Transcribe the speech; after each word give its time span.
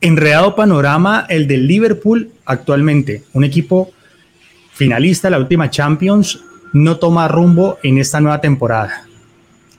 enredado 0.00 0.54
panorama 0.54 1.26
el 1.28 1.46
del 1.46 1.66
Liverpool 1.66 2.30
actualmente, 2.44 3.24
un 3.32 3.44
equipo 3.44 3.90
finalista 4.72 5.28
de 5.28 5.32
la 5.32 5.38
última 5.38 5.68
Champions, 5.68 6.42
no 6.72 6.98
toma 6.98 7.28
rumbo 7.28 7.78
en 7.82 7.98
esta 7.98 8.20
nueva 8.20 8.40
temporada. 8.40 9.04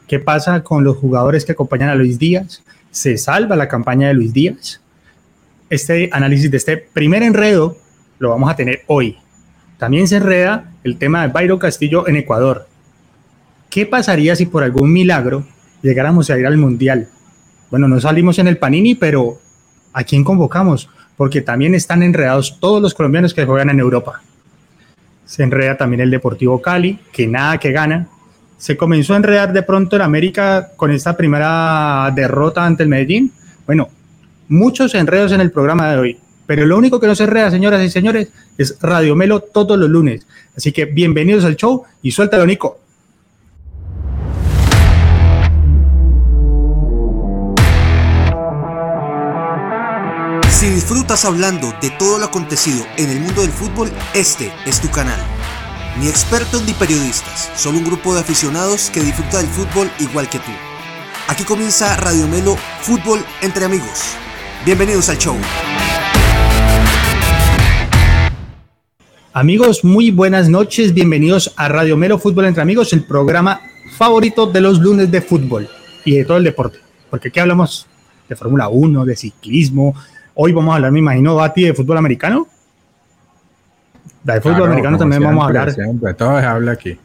¿Qué 0.08 0.20
pasa 0.20 0.62
con 0.64 0.84
los 0.84 0.98
jugadores 0.98 1.46
que 1.46 1.54
acompañan 1.54 1.90
a 1.90 1.96
Luis 1.96 2.20
Díaz? 2.20 2.64
¿Se 2.92 3.18
salva 3.18 3.56
la 3.56 3.68
campaña 3.68 4.10
de 4.10 4.14
Luis 4.14 4.34
Díaz? 4.34 4.82
Este 5.70 6.10
análisis 6.12 6.52
de 6.52 6.58
este 6.58 6.78
primer 6.78 7.24
enredo 7.24 7.78
lo 8.20 8.30
vamos 8.30 8.52
a 8.52 8.56
tener 8.56 8.82
hoy. 8.88 9.18
También 9.78 10.08
se 10.08 10.18
enreda 10.18 10.72
el 10.84 10.98
tema 10.98 11.22
de 11.22 11.34
Bayro 11.34 11.58
Castillo 11.58 12.08
en 12.08 12.18
Ecuador. 12.18 12.68
¿Qué 13.70 13.86
pasaría 13.86 14.36
si 14.36 14.46
por 14.46 14.64
algún 14.64 14.92
milagro 14.92 15.46
llegáramos 15.82 16.30
a 16.30 16.38
ir 16.38 16.46
al 16.46 16.58
Mundial? 16.58 17.08
Bueno, 17.72 17.88
no 17.88 18.00
salimos 18.02 18.38
en 18.38 18.48
el 18.48 18.58
Panini, 18.58 18.96
pero 18.96 19.40
¿a 19.94 20.04
quién 20.04 20.24
convocamos? 20.24 20.90
Porque 21.18 21.42
también 21.42 21.76
están 21.76 22.04
enredados 22.04 22.60
todos 22.60 22.82
los 22.82 22.94
colombianos 22.94 23.34
que 23.34 23.46
juegan 23.46 23.70
en 23.70 23.80
Europa. 23.80 24.22
Se 25.26 25.44
enreda 25.44 25.78
también 25.78 26.02
el 26.02 26.12
Deportivo 26.12 26.62
Cali, 26.62 27.00
que 27.12 27.28
nada 27.28 27.58
que 27.58 27.72
gana. 27.72 28.08
Se 28.58 28.76
comenzó 28.76 29.14
a 29.14 29.18
enredar 29.18 29.54
de 29.54 29.64
pronto 29.64 29.96
en 29.96 30.02
América 30.02 30.72
con 30.76 30.92
esta 30.92 31.16
primera 31.16 32.12
derrota 32.14 32.66
ante 32.66 32.84
el 32.84 32.90
Medellín. 32.90 33.32
Bueno, 33.66 33.90
muchos 34.50 34.94
enredos 34.94 35.32
en 35.32 35.42
el 35.42 35.52
programa 35.52 35.92
de 35.92 35.98
hoy, 35.98 36.20
pero 36.46 36.66
lo 36.66 36.78
único 36.78 37.00
que 37.00 37.08
no 37.08 37.16
se 37.16 37.24
enreda, 37.24 37.50
señoras 37.50 37.82
y 37.82 37.90
señores, 37.90 38.28
es 38.58 38.78
Radio 38.82 39.16
Melo 39.16 39.40
todos 39.40 39.80
los 39.80 39.90
lunes. 39.90 40.28
Así 40.56 40.74
que 40.74 40.86
bienvenidos 40.86 41.46
al 41.46 41.56
show 41.56 41.86
y 42.02 42.12
suéltalo, 42.12 42.46
Nico. 42.46 42.81
Si 50.62 50.70
disfrutas 50.70 51.26
hablando 51.26 51.74
de 51.82 51.90
todo 51.90 52.20
lo 52.20 52.26
acontecido 52.26 52.86
en 52.96 53.10
el 53.10 53.20
mundo 53.20 53.42
del 53.42 53.50
fútbol, 53.50 53.90
este 54.14 54.52
es 54.68 54.80
tu 54.80 54.92
canal. 54.92 55.20
Ni 56.00 56.08
expertos 56.08 56.64
ni 56.68 56.74
periodistas, 56.74 57.50
solo 57.56 57.80
un 57.80 57.84
grupo 57.84 58.14
de 58.14 58.20
aficionados 58.20 58.92
que 58.92 59.02
disfruta 59.02 59.40
del 59.40 59.48
fútbol 59.48 59.90
igual 60.00 60.30
que 60.30 60.38
tú. 60.38 60.52
Aquí 61.28 61.44
comienza 61.46 61.98
Radio 61.98 62.28
Melo 62.28 62.58
Fútbol 62.82 63.26
entre 63.42 63.66
amigos. 63.66 64.14
Bienvenidos 64.64 65.10
al 65.10 65.18
show. 65.18 65.36
Amigos, 69.34 69.84
muy 69.84 70.12
buenas 70.12 70.48
noches. 70.48 70.94
Bienvenidos 70.94 71.56
a 71.56 71.70
Radio 71.70 71.98
Melo 71.98 72.20
Fútbol 72.20 72.46
entre 72.46 72.62
amigos, 72.62 72.94
el 72.94 73.04
programa 73.04 73.62
favorito 73.98 74.46
de 74.46 74.62
los 74.62 74.78
lunes 74.78 75.10
de 75.10 75.24
fútbol 75.24 75.68
y 76.06 76.18
de 76.18 76.24
todo 76.24 76.38
el 76.38 76.44
deporte. 76.44 76.78
Porque 77.10 77.30
aquí 77.30 77.40
hablamos 77.40 77.88
de 78.30 78.36
Fórmula 78.36 78.70
1, 78.70 79.06
de 79.06 79.16
ciclismo, 79.16 79.96
Hoy 80.44 80.54
vamos 80.54 80.72
a 80.72 80.78
hablar, 80.78 80.92
me 80.92 80.98
imagino, 80.98 81.36
Bati, 81.36 81.66
de 81.66 81.74
fútbol 81.76 82.00
americano. 82.00 82.48
De 84.24 84.42
fútbol 84.42 84.64
americano 84.64 84.98
también 84.98 85.22
vamos 85.22 85.44
a 85.44 85.48
hablar. 85.48 85.72
Siempre, 85.72 86.16
todo 86.16 86.40
se 86.40 86.46
habla 86.48 86.72
aquí. 86.72 86.98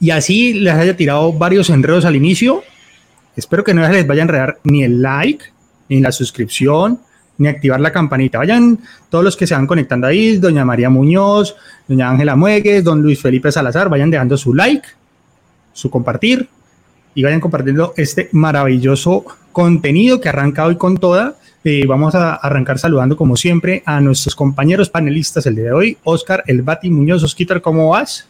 Y 0.00 0.10
así 0.10 0.54
les 0.54 0.72
haya 0.72 0.96
tirado 0.96 1.34
varios 1.34 1.68
enredos 1.68 2.06
al 2.06 2.16
inicio. 2.16 2.62
Espero 3.36 3.62
que 3.62 3.74
no 3.74 3.86
les 3.86 4.06
vaya 4.06 4.22
a 4.22 4.24
enredar 4.24 4.58
ni 4.64 4.84
el 4.84 5.02
like, 5.02 5.44
ni 5.90 6.00
la 6.00 6.12
suscripción, 6.12 6.98
ni 7.36 7.46
activar 7.48 7.78
la 7.78 7.92
campanita. 7.92 8.38
Vayan 8.38 8.78
todos 9.10 9.22
los 9.22 9.36
que 9.36 9.46
se 9.46 9.54
van 9.54 9.66
conectando 9.66 10.06
ahí, 10.06 10.38
doña 10.38 10.64
María 10.64 10.88
Muñoz, 10.88 11.54
doña 11.86 12.08
Ángela 12.08 12.36
Muegues, 12.36 12.82
don 12.82 13.02
Luis 13.02 13.20
Felipe 13.20 13.52
Salazar, 13.52 13.90
vayan 13.90 14.10
dejando 14.10 14.38
su 14.38 14.54
like, 14.54 14.88
su 15.74 15.90
compartir 15.90 16.48
y 17.14 17.22
vayan 17.22 17.40
compartiendo 17.40 17.92
este 17.98 18.30
maravilloso 18.32 19.26
contenido 19.52 20.22
que 20.22 20.30
arranca 20.30 20.64
hoy 20.64 20.76
con 20.76 20.96
toda 20.96 21.36
eh, 21.64 21.84
vamos 21.86 22.14
a 22.14 22.34
arrancar 22.34 22.78
saludando, 22.78 23.16
como 23.16 23.36
siempre, 23.36 23.82
a 23.86 24.00
nuestros 24.00 24.34
compañeros 24.34 24.90
panelistas 24.90 25.46
el 25.46 25.56
día 25.56 25.64
de 25.66 25.72
hoy. 25.72 25.98
Oscar 26.04 26.42
El 26.46 26.62
Bati 26.62 26.90
Muñoz. 26.90 27.22
Osquitar, 27.22 27.60
¿cómo 27.60 27.90
vas? 27.90 28.28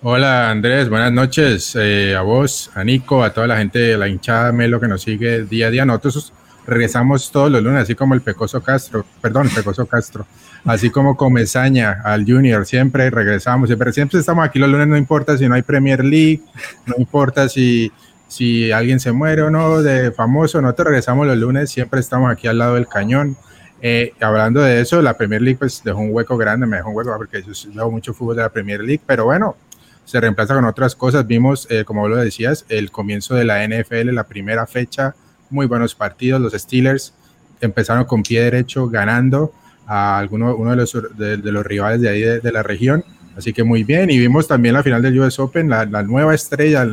Hola 0.00 0.50
Andrés, 0.50 0.88
buenas 0.88 1.12
noches 1.12 1.76
eh, 1.76 2.14
a 2.16 2.22
vos, 2.22 2.70
a 2.74 2.84
Nico, 2.84 3.24
a 3.24 3.32
toda 3.32 3.48
la 3.48 3.58
gente 3.58 3.80
de 3.80 3.98
la 3.98 4.06
hinchada 4.06 4.52
Melo 4.52 4.78
que 4.78 4.86
nos 4.86 5.02
sigue 5.02 5.42
día 5.42 5.66
a 5.66 5.70
día. 5.70 5.84
Nosotros 5.84 6.32
regresamos 6.68 7.32
todos 7.32 7.50
los 7.50 7.60
lunes, 7.62 7.82
así 7.82 7.96
como 7.96 8.14
el 8.14 8.20
Pecoso 8.20 8.62
Castro, 8.62 9.04
perdón, 9.20 9.48
el 9.48 9.52
Pecoso 9.52 9.86
Castro, 9.86 10.24
así 10.64 10.90
como 10.90 11.16
Comezaña 11.16 12.00
al 12.04 12.24
Junior, 12.24 12.64
siempre 12.64 13.10
regresamos, 13.10 13.68
siempre, 13.70 13.92
siempre 13.92 14.20
estamos 14.20 14.44
aquí 14.44 14.60
los 14.60 14.70
lunes, 14.70 14.86
no 14.86 14.96
importa 14.96 15.36
si 15.36 15.48
no 15.48 15.56
hay 15.56 15.62
Premier 15.62 16.04
League, 16.04 16.42
no 16.86 16.94
importa 16.96 17.48
si 17.48 17.90
si 18.28 18.70
alguien 18.70 19.00
se 19.00 19.10
muere 19.10 19.42
o 19.42 19.50
no 19.50 19.82
de 19.82 20.12
famoso, 20.12 20.60
nosotros 20.60 20.88
regresamos 20.88 21.26
los 21.26 21.36
lunes, 21.36 21.70
siempre 21.70 21.98
estamos 21.98 22.30
aquí 22.30 22.46
al 22.46 22.58
lado 22.58 22.74
del 22.74 22.86
cañón. 22.86 23.36
Eh, 23.80 24.12
hablando 24.20 24.60
de 24.60 24.80
eso, 24.80 25.00
la 25.00 25.16
Premier 25.16 25.40
League 25.40 25.58
pues 25.58 25.82
dejó 25.82 25.98
un 25.98 26.10
hueco 26.12 26.36
grande, 26.36 26.66
me 26.66 26.76
dejó 26.76 26.90
un 26.90 26.96
hueco 26.96 27.14
porque 27.16 27.42
yo 27.42 27.52
veo 27.72 27.90
mucho 27.90 28.12
fútbol 28.12 28.36
de 28.36 28.42
la 28.42 28.50
Premier 28.50 28.80
League, 28.80 29.00
pero 29.06 29.24
bueno, 29.24 29.56
se 30.04 30.20
reemplaza 30.20 30.54
con 30.54 30.64
otras 30.64 30.94
cosas. 30.94 31.26
Vimos, 31.26 31.66
eh, 31.70 31.84
como 31.84 32.06
lo 32.08 32.16
decías, 32.16 32.66
el 32.68 32.90
comienzo 32.90 33.34
de 33.34 33.44
la 33.44 33.62
NFL, 33.66 34.12
la 34.12 34.24
primera 34.24 34.66
fecha, 34.66 35.14
muy 35.48 35.66
buenos 35.66 35.94
partidos. 35.94 36.40
Los 36.40 36.52
Steelers 36.52 37.14
empezaron 37.60 38.04
con 38.04 38.22
pie 38.22 38.42
derecho 38.42 38.88
ganando 38.88 39.52
a 39.86 40.18
alguno 40.18 40.54
uno 40.54 40.70
de 40.70 40.76
los, 40.76 40.96
de, 41.16 41.36
los 41.38 41.64
rivales 41.64 42.00
de 42.00 42.08
ahí 42.08 42.20
de, 42.20 42.52
la 42.52 42.62
región. 42.62 43.04
Así 43.36 43.52
que 43.52 43.64
muy 43.64 43.84
bien. 43.84 44.10
Y 44.10 44.18
vimos 44.18 44.48
también 44.48 44.74
la 44.74 44.82
final 44.82 45.00
del 45.00 45.18
US 45.18 45.38
Open, 45.38 45.70
la, 45.70 45.86
la 45.86 46.02
nueva 46.02 46.34
estrella, 46.34 46.86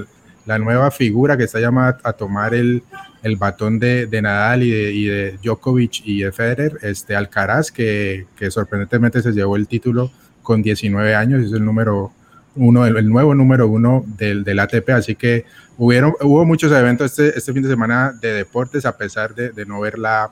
la 0.46 0.60
nueva 0.60 0.92
figura 0.92 1.38
que 1.38 1.44
está 1.44 1.60
llamada 1.60 1.98
a 2.04 2.14
tomar 2.14 2.54
el, 2.54 2.84
el 3.24 3.36
batón 3.36 3.80
de, 3.80 4.06
de 4.06 4.22
Nadal 4.22 4.64
y 4.64 4.70
de, 4.70 4.92
y 4.92 5.06
de, 5.06 5.40
Djokovic 5.44 6.02
y 6.06 6.22
de 6.22 6.32
Federer, 6.32 6.78
este 6.82 7.16
Alcaraz, 7.16 7.72
que, 7.72 8.28
que, 8.36 8.52
sorprendentemente 8.52 9.22
se 9.22 9.32
llevó 9.32 9.56
el 9.56 9.68
título 9.68 10.12
con 10.44 10.62
19 10.62 11.16
años, 11.16 11.44
es 11.44 11.52
el 11.52 11.66
número 11.66 12.12
uno, 12.56 12.86
el, 12.86 13.10
nuevo 13.10 13.34
número 13.34 13.68
uno 13.68 14.04
del, 14.06 14.44
del, 14.44 14.60
ATP, 14.60 14.90
así 14.92 15.16
que 15.16 15.46
hubieron, 15.78 16.14
hubo 16.22 16.46
muchos 16.46 16.72
eventos 16.72 17.12
este, 17.12 17.38
este 17.38 17.52
fin 17.52 17.64
de 17.64 17.70
semana 17.70 18.14
de 18.22 18.34
deportes, 18.34 18.86
a 18.86 18.96
pesar 18.96 19.34
de, 19.34 19.50
de 19.50 19.66
no 19.66 19.80
ver 19.80 19.98
la, 19.98 20.30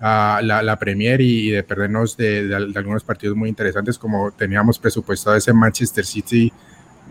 uh, 0.00 0.44
la, 0.44 0.62
la, 0.62 0.78
Premier 0.78 1.20
y, 1.20 1.50
de 1.50 1.64
perdernos 1.64 2.16
de, 2.16 2.46
de, 2.46 2.54
algunos 2.54 3.02
partidos 3.02 3.36
muy 3.36 3.48
interesantes, 3.48 3.98
como 3.98 4.30
teníamos 4.30 4.78
presupuestado 4.78 5.36
ese 5.36 5.52
Manchester 5.52 6.06
City 6.06 6.52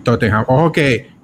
Tottenham. 0.04 0.46
Ojo 0.48 0.72
que 0.72 1.21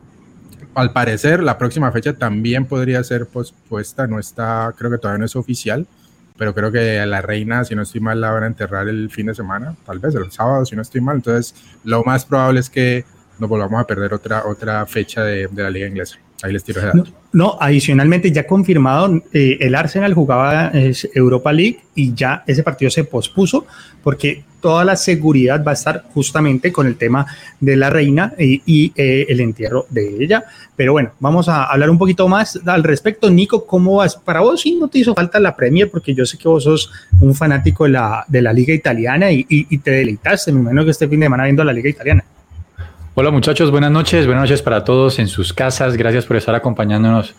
al 0.78 0.94
parecer 0.94 1.42
la 1.42 1.58
próxima 1.58 1.92
fecha 1.92 2.14
también 2.14 2.66
podría 2.66 3.04
ser 3.04 3.26
pospuesta, 3.26 4.06
no 4.06 4.20
está, 4.20 4.74
creo 4.78 4.92
que 4.92 5.00
todavía 5.00 5.18
no 5.18 5.26
es 5.26 5.36
oficial, 5.36 5.88
pero 6.38 6.54
creo 6.54 6.72
que 6.72 7.04
la 7.08 7.22
reina, 7.22 7.66
si 7.66 7.74
no 7.74 7.82
estoy 7.82 8.00
mal, 8.00 8.22
la 8.22 8.30
van 8.30 8.44
a 8.44 8.48
enterrar 8.48 8.88
el 8.88 9.10
fin 9.10 9.26
de 9.26 9.34
semana, 9.34 9.76
tal 9.88 9.98
vez 9.98 10.14
el 10.14 10.32
sábado, 10.32 10.66
si 10.66 10.76
no 10.76 10.84
estoy 10.84 11.02
mal. 11.02 11.16
Entonces, 11.16 11.56
lo 11.84 12.04
más 12.04 12.26
probable 12.26 12.60
es 12.60 12.70
que 12.70 13.06
nos 13.40 13.50
volvamos 13.50 13.82
a 13.82 13.88
perder 13.88 14.14
otra, 14.14 14.46
otra 14.46 14.86
fecha 14.86 15.24
de, 15.24 15.48
de 15.48 15.64
la 15.64 15.72
liga 15.72 15.88
inglesa. 15.88 16.20
Ahí 16.44 16.54
les 16.54 16.64
tiro 16.64 16.82
dato. 16.82 17.06
No, 17.34 17.58
adicionalmente 17.60 18.32
ya 18.32 18.46
confirmado, 18.46 19.22
eh, 19.34 19.58
el 19.60 19.76
Arsenal 19.76 20.14
jugaba 20.14 20.72
Europa 21.14 21.52
League 21.52 21.80
y 21.96 22.14
ya 22.14 22.44
ese 22.46 22.64
partido 22.64 22.92
se 22.92 23.04
pospuso 23.04 23.66
porque 24.04 24.44
toda 24.62 24.86
la 24.86 24.96
seguridad 24.96 25.64
va 25.64 25.72
a 25.72 25.74
estar 25.74 26.04
justamente 26.14 26.72
con 26.72 26.88
el 26.88 26.96
tema 26.96 27.26
de 27.60 27.76
la 27.76 27.90
reina 27.90 28.34
y, 28.38 28.92
eh, 28.96 29.26
el 29.30 29.40
entierro 29.40 29.86
de 29.90 30.24
ella. 30.24 30.46
Pero 30.76 30.94
bueno, 30.94 31.12
vamos 31.20 31.50
a 31.50 31.66
hablar 31.66 31.90
un 31.90 31.98
poquito 31.98 32.28
más 32.28 32.60
al 32.66 32.84
respecto. 32.84 33.30
Nico, 33.30 33.66
¿cómo 33.66 33.96
vas? 33.96 34.16
Para 34.16 34.42
vos 34.42 34.62
sí 34.62 34.76
no 34.80 34.88
te 34.88 35.00
hizo 35.00 35.14
falta 35.16 35.40
la 35.40 35.56
Premier 35.56 35.90
porque 35.90 36.14
yo 36.14 36.26
sé 36.26 36.38
que 36.38 36.48
vos 36.48 36.64
sos 36.64 36.92
un 37.20 37.34
fanático 37.34 37.86
de 37.86 37.92
la, 37.92 38.26
de 38.28 38.42
la 38.42 38.54
liga 38.54 38.74
italiana 38.74 39.32
y, 39.32 39.46
y 39.48 39.78
te 39.80 39.92
deleitaste, 39.92 40.52
me 40.52 40.62
imagino 40.62 40.86
que 40.86 40.92
este 40.92 41.08
fin 41.08 41.20
de 41.20 41.26
semana 41.26 41.44
viendo 41.46 41.64
la 41.64 41.74
liga 41.74 41.90
italiana. 41.90 42.24
Hola 43.20 43.32
muchachos, 43.32 43.72
buenas 43.72 43.90
noches, 43.90 44.28
buenas 44.28 44.44
noches 44.44 44.62
para 44.62 44.84
todos 44.84 45.18
en 45.18 45.28
sus 45.28 45.52
casas. 45.52 45.98
Gracias 45.98 46.28
por 46.28 46.38
estar 46.38 46.54
acompañándonos 46.54 47.34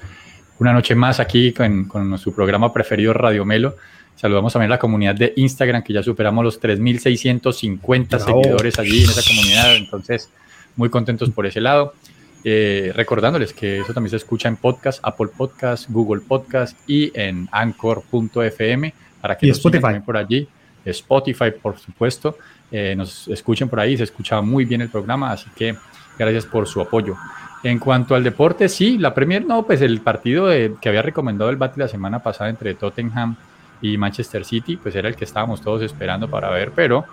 una 0.59 0.73
noche 0.73 0.97
más 0.97 1.21
aquí 1.21 1.53
con, 1.53 1.85
con 1.85 2.11
nuestro 2.11 2.33
programa 2.33 2.73
preferido 2.73 3.13
Radio 3.13 3.45
Melo. 3.45 3.77
Saludamos 4.17 4.53
también 4.53 4.73
a 4.73 4.75
la 4.75 4.81
comunidad 4.81 5.15
de 5.15 5.35
Instagram, 5.37 5.85
que 5.85 5.93
ya 5.93 6.03
superamos 6.03 6.45
los 6.45 6.61
3.650 6.61 8.19
seguidores 8.19 8.77
allí 8.81 9.05
en 9.05 9.11
esa 9.11 9.23
comunidad. 9.23 9.77
Entonces, 9.77 10.33
muy 10.75 10.91
contentos 10.91 11.31
por 11.31 11.47
ese 11.47 11.61
lado. 11.61 11.95
Eh, 12.43 12.91
recordándoles 12.97 13.53
que 13.53 13.79
eso 13.79 13.95
también 13.95 14.11
se 14.11 14.17
escucha 14.17 14.49
en 14.49 14.57
podcast, 14.57 14.99
Apple 15.05 15.29
Podcast, 15.29 15.89
Google 15.91 16.23
Podcast 16.27 16.77
y 16.91 17.13
en 17.15 17.49
Anchor.fm 17.53 18.95
para 19.21 19.39
que 19.39 19.47
y 19.47 19.51
Spotify 19.51 20.01
por 20.05 20.17
allí. 20.17 20.49
Spotify, 20.85 21.53
por 21.63 21.79
supuesto. 21.79 22.37
Eh, 22.71 22.95
nos 22.97 23.29
escuchen 23.29 23.69
por 23.69 23.81
ahí, 23.81 23.97
se 23.97 24.05
escucha 24.05 24.41
muy 24.41 24.65
bien 24.65 24.81
el 24.81 24.89
programa, 24.89 25.33
así 25.33 25.49
que 25.57 25.77
gracias 26.19 26.47
por 26.47 26.67
su 26.67 26.81
apoyo. 26.81 27.17
En 27.63 27.79
cuanto 27.79 28.15
al 28.15 28.23
deporte, 28.23 28.69
sí, 28.69 28.99
la 28.99 29.15
Premier 29.15 29.45
no, 29.45 29.65
pues 29.65 29.81
el 29.81 30.01
partido 30.01 30.49
que 30.49 30.89
había 30.89 31.03
recomendado 31.03 31.51
el 31.51 31.57
Bati 31.57 31.81
la 31.81 31.89
semana 31.89 32.23
pasada 32.23 32.51
entre 32.51 32.75
Tottenham 32.75 33.37
y 33.81 33.97
Manchester 33.97 34.45
City, 34.45 34.77
pues 34.77 34.95
era 34.95 35.09
el 35.09 35.17
que 35.17 35.25
estábamos 35.25 35.61
todos 35.61 35.83
esperando 35.83 36.29
para 36.29 36.51
ver, 36.51 36.73
pero 36.75 37.05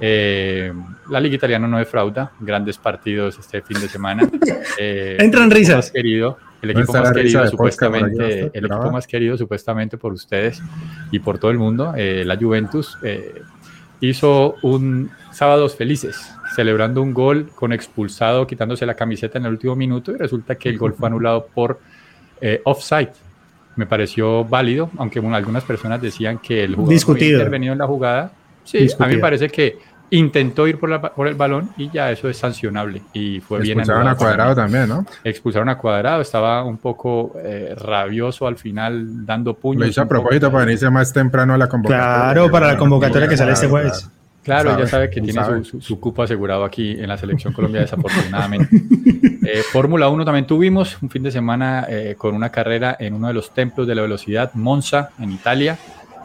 eh, 0.00 0.72
la 1.10 1.20
Liga 1.20 1.36
Italiana 1.36 1.68
no 1.68 1.78
defrauda, 1.78 2.32
grandes 2.40 2.78
partidos 2.78 3.38
este 3.38 3.62
fin 3.62 3.80
de 3.80 3.88
semana. 3.88 4.28
Eh, 4.78 5.18
Entran 5.20 5.50
risas. 5.50 5.90
Querido, 5.90 6.38
el 6.62 6.70
equipo 6.70 6.94
más 6.94 7.12
querido 7.12 7.46
supuestamente, 7.46 8.50
el 8.54 8.64
equipo 8.64 8.90
más 8.90 9.06
querido 9.06 9.36
supuestamente 9.36 9.98
por 9.98 10.12
ustedes 10.12 10.62
y 11.10 11.18
por 11.18 11.38
todo 11.38 11.50
el 11.50 11.58
mundo, 11.58 11.92
eh, 11.94 12.24
la 12.24 12.36
Juventus, 12.36 12.96
eh, 13.02 13.42
hizo 14.02 14.56
un 14.62 15.10
sábados 15.32 15.76
felices, 15.76 16.16
celebrando 16.54 17.02
un 17.02 17.14
gol 17.14 17.48
con 17.54 17.72
expulsado, 17.72 18.46
quitándose 18.46 18.84
la 18.84 18.94
camiseta 18.94 19.38
en 19.38 19.46
el 19.46 19.52
último 19.52 19.74
minuto 19.74 20.12
y 20.12 20.16
resulta 20.16 20.56
que 20.56 20.68
el 20.68 20.78
gol 20.78 20.94
fue 20.94 21.08
anulado 21.08 21.46
por 21.46 21.80
eh, 22.40 22.60
offside. 22.64 23.12
Me 23.76 23.86
pareció 23.86 24.44
válido, 24.44 24.90
aunque 24.98 25.18
algunas 25.18 25.64
personas 25.64 26.02
decían 26.02 26.38
que 26.38 26.64
el 26.64 26.74
jugador 26.74 26.92
Discutido. 26.92 27.38
intervenido 27.38 27.72
en 27.72 27.78
la 27.78 27.86
jugada. 27.86 28.32
Sí, 28.64 28.86
a 28.98 29.06
mí 29.06 29.14
me 29.14 29.20
parece 29.20 29.48
que 29.48 29.78
intentó 30.12 30.68
ir 30.68 30.78
por, 30.78 30.90
la, 30.90 31.00
por, 31.00 31.26
el 31.26 31.34
balón 31.34 31.70
y 31.76 31.90
ya 31.90 32.10
eso 32.10 32.28
es 32.28 32.36
sancionable. 32.36 33.02
Y 33.12 33.40
fue 33.40 33.60
bien 33.60 33.78
Expulsaron 33.78 34.08
a 34.08 34.14
Cuadrado 34.14 34.54
también, 34.54 34.88
¿no? 34.88 35.06
Expulsaron 35.24 35.68
a 35.70 35.78
Cuadrado, 35.78 36.20
estaba 36.20 36.64
un 36.64 36.78
poco 36.78 37.34
eh, 37.42 37.74
rabioso 37.76 38.46
al 38.46 38.56
final, 38.56 39.24
dando 39.24 39.54
puños. 39.54 39.80
Lo 39.80 39.86
hizo 39.86 40.02
a 40.02 40.06
propósito 40.06 40.52
para 40.52 40.66
venirse 40.66 40.90
más 40.90 41.12
temprano 41.12 41.54
a 41.54 41.58
la 41.58 41.68
convocatoria. 41.68 42.32
Claro, 42.32 42.50
para 42.50 42.66
la 42.68 42.76
convocatoria 42.76 43.26
que 43.26 43.36
sale 43.36 43.52
este 43.52 43.68
jueves. 43.68 44.08
Claro, 44.42 44.76
ya 44.76 44.86
sabe 44.86 45.08
que 45.08 45.20
tiene 45.20 45.40
su, 45.64 45.80
su, 45.80 46.00
cupo 46.00 46.22
asegurado 46.22 46.64
aquí 46.64 46.90
en 46.90 47.08
la 47.08 47.16
selección 47.16 47.52
Colombia, 47.52 47.82
desafortunadamente. 47.82 48.76
eh, 49.46 49.62
Fórmula 49.70 50.08
1 50.08 50.24
también 50.24 50.46
tuvimos 50.46 51.00
un 51.00 51.08
fin 51.08 51.22
de 51.22 51.30
semana 51.30 51.86
eh, 51.88 52.16
con 52.18 52.34
una 52.34 52.50
carrera 52.50 52.96
en 52.98 53.14
uno 53.14 53.28
de 53.28 53.34
los 53.34 53.54
templos 53.54 53.86
de 53.86 53.94
la 53.94 54.02
velocidad, 54.02 54.50
Monza, 54.54 55.10
en 55.20 55.30
Italia. 55.30 55.78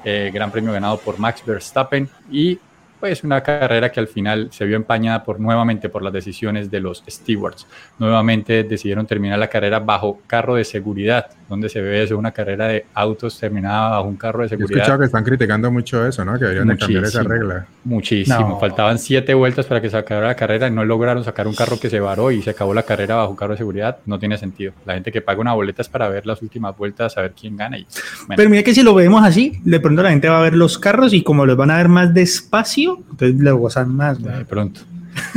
Eh, 0.04 0.32
gran 0.34 0.52
premio 0.52 0.72
ganado 0.72 0.98
por 1.00 1.20
Max 1.20 1.44
Verstappen 1.46 2.10
y 2.32 2.60
pues 3.00 3.24
una 3.24 3.42
carrera 3.42 3.92
que 3.92 4.00
al 4.00 4.08
final 4.08 4.50
se 4.52 4.66
vio 4.66 4.76
empañada 4.76 5.24
por 5.24 5.40
nuevamente 5.40 5.90
por 5.90 6.02
las 6.02 6.14
decisiones 6.14 6.72
de 6.72 6.80
los 6.80 7.04
stewards. 7.08 7.68
Nuevamente 8.00 8.64
decidieron 8.64 9.06
terminar 9.06 9.40
la 9.40 9.48
carrera 9.48 9.80
bajo 9.80 10.20
carro 10.28 10.56
de 10.56 10.64
seguridad, 10.64 11.28
donde 11.50 11.70
se 11.70 11.82
ve 11.82 12.04
eso, 12.04 12.18
una 12.18 12.32
carrera 12.32 12.68
de 12.68 12.86
autos 12.94 13.40
terminada 13.40 13.90
bajo 13.90 14.08
un 14.08 14.18
carro 14.18 14.44
de 14.44 14.50
seguridad. 14.50 14.78
He 14.78 14.82
escuchado 14.82 15.00
que 15.00 15.06
están 15.06 15.24
criticando 15.24 15.72
mucho 15.72 16.06
eso, 16.06 16.26
¿no? 16.26 16.34
Que 16.34 16.46
deberían 16.46 16.68
de 16.68 16.78
cambiar 16.78 17.04
esa 17.04 17.24
regla. 17.24 17.68
Muchísimo. 17.84 18.60
Faltaban 18.60 19.00
siete 19.00 19.34
vueltas 19.34 19.66
para 19.66 19.82
que 19.82 19.90
se 19.90 19.98
acabara 19.98 20.28
la 20.28 20.36
carrera 20.36 20.68
y 20.68 20.72
no 20.72 20.84
lograron 20.84 21.24
sacar 21.24 21.48
un 21.48 21.56
carro 21.56 21.80
que 21.80 21.90
se 21.90 22.00
varó 22.00 22.32
y 22.32 22.42
se 22.42 22.52
acabó 22.52 22.74
la 22.74 22.84
carrera 22.84 23.16
bajo 23.16 23.36
carro 23.36 23.54
de 23.54 23.58
seguridad. 23.58 23.98
No 24.06 24.20
tiene 24.20 24.38
sentido. 24.38 24.74
La 24.86 24.94
gente 24.94 25.12
que 25.12 25.22
paga 25.22 25.40
una 25.40 25.54
boleta 25.54 25.82
es 25.82 25.90
para 25.90 26.10
ver 26.10 26.26
las 26.26 26.42
últimas 26.42 26.76
vueltas, 26.76 27.14
saber 27.14 27.34
quién 27.40 27.56
gana. 27.56 27.78
Y, 27.78 27.88
Pero 28.36 28.50
mira 28.50 28.64
que 28.64 28.74
si 28.74 28.84
lo 28.84 28.94
vemos 28.94 29.24
así, 29.24 29.60
de 29.64 29.80
pronto 29.80 30.04
la 30.04 30.10
gente 30.10 30.30
va 30.30 30.40
a 30.40 30.42
ver 30.42 30.56
los 30.56 30.78
carros 30.78 31.14
y 31.14 31.24
como 31.24 31.46
los 31.46 31.56
van 31.58 31.72
a 31.72 31.78
ver 31.78 31.88
más 31.88 32.14
despacio, 32.14 32.87
entonces 32.96 33.40
le 33.40 33.52
gozan 33.52 33.96
más. 33.96 34.22
De 34.22 34.46
pronto. 34.46 34.82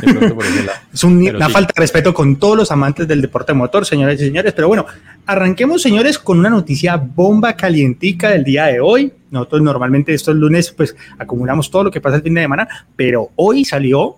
De 0.02 0.12
pronto 0.12 0.35
por 0.35 0.44
es 0.93 1.05
un, 1.05 1.23
una 1.23 1.47
sí. 1.47 1.52
falta 1.52 1.73
de 1.75 1.81
respeto 1.81 2.12
con 2.12 2.37
todos 2.37 2.56
los 2.56 2.70
amantes 2.70 3.08
del 3.08 3.23
deporte 3.23 3.52
motor, 3.52 3.87
señores 3.87 4.20
y 4.20 4.26
señores. 4.26 4.52
Pero 4.52 4.69
bueno, 4.69 4.87
arranquemos, 5.26 5.82
señores, 5.82 6.19
con 6.19 6.38
una 6.38 6.50
noticia 6.50 6.97
bomba 6.97 7.55
calientica 7.55 8.31
del 8.31 8.44
día 8.44 8.67
de 8.67 8.81
hoy. 8.81 9.12
Nosotros 9.31 9.62
normalmente 9.62 10.12
estos 10.12 10.37
lunes 10.37 10.70
pues 10.73 10.97
acumulamos 11.19 11.70
todo 11.70 11.85
lo 11.85 11.91
que 11.91 12.00
pasa 12.00 12.17
el 12.17 12.23
fin 12.23 12.35
de 12.35 12.43
semana, 12.43 12.69
pero 12.97 13.31
hoy 13.37 13.64
salió 13.64 14.17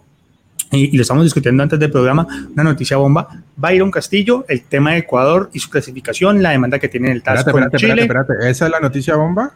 y, 0.71 0.95
y, 0.95 0.97
lo 0.97 1.03
estamos 1.03 1.25
discutiendo 1.25 1.63
antes 1.63 1.79
del 1.79 1.91
programa, 1.91 2.27
una 2.53 2.65
noticia 2.65 2.97
bomba. 2.97 3.29
Byron 3.57 3.91
Castillo, 3.91 4.47
el 4.49 4.63
tema 4.63 4.93
de 4.93 4.99
Ecuador 4.99 5.51
y 5.53 5.59
su 5.59 5.69
clasificación, 5.69 6.43
la 6.43 6.51
demanda 6.51 6.79
que 6.79 6.89
tiene 6.89 7.13
el 7.13 7.23
TAS 7.23 7.41
espérate, 7.41 7.53
con 7.53 7.63
espérate, 7.65 7.87
Chile. 7.87 8.03
Espérate, 8.03 8.33
espérate, 8.33 8.51
¿esa 8.51 8.65
es 8.67 8.71
la 8.71 8.81
noticia 8.81 9.17
bomba? 9.17 9.53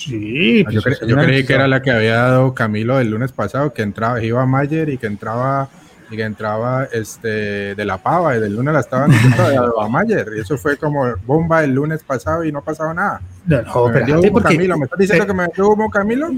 Sí, 0.00 0.64
pues 0.64 0.74
yo, 0.74 0.82
cre 0.82 0.96
yo 1.06 1.16
creí 1.16 1.44
que 1.44 1.52
era 1.52 1.68
la 1.68 1.82
que 1.82 1.90
había 1.90 2.16
dado 2.16 2.54
Camilo 2.54 2.98
el 2.98 3.10
lunes 3.10 3.32
pasado, 3.32 3.72
que 3.72 3.82
entraba, 3.82 4.22
iba 4.22 4.44
Mayer 4.46 4.88
y 4.88 4.98
que 4.98 5.06
entraba 5.06 5.68
y 6.10 6.16
que 6.16 6.22
entraba 6.22 6.88
este 6.90 7.74
de 7.74 7.84
la 7.84 7.98
pava 7.98 8.36
y 8.36 8.40
del 8.40 8.56
lunes 8.56 8.74
la 8.74 8.80
estaban 8.80 9.12
a 9.12 9.88
Mayer 9.88 10.26
y 10.36 10.40
eso 10.40 10.56
fue 10.56 10.76
como 10.76 11.14
bomba 11.24 11.62
el 11.62 11.72
lunes 11.72 12.02
pasado 12.02 12.44
y 12.44 12.50
no 12.50 12.60
ha 12.60 12.64
pasado 12.64 12.94
nada. 12.94 13.20
No, 13.46 13.62
no, 13.62 13.88
me 13.88 13.92
pero 13.92 14.20
humo, 14.20 14.32
porque, 14.32 14.54
Camilo, 14.54 14.78
¿me 14.78 14.84
estás 14.84 14.98
diciendo 14.98 15.24
eh, 15.24 15.26
que 15.26 15.34
me 15.34 15.46
dio 15.54 15.68
humo 15.68 15.90
Camilo? 15.90 16.30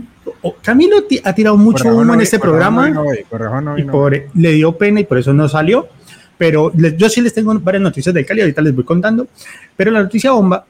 Camilo 0.60 0.96
ha 1.24 1.32
tirado 1.32 1.56
mucho 1.56 1.88
humo 1.88 2.04
no 2.04 2.12
en 2.14 2.18
vi, 2.18 2.24
este 2.24 2.38
programa 2.40 2.90
no 2.90 3.04
vi, 3.10 3.22
Correjón 3.22 3.64
no 3.64 3.74
vi, 3.74 3.82
y 3.82 3.84
por, 3.84 4.12
le 4.12 4.52
dio 4.52 4.76
pena 4.76 5.00
y 5.00 5.04
por 5.04 5.18
eso 5.18 5.32
no 5.32 5.48
salió. 5.48 5.88
Pero 6.36 6.72
les, 6.74 6.96
yo 6.96 7.08
sí 7.08 7.20
les 7.20 7.32
tengo 7.32 7.56
varias 7.60 7.82
noticias 7.82 8.12
del 8.12 8.26
Cali, 8.26 8.40
ahorita 8.40 8.60
les 8.60 8.74
voy 8.74 8.84
contando. 8.84 9.28
Pero 9.76 9.92
la 9.92 10.02
noticia 10.02 10.32
bomba 10.32 10.64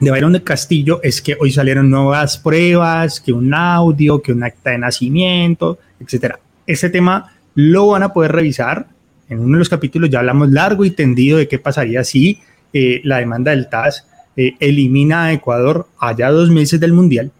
de 0.00 0.10
Byron 0.10 0.32
de 0.32 0.42
Castillo 0.42 1.00
es 1.02 1.22
que 1.22 1.36
hoy 1.40 1.50
salieron 1.50 1.90
nuevas 1.90 2.38
pruebas, 2.38 3.20
que 3.20 3.32
un 3.32 3.54
audio, 3.54 4.20
que 4.20 4.32
un 4.32 4.42
acta 4.42 4.70
de 4.70 4.78
nacimiento, 4.78 5.78
etcétera. 6.00 6.38
Este 6.66 6.90
tema 6.90 7.32
lo 7.54 7.88
van 7.88 8.02
a 8.02 8.12
poder 8.12 8.32
revisar. 8.32 8.86
En 9.28 9.40
uno 9.40 9.52
de 9.52 9.58
los 9.60 9.68
capítulos 9.68 10.10
ya 10.10 10.20
hablamos 10.20 10.50
largo 10.50 10.84
y 10.84 10.90
tendido 10.90 11.38
de 11.38 11.48
qué 11.48 11.58
pasaría 11.58 12.04
si 12.04 12.40
eh, 12.72 13.00
la 13.04 13.18
demanda 13.18 13.50
del 13.50 13.68
TAS 13.68 14.06
eh, 14.36 14.54
elimina 14.60 15.24
a 15.24 15.32
Ecuador 15.32 15.88
allá 15.98 16.30
dos 16.30 16.50
meses 16.50 16.78
del 16.78 16.92
Mundial. 16.92 17.32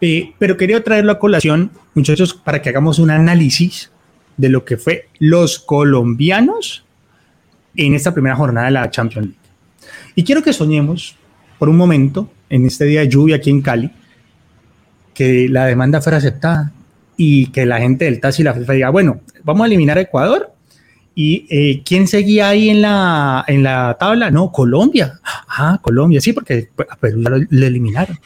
Eh, 0.00 0.32
pero 0.38 0.56
quería 0.56 0.82
traerlo 0.84 1.12
a 1.12 1.18
colación, 1.18 1.70
muchachos, 1.94 2.34
para 2.34 2.62
que 2.62 2.68
hagamos 2.68 2.98
un 2.98 3.10
análisis 3.10 3.90
de 4.36 4.48
lo 4.50 4.64
que 4.64 4.76
fue 4.76 5.08
los 5.18 5.58
colombianos 5.58 6.84
en 7.74 7.94
esta 7.94 8.12
primera 8.12 8.36
jornada 8.36 8.66
de 8.66 8.72
la 8.72 8.90
Champions 8.90 9.28
League. 9.28 9.40
Y 10.14 10.24
quiero 10.24 10.42
que 10.42 10.52
soñemos 10.52 11.17
por 11.58 11.68
un 11.68 11.76
momento, 11.76 12.30
en 12.48 12.66
este 12.66 12.84
día 12.84 13.00
de 13.00 13.08
lluvia 13.08 13.36
aquí 13.36 13.50
en 13.50 13.62
Cali, 13.62 13.90
que 15.14 15.48
la 15.48 15.66
demanda 15.66 16.00
fuera 16.00 16.18
aceptada 16.18 16.72
y 17.16 17.46
que 17.46 17.66
la 17.66 17.78
gente 17.78 18.04
del 18.04 18.20
TAS 18.20 18.38
y 18.38 18.44
la 18.44 18.54
FIFA 18.54 18.72
diga, 18.72 18.90
bueno, 18.90 19.20
vamos 19.42 19.64
a 19.64 19.66
eliminar 19.66 19.98
a 19.98 20.02
Ecuador. 20.02 20.52
¿Y 21.14 21.46
eh, 21.50 21.82
quién 21.84 22.06
seguía 22.06 22.48
ahí 22.48 22.70
en 22.70 22.80
la, 22.80 23.44
en 23.48 23.64
la 23.64 23.96
tabla? 23.98 24.30
No, 24.30 24.52
Colombia. 24.52 25.18
Ah, 25.24 25.80
Colombia, 25.82 26.20
sí, 26.20 26.32
porque 26.32 26.70
a 26.88 26.94
Perú 26.94 27.20
ya 27.24 27.30
lo, 27.30 27.38
lo 27.38 27.66
eliminaron. 27.66 28.16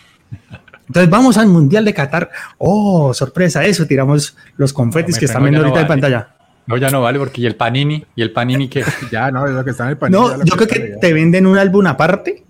Entonces 0.87 1.09
vamos 1.09 1.39
al 1.39 1.47
Mundial 1.47 1.87
de 1.87 1.95
Qatar. 1.95 2.31
Oh, 2.59 3.15
sorpresa, 3.15 3.65
eso, 3.65 3.87
tiramos 3.87 4.37
los 4.59 4.75
confetis 4.75 5.15
no, 5.15 5.21
que 5.21 5.25
están 5.25 5.43
viendo 5.43 5.61
ahorita 5.61 5.81
no 5.81 5.89
vale. 5.89 5.95
en 5.95 6.01
pantalla. 6.01 6.29
No, 6.67 6.77
ya 6.77 6.91
no 6.91 7.01
vale, 7.01 7.19
porque 7.19 7.41
y 7.41 7.47
el 7.47 7.57
panini, 7.57 8.05
y 8.15 8.21
el 8.21 8.31
panini 8.31 8.69
que... 8.69 8.85
ya, 9.11 9.31
no, 9.31 9.47
es 9.47 9.53
lo 9.53 9.65
que 9.65 9.71
está 9.71 9.85
en 9.85 9.91
el 9.91 9.97
panini. 9.97 10.21
No, 10.21 10.45
yo 10.45 10.55
creo 10.55 10.69
que 10.69 10.91
ya. 10.91 11.01
te 11.01 11.15
venden 11.15 11.47
un 11.47 11.57
álbum 11.57 11.87
aparte 11.87 12.45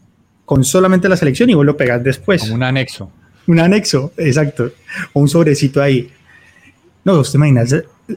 con 0.53 0.65
solamente 0.65 1.09
la 1.09 1.17
selección 1.17 1.49
y 1.49 1.55
vos 1.55 1.65
lo 1.65 1.79
pegas 1.79 2.05
después. 2.05 2.43
Como 2.43 2.57
un 2.57 2.63
anexo. 2.63 3.11
Un 3.47 3.59
anexo, 3.59 4.13
exacto. 4.19 4.71
O 5.15 5.21
un 5.21 5.27
sobrecito 5.27 5.81
ahí. 5.81 6.11
No, 7.05 7.21
usted 7.21 7.39
imagina. 7.39 7.63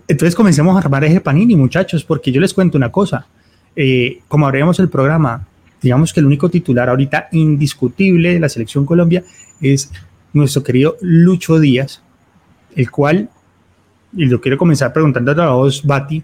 Entonces 0.05 0.35
comencemos 0.35 0.75
a 0.75 0.79
armar 0.79 1.05
ese 1.05 1.21
panini, 1.21 1.55
muchachos, 1.55 2.03
porque 2.03 2.33
yo 2.33 2.41
les 2.41 2.53
cuento 2.53 2.77
una 2.77 2.91
cosa. 2.91 3.25
Eh, 3.73 4.19
como 4.27 4.45
abrimos 4.45 4.77
el 4.79 4.89
programa, 4.89 5.47
digamos 5.81 6.11
que 6.11 6.19
el 6.19 6.25
único 6.25 6.49
titular 6.49 6.89
ahorita 6.89 7.29
indiscutible 7.31 8.33
de 8.33 8.41
la 8.41 8.49
selección 8.49 8.85
Colombia 8.85 9.23
es 9.61 9.89
nuestro 10.33 10.61
querido 10.61 10.97
Lucho 10.99 11.57
Díaz, 11.57 12.01
el 12.75 12.91
cual, 12.91 13.29
y 14.11 14.25
lo 14.25 14.41
quiero 14.41 14.57
comenzar 14.57 14.91
preguntando 14.91 15.41
a 15.41 15.51
vos, 15.51 15.85
Bati, 15.85 16.21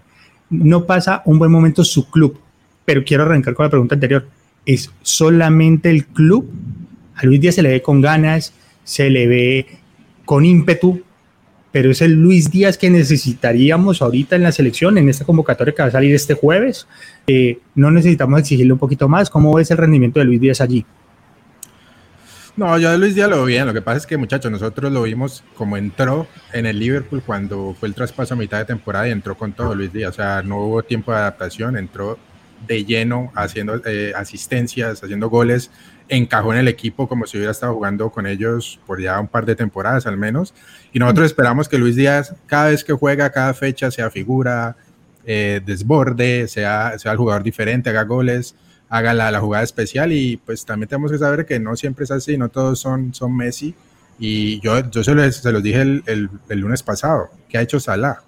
no 0.50 0.84
pasa 0.84 1.22
un 1.24 1.38
buen 1.38 1.50
momento 1.50 1.82
su 1.82 2.10
club, 2.10 2.38
pero 2.84 3.02
quiero 3.02 3.22
arrancar 3.22 3.54
con 3.54 3.64
la 3.64 3.70
pregunta 3.70 3.94
anterior 3.94 4.26
es 4.66 4.90
solamente 5.02 5.90
el 5.90 6.06
club. 6.06 6.50
A 7.14 7.24
Luis 7.26 7.40
Díaz 7.40 7.56
se 7.56 7.62
le 7.62 7.70
ve 7.70 7.82
con 7.82 8.00
ganas, 8.00 8.52
se 8.84 9.10
le 9.10 9.26
ve 9.26 9.66
con 10.24 10.44
ímpetu, 10.44 11.02
pero 11.72 11.90
es 11.90 12.02
el 12.02 12.12
Luis 12.12 12.50
Díaz 12.50 12.76
que 12.76 12.90
necesitaríamos 12.90 14.02
ahorita 14.02 14.36
en 14.36 14.42
la 14.42 14.52
selección, 14.52 14.98
en 14.98 15.08
esta 15.08 15.24
convocatoria 15.24 15.74
que 15.74 15.82
va 15.82 15.88
a 15.88 15.92
salir 15.92 16.14
este 16.14 16.34
jueves. 16.34 16.86
Eh, 17.26 17.58
no 17.74 17.90
necesitamos 17.90 18.40
exigirle 18.40 18.72
un 18.72 18.78
poquito 18.78 19.08
más. 19.08 19.30
¿Cómo 19.30 19.54
ves 19.54 19.70
el 19.70 19.78
rendimiento 19.78 20.20
de 20.20 20.26
Luis 20.26 20.40
Díaz 20.40 20.60
allí? 20.60 20.84
No, 22.54 22.78
yo 22.78 22.90
de 22.90 22.98
Luis 22.98 23.14
Díaz 23.14 23.30
lo 23.30 23.36
veo 23.36 23.46
bien. 23.46 23.66
Lo 23.66 23.72
que 23.72 23.80
pasa 23.80 23.96
es 23.96 24.06
que, 24.06 24.18
muchachos, 24.18 24.52
nosotros 24.52 24.92
lo 24.92 25.02
vimos 25.04 25.42
como 25.56 25.78
entró 25.78 26.26
en 26.52 26.66
el 26.66 26.78
Liverpool 26.78 27.22
cuando 27.24 27.74
fue 27.78 27.88
el 27.88 27.94
traspaso 27.94 28.34
a 28.34 28.36
mitad 28.36 28.58
de 28.58 28.66
temporada 28.66 29.08
y 29.08 29.10
entró 29.10 29.34
con 29.38 29.54
todo 29.54 29.74
Luis 29.74 29.90
Díaz. 29.90 30.10
O 30.10 30.14
sea, 30.14 30.42
no 30.42 30.58
hubo 30.66 30.82
tiempo 30.82 31.12
de 31.12 31.18
adaptación, 31.18 31.78
entró 31.78 32.18
de 32.66 32.84
lleno, 32.84 33.32
haciendo 33.34 33.80
eh, 33.84 34.12
asistencias, 34.16 35.02
haciendo 35.02 35.28
goles, 35.28 35.70
encajó 36.08 36.52
en 36.52 36.60
el 36.60 36.68
equipo 36.68 37.08
como 37.08 37.26
si 37.26 37.36
hubiera 37.36 37.52
estado 37.52 37.74
jugando 37.74 38.10
con 38.10 38.26
ellos 38.26 38.78
por 38.86 39.00
ya 39.00 39.18
un 39.18 39.28
par 39.28 39.46
de 39.46 39.56
temporadas 39.56 40.06
al 40.06 40.16
menos. 40.16 40.54
Y 40.92 40.98
nosotros 40.98 41.26
esperamos 41.26 41.68
que 41.68 41.78
Luis 41.78 41.96
Díaz, 41.96 42.34
cada 42.46 42.68
vez 42.68 42.84
que 42.84 42.92
juega, 42.92 43.30
cada 43.30 43.54
fecha, 43.54 43.90
sea 43.90 44.10
figura, 44.10 44.76
eh, 45.24 45.60
desborde, 45.64 46.48
sea, 46.48 46.98
sea 46.98 47.12
el 47.12 47.18
jugador 47.18 47.42
diferente, 47.42 47.90
haga 47.90 48.04
goles, 48.04 48.54
haga 48.88 49.14
la, 49.14 49.30
la, 49.30 49.40
jugada 49.40 49.64
especial. 49.64 50.12
Y 50.12 50.36
pues 50.36 50.64
también 50.64 50.88
tenemos 50.88 51.10
que 51.10 51.18
saber 51.18 51.46
que 51.46 51.58
no 51.58 51.76
siempre 51.76 52.04
es 52.04 52.10
así, 52.10 52.36
no 52.36 52.48
todos 52.50 52.78
son, 52.78 53.14
son 53.14 53.36
Messi. 53.36 53.74
Y 54.18 54.60
yo, 54.60 54.90
yo 54.90 55.02
se, 55.02 55.14
los, 55.14 55.36
se 55.36 55.52
los 55.52 55.62
dije 55.62 55.80
el, 55.80 56.02
el, 56.06 56.30
el 56.48 56.58
lunes 56.60 56.82
pasado, 56.82 57.30
¿qué 57.48 57.58
ha 57.58 57.62
hecho 57.62 57.80
Salah? 57.80 58.22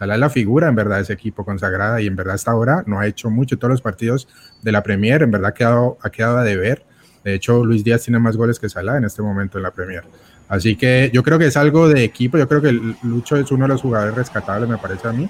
Salah 0.00 0.14
es 0.14 0.20
la 0.20 0.30
figura 0.30 0.66
en 0.66 0.74
verdad 0.74 0.96
de 0.96 1.02
ese 1.02 1.12
equipo 1.12 1.44
consagrada 1.44 2.00
y 2.00 2.06
en 2.06 2.16
verdad 2.16 2.36
hasta 2.36 2.50
ahora 2.50 2.82
no 2.86 2.98
ha 2.98 3.06
hecho 3.06 3.28
mucho. 3.28 3.58
Todos 3.58 3.72
los 3.72 3.82
partidos 3.82 4.28
de 4.62 4.72
la 4.72 4.82
Premier 4.82 5.20
en 5.20 5.30
verdad 5.30 5.50
ha 5.50 5.54
quedado, 5.54 5.98
ha 6.00 6.08
quedado 6.08 6.38
a 6.38 6.42
deber. 6.42 6.86
De 7.22 7.34
hecho, 7.34 7.62
Luis 7.66 7.84
Díaz 7.84 8.04
tiene 8.04 8.18
más 8.18 8.34
goles 8.34 8.58
que 8.58 8.70
Salah 8.70 8.96
en 8.96 9.04
este 9.04 9.20
momento 9.20 9.58
en 9.58 9.64
la 9.64 9.72
Premier. 9.72 10.04
Así 10.48 10.74
que 10.74 11.10
yo 11.12 11.22
creo 11.22 11.38
que 11.38 11.44
es 11.44 11.56
algo 11.58 11.86
de 11.86 12.02
equipo. 12.02 12.38
Yo 12.38 12.48
creo 12.48 12.62
que 12.62 12.72
Lucho 13.02 13.36
es 13.36 13.52
uno 13.52 13.66
de 13.66 13.68
los 13.68 13.82
jugadores 13.82 14.14
rescatables, 14.14 14.70
me 14.70 14.78
parece 14.78 15.06
a 15.06 15.12
mí. 15.12 15.28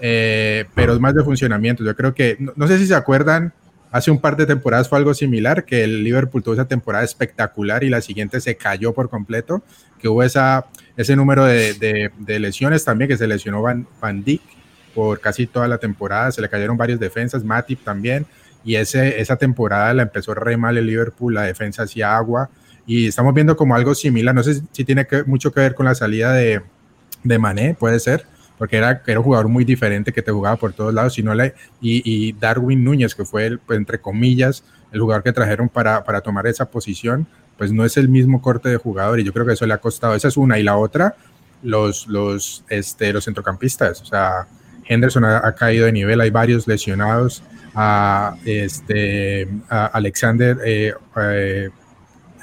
Eh, 0.00 0.64
pero 0.74 0.94
es 0.94 0.98
más 0.98 1.14
de 1.14 1.22
funcionamiento. 1.22 1.84
Yo 1.84 1.94
creo 1.94 2.12
que, 2.12 2.36
no, 2.40 2.52
no 2.56 2.66
sé 2.66 2.78
si 2.78 2.88
se 2.88 2.96
acuerdan 2.96 3.52
hace 3.92 4.10
un 4.10 4.18
par 4.18 4.36
de 4.36 4.46
temporadas 4.46 4.88
fue 4.88 4.98
algo 4.98 5.12
similar, 5.12 5.64
que 5.64 5.84
el 5.84 6.02
Liverpool 6.02 6.42
tuvo 6.42 6.54
esa 6.54 6.66
temporada 6.66 7.04
espectacular 7.04 7.84
y 7.84 7.90
la 7.90 8.00
siguiente 8.00 8.40
se 8.40 8.56
cayó 8.56 8.94
por 8.94 9.10
completo, 9.10 9.62
que 10.00 10.08
hubo 10.08 10.22
esa, 10.22 10.66
ese 10.96 11.14
número 11.14 11.44
de, 11.44 12.10
de, 12.18 12.38
lesiones 12.40 12.84
también, 12.84 13.08
que 13.08 13.18
se 13.18 13.26
lesionó 13.26 13.60
Van, 13.60 13.86
Van 14.00 14.24
Dijk 14.24 14.42
por 14.94 15.20
casi 15.20 15.46
toda 15.46 15.68
la 15.68 15.78
temporada, 15.78 16.32
se 16.32 16.40
le 16.40 16.48
cayeron 16.48 16.76
varias 16.76 16.98
defensas, 16.98 17.44
Matip 17.44 17.84
también, 17.84 18.26
y 18.64 18.76
ese, 18.76 19.20
esa 19.20 19.36
temporada 19.36 19.92
la 19.92 20.02
empezó 20.02 20.34
re 20.34 20.56
mal 20.56 20.76
el 20.78 20.86
Liverpool, 20.86 21.34
la 21.34 21.42
defensa 21.42 21.82
hacía 21.82 22.16
agua, 22.16 22.48
y 22.86 23.06
estamos 23.06 23.34
viendo 23.34 23.56
como 23.56 23.74
algo 23.74 23.94
similar, 23.94 24.34
no 24.34 24.42
sé 24.42 24.62
si 24.72 24.84
tiene 24.84 25.06
mucho 25.26 25.52
que 25.52 25.60
ver 25.60 25.74
con 25.74 25.86
la 25.86 25.94
salida 25.94 26.32
de, 26.32 26.62
de 27.22 27.38
Mané, 27.38 27.74
puede 27.78 28.00
ser, 28.00 28.26
porque 28.58 28.76
era, 28.76 29.02
era 29.06 29.18
un 29.18 29.24
jugador 29.24 29.48
muy 29.48 29.64
diferente 29.64 30.12
que 30.12 30.22
te 30.22 30.30
jugaba 30.30 30.56
por 30.56 30.72
todos 30.72 30.94
lados, 30.94 31.14
sino 31.14 31.34
y, 31.34 31.50
y 31.80 32.32
Darwin 32.32 32.84
Núñez, 32.84 33.14
que 33.14 33.24
fue, 33.24 33.46
el, 33.46 33.58
pues, 33.58 33.78
entre 33.78 34.00
comillas, 34.00 34.64
el 34.92 35.00
jugador 35.00 35.22
que 35.22 35.32
trajeron 35.32 35.68
para, 35.68 36.04
para 36.04 36.20
tomar 36.20 36.46
esa 36.46 36.70
posición, 36.70 37.26
pues 37.56 37.72
no 37.72 37.84
es 37.84 37.96
el 37.96 38.08
mismo 38.08 38.42
corte 38.42 38.68
de 38.68 38.76
jugador 38.76 39.20
y 39.20 39.24
yo 39.24 39.32
creo 39.32 39.46
que 39.46 39.52
eso 39.52 39.66
le 39.66 39.74
ha 39.74 39.78
costado. 39.78 40.14
Esa 40.14 40.28
es 40.28 40.36
una. 40.36 40.58
Y 40.58 40.62
la 40.62 40.76
otra, 40.76 41.16
los, 41.62 42.06
los, 42.06 42.64
este, 42.68 43.12
los 43.12 43.24
centrocampistas. 43.24 44.02
O 44.02 44.04
sea, 44.04 44.46
Henderson 44.86 45.24
ha, 45.24 45.52
caído 45.54 45.86
de 45.86 45.92
nivel, 45.92 46.20
hay 46.20 46.30
varios 46.30 46.66
lesionados. 46.66 47.42
A, 47.74 48.36
este, 48.44 49.48
Alexander, 49.68 50.58
eh, 50.64 50.92
eh, 51.16 51.70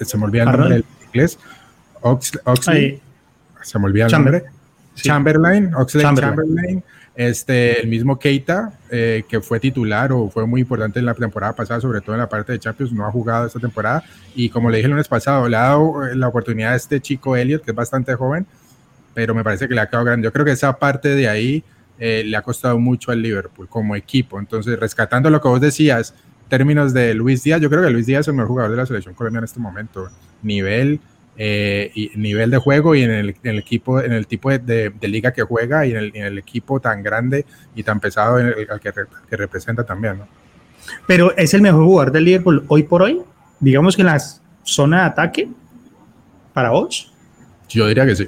se 0.01 0.17
me 0.17 0.25
olvida 0.25 0.43
el 0.43 0.51
nombre 0.51 0.69
del 0.69 0.85
inglés. 1.05 1.37
Oxley, 2.01 3.01
se 3.61 3.79
me 3.79 3.85
olvida 3.85 4.05
el 4.07 4.11
nombre. 4.11 4.43
Chamberlain, 5.01 5.73
Oxley 5.75 6.03
Chamberlain. 6.03 6.83
este, 7.15 7.81
el 7.81 7.87
mismo 7.87 8.17
Keita, 8.17 8.73
eh, 8.89 9.23
que 9.27 9.41
fue 9.41 9.59
titular 9.59 10.11
o 10.11 10.29
fue 10.29 10.45
muy 10.45 10.61
importante 10.61 10.99
en 10.99 11.05
la 11.05 11.13
temporada 11.13 11.55
pasada, 11.55 11.81
sobre 11.81 12.01
todo 12.01 12.15
en 12.15 12.21
la 12.21 12.29
parte 12.29 12.53
de 12.53 12.59
Champions, 12.59 12.93
no 12.93 13.05
ha 13.05 13.11
jugado 13.11 13.47
esta 13.47 13.59
temporada. 13.59 14.03
Y 14.35 14.49
como 14.49 14.69
le 14.69 14.77
dije 14.77 14.85
el 14.85 14.91
lunes 14.91 15.07
pasado, 15.07 15.47
le 15.49 15.57
ha 15.57 15.61
dado 15.61 16.05
eh, 16.05 16.15
la 16.15 16.27
oportunidad 16.27 16.73
a 16.73 16.75
este 16.75 17.01
chico 17.01 17.35
Elliot, 17.35 17.63
que 17.63 17.71
es 17.71 17.75
bastante 17.75 18.13
joven, 18.15 18.45
pero 19.13 19.33
me 19.35 19.43
parece 19.43 19.67
que 19.67 19.73
le 19.73 19.81
ha 19.81 19.87
quedado 19.87 20.05
grande. 20.05 20.25
Yo 20.25 20.33
creo 20.33 20.45
que 20.45 20.51
esa 20.51 20.77
parte 20.77 21.09
de 21.09 21.27
ahí 21.27 21.63
eh, 21.99 22.23
le 22.25 22.37
ha 22.37 22.41
costado 22.41 22.79
mucho 22.79 23.11
al 23.11 23.21
Liverpool 23.21 23.67
como 23.67 23.95
equipo. 23.95 24.39
Entonces, 24.39 24.79
rescatando 24.79 25.29
lo 25.29 25.41
que 25.41 25.47
vos 25.49 25.59
decías, 25.59 26.13
términos 26.47 26.93
de 26.93 27.13
Luis 27.13 27.43
Díaz, 27.43 27.61
yo 27.61 27.69
creo 27.69 27.83
que 27.83 27.89
Luis 27.89 28.05
Díaz 28.05 28.21
es 28.21 28.27
el 28.29 28.35
mejor 28.35 28.47
jugador 28.47 28.71
de 28.71 28.77
la 28.77 28.85
selección 28.85 29.13
colombiana 29.13 29.43
en 29.43 29.49
este 29.49 29.59
momento. 29.59 30.09
Nivel, 30.41 31.01
eh, 31.41 31.89
y 31.95 32.11
nivel 32.15 32.51
de 32.51 32.57
juego 32.57 32.95
y 32.95 33.03
en 33.03 33.11
el, 33.11 33.29
equipo, 33.57 34.01
en 34.01 34.11
el 34.11 34.27
tipo 34.27 34.49
de, 34.49 34.91
liga 35.03 35.31
que 35.31 35.41
juega 35.43 35.85
y 35.85 35.91
en 35.91 36.13
el, 36.13 36.37
equipo 36.37 36.81
tan 36.81 37.01
grande 37.01 37.45
y 37.73 37.81
tan 37.81 38.01
pesado 38.01 38.35
al 38.35 38.79
que, 38.81 39.37
representa 39.37 39.85
también. 39.85 40.17
¿no? 40.17 40.27
Pero 41.07 41.33
es 41.37 41.53
el 41.53 41.61
mejor 41.61 41.85
jugador 41.85 42.11
del 42.11 42.25
Liverpool 42.25 42.65
hoy 42.67 42.83
por 42.83 43.03
hoy, 43.03 43.21
digamos 43.61 43.95
que 43.95 44.01
en 44.01 44.07
la 44.07 44.21
zona 44.63 45.03
de 45.03 45.05
ataque, 45.05 45.49
para 46.53 46.71
vos. 46.71 47.13
Yo 47.69 47.87
diría 47.87 48.05
que 48.05 48.17
sí. 48.17 48.27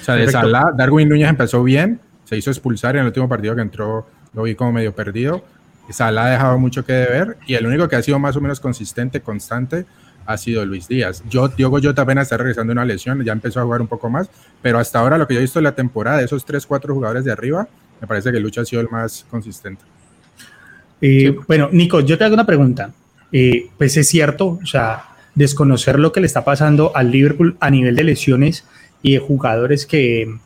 O 0.00 0.04
sea, 0.04 0.14
de 0.14 0.30
Salah, 0.30 0.70
Darwin 0.76 1.08
Núñez 1.08 1.28
empezó 1.28 1.64
bien, 1.64 1.98
se 2.22 2.36
hizo 2.36 2.50
expulsar 2.50 2.94
en 2.94 3.00
el 3.00 3.06
último 3.08 3.28
partido 3.28 3.56
que 3.56 3.62
entró, 3.62 4.06
lo 4.32 4.44
vi 4.44 4.54
como 4.54 4.70
medio 4.70 4.94
perdido. 4.94 5.44
Salah 5.90 6.26
ha 6.26 6.30
dejado 6.30 6.58
mucho 6.60 6.84
que 6.84 6.92
deber 6.92 7.36
y 7.48 7.54
el 7.54 7.66
único 7.66 7.88
que 7.88 7.96
ha 7.96 8.02
sido 8.02 8.20
más 8.20 8.36
o 8.36 8.40
menos 8.40 8.60
consistente, 8.60 9.20
constante, 9.22 9.86
ha 10.26 10.36
sido 10.36 10.64
Luis 10.66 10.88
Díaz. 10.88 11.22
Yo, 11.28 11.48
Diogo 11.48 11.78
Jota 11.82 12.02
apenas 12.02 12.24
está 12.24 12.36
regresando 12.36 12.72
una 12.72 12.84
lesión, 12.84 13.22
ya 13.24 13.32
empezó 13.32 13.60
a 13.60 13.64
jugar 13.64 13.80
un 13.80 13.86
poco 13.86 14.10
más, 14.10 14.28
pero 14.60 14.78
hasta 14.78 14.98
ahora 14.98 15.18
lo 15.18 15.26
que 15.26 15.34
yo 15.34 15.40
he 15.40 15.42
visto 15.42 15.58
en 15.58 15.64
la 15.64 15.74
temporada, 15.74 16.18
de 16.18 16.24
esos 16.24 16.44
3, 16.44 16.66
4 16.66 16.94
jugadores 16.94 17.24
de 17.24 17.32
arriba, 17.32 17.68
me 18.00 18.06
parece 18.06 18.32
que 18.32 18.40
Lucha 18.40 18.62
ha 18.62 18.64
sido 18.64 18.82
el 18.82 18.88
más 18.90 19.24
consistente. 19.30 19.82
Eh, 21.00 21.34
bueno, 21.46 21.68
Nico, 21.72 22.00
yo 22.00 22.18
te 22.18 22.24
hago 22.24 22.34
una 22.34 22.46
pregunta. 22.46 22.92
Eh, 23.32 23.68
pues 23.76 23.96
es 23.96 24.08
cierto, 24.08 24.58
o 24.62 24.66
sea, 24.66 25.04
desconocer 25.34 25.98
lo 25.98 26.12
que 26.12 26.20
le 26.20 26.26
está 26.26 26.44
pasando 26.44 26.92
al 26.94 27.10
Liverpool 27.10 27.56
a 27.60 27.70
nivel 27.70 27.96
de 27.96 28.04
lesiones 28.04 28.64
y 29.02 29.14
de 29.14 29.18
jugadores 29.18 29.86
que, 29.86 30.36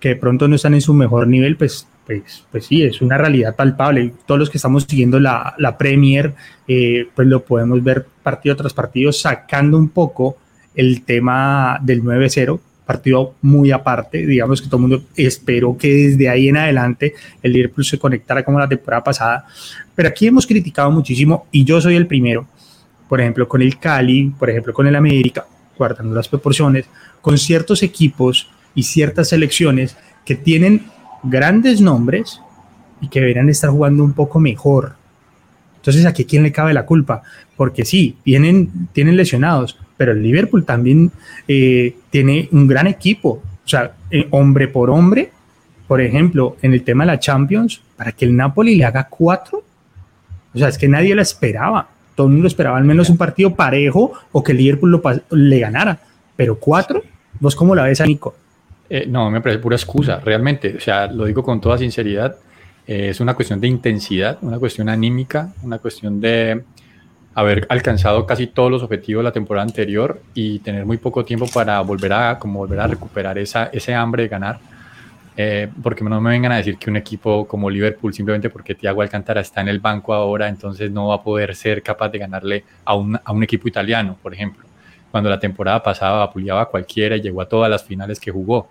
que 0.00 0.10
de 0.10 0.16
pronto 0.16 0.48
no 0.48 0.56
están 0.56 0.74
en 0.74 0.80
su 0.80 0.94
mejor 0.94 1.26
nivel, 1.26 1.56
pues 1.56 1.86
pues, 2.08 2.46
pues 2.50 2.64
sí, 2.64 2.82
es 2.82 3.02
una 3.02 3.18
realidad 3.18 3.54
palpable. 3.54 4.14
Todos 4.24 4.38
los 4.38 4.48
que 4.48 4.56
estamos 4.56 4.84
siguiendo 4.88 5.20
la, 5.20 5.54
la 5.58 5.76
Premier, 5.76 6.32
eh, 6.66 7.06
pues 7.14 7.28
lo 7.28 7.44
podemos 7.44 7.84
ver 7.84 8.06
partido 8.22 8.56
tras 8.56 8.72
partido, 8.72 9.12
sacando 9.12 9.76
un 9.76 9.90
poco 9.90 10.38
el 10.74 11.02
tema 11.02 11.78
del 11.82 12.02
9-0, 12.02 12.58
partido 12.86 13.34
muy 13.42 13.72
aparte. 13.72 14.26
Digamos 14.26 14.62
que 14.62 14.68
todo 14.68 14.78
el 14.78 14.88
mundo 14.88 15.02
esperó 15.16 15.76
que 15.76 15.92
desde 15.92 16.30
ahí 16.30 16.48
en 16.48 16.56
adelante 16.56 17.12
el 17.42 17.52
Liverpool 17.52 17.84
se 17.84 17.98
conectara 17.98 18.42
como 18.42 18.58
la 18.58 18.66
temporada 18.66 19.04
pasada. 19.04 19.44
Pero 19.94 20.08
aquí 20.08 20.28
hemos 20.28 20.46
criticado 20.46 20.90
muchísimo, 20.90 21.46
y 21.52 21.62
yo 21.64 21.78
soy 21.78 21.96
el 21.96 22.06
primero, 22.06 22.46
por 23.06 23.20
ejemplo, 23.20 23.46
con 23.46 23.60
el 23.60 23.78
Cali, 23.78 24.32
por 24.38 24.48
ejemplo, 24.48 24.72
con 24.72 24.86
el 24.86 24.96
América, 24.96 25.44
guardando 25.76 26.14
las 26.14 26.26
proporciones, 26.26 26.86
con 27.20 27.36
ciertos 27.36 27.82
equipos 27.82 28.48
y 28.74 28.84
ciertas 28.84 29.28
selecciones 29.28 29.94
que 30.24 30.36
tienen 30.36 30.86
grandes 31.22 31.80
nombres 31.80 32.40
y 33.00 33.08
que 33.08 33.20
deberían 33.20 33.48
estar 33.48 33.70
jugando 33.70 34.04
un 34.04 34.12
poco 34.12 34.40
mejor. 34.40 34.94
Entonces, 35.76 36.04
¿a 36.06 36.12
quién 36.12 36.42
le 36.42 36.52
cabe 36.52 36.74
la 36.74 36.84
culpa? 36.84 37.22
Porque 37.56 37.84
sí, 37.84 38.16
tienen, 38.24 38.88
tienen 38.92 39.16
lesionados, 39.16 39.78
pero 39.96 40.12
el 40.12 40.22
Liverpool 40.22 40.64
también 40.64 41.10
eh, 41.46 41.96
tiene 42.10 42.48
un 42.52 42.66
gran 42.66 42.86
equipo. 42.86 43.42
O 43.64 43.68
sea, 43.68 43.92
eh, 44.10 44.26
hombre 44.30 44.68
por 44.68 44.90
hombre, 44.90 45.30
por 45.86 46.00
ejemplo, 46.00 46.56
en 46.62 46.74
el 46.74 46.82
tema 46.82 47.04
de 47.04 47.12
la 47.12 47.18
Champions, 47.18 47.80
para 47.96 48.12
que 48.12 48.24
el 48.24 48.36
Napoli 48.36 48.76
le 48.76 48.84
haga 48.84 49.08
cuatro, 49.08 49.62
o 50.54 50.58
sea, 50.58 50.68
es 50.68 50.78
que 50.78 50.88
nadie 50.88 51.14
la 51.14 51.22
esperaba. 51.22 51.88
Todo 52.14 52.26
el 52.26 52.32
mundo 52.32 52.48
esperaba 52.48 52.76
al 52.76 52.84
menos 52.84 53.10
un 53.10 53.16
partido 53.16 53.54
parejo 53.54 54.12
o 54.32 54.42
que 54.42 54.52
el 54.52 54.58
Liverpool 54.58 55.00
le 55.30 55.58
ganara. 55.60 56.00
Pero 56.36 56.58
cuatro, 56.58 57.02
¿vos 57.38 57.54
cómo 57.54 57.74
la 57.74 57.84
ves, 57.84 58.00
Nico? 58.06 58.34
Eh, 58.90 59.06
no, 59.06 59.30
me 59.30 59.40
parece 59.40 59.60
pura 59.60 59.76
excusa, 59.76 60.20
realmente. 60.20 60.76
O 60.76 60.80
sea, 60.80 61.06
lo 61.06 61.26
digo 61.26 61.42
con 61.42 61.60
toda 61.60 61.78
sinceridad. 61.78 62.36
Eh, 62.86 63.10
es 63.10 63.20
una 63.20 63.34
cuestión 63.34 63.60
de 63.60 63.68
intensidad, 63.68 64.38
una 64.40 64.58
cuestión 64.58 64.88
anímica, 64.88 65.52
una 65.62 65.78
cuestión 65.78 66.20
de 66.20 66.64
haber 67.34 67.66
alcanzado 67.68 68.26
casi 68.26 68.48
todos 68.48 68.70
los 68.70 68.82
objetivos 68.82 69.20
de 69.20 69.24
la 69.24 69.32
temporada 69.32 69.64
anterior 69.64 70.20
y 70.34 70.58
tener 70.60 70.86
muy 70.86 70.96
poco 70.96 71.24
tiempo 71.24 71.46
para 71.52 71.80
volver 71.82 72.12
a, 72.12 72.38
como 72.38 72.60
volver 72.60 72.80
a 72.80 72.86
recuperar 72.86 73.38
esa, 73.38 73.66
ese 73.66 73.94
hambre 73.94 74.24
de 74.24 74.28
ganar. 74.28 74.58
Eh, 75.36 75.68
porque 75.84 76.02
no 76.02 76.20
me 76.20 76.30
vengan 76.30 76.50
a 76.50 76.56
decir 76.56 76.78
que 76.78 76.90
un 76.90 76.96
equipo 76.96 77.46
como 77.46 77.70
Liverpool, 77.70 78.12
simplemente 78.12 78.50
porque 78.50 78.74
Thiago 78.74 79.02
Alcántara 79.02 79.40
está 79.40 79.60
en 79.60 79.68
el 79.68 79.78
banco 79.78 80.12
ahora, 80.12 80.48
entonces 80.48 80.90
no 80.90 81.08
va 81.08 81.16
a 81.16 81.22
poder 81.22 81.54
ser 81.54 81.80
capaz 81.80 82.08
de 82.08 82.18
ganarle 82.18 82.64
a 82.84 82.96
un, 82.96 83.20
a 83.22 83.32
un 83.32 83.42
equipo 83.44 83.68
italiano, 83.68 84.16
por 84.20 84.34
ejemplo 84.34 84.68
cuando 85.10 85.30
la 85.30 85.38
temporada 85.40 85.82
pasada 85.82 86.22
apoyaba 86.22 86.62
a 86.62 86.66
cualquiera 86.66 87.16
y 87.16 87.20
llegó 87.20 87.40
a 87.40 87.48
todas 87.48 87.70
las 87.70 87.82
finales 87.84 88.20
que 88.20 88.30
jugó 88.30 88.68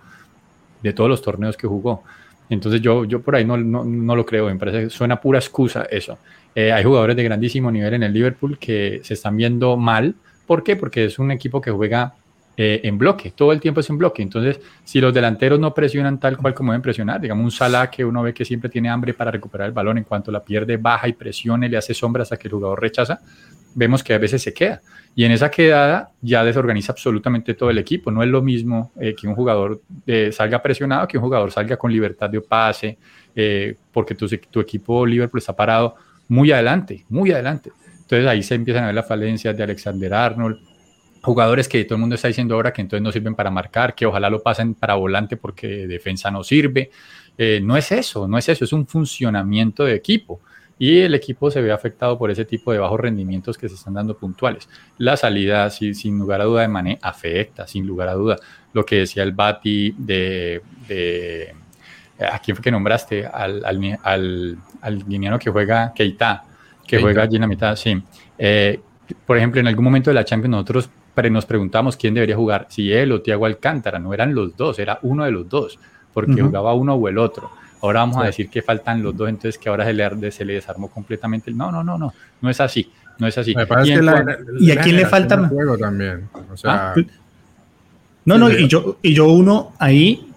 de 0.81 0.93
todos 0.93 1.09
los 1.09 1.21
torneos 1.21 1.57
que 1.57 1.67
jugó. 1.67 2.03
Entonces 2.49 2.81
yo, 2.81 3.05
yo 3.05 3.21
por 3.21 3.35
ahí 3.35 3.45
no, 3.45 3.57
no, 3.57 4.15
lo 4.15 4.25
creo, 4.25 4.47
me 4.47 4.55
parece 4.55 4.83
que 4.83 4.89
suena 4.89 5.19
pura 5.19 5.39
excusa 5.39 5.83
eso. 5.89 6.17
Eh, 6.55 6.71
hay 6.71 6.83
jugadores 6.83 7.15
de 7.15 7.23
grandísimo 7.23 7.71
nivel 7.71 7.93
en 7.95 8.03
el 8.03 8.13
Liverpool 8.13 8.57
que 8.57 9.01
se 9.03 9.13
están 9.13 9.35
viendo 9.35 9.75
mal. 9.77 10.15
¿Por 10.45 10.63
qué? 10.63 10.75
Porque 10.75 11.05
es 11.05 11.19
un 11.19 11.31
equipo 11.31 11.59
que 11.59 11.71
juega 11.71 12.15
eh, 12.59 12.81
en 12.85 12.97
bloque, 12.97 13.33
todo 13.35 13.51
el 13.51 13.59
tiempo 13.59 13.81
es 13.81 13.89
en 13.91 13.99
bloque. 13.99 14.23
Entonces, 14.23 14.59
si 14.83 14.99
los 14.99 15.13
delanteros 15.13 15.59
no 15.59 15.75
presionan 15.75 16.19
tal 16.19 16.37
cual 16.37 16.55
como 16.55 16.71
deben 16.71 16.81
presionar, 16.81 17.21
digamos 17.21 17.43
un 17.43 17.51
Salah 17.51 17.91
que 17.91 18.03
uno 18.03 18.23
ve 18.23 18.33
que 18.33 18.45
siempre 18.45 18.67
tiene 18.67 18.89
hambre 18.89 19.13
para 19.13 19.29
recuperar 19.29 19.67
el 19.67 19.73
balón, 19.73 19.99
en 19.99 20.05
cuanto 20.05 20.31
la 20.31 20.43
pierde, 20.43 20.77
baja 20.77 21.07
y 21.07 21.13
presiona 21.13 21.67
y 21.67 21.69
le 21.69 21.77
hace 21.77 21.93
sombras 21.93 22.23
hasta 22.23 22.37
que 22.37 22.47
el 22.47 22.55
jugador 22.55 22.81
rechaza, 22.81 23.19
vemos 23.77 24.03
que 24.03 24.11
a 24.15 24.17
veces 24.17 24.41
se 24.41 24.53
queda. 24.53 24.81
Y 25.13 25.23
en 25.23 25.31
esa 25.31 25.51
quedada 25.51 26.09
ya 26.19 26.43
desorganiza 26.43 26.93
absolutamente 26.93 27.53
todo 27.53 27.69
el 27.69 27.77
equipo. 27.77 28.09
No 28.09 28.23
es 28.23 28.29
lo 28.29 28.41
mismo 28.41 28.91
eh, 28.99 29.13
que 29.15 29.27
un 29.27 29.35
jugador 29.35 29.81
eh, 30.07 30.31
salga 30.31 30.63
presionado 30.63 31.07
que 31.07 31.17
un 31.17 31.23
jugador 31.23 31.51
salga 31.51 31.77
con 31.77 31.91
libertad 31.91 32.27
de 32.27 32.41
pase, 32.41 32.97
eh, 33.35 33.75
porque 33.91 34.15
tu, 34.15 34.27
tu, 34.27 34.59
equipo 34.59 35.05
Liverpool 35.05 35.37
está 35.37 35.55
parado 35.55 35.95
muy 36.27 36.51
adelante, 36.51 37.05
muy 37.09 37.31
adelante. 37.31 37.71
Entonces 38.01 38.27
ahí 38.27 38.41
se 38.41 38.55
empiezan 38.55 38.83
a 38.83 38.87
ver 38.87 38.95
las 38.95 39.07
falencias 39.07 39.55
de 39.55 39.61
Alexander 39.61 40.11
Arnold, 40.11 40.57
jugadores 41.21 41.67
que 41.67 41.83
todo 41.85 41.95
el 41.97 42.01
mundo 42.01 42.15
está 42.15 42.29
diciendo 42.29 42.55
ahora 42.55 42.73
que 42.73 42.81
entonces 42.81 43.03
no 43.03 43.11
sirven 43.11 43.35
para 43.35 43.51
marcar, 43.51 43.93
que 43.93 44.07
ojalá 44.07 44.27
lo 44.31 44.41
pasen 44.41 44.73
para 44.73 44.95
volante 44.95 45.37
porque 45.37 45.85
defensa 45.85 46.31
no 46.31 46.43
sirve. 46.43 46.89
no 47.61 47.77
es 47.77 47.91
eso, 47.91 48.27
no 48.27 48.39
es 48.39 48.49
eso, 48.49 48.65
es 48.65 48.73
un 48.73 48.87
funcionamiento 48.87 49.83
de 49.83 49.93
equipo 49.93 50.41
y 50.79 50.99
el 50.99 51.15
equipo 51.15 51.49
se 51.49 51.61
ve 51.61 51.71
afectado 51.71 52.17
por 52.17 52.29
ese 52.29 52.45
tipo 52.45 52.71
de 52.71 52.77
bajos 52.77 52.99
rendimientos 52.99 53.57
que 53.57 53.67
se 53.67 53.75
están 53.75 53.95
dando 53.95 54.15
puntuales. 54.15 54.69
La 54.97 55.17
salida, 55.17 55.69
sin 55.69 56.19
lugar 56.19 56.41
a 56.41 56.43
duda, 56.45 56.61
de 56.61 56.67
Mané 56.67 56.99
afecta, 57.01 57.65
sin 57.65 57.87
lugar 57.87 58.09
a 58.09 58.13
duda. 58.13 58.37
Lo 58.73 58.85
que 58.85 58.97
decía 58.97 59.23
el 59.23 59.31
Bati 59.31 59.95
de, 59.97 60.61
de 60.87 61.55
¿a 62.19 62.39
quién 62.39 62.55
fue 62.55 62.63
que 62.63 62.71
nombraste? 62.71 63.25
Al, 63.25 63.65
al, 63.65 64.57
al, 64.81 65.05
guineano 65.05 65.39
que 65.39 65.49
juega 65.49 65.93
Keita, 65.95 66.43
que 66.85 67.01
juega 67.01 67.23
allí 67.23 67.35
en 67.37 67.41
la 67.41 67.47
mitad, 67.47 67.75
sí. 67.75 67.99
Eh, 68.37 68.79
por 69.25 69.37
ejemplo, 69.37 69.59
en 69.59 69.67
algún 69.67 69.85
momento 69.85 70.11
de 70.11 70.15
la 70.15 70.25
Champions 70.25 70.51
nosotros 70.51 70.89
nos 71.31 71.47
preguntamos 71.47 71.97
quién 71.97 72.13
debería 72.13 72.35
jugar, 72.35 72.67
si 72.69 72.93
él 72.93 73.11
o 73.11 73.21
Thiago 73.23 73.47
Alcántara, 73.47 73.97
no 73.97 74.13
eran 74.13 74.35
los 74.35 74.55
dos, 74.55 74.77
era 74.77 74.99
uno 75.01 75.25
de 75.25 75.31
los 75.31 75.49
dos, 75.49 75.79
porque 76.13 76.39
jugaba 76.39 76.75
uno 76.75 76.93
o 76.93 77.07
el 77.07 77.17
otro 77.17 77.49
ahora 77.81 78.01
vamos 78.01 78.17
a 78.17 78.25
decir 78.25 78.49
que 78.49 78.61
faltan 78.61 79.01
los 79.01 79.15
dos, 79.15 79.29
entonces 79.29 79.57
que 79.57 79.69
ahora 79.69 79.85
se 79.85 79.93
le, 79.93 80.31
se 80.31 80.45
le 80.45 80.53
desarmó 80.53 80.89
completamente. 80.89 81.51
No, 81.51 81.71
no, 81.71 81.83
no, 81.83 81.97
no, 81.97 82.13
no 82.41 82.49
es 82.49 82.59
así, 82.59 82.91
no 83.19 83.27
es 83.27 83.37
así. 83.37 83.53
Y, 83.53 84.71
a 84.71 84.81
quién 84.81 84.95
le 84.95 85.05
falta 85.05 85.47
juego 85.47 85.77
también, 85.77 86.29
o 86.51 86.57
sea, 86.57 86.91
ah, 86.91 86.95
no, 88.25 88.37
no, 88.37 88.51
y 88.51 88.67
yo, 88.67 88.97
y 89.01 89.13
yo 89.13 89.27
uno 89.27 89.73
ahí, 89.79 90.29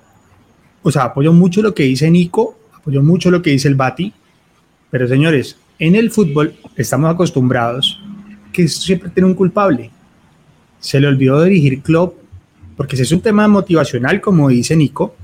o 0.83 0.91
sea, 0.91 1.05
apoyo 1.05 1.33
mucho 1.33 1.61
lo 1.61 1.75
que 1.75 1.83
dice 1.83 2.11
Nico, 2.11 2.57
apoyo 2.73 3.03
mucho 3.03 3.31
lo 3.31 3.43
que 3.43 3.51
dice 3.51 3.69
el 3.69 3.75
Bati, 3.75 4.13
pero 4.91 5.09
señores, 5.09 5.57
en 5.79 5.97
el 5.97 6.11
fútbol 6.11 6.55
estamos 6.77 7.13
acostumbrados 7.13 8.01
que 8.53 8.69
siempre 8.69 9.11
tiene 9.11 9.29
un 9.29 9.35
culpable. 9.35 9.91
Se 10.79 11.01
le 11.01 11.09
olvidó 11.09 11.43
dirigir 11.43 11.83
club 11.83 12.15
porque 12.81 12.97
si 12.97 13.03
es 13.03 13.13
un 13.13 13.21
tema 13.21 13.47
motivacional, 13.47 14.23
como 14.23 14.49
dice 14.49 14.75
Nico, 14.75 15.15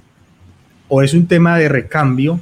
o 0.88 1.02
es 1.02 1.14
un 1.14 1.26
tema 1.26 1.59
de 1.59 1.69
recambio, 1.69 2.40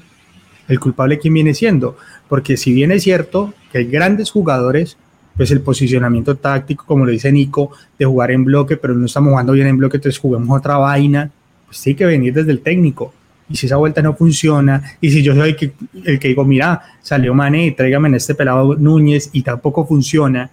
el 0.69 0.81
culpable 0.81 1.19
quién 1.19 1.35
viene 1.35 1.55
siendo. 1.55 1.97
Porque 2.29 2.57
si 2.57 2.73
bien 2.73 2.93
es 2.93 3.03
cierto 3.03 3.55
que 3.71 3.79
hay 3.79 3.87
grandes 3.87 4.31
jugadores, 4.31 4.97
pues 5.37 5.51
el 5.51 5.61
posicionamiento 5.61 6.37
táctico, 6.37 6.85
como 6.87 7.05
lo 7.05 7.13
dice 7.13 7.33
Nico, 7.33 7.71
de 7.99 8.05
jugar 8.05 8.31
en 8.31 8.45
bloque, 8.45 8.77
pero 8.77 8.95
no 8.95 9.07
estamos 9.07 9.31
jugando 9.31 9.53
bien 9.53 9.67
en 9.67 9.79
bloque, 9.79 9.97
entonces 9.97 10.19
juguemos 10.19 10.57
otra 10.57 10.77
vaina, 10.77 11.31
pues 11.67 11.81
tiene 11.83 11.97
que 11.97 12.07
venir 12.07 12.33
desde 12.33 12.53
el 12.53 12.61
técnico. 12.61 13.13
Y 13.49 13.57
si 13.57 13.67
esa 13.67 13.77
vuelta 13.77 14.01
no 14.01 14.15
funciona, 14.15 14.83
y 15.01 15.11
si 15.11 15.23
yo 15.23 15.35
soy 15.35 15.51
el 15.51 15.57
que, 15.57 15.73
el 16.05 16.19
que 16.19 16.29
digo, 16.29 16.45
mira, 16.45 16.81
salió 17.03 17.35
Mané, 17.35 17.73
tráigame 17.73 18.09
en 18.09 18.15
este 18.15 18.35
pelado 18.35 18.75
Núñez 18.77 19.29
y 19.33 19.43
tampoco 19.43 19.87
funciona, 19.87 20.51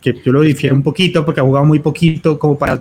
que 0.00 0.14
yo 0.24 0.32
lo 0.32 0.40
difiero 0.40 0.74
un 0.74 0.82
poquito 0.82 1.24
porque 1.24 1.40
ha 1.40 1.44
jugado 1.44 1.64
muy 1.64 1.78
poquito 1.78 2.38
como 2.38 2.58
para 2.58 2.80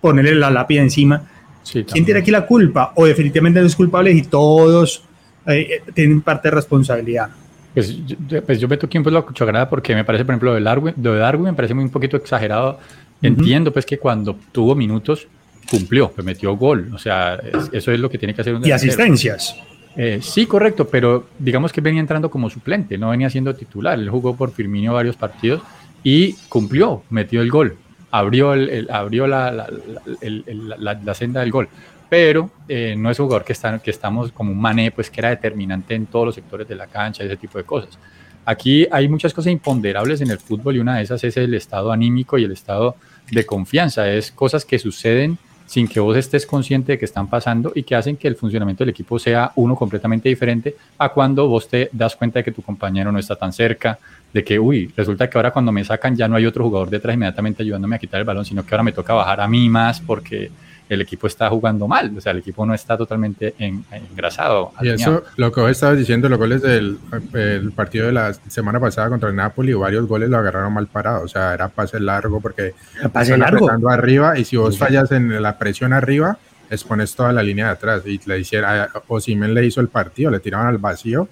ponerle 0.00 0.34
la 0.34 0.50
lápida 0.50 0.82
encima. 0.82 1.22
¿Quién 1.70 2.04
tiene 2.04 2.20
aquí 2.20 2.30
la 2.30 2.46
culpa? 2.46 2.92
O 2.96 3.06
definitivamente 3.06 3.62
los 3.62 3.74
culpables 3.74 4.16
y 4.16 4.22
todos 4.22 5.02
eh, 5.46 5.82
tienen 5.94 6.20
parte 6.20 6.48
de 6.48 6.54
responsabilidad. 6.54 7.30
Pues 7.72 7.96
yo, 8.06 8.42
pues 8.44 8.60
yo 8.60 8.68
meto 8.68 8.86
aquí 8.86 8.98
un 8.98 9.04
poco 9.04 9.14
la 9.14 9.22
cucharada 9.22 9.68
porque 9.68 9.94
me 9.94 10.04
parece, 10.04 10.24
por 10.24 10.32
ejemplo, 10.32 10.50
lo 10.50 10.56
de 10.56 10.62
Darwin, 10.62 10.94
de 10.96 11.16
Darwin 11.16 11.44
me 11.46 11.54
parece 11.54 11.74
muy 11.74 11.84
un 11.84 11.90
poquito 11.90 12.16
exagerado. 12.16 12.78
Entiendo 13.20 13.72
pues 13.72 13.86
que 13.86 13.98
cuando 13.98 14.36
tuvo 14.52 14.74
minutos 14.74 15.26
cumplió, 15.70 16.10
pues 16.10 16.24
metió 16.24 16.56
gol. 16.56 16.90
O 16.94 16.98
sea, 16.98 17.40
eso 17.72 17.90
es 17.90 17.98
lo 17.98 18.10
que 18.10 18.18
tiene 18.18 18.34
que 18.34 18.42
hacer 18.42 18.54
un 18.54 18.66
Y 18.66 18.70
asistencias. 18.70 19.56
Eh, 19.96 20.18
sí, 20.20 20.46
correcto, 20.46 20.88
pero 20.88 21.28
digamos 21.38 21.72
que 21.72 21.80
venía 21.80 22.00
entrando 22.00 22.28
como 22.28 22.50
suplente, 22.50 22.98
no 22.98 23.10
venía 23.10 23.30
siendo 23.30 23.54
titular. 23.54 23.98
Él 23.98 24.10
jugó 24.10 24.36
por 24.36 24.52
Firmino 24.52 24.92
varios 24.92 25.16
partidos 25.16 25.62
y 26.02 26.34
cumplió, 26.48 27.02
metió 27.10 27.40
el 27.40 27.50
gol 27.50 27.76
abrió, 28.14 28.54
el, 28.54 28.88
abrió 28.92 29.26
la, 29.26 29.50
la, 29.50 30.94
la, 31.02 31.14
senda 31.14 31.40
del 31.40 31.50
gol. 31.50 31.68
Pero 32.08 32.48
eh, 32.68 32.94
no 32.96 33.10
es 33.10 33.18
un 33.18 33.26
jugador 33.26 33.44
que, 33.44 33.52
está, 33.52 33.80
que 33.80 33.90
estamos 33.90 34.30
como 34.30 34.52
un 34.52 34.60
mané, 34.60 34.92
pues 34.92 35.10
que 35.10 35.20
era 35.20 35.30
determinante 35.30 35.96
en 35.96 36.06
todos 36.06 36.26
los 36.26 36.34
sectores 36.36 36.68
de 36.68 36.76
la 36.76 36.86
cancha, 36.86 37.24
ese 37.24 37.36
tipo 37.36 37.58
de 37.58 37.64
cosas. 37.64 37.98
Aquí 38.44 38.86
hay 38.92 39.08
muchas 39.08 39.34
cosas 39.34 39.50
imponderables 39.50 40.20
en 40.20 40.30
el 40.30 40.38
fútbol 40.38 40.76
y 40.76 40.78
una 40.78 40.96
de 40.96 41.02
esas 41.02 41.24
es 41.24 41.36
el 41.36 41.54
estado 41.54 41.90
anímico 41.90 42.38
y 42.38 42.44
el 42.44 42.52
estado 42.52 42.94
de 43.32 43.44
confianza. 43.44 44.08
Es 44.08 44.30
cosas 44.30 44.64
que 44.64 44.78
suceden 44.78 45.36
sin 45.66 45.88
que 45.88 46.00
vos 46.00 46.16
estés 46.16 46.46
consciente 46.46 46.92
de 46.92 46.98
que 46.98 47.04
están 47.04 47.28
pasando 47.28 47.72
y 47.74 47.82
que 47.82 47.94
hacen 47.94 48.16
que 48.16 48.28
el 48.28 48.36
funcionamiento 48.36 48.84
del 48.84 48.90
equipo 48.90 49.18
sea 49.18 49.52
uno 49.56 49.74
completamente 49.76 50.28
diferente 50.28 50.76
a 50.98 51.08
cuando 51.08 51.48
vos 51.48 51.68
te 51.68 51.88
das 51.92 52.16
cuenta 52.16 52.40
de 52.40 52.44
que 52.44 52.52
tu 52.52 52.62
compañero 52.62 53.10
no 53.10 53.18
está 53.18 53.36
tan 53.36 53.52
cerca, 53.52 53.98
de 54.32 54.44
que, 54.44 54.58
uy, 54.58 54.92
resulta 54.96 55.28
que 55.28 55.38
ahora 55.38 55.52
cuando 55.52 55.72
me 55.72 55.84
sacan 55.84 56.16
ya 56.16 56.28
no 56.28 56.36
hay 56.36 56.46
otro 56.46 56.64
jugador 56.64 56.90
detrás 56.90 57.14
inmediatamente 57.14 57.62
ayudándome 57.62 57.96
a 57.96 57.98
quitar 57.98 58.20
el 58.20 58.26
balón, 58.26 58.44
sino 58.44 58.64
que 58.64 58.74
ahora 58.74 58.82
me 58.82 58.92
toca 58.92 59.14
bajar 59.14 59.40
a 59.40 59.48
mí 59.48 59.68
más 59.68 60.00
porque 60.00 60.50
el 60.88 61.00
equipo 61.00 61.26
está 61.26 61.48
jugando 61.48 61.88
mal, 61.88 62.12
o 62.16 62.20
sea, 62.20 62.32
el 62.32 62.38
equipo 62.38 62.66
no 62.66 62.74
está 62.74 62.96
totalmente 62.96 63.54
engrasado. 63.58 64.72
Y 64.82 64.90
eso, 64.90 65.22
lo 65.36 65.50
que 65.50 65.60
vos 65.60 65.70
estabas 65.70 65.96
diciendo, 65.96 66.28
los 66.28 66.38
goles 66.38 66.62
del 66.62 66.98
el 67.32 67.72
partido 67.72 68.06
de 68.06 68.12
la 68.12 68.34
semana 68.34 68.78
pasada 68.78 69.08
contra 69.08 69.30
el 69.30 69.36
Napoli, 69.36 69.72
varios 69.72 70.06
goles 70.06 70.28
lo 70.28 70.38
agarraron 70.38 70.72
mal 70.72 70.86
parado, 70.86 71.24
o 71.24 71.28
sea, 71.28 71.54
era 71.54 71.68
pase 71.68 71.98
largo 72.00 72.40
porque 72.40 72.74
pase 73.12 73.36
largo. 73.36 73.68
arriba 73.88 74.38
y 74.38 74.44
si 74.44 74.56
vos 74.56 74.76
fallas 74.76 75.10
en 75.12 75.42
la 75.42 75.58
presión 75.58 75.92
arriba, 75.92 76.38
expones 76.70 77.14
toda 77.14 77.32
la 77.32 77.42
línea 77.42 77.66
de 77.66 77.72
atrás 77.72 78.02
y 78.06 78.20
le 78.26 78.38
hiciera, 78.38 78.90
o 79.08 79.20
Simen 79.20 79.54
le 79.54 79.64
hizo 79.64 79.80
el 79.80 79.88
partido, 79.88 80.30
le 80.30 80.40
tiraban 80.40 80.66
al 80.66 80.78
vacío 80.78 81.28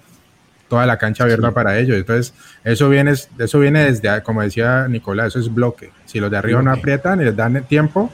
toda 0.67 0.87
la 0.87 0.97
cancha 0.97 1.25
abierta 1.25 1.51
para 1.51 1.77
ellos. 1.77 1.97
Entonces, 1.97 2.33
eso 2.63 2.89
viene, 2.89 3.11
eso 3.11 3.59
viene 3.59 3.91
desde, 3.91 4.23
como 4.23 4.41
decía 4.41 4.87
Nicolás, 4.87 5.27
eso 5.27 5.39
es 5.39 5.53
bloque. 5.53 5.91
Si 6.05 6.19
los 6.19 6.31
de 6.31 6.37
arriba 6.37 6.63
no 6.63 6.71
aprietan 6.71 7.21
y 7.21 7.25
les 7.25 7.35
dan 7.35 7.63
tiempo, 7.65 8.11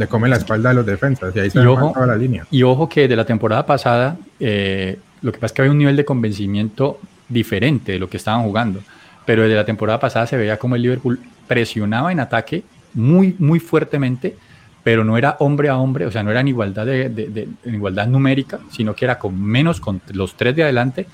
le 0.00 0.08
comen 0.08 0.30
la 0.30 0.36
espalda 0.36 0.70
a 0.70 0.72
los 0.72 0.86
defensas 0.86 1.36
y 1.36 1.40
ahí 1.40 1.50
se 1.50 1.60
ojo, 1.60 1.92
toda 1.92 2.06
la 2.06 2.16
línea. 2.16 2.46
Y 2.50 2.62
ojo 2.62 2.88
que 2.88 3.06
de 3.06 3.14
la 3.14 3.26
temporada 3.26 3.66
pasada, 3.66 4.16
eh, 4.40 4.98
lo 5.20 5.30
que 5.30 5.38
pasa 5.38 5.46
es 5.46 5.52
que 5.52 5.62
había 5.62 5.72
un 5.72 5.78
nivel 5.78 5.94
de 5.94 6.06
convencimiento 6.06 6.98
diferente 7.28 7.92
de 7.92 7.98
lo 7.98 8.08
que 8.08 8.16
estaban 8.16 8.42
jugando. 8.42 8.80
Pero 9.26 9.42
desde 9.42 9.56
la 9.56 9.66
temporada 9.66 10.00
pasada 10.00 10.26
se 10.26 10.38
veía 10.38 10.56
como 10.58 10.74
el 10.74 10.82
Liverpool 10.82 11.20
presionaba 11.46 12.10
en 12.12 12.18
ataque 12.18 12.62
muy, 12.94 13.36
muy 13.38 13.60
fuertemente, 13.60 14.36
pero 14.82 15.04
no 15.04 15.18
era 15.18 15.36
hombre 15.38 15.68
a 15.68 15.76
hombre, 15.76 16.06
o 16.06 16.10
sea, 16.10 16.22
no 16.22 16.30
era 16.30 16.40
en 16.40 16.48
igualdad, 16.48 16.86
de, 16.86 17.48
en 17.62 17.74
igualdad 17.74 18.06
numérica, 18.06 18.58
sino 18.70 18.94
que 18.94 19.04
era 19.04 19.18
con 19.18 19.38
menos, 19.38 19.80
con 19.80 20.00
los 20.14 20.34
tres 20.34 20.56
de 20.56 20.62
adelante, 20.62 21.06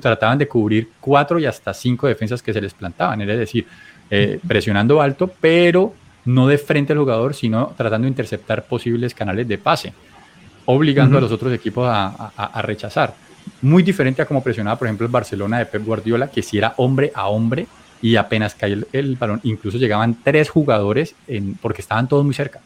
trataban 0.00 0.38
de 0.38 0.48
cubrir 0.48 0.88
cuatro 1.00 1.38
y 1.38 1.44
hasta 1.44 1.74
cinco 1.74 2.06
defensas 2.06 2.42
que 2.42 2.54
se 2.54 2.62
les 2.62 2.72
plantaban, 2.72 3.20
es 3.20 3.38
decir, 3.38 3.66
eh, 4.10 4.40
presionando 4.48 5.02
alto, 5.02 5.30
pero 5.40 5.92
no 6.24 6.46
de 6.46 6.58
frente 6.58 6.92
al 6.92 6.98
jugador, 6.98 7.34
sino 7.34 7.72
tratando 7.76 8.06
de 8.06 8.10
interceptar 8.10 8.64
posibles 8.64 9.14
canales 9.14 9.46
de 9.48 9.58
pase, 9.58 9.92
obligando 10.66 11.18
a 11.18 11.20
los 11.20 11.32
otros 11.32 11.52
equipos 11.52 11.86
a, 11.88 12.62
rechazar. 12.62 13.14
Muy 13.60 13.82
diferente 13.82 14.22
a 14.22 14.26
como 14.26 14.42
presionaba, 14.42 14.78
por 14.78 14.86
ejemplo, 14.86 15.06
el 15.06 15.12
Barcelona 15.12 15.58
de 15.58 15.66
Pep 15.66 15.84
Guardiola, 15.84 16.28
que 16.28 16.42
si 16.42 16.58
era 16.58 16.74
hombre 16.76 17.10
a 17.14 17.28
hombre 17.28 17.66
y 18.00 18.16
apenas 18.16 18.54
caía 18.54 18.78
el, 18.92 19.16
balón, 19.16 19.40
incluso 19.42 19.78
llegaban 19.78 20.16
tres 20.22 20.48
jugadores 20.48 21.14
en, 21.26 21.54
porque 21.54 21.82
estaban 21.82 22.08
todos 22.08 22.24
muy 22.24 22.34
cerca. 22.34 22.60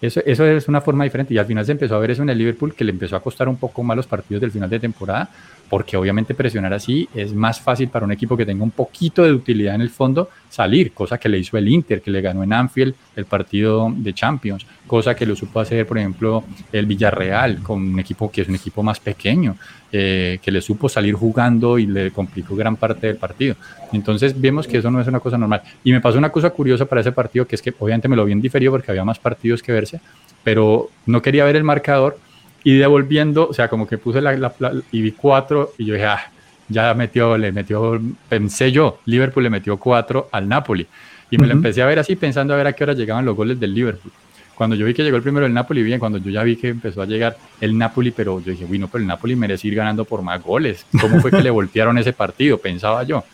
Eso, 0.00 0.20
eso, 0.26 0.44
es 0.44 0.66
una 0.66 0.80
forma 0.80 1.04
diferente 1.04 1.32
y 1.32 1.38
al 1.38 1.46
final 1.46 1.64
se 1.64 1.72
empezó 1.72 1.94
a 1.94 1.98
ver 2.00 2.10
eso 2.10 2.22
en 2.22 2.30
el 2.30 2.36
Liverpool 2.36 2.74
que 2.74 2.82
le 2.82 2.90
empezó 2.90 3.14
a 3.14 3.20
costar 3.20 3.48
un 3.48 3.56
poco 3.56 3.84
más 3.84 3.96
los 3.96 4.06
partidos 4.06 4.40
del 4.40 4.50
final 4.50 4.68
de 4.68 4.80
temporada 4.80 5.30
porque 5.72 5.96
obviamente 5.96 6.34
presionar 6.34 6.74
así 6.74 7.08
es 7.14 7.32
más 7.32 7.58
fácil 7.58 7.88
para 7.88 8.04
un 8.04 8.12
equipo 8.12 8.36
que 8.36 8.44
tenga 8.44 8.62
un 8.62 8.72
poquito 8.72 9.22
de 9.22 9.32
utilidad 9.32 9.74
en 9.74 9.80
el 9.80 9.88
fondo 9.88 10.28
salir, 10.50 10.92
cosa 10.92 11.16
que 11.16 11.30
le 11.30 11.38
hizo 11.38 11.56
el 11.56 11.66
Inter, 11.66 12.02
que 12.02 12.10
le 12.10 12.20
ganó 12.20 12.44
en 12.44 12.52
Anfield 12.52 12.94
el 13.16 13.24
partido 13.24 13.90
de 13.96 14.12
Champions, 14.12 14.66
cosa 14.86 15.14
que 15.14 15.24
lo 15.24 15.34
supo 15.34 15.60
hacer, 15.60 15.86
por 15.86 15.96
ejemplo, 15.96 16.44
el 16.72 16.84
Villarreal, 16.84 17.62
con 17.62 17.80
un 17.80 17.98
equipo 17.98 18.30
que 18.30 18.42
es 18.42 18.48
un 18.48 18.56
equipo 18.56 18.82
más 18.82 19.00
pequeño, 19.00 19.56
eh, 19.90 20.40
que 20.42 20.50
le 20.50 20.60
supo 20.60 20.90
salir 20.90 21.14
jugando 21.14 21.78
y 21.78 21.86
le 21.86 22.10
complicó 22.10 22.54
gran 22.54 22.76
parte 22.76 23.06
del 23.06 23.16
partido. 23.16 23.56
Entonces 23.94 24.38
vemos 24.38 24.66
que 24.66 24.76
eso 24.76 24.90
no 24.90 25.00
es 25.00 25.08
una 25.08 25.20
cosa 25.20 25.38
normal. 25.38 25.62
Y 25.84 25.92
me 25.92 26.02
pasó 26.02 26.18
una 26.18 26.28
cosa 26.28 26.50
curiosa 26.50 26.84
para 26.84 27.00
ese 27.00 27.12
partido, 27.12 27.46
que 27.46 27.56
es 27.56 27.62
que 27.62 27.72
obviamente 27.78 28.08
me 28.08 28.16
lo 28.16 28.26
vi 28.26 28.32
en 28.32 28.42
diferido 28.42 28.72
porque 28.72 28.90
había 28.90 29.06
más 29.06 29.18
partidos 29.18 29.62
que 29.62 29.72
verse, 29.72 30.02
pero 30.44 30.90
no 31.06 31.22
quería 31.22 31.46
ver 31.46 31.56
el 31.56 31.64
marcador 31.64 32.18
y 32.64 32.76
devolviendo, 32.76 33.48
o 33.48 33.52
sea, 33.52 33.68
como 33.68 33.86
que 33.86 33.98
puse 33.98 34.20
la, 34.20 34.36
la, 34.36 34.52
y 34.90 35.02
vi 35.02 35.12
cuatro 35.12 35.72
y 35.78 35.84
yo 35.84 35.94
dije, 35.94 36.06
ah, 36.06 36.30
ya 36.68 36.94
metió, 36.94 37.36
le 37.36 37.52
metió, 37.52 38.00
pensé 38.28 38.72
yo, 38.72 39.00
Liverpool 39.06 39.44
le 39.44 39.50
metió 39.50 39.76
cuatro 39.76 40.28
al 40.32 40.48
Napoli. 40.48 40.86
Y 41.30 41.38
me 41.38 41.46
lo 41.46 41.54
empecé 41.54 41.80
a 41.80 41.86
ver 41.86 41.98
así, 41.98 42.14
pensando 42.14 42.52
a 42.52 42.58
ver 42.58 42.66
a 42.66 42.74
qué 42.74 42.84
hora 42.84 42.92
llegaban 42.92 43.24
los 43.24 43.34
goles 43.34 43.58
del 43.58 43.72
Liverpool. 43.74 44.12
Cuando 44.54 44.76
yo 44.76 44.84
vi 44.84 44.92
que 44.92 45.02
llegó 45.02 45.16
el 45.16 45.22
primero 45.22 45.46
el 45.46 45.54
Napoli, 45.54 45.82
bien, 45.82 45.98
cuando 45.98 46.18
yo 46.18 46.30
ya 46.30 46.42
vi 46.42 46.56
que 46.56 46.68
empezó 46.68 47.00
a 47.00 47.06
llegar 47.06 47.36
el 47.60 47.76
Napoli, 47.76 48.10
pero 48.10 48.38
yo 48.40 48.52
dije, 48.52 48.66
bueno, 48.66 48.86
pero 48.86 49.00
el 49.00 49.08
Napoli 49.08 49.34
merece 49.34 49.66
ir 49.66 49.74
ganando 49.74 50.04
por 50.04 50.20
más 50.20 50.42
goles. 50.42 50.84
¿Cómo 51.00 51.20
fue 51.20 51.30
que 51.30 51.42
le 51.42 51.48
voltearon 51.50 51.96
ese 51.96 52.12
partido? 52.12 52.58
Pensaba 52.58 53.02
yo. 53.02 53.24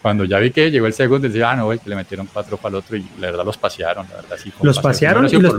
Cuando 0.00 0.24
ya 0.24 0.38
vi 0.38 0.52
que 0.52 0.70
llegó 0.70 0.86
el 0.86 0.92
segundo, 0.92 1.26
decía, 1.26 1.50
ah, 1.50 1.56
no, 1.56 1.68
que 1.70 1.80
le 1.84 1.96
metieron 1.96 2.28
cuatro 2.32 2.56
para 2.56 2.70
el 2.70 2.74
otro 2.76 2.96
y 2.96 3.04
la 3.18 3.32
verdad 3.32 3.44
los 3.44 3.58
pasearon, 3.58 4.06
la 4.08 4.22
verdad 4.22 4.36
sí. 4.40 4.52
Los 4.62 4.78
pasearon, 4.78 5.26
y 5.26 5.32
los, 5.32 5.54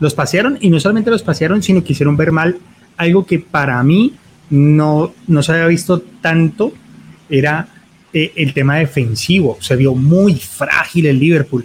los 0.00 0.14
pasearon 0.14 0.58
y 0.60 0.70
no 0.70 0.80
solamente 0.80 1.10
los 1.10 1.22
pasearon, 1.22 1.62
sino 1.62 1.84
que 1.84 1.92
hicieron 1.92 2.16
ver 2.16 2.32
mal 2.32 2.58
algo 2.96 3.24
que 3.24 3.38
para 3.38 3.82
mí 3.82 4.14
no, 4.50 5.12
no 5.26 5.42
se 5.42 5.52
había 5.52 5.66
visto 5.66 6.02
tanto, 6.20 6.72
era 7.28 7.68
eh, 8.12 8.32
el 8.36 8.52
tema 8.52 8.76
defensivo. 8.76 9.56
Se 9.60 9.76
vio 9.76 9.94
muy 9.94 10.34
frágil 10.34 11.06
el 11.06 11.18
Liverpool. 11.18 11.64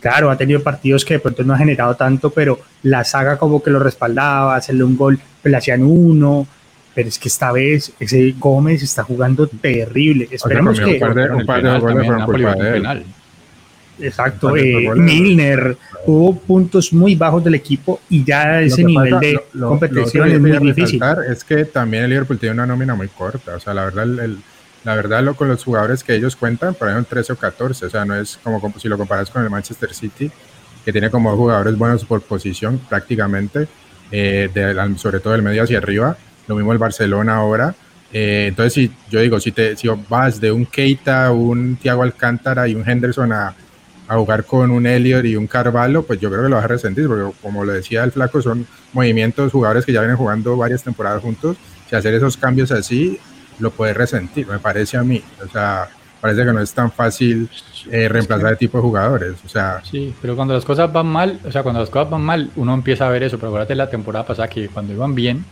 Claro, 0.00 0.30
ha 0.30 0.36
tenido 0.36 0.62
partidos 0.62 1.04
que 1.04 1.14
de 1.14 1.20
pronto 1.20 1.44
no 1.44 1.54
ha 1.54 1.58
generado 1.58 1.94
tanto, 1.94 2.30
pero 2.30 2.60
la 2.82 3.04
saga 3.04 3.36
como 3.38 3.62
que 3.62 3.70
lo 3.70 3.78
respaldaba, 3.78 4.56
hacerle 4.56 4.84
un 4.84 4.96
gol, 4.96 5.18
pues 5.42 5.50
le 5.50 5.58
hacían 5.58 5.82
uno, 5.82 6.46
pero 6.94 7.08
es 7.08 7.18
que 7.18 7.28
esta 7.28 7.52
vez 7.52 7.92
ese 8.00 8.34
Gómez 8.38 8.82
está 8.82 9.02
jugando 9.02 9.46
terrible. 9.46 10.28
Esperemos 10.30 10.80
que... 10.80 10.94
Un 10.94 11.44
par 11.46 11.62
de, 11.62 11.78
goles 11.78 13.04
Exacto, 13.98 14.56
eh, 14.56 14.90
Milner, 14.94 15.76
hubo 16.06 16.36
puntos 16.38 16.92
muy 16.92 17.14
bajos 17.14 17.42
del 17.42 17.54
equipo 17.54 18.00
y 18.10 18.24
ya 18.24 18.60
ese 18.60 18.84
nivel 18.84 19.18
de 19.18 19.40
competición 19.58 20.30
es 20.30 20.40
muy 20.40 20.58
difícil. 20.58 21.00
Es 21.30 21.44
que 21.44 21.64
también 21.64 22.04
el 22.04 22.10
Liverpool 22.10 22.38
tiene 22.38 22.54
una 22.54 22.66
nómina 22.66 22.94
muy 22.94 23.08
corta, 23.08 23.56
o 23.56 23.60
sea, 23.60 23.72
la 23.72 23.84
verdad, 23.86 24.04
el, 24.04 24.38
la 24.84 24.94
verdad 24.94 25.22
lo, 25.22 25.34
con 25.34 25.48
los 25.48 25.64
jugadores 25.64 26.04
que 26.04 26.14
ellos 26.14 26.36
cuentan, 26.36 26.74
por 26.74 26.88
ejemplo, 26.88 27.08
13 27.08 27.32
o 27.32 27.36
14, 27.36 27.86
o 27.86 27.90
sea, 27.90 28.04
no 28.04 28.14
es 28.14 28.38
como, 28.42 28.72
si 28.78 28.88
lo 28.88 28.98
comparas 28.98 29.30
con 29.30 29.42
el 29.42 29.50
Manchester 29.50 29.92
City, 29.94 30.30
que 30.84 30.92
tiene 30.92 31.10
como 31.10 31.34
jugadores 31.36 31.76
buenos 31.76 32.04
por 32.04 32.20
posición 32.22 32.78
prácticamente, 32.88 33.66
eh, 34.12 34.48
sobre 34.96 35.20
todo 35.20 35.32
del 35.32 35.42
medio 35.42 35.62
hacia 35.62 35.78
arriba, 35.78 36.16
lo 36.46 36.54
mismo 36.54 36.72
el 36.72 36.78
Barcelona 36.78 37.36
ahora. 37.36 37.74
Eh, 38.12 38.46
entonces, 38.48 38.72
si 38.72 38.92
yo 39.10 39.20
digo, 39.20 39.40
si, 39.40 39.50
te, 39.50 39.76
si 39.76 39.88
vas 40.08 40.40
de 40.40 40.52
un 40.52 40.64
Keita, 40.64 41.32
un 41.32 41.76
Thiago 41.76 42.02
Alcántara 42.02 42.68
y 42.68 42.74
un 42.74 42.88
Henderson 42.88 43.32
a, 43.32 43.56
a 44.08 44.16
jugar 44.16 44.44
con 44.44 44.70
un 44.70 44.86
Elliot 44.86 45.24
y 45.24 45.36
un 45.36 45.46
Carvalho, 45.46 46.02
pues 46.04 46.20
yo 46.20 46.30
creo 46.30 46.44
que 46.44 46.48
lo 46.48 46.56
vas 46.56 46.64
a 46.64 46.68
resentir, 46.68 47.08
porque 47.08 47.36
como 47.42 47.64
lo 47.64 47.72
decía 47.72 48.04
el 48.04 48.12
flaco, 48.12 48.40
son 48.40 48.66
movimientos, 48.92 49.52
jugadores 49.52 49.84
que 49.84 49.92
ya 49.92 50.00
vienen 50.00 50.16
jugando 50.16 50.56
varias 50.56 50.82
temporadas 50.82 51.22
juntos, 51.22 51.56
si 51.88 51.96
hacer 51.96 52.14
esos 52.14 52.36
cambios 52.36 52.70
así, 52.72 53.18
lo 53.58 53.70
puedes 53.70 53.96
resentir, 53.96 54.46
me 54.46 54.58
parece 54.58 54.96
a 54.96 55.02
mí. 55.02 55.22
O 55.44 55.50
sea, 55.50 55.88
parece 56.20 56.44
que 56.44 56.52
no 56.52 56.60
es 56.60 56.72
tan 56.72 56.90
fácil 56.90 57.48
eh, 57.90 58.08
reemplazar 58.08 58.52
el 58.52 58.58
tipo 58.58 58.78
de 58.78 58.82
jugadores. 58.82 59.34
O 59.44 59.48
sea, 59.48 59.80
sí, 59.84 60.14
pero 60.20 60.36
cuando 60.36 60.54
las 60.54 60.64
cosas 60.64 60.92
van 60.92 61.06
mal, 61.06 61.40
o 61.44 61.50
sea, 61.50 61.62
cuando 61.62 61.80
las 61.80 61.90
cosas 61.90 62.10
van 62.10 62.22
mal, 62.22 62.50
uno 62.56 62.74
empieza 62.74 63.06
a 63.06 63.10
ver 63.10 63.22
eso. 63.22 63.38
Pero 63.38 63.48
acuérdate 63.48 63.74
la 63.74 63.90
temporada 63.90 64.26
pasada 64.26 64.48
que 64.48 64.68
cuando 64.68 64.92
iban 64.92 65.14
bien, 65.14 65.44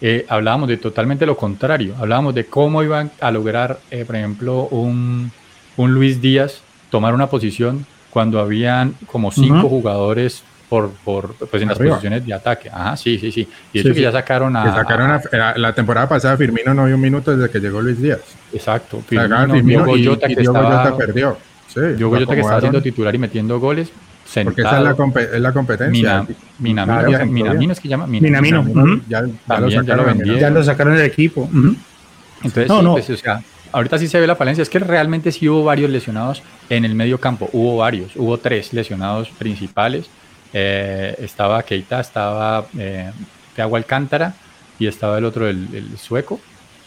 eh, 0.00 0.26
hablábamos 0.28 0.68
de 0.68 0.76
totalmente 0.78 1.26
lo 1.26 1.36
contrario. 1.36 1.94
Hablábamos 1.98 2.34
de 2.34 2.46
cómo 2.46 2.82
iban 2.82 3.10
a 3.20 3.30
lograr, 3.30 3.78
eh, 3.90 4.04
por 4.04 4.16
ejemplo, 4.16 4.68
un, 4.70 5.30
un 5.76 5.94
Luis 5.94 6.20
Díaz 6.20 6.62
tomar 6.92 7.14
una 7.14 7.26
posición 7.26 7.86
cuando 8.10 8.38
habían 8.38 8.94
como 9.06 9.32
cinco 9.32 9.68
jugadores 9.68 10.44
por, 10.68 10.90
por 11.04 11.34
pues 11.34 11.62
en 11.62 11.68
las 11.68 11.78
posiciones 11.78 12.24
de 12.24 12.34
ataque. 12.34 12.68
Ajá, 12.70 12.96
sí, 12.96 13.18
sí, 13.18 13.32
sí. 13.32 13.48
Y 13.72 13.80
eso 13.80 13.92
que 13.92 14.02
ya 14.02 14.12
sacaron 14.12 14.54
a. 14.54 14.74
Sacaron 14.74 15.20
la 15.56 15.74
temporada 15.74 16.08
pasada 16.08 16.36
Firmino 16.36 16.74
no 16.74 16.84
vio 16.84 16.94
un 16.94 17.00
minuto 17.00 17.34
desde 17.34 17.50
que 17.50 17.60
llegó 17.60 17.80
Luis 17.80 18.00
Díaz. 18.00 18.20
Exacto. 18.52 19.02
Firmino, 19.06 19.54
Firmino 19.54 19.82
y, 19.82 19.84
Goyota 19.86 20.28
que 20.28 20.34
estaba, 20.34 20.96
perdió. 20.96 21.38
Sí, 21.66 21.80
Diogo 21.96 22.14
Goyota 22.14 22.34
que 22.34 22.40
estaba 22.42 22.58
haciendo 22.58 22.82
titular 22.82 23.14
y 23.14 23.18
metiendo 23.18 23.58
goles. 23.58 23.90
Sentado. 24.26 24.54
Porque 24.54 24.62
esa 24.62 24.78
es 24.78 24.84
la, 24.84 25.36
es 25.36 25.40
la 25.40 25.52
competencia. 25.52 26.26
Mina, 26.58 26.86
Minamino, 26.86 27.26
Minamino 27.26 27.72
es 27.72 27.80
que 27.80 27.88
llama. 27.88 28.06
Minamino. 28.06 28.64
ya, 29.08 29.24
ya, 29.48 29.58
lo 29.58 29.70
sacaron, 29.70 30.24
ya, 30.24 30.50
lo 30.50 30.62
sacaron 30.62 30.96
del 30.96 31.06
equipo. 31.06 31.48
Entonces, 32.42 32.68
no, 32.68 32.82
no. 32.82 32.92
Pues, 32.92 33.08
o 33.08 33.16
sea, 33.16 33.42
ahorita 33.72 33.98
sí 33.98 34.08
se 34.08 34.20
ve 34.20 34.26
la 34.26 34.36
falencia, 34.36 34.62
es 34.62 34.68
que 34.68 34.78
realmente 34.78 35.32
sí 35.32 35.48
hubo 35.48 35.64
varios 35.64 35.90
lesionados 35.90 36.42
en 36.68 36.84
el 36.84 36.94
medio 36.94 37.18
campo, 37.18 37.48
hubo 37.52 37.78
varios, 37.78 38.14
hubo 38.16 38.38
tres 38.38 38.72
lesionados 38.72 39.30
principales, 39.30 40.06
eh, 40.52 41.14
estaba 41.18 41.62
Keita, 41.62 42.00
estaba 42.00 42.66
eh, 42.78 43.10
Alcántara 43.56 44.34
y 44.78 44.86
estaba 44.86 45.18
el 45.18 45.24
otro, 45.24 45.48
el, 45.48 45.86
sueco, 45.96 46.40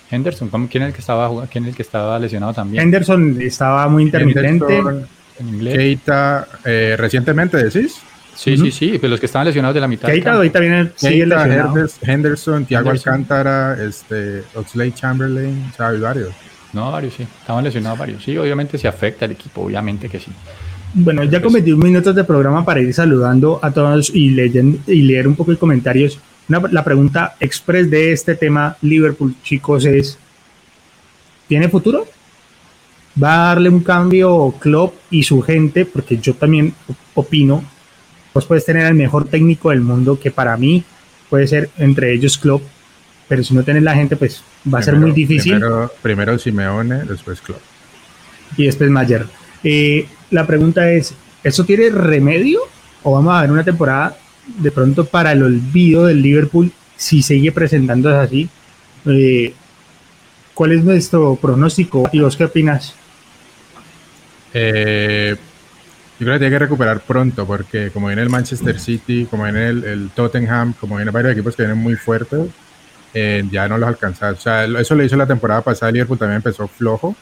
Henderson, 0.10 0.50
¿quién 0.68 0.84
es 0.84 0.90
el 0.90 0.94
que 0.94 1.02
estaba 1.02 1.48
quién 1.48 1.64
es 1.66 1.70
el 1.72 1.76
que 1.76 1.82
estaba 1.82 2.20
lesionado 2.20 2.54
también? 2.54 2.84
Henderson 2.84 3.42
estaba 3.42 3.88
muy 3.88 4.04
intermitente. 4.04 4.80
en 5.40 5.50
inglés. 5.50 5.76
Keita, 5.76 6.48
eh, 6.64 6.96
recientemente 6.98 7.58
decís. 7.58 8.00
Sí, 8.36 8.58
sí, 8.58 8.70
sí, 8.70 8.98
pues 9.00 9.10
los 9.10 9.20
que 9.20 9.28
estaban 9.28 9.48
lesionados 9.48 9.74
de 9.74 9.82
la 9.82 9.88
mitad. 9.88 10.10
Keita 10.10 10.34
ahorita 10.34 10.60
viene 10.60 10.92
Keita, 11.00 11.74
Henderson, 12.02 12.66
Thiago 12.66 12.90
Alcántara, 12.90 13.82
este, 13.82 14.44
Oxley 14.54 14.92
Chamberlain, 14.92 15.70
o 15.72 15.76
sea, 15.76 15.92
varios. 15.92 16.34
No, 16.76 16.92
varios 16.92 17.14
sí. 17.14 17.24
Estaban 17.24 17.64
lesionados 17.64 17.98
varios. 17.98 18.22
Sí, 18.22 18.38
obviamente 18.38 18.78
se 18.78 18.90
afecta 18.90 19.24
al 19.24 19.32
equipo, 19.32 19.62
obviamente 19.62 20.10
que 20.10 20.20
sí. 20.20 20.30
Bueno, 20.94 21.24
ya 21.24 21.42
cometí 21.42 21.72
un 21.72 21.80
minutos 21.80 22.14
de 22.14 22.26
programa 22.26 22.66
para 22.66 22.82
ir 22.82 22.94
saludando 22.94 23.60
a 23.62 23.72
todos 23.72 24.12
y, 24.14 24.32
leyendo, 24.32 24.80
y 24.88 25.02
leer 25.02 25.26
un 25.26 25.36
poco 25.36 25.52
de 25.52 25.58
comentarios. 25.58 26.20
la 26.50 26.84
pregunta 26.84 27.36
express 27.40 27.90
de 27.90 28.12
este 28.12 28.36
tema, 28.36 28.76
Liverpool, 28.82 29.36
chicos, 29.42 29.86
es, 29.86 30.18
¿tiene 31.48 31.70
futuro? 31.70 32.06
¿Va 33.22 33.34
a 33.34 33.48
darle 33.48 33.70
un 33.70 33.80
cambio 33.80 34.54
Klopp 34.60 34.96
y 35.10 35.24
su 35.24 35.42
gente? 35.42 35.86
Porque 35.86 36.18
yo 36.18 36.34
también 36.34 36.74
opino, 37.14 37.64
vos 38.34 38.46
puedes 38.46 38.66
tener 38.66 38.86
el 38.86 38.96
mejor 38.96 39.30
técnico 39.30 39.70
del 39.70 39.80
mundo, 39.80 40.20
que 40.20 40.30
para 40.30 40.58
mí 40.58 40.84
puede 41.30 41.48
ser 41.48 41.70
entre 41.78 42.14
ellos 42.14 42.38
Klopp, 42.38 42.64
pero 43.28 43.44
si 43.44 43.54
no 43.54 43.64
tienes 43.64 43.84
la 43.84 43.96
gente, 43.96 44.16
pues 44.16 44.44
va 44.72 44.80
a 44.80 44.84
ser 44.84 44.96
muy 44.96 45.12
difícil. 45.12 45.62
Primero, 46.02 46.38
Simeone, 46.38 47.06
después 47.06 47.42
Klopp. 47.42 47.62
Y 48.58 48.66
después 48.66 48.90
Mayer. 48.90 49.26
Eh, 49.64 50.08
la 50.32 50.46
pregunta 50.46 50.92
es, 50.92 51.14
¿eso 51.44 51.66
tiene 51.66 51.90
remedio? 51.90 52.62
¿O 53.04 53.14
vamos 53.14 53.36
a 53.36 53.42
ver 53.42 53.52
una 53.52 53.64
temporada 53.64 54.18
de 54.48 54.72
pronto 54.72 55.06
para 55.06 55.32
el 55.32 55.44
olvido 55.44 56.06
del 56.06 56.22
Liverpool 56.22 56.72
si 56.96 57.22
sigue 57.22 57.52
presentándose 57.52 58.16
así? 58.16 58.50
Eh, 59.06 59.54
¿Cuál 60.54 60.74
es 60.74 60.84
nuestro 60.84 61.36
pronóstico? 61.36 62.08
¿Y 62.12 62.20
vos 62.20 62.38
qué 62.38 62.46
opinas? 62.46 62.96
Eh, 64.54 65.36
yo 66.18 66.26
creo 66.26 66.34
que 66.36 66.40
tiene 66.40 66.56
que 66.56 66.60
recuperar 66.60 67.02
pronto 67.02 67.46
porque 67.46 67.90
como 67.92 68.08
viene 68.08 68.22
el 68.22 68.30
Manchester 68.30 68.80
City, 68.80 69.28
como 69.30 69.44
viene 69.44 69.68
el, 69.68 69.84
el 69.84 70.10
Tottenham, 70.12 70.74
como 70.80 70.96
vienen 70.96 71.14
varios 71.14 71.34
equipos 71.34 71.56
que 71.56 71.64
vienen 71.64 71.78
muy 71.78 71.96
fuertes, 71.96 72.50
eh, 73.18 73.46
ya 73.50 73.68
no 73.70 73.78
los 73.78 73.88
alcanzaba. 73.88 74.34
O 74.34 74.36
sea, 74.36 74.66
eso 74.66 74.94
le 74.94 75.06
hizo 75.06 75.16
la 75.16 75.26
temporada 75.26 75.62
pasada. 75.62 75.90
Liverpool 75.90 76.20
también 76.20 76.36
empezó 76.36 76.68
flojo 76.68 77.16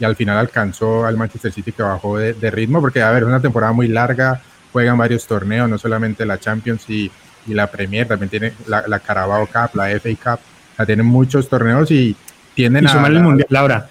y 0.00 0.04
al 0.04 0.16
final 0.16 0.36
alcanzó 0.36 1.06
al 1.06 1.16
Manchester 1.16 1.52
City 1.52 1.70
que 1.70 1.82
bajó 1.82 2.18
de, 2.18 2.50
ritmo 2.50 2.80
porque, 2.80 3.02
a 3.02 3.10
ver, 3.12 3.22
es 3.22 3.28
una 3.28 3.40
temporada 3.40 3.72
muy 3.72 3.86
larga, 3.86 4.40
juegan 4.72 4.98
varios 4.98 5.26
torneos, 5.26 5.70
no 5.70 5.78
solamente 5.78 6.26
la 6.26 6.38
Champions 6.38 6.90
y, 6.90 7.10
y 7.46 7.54
la 7.54 7.68
Premier, 7.68 8.06
también 8.06 8.28
tiene 8.28 8.52
la, 8.66 8.84
la, 8.88 8.98
Carabao 8.98 9.46
Cup, 9.46 9.74
la 9.74 9.88
FA 9.98 10.10
Cup, 10.10 10.40
o 10.72 10.76
sea, 10.76 10.86
tienen 10.86 11.06
muchos 11.06 11.48
torneos 11.48 11.90
y 11.92 12.16
tienden 12.54 12.84
y 12.84 12.88
a... 12.88 13.06
el 13.06 13.20
Mundial, 13.20 13.46
Laura. 13.50 13.88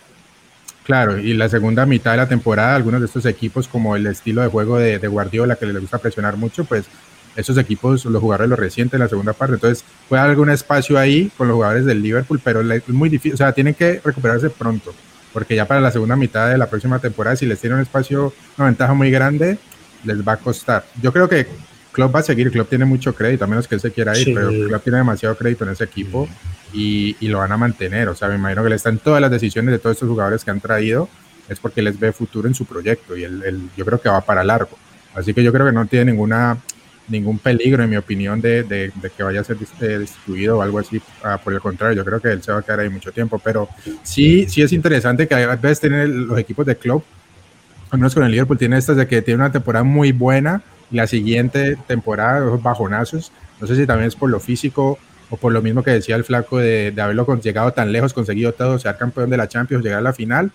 Claro, 0.84 1.18
y 1.18 1.34
la 1.34 1.50
segunda 1.50 1.86
mitad 1.86 2.12
de 2.12 2.18
la 2.18 2.30
temporada, 2.30 2.76
algunos 2.76 3.02
de 3.02 3.08
estos 3.08 3.26
equipos, 3.26 3.68
como 3.68 3.98
el 3.98 4.08
estilo 4.08 4.42
de 4.42 4.48
juego 4.48 4.78
de, 4.78 5.00
de 5.00 5.08
Guardiola, 5.08 5.58
que 5.58 5.66
le 5.66 5.80
gusta 5.80 5.98
presionar 5.98 6.38
mucho, 6.38 6.64
pues 6.64 6.86
esos 7.38 7.58
equipos, 7.58 8.04
los 8.04 8.22
jugadores 8.22 8.50
los 8.50 8.60
recientes 8.60 8.96
en 8.96 9.02
la 9.02 9.08
segunda 9.08 9.32
parte. 9.32 9.54
Entonces, 9.54 9.86
puede 10.10 10.22
haber 10.22 10.32
algún 10.32 10.50
espacio 10.50 10.98
ahí 10.98 11.32
con 11.38 11.48
los 11.48 11.56
jugadores 11.56 11.86
del 11.86 12.02
Liverpool, 12.02 12.42
pero 12.44 12.62
es 12.62 12.90
muy 12.90 13.08
difícil, 13.08 13.36
o 13.36 13.38
sea, 13.38 13.54
tienen 13.54 13.76
que 13.76 14.02
recuperarse 14.04 14.50
pronto, 14.50 14.94
porque 15.32 15.56
ya 15.56 15.66
para 15.66 15.80
la 15.80 15.92
segunda 15.92 16.16
mitad 16.16 16.50
de 16.50 16.58
la 16.58 16.68
próxima 16.68 17.00
temporada, 17.00 17.36
si 17.36 17.46
les 17.46 17.60
tiene 17.60 17.76
un 17.76 17.82
espacio, 17.82 18.34
una 18.58 18.66
ventaja 18.66 18.94
muy 18.94 19.12
grande, 19.12 19.58
les 20.04 20.28
va 20.28 20.34
a 20.34 20.38
costar. 20.38 20.86
Yo 21.02 21.14
creo 21.14 21.30
que 21.30 21.48
Klopp 21.92 22.16
va 22.16 22.20
a 22.20 22.24
seguir, 22.24 22.52
Klopp 22.52 22.70
tiene 22.70 22.86
mucho 22.86 23.16
crédito, 23.16 23.44
a 23.44 23.48
menos 23.48 23.68
que 23.68 23.76
él 23.76 23.82
se 23.82 23.92
quiera 23.92 24.18
ir, 24.18 24.34
pero 24.34 24.50
Klopp 24.50 24.84
tiene 24.84 24.98
demasiado 24.98 25.36
crédito 25.36 25.64
en 25.64 25.72
ese 25.72 25.84
equipo 25.84 26.28
y, 26.74 27.16
y, 27.20 27.28
lo 27.28 27.40
van 27.40 27.52
a 27.52 27.58
mantener. 27.58 28.10
O 28.10 28.16
sea, 28.16 28.28
me 28.28 28.36
imagino 28.36 28.64
que 28.64 28.70
le 28.70 28.76
están 28.76 28.98
todas 29.00 29.22
las 29.22 29.32
decisiones 29.32 29.72
de 29.72 29.80
todos 29.80 29.96
estos 29.96 30.10
jugadores 30.10 30.44
que 30.44 30.52
han 30.52 30.60
traído, 30.60 31.10
es 31.50 31.60
porque 31.60 31.82
les 31.82 32.00
ve 32.00 32.12
futuro 32.12 32.48
en 32.48 32.54
su 32.54 32.66
proyecto 32.66 33.16
y 33.16 33.24
él, 33.24 33.70
yo 33.76 33.86
creo 33.86 34.02
que 34.02 34.10
va 34.10 34.22
para 34.22 34.44
largo. 34.44 34.78
Así 35.16 35.34
que 35.34 35.44
yo 35.44 35.52
creo 35.52 35.66
que 35.66 35.72
no 35.72 35.86
tiene 35.88 36.12
ninguna 36.12 36.58
ningún 37.08 37.40
peligro, 37.40 37.84
en 37.84 37.90
mi 37.90 37.98
opinión, 37.98 38.42
de, 38.42 38.64
de, 38.64 38.92
que 39.16 39.24
vaya 39.24 39.42
a 39.42 39.44
ser 39.44 39.58
eh, 39.82 39.86
destituido 40.00 40.58
o 40.58 40.62
algo 40.62 40.80
así. 40.80 41.02
Ah, 41.24 41.40
por 41.42 41.54
el 41.54 41.60
contrario, 41.60 41.96
yo 41.96 42.06
creo 42.06 42.20
que 42.20 42.30
él 42.30 42.44
se 42.44 42.52
va 42.52 42.60
a 42.60 42.62
quedar 42.62 42.82
ahí 42.82 42.90
mucho 42.90 43.12
tiempo. 43.12 43.40
Pero 43.40 43.70
sí, 44.04 44.48
sí 44.50 44.62
es 44.62 44.72
interesante 44.74 45.28
que 45.28 45.36
a 45.36 45.56
veces 45.56 45.80
tienen 45.80 46.28
los 46.28 46.38
equipos 46.38 46.66
de 46.66 46.76
club, 46.76 47.04
al 47.90 48.00
menos 48.00 48.14
con 48.14 48.24
el 48.24 48.32
Liverpool, 48.32 48.58
tiene 48.58 48.78
estas 48.78 48.98
de 48.98 49.08
que 49.08 49.22
tiene 49.22 49.42
una 49.42 49.52
temporada 49.52 49.84
muy 49.84 50.12
buena 50.12 50.62
y 50.92 50.98
la 50.98 51.08
siguiente 51.08 51.78
temporada, 51.88 52.40
los 52.42 52.62
bajonazos. 52.62 53.32
No 53.60 53.68
sé 53.68 53.76
si 53.76 53.86
también 53.86 54.08
es 54.08 54.16
por 54.16 54.30
lo 54.30 54.40
físico 54.40 55.00
o 55.30 55.38
por 55.38 55.52
lo 55.52 55.62
mismo 55.62 55.84
que 55.84 55.92
decía 55.92 56.16
el 56.16 56.24
flaco 56.24 56.58
de, 56.58 56.92
de 56.92 57.02
haberlo 57.02 57.26
llegado 57.40 57.72
tan 57.72 57.92
lejos, 57.92 58.14
conseguido 58.14 58.54
todo, 58.54 58.80
ser 58.80 58.98
campeón 58.98 59.30
de 59.30 59.38
la 59.38 59.48
Champions, 59.48 59.84
llegar 59.84 60.00
a 60.00 60.02
la 60.02 60.14
final. 60.14 60.52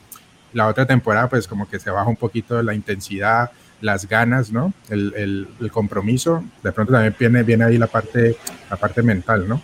La 0.53 0.67
otra 0.67 0.87
temporada, 0.87 1.29
pues 1.29 1.49
como 1.49 1.69
que 1.69 1.79
se 1.79 1.91
baja 1.91 2.09
un 2.09 2.17
poquito 2.17 2.63
la 2.63 2.75
intensidad, 2.75 3.51
las 3.83 4.09
ganas, 4.09 4.51
¿no? 4.51 4.73
El, 4.89 5.47
el, 5.61 5.71
compromiso. 5.71 6.43
De 6.63 6.73
pronto 6.73 6.93
también 6.93 7.15
viene, 7.19 7.43
viene 7.43 7.65
ahí 7.65 7.77
la 7.77 7.89
parte, 7.89 8.37
la 8.71 8.77
parte 8.77 9.03
mental, 9.03 9.47
¿no? 9.47 9.61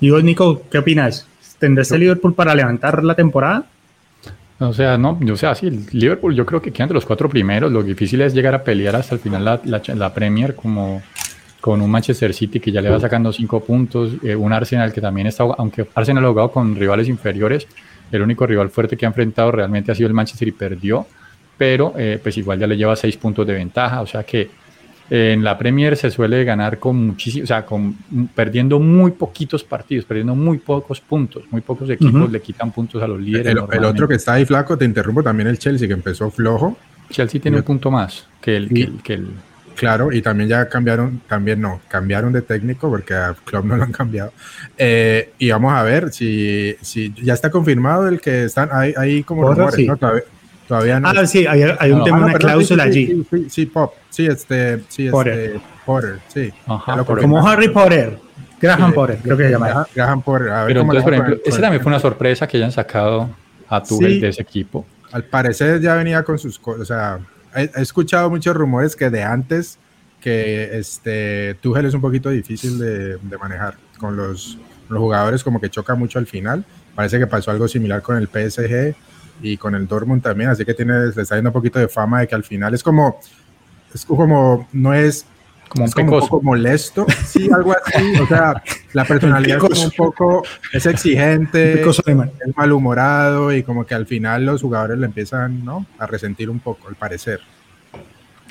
Y 0.00 0.10
vos, 0.10 0.24
Nico, 0.24 0.62
¿qué 0.70 0.78
opinas? 0.78 1.28
¿Tendrá 1.58 1.82
este 1.82 1.98
Liverpool 1.98 2.34
para 2.34 2.54
levantar 2.54 3.04
la 3.04 3.14
temporada? 3.14 3.66
O 4.58 4.72
sea, 4.72 4.96
no, 4.96 5.18
yo 5.20 5.36
sea, 5.36 5.54
sí, 5.54 5.70
Liverpool 5.92 6.34
yo 6.34 6.46
creo 6.46 6.62
que 6.62 6.72
quedan 6.72 6.88
de 6.88 6.94
los 6.94 7.04
cuatro 7.04 7.28
primeros. 7.28 7.70
Lo 7.70 7.82
difícil 7.82 8.20
es 8.22 8.34
llegar 8.34 8.54
a 8.54 8.64
pelear 8.64 8.96
hasta 8.96 9.14
el 9.14 9.20
final 9.20 9.44
la, 9.44 9.60
la, 9.94 10.14
Premier 10.14 10.54
como 10.54 11.02
con 11.60 11.80
un 11.80 11.90
Manchester 11.90 12.32
City 12.32 12.58
que 12.58 12.72
ya 12.72 12.80
le 12.80 12.90
va 12.90 12.98
sacando 12.98 13.32
cinco 13.32 13.60
puntos, 13.60 14.14
eh, 14.22 14.34
un 14.34 14.52
Arsenal 14.52 14.92
que 14.92 15.00
también 15.00 15.26
está, 15.28 15.44
aunque 15.44 15.86
Arsenal 15.94 16.24
ha 16.24 16.28
jugado 16.28 16.50
con 16.50 16.74
rivales 16.74 17.08
inferiores, 17.08 17.68
el 18.10 18.22
único 18.22 18.46
rival 18.46 18.70
fuerte 18.70 18.96
que 18.96 19.06
ha 19.06 19.08
enfrentado 19.08 19.52
realmente 19.52 19.92
ha 19.92 19.94
sido 19.94 20.08
el 20.08 20.14
Manchester 20.14 20.48
y 20.48 20.52
perdió 20.52 21.06
pero 21.56 21.94
eh, 21.96 22.18
pues 22.22 22.36
igual 22.38 22.58
ya 22.58 22.66
le 22.66 22.76
lleva 22.76 22.96
seis 22.96 23.16
puntos 23.16 23.46
de 23.46 23.54
ventaja, 23.54 24.00
o 24.00 24.06
sea 24.06 24.24
que 24.24 24.50
eh, 25.10 25.32
en 25.32 25.44
la 25.44 25.58
Premier 25.58 25.96
se 25.96 26.10
suele 26.10 26.44
ganar 26.44 26.78
con 26.78 27.06
muchísimo, 27.06 27.44
o 27.44 27.46
sea, 27.46 27.66
con, 27.66 27.94
perdiendo 28.34 28.78
muy 28.78 29.10
poquitos 29.10 29.62
partidos, 29.62 30.04
perdiendo 30.04 30.34
muy 30.34 30.58
pocos 30.58 31.00
puntos, 31.00 31.44
muy 31.50 31.60
pocos 31.60 31.90
equipos 31.90 32.30
le 32.30 32.40
quitan 32.40 32.72
puntos 32.72 33.02
a 33.02 33.06
los 33.06 33.20
líderes. 33.20 33.54
El, 33.72 33.84
otro 33.84 34.08
que 34.08 34.14
está 34.14 34.34
ahí 34.34 34.46
flaco, 34.46 34.78
te 34.78 34.84
interrumpo 34.84 35.22
también 35.22 35.48
el 35.48 35.58
Chelsea, 35.58 35.86
que 35.86 35.94
empezó 35.94 36.30
flojo. 36.30 36.76
Chelsea 37.10 37.40
tiene 37.40 37.58
un 37.58 37.62
punto 37.62 37.90
más 37.90 38.26
que 38.40 38.56
el, 38.56 39.02
que 39.02 39.12
el, 39.12 39.28
Claro, 39.74 40.12
y 40.12 40.22
también 40.22 40.48
ya 40.48 40.68
cambiaron, 40.68 41.20
también 41.28 41.60
no, 41.60 41.80
cambiaron 41.88 42.32
de 42.32 42.42
técnico 42.42 42.88
porque 42.88 43.14
a 43.14 43.34
Club 43.44 43.64
no 43.64 43.76
lo 43.76 43.82
han 43.84 43.92
cambiado. 43.92 44.32
Eh, 44.78 45.32
y 45.38 45.50
vamos 45.50 45.72
a 45.72 45.82
ver 45.82 46.12
si, 46.12 46.74
si 46.80 47.12
ya 47.22 47.34
está 47.34 47.50
confirmado 47.50 48.08
el 48.08 48.20
que 48.20 48.44
están 48.44 48.68
ahí, 48.72 48.94
ahí 48.96 49.22
como 49.22 49.52
rumores, 49.52 49.86
¿no? 49.86 49.96
Todavía 49.96 50.22
no. 50.80 51.08
Ah, 51.08 51.26
sí, 51.26 51.46
hay, 51.46 51.62
hay 51.78 51.92
un 51.92 52.00
ah, 52.00 52.04
tema, 52.04 52.24
una 52.24 52.34
cláusula 52.34 52.84
allí. 52.84 53.24
Sí, 53.48 53.66
Pop, 53.66 53.94
sí, 54.10 54.26
este, 54.26 54.82
sí, 54.88 55.06
este, 55.06 55.60
Potter, 55.84 56.18
sí. 56.28 56.52
Ajá, 56.66 57.04
como 57.04 57.46
Harry 57.46 57.68
Potter. 57.68 58.18
Graham 58.60 58.92
Potter, 58.92 59.18
creo 59.22 59.36
que 59.36 59.44
se 59.44 59.50
llama. 59.50 59.86
Graham 59.94 60.22
Potter. 60.22 60.48
A 60.50 60.64
ver 60.64 60.66
Pero 60.68 60.80
cómo 60.80 60.92
entonces, 60.92 61.04
por 61.04 61.14
ejemplo, 61.14 61.42
ese 61.44 61.60
también 61.60 61.82
fue 61.82 61.90
una 61.90 61.98
sorpresa 61.98 62.46
que 62.46 62.56
hayan 62.56 62.70
sacado 62.70 63.28
a 63.68 63.82
Tuchel 63.82 64.14
Sí. 64.14 64.20
de 64.20 64.28
ese 64.28 64.42
equipo. 64.42 64.86
Al 65.10 65.24
parecer 65.24 65.80
ya 65.80 65.94
venía 65.94 66.22
con 66.22 66.38
sus 66.38 66.58
cosas. 66.60 66.82
O 66.82 66.84
sea, 66.84 67.18
he, 67.56 67.68
he 67.76 67.82
escuchado 67.82 68.30
muchos 68.30 68.54
rumores 68.56 68.94
que 68.94 69.10
de 69.10 69.22
antes 69.22 69.78
que 70.20 70.78
este 70.78 71.56
Tuchel 71.60 71.86
es 71.86 71.94
un 71.94 72.00
poquito 72.00 72.30
difícil 72.30 72.78
de, 72.78 73.16
de 73.16 73.38
manejar 73.38 73.74
con 73.98 74.16
los, 74.16 74.56
los 74.88 74.98
jugadores, 75.00 75.42
como 75.42 75.60
que 75.60 75.68
choca 75.68 75.96
mucho 75.96 76.20
al 76.20 76.26
final. 76.26 76.64
Parece 76.94 77.18
que 77.18 77.26
pasó 77.26 77.50
algo 77.50 77.66
similar 77.66 78.00
con 78.02 78.16
el 78.16 78.28
PSG 78.28 78.94
y 79.42 79.56
con 79.56 79.74
el 79.74 79.86
Dortmund 79.88 80.22
también, 80.22 80.50
así 80.50 80.64
que 80.64 80.72
tiene, 80.72 81.06
le 81.06 81.22
está 81.22 81.34
yendo 81.34 81.50
un 81.50 81.54
poquito 81.54 81.78
de 81.78 81.88
fama 81.88 82.20
de 82.20 82.28
que 82.28 82.34
al 82.34 82.44
final 82.44 82.72
es 82.74 82.82
como, 82.82 83.18
es 83.92 84.04
como, 84.04 84.68
no 84.72 84.94
es 84.94 85.26
Como 85.68 85.84
un 85.84 85.88
es 85.88 85.94
como 85.94 86.06
un 86.06 86.10
pecoso. 86.12 86.28
poco 86.28 86.42
molesto, 86.42 87.06
sí, 87.26 87.50
algo 87.52 87.72
así. 87.72 88.14
O 88.20 88.26
sea, 88.26 88.62
la 88.92 89.04
personalidad 89.04 89.56
es 89.56 89.62
como 89.62 89.82
un 89.82 89.90
poco, 89.90 90.42
es 90.72 90.86
exigente, 90.86 91.82
es 91.82 92.56
malhumorado 92.56 93.52
y 93.52 93.62
como 93.62 93.84
que 93.84 93.94
al 93.94 94.06
final 94.06 94.46
los 94.46 94.62
jugadores 94.62 94.98
le 94.98 95.06
empiezan, 95.06 95.64
¿no? 95.64 95.86
A 95.98 96.06
resentir 96.06 96.48
un 96.48 96.60
poco, 96.60 96.88
al 96.88 96.94
parecer. 96.94 97.40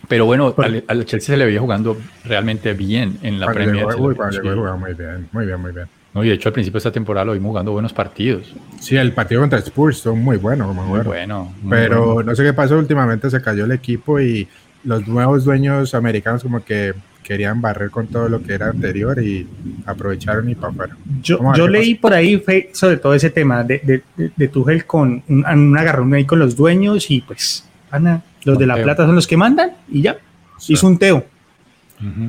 Pero 0.07 0.25
bueno, 0.25 0.53
al, 0.57 0.83
al 0.87 1.05
Chelsea 1.05 1.33
se 1.33 1.37
le 1.37 1.45
veía 1.45 1.61
jugando 1.61 1.95
realmente 2.25 2.73
bien 2.73 3.17
en 3.21 3.39
la 3.39 3.47
Premier. 3.53 3.85
uy, 3.97 4.15
sí. 4.31 4.39
muy 4.41 4.93
bien, 4.93 5.29
muy 5.31 5.45
bien, 5.45 5.61
muy 5.61 5.71
bien. 5.71 5.87
No, 6.13 6.23
y 6.23 6.27
de 6.29 6.33
hecho 6.35 6.49
al 6.49 6.53
principio 6.53 6.73
de 6.75 6.79
esta 6.79 6.91
temporada 6.91 7.25
lo 7.25 7.33
vimos 7.33 7.49
jugando 7.49 7.71
buenos 7.71 7.93
partidos. 7.93 8.53
Sí, 8.79 8.97
el 8.97 9.13
partido 9.13 9.39
contra 9.41 9.59
Spurs 9.59 9.97
estuvo 9.97 10.15
muy 10.15 10.37
bueno, 10.37 10.67
como 10.67 10.81
Muy 10.81 10.89
jugaron. 11.01 11.07
bueno. 11.07 11.53
muy 11.61 11.69
Pero 11.71 12.13
bueno. 12.15 12.31
no 12.31 12.35
sé 12.35 12.43
qué 12.43 12.53
pasó, 12.53 12.77
últimamente 12.77 13.29
se 13.29 13.41
cayó 13.41 13.63
el 13.65 13.71
equipo 13.71 14.19
y 14.19 14.47
los 14.83 15.07
nuevos 15.07 15.45
dueños 15.45 15.93
americanos 15.95 16.43
como 16.43 16.63
que 16.65 16.93
querían 17.23 17.61
barrer 17.61 17.91
con 17.91 18.07
todo 18.07 18.27
lo 18.27 18.41
que 18.41 18.53
era 18.53 18.67
anterior 18.69 19.21
y 19.23 19.47
aprovecharon 19.85 20.49
y 20.49 20.55
para 20.55 20.73
afuera. 20.73 20.97
Yo, 21.21 21.39
yo 21.55 21.67
leí 21.67 21.95
por 21.95 22.13
ahí 22.13 22.37
fe- 22.39 22.71
sobre 22.73 22.97
todo 22.97 23.13
ese 23.13 23.29
tema 23.29 23.63
de, 23.63 23.79
de, 23.83 24.03
de, 24.17 24.31
de 24.35 24.47
Tuchel 24.49 24.85
con 24.85 25.23
un, 25.29 25.45
un 25.45 25.77
agarrón 25.77 26.13
ahí 26.13 26.25
con 26.25 26.39
los 26.39 26.55
dueños 26.57 27.09
y 27.09 27.21
pues, 27.21 27.63
Ana, 27.89 28.21
los 28.43 28.57
de 28.57 28.65
la 28.65 28.75
plata 28.81 29.05
son 29.05 29.15
los 29.15 29.27
que 29.27 29.37
mandan 29.37 29.71
y 29.89 30.01
ya, 30.01 30.17
Sí. 30.57 30.73
hizo 30.73 30.87
un 30.87 30.97
teo. 30.97 31.25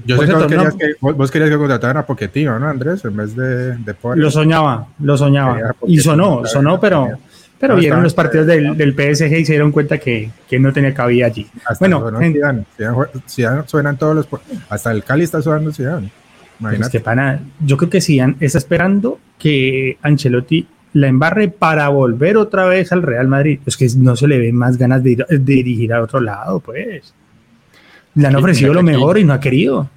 Yo 0.05 0.17
sé 0.19 0.27
que 0.27 0.33
vos 0.35 0.47
querías, 0.47 0.73
no- 0.75 0.79
que 0.79 0.87
vos, 1.01 1.17
vos 1.17 1.31
querías 1.31 1.51
que 1.51 1.57
contrataran 1.57 1.97
a 1.99 2.07
Poquetino, 2.07 2.59
¿no, 2.59 2.69
Andrés? 2.69 3.05
En 3.05 3.17
vez 3.17 3.35
de, 3.37 3.77
de. 3.77 3.95
Lo 4.17 4.31
soñaba, 4.31 4.89
lo 5.01 5.17
soñaba. 5.17 5.75
Y 5.87 5.99
sonó, 5.99 6.45
sonó, 6.47 6.79
pero, 6.81 7.09
pero 7.59 7.75
No, 7.75 7.81
vieron 7.81 8.03
los 8.03 8.13
partidos 8.15 8.47
del, 8.47 8.77
del 8.77 8.93
PSG 8.93 9.33
y 9.39 9.45
se 9.45 9.53
dieron 9.53 9.73
cuenta 9.73 9.99
que, 9.99 10.31
que 10.49 10.59
no 10.59 10.73
tenía 10.73 10.93
cabida 10.93 11.27
allí. 11.27 11.47
Hasta 11.65 11.77
Bueno, 11.81 12.01
sonó 12.01 12.19
gente, 12.19 12.39
Zidane. 12.39 12.65
Zidane 12.77 12.97
Zidane 13.29 13.63
suenan 13.67 13.97
todos 13.97 14.15
los... 14.17 14.29
Hasta 14.69 14.91
el 14.91 15.05
Cali 15.05 15.25
está 15.25 15.41
sonando 15.41 15.73
Zidane. 15.73 16.11
Imagínate. 16.61 16.99
es 16.99 17.03
que, 17.05 17.39
yo 17.67 17.77
creo 17.77 17.91
que 17.91 18.01
Zidane 18.01 18.37
está 18.41 18.59
esperando 18.59 19.19
que 19.39 19.97
Ancelotti 20.03 20.67
la 20.95 21.09
embarre 21.09 21.49
para 21.49 21.89
volver 21.89 22.37
otra 22.37 22.67
vez 22.67 22.93
al 22.93 23.03
Real 23.03 23.27
Madrid. 23.27 23.59
Es 23.67 23.77
que 23.77 23.89
no 23.97 24.15
se 24.15 24.29
le 24.29 24.39
ven 24.39 24.55
más 24.55 24.77
ganas 24.77 25.03
de, 25.03 25.11
ir- 25.13 25.27
de 25.27 25.39
dirigir 25.39 25.93
a 25.93 26.03
otro 26.03 26.21
lado, 26.21 26.61
pues. 26.61 27.15
Le 28.15 28.27
han 28.29 28.37
ofrecido 28.37 28.73
lo 28.75 28.81
aquí- 28.81 28.87
mejor 28.91 29.19
y 29.19 29.25
no 29.25 29.33
ha 29.33 29.41
querido. 29.41 29.89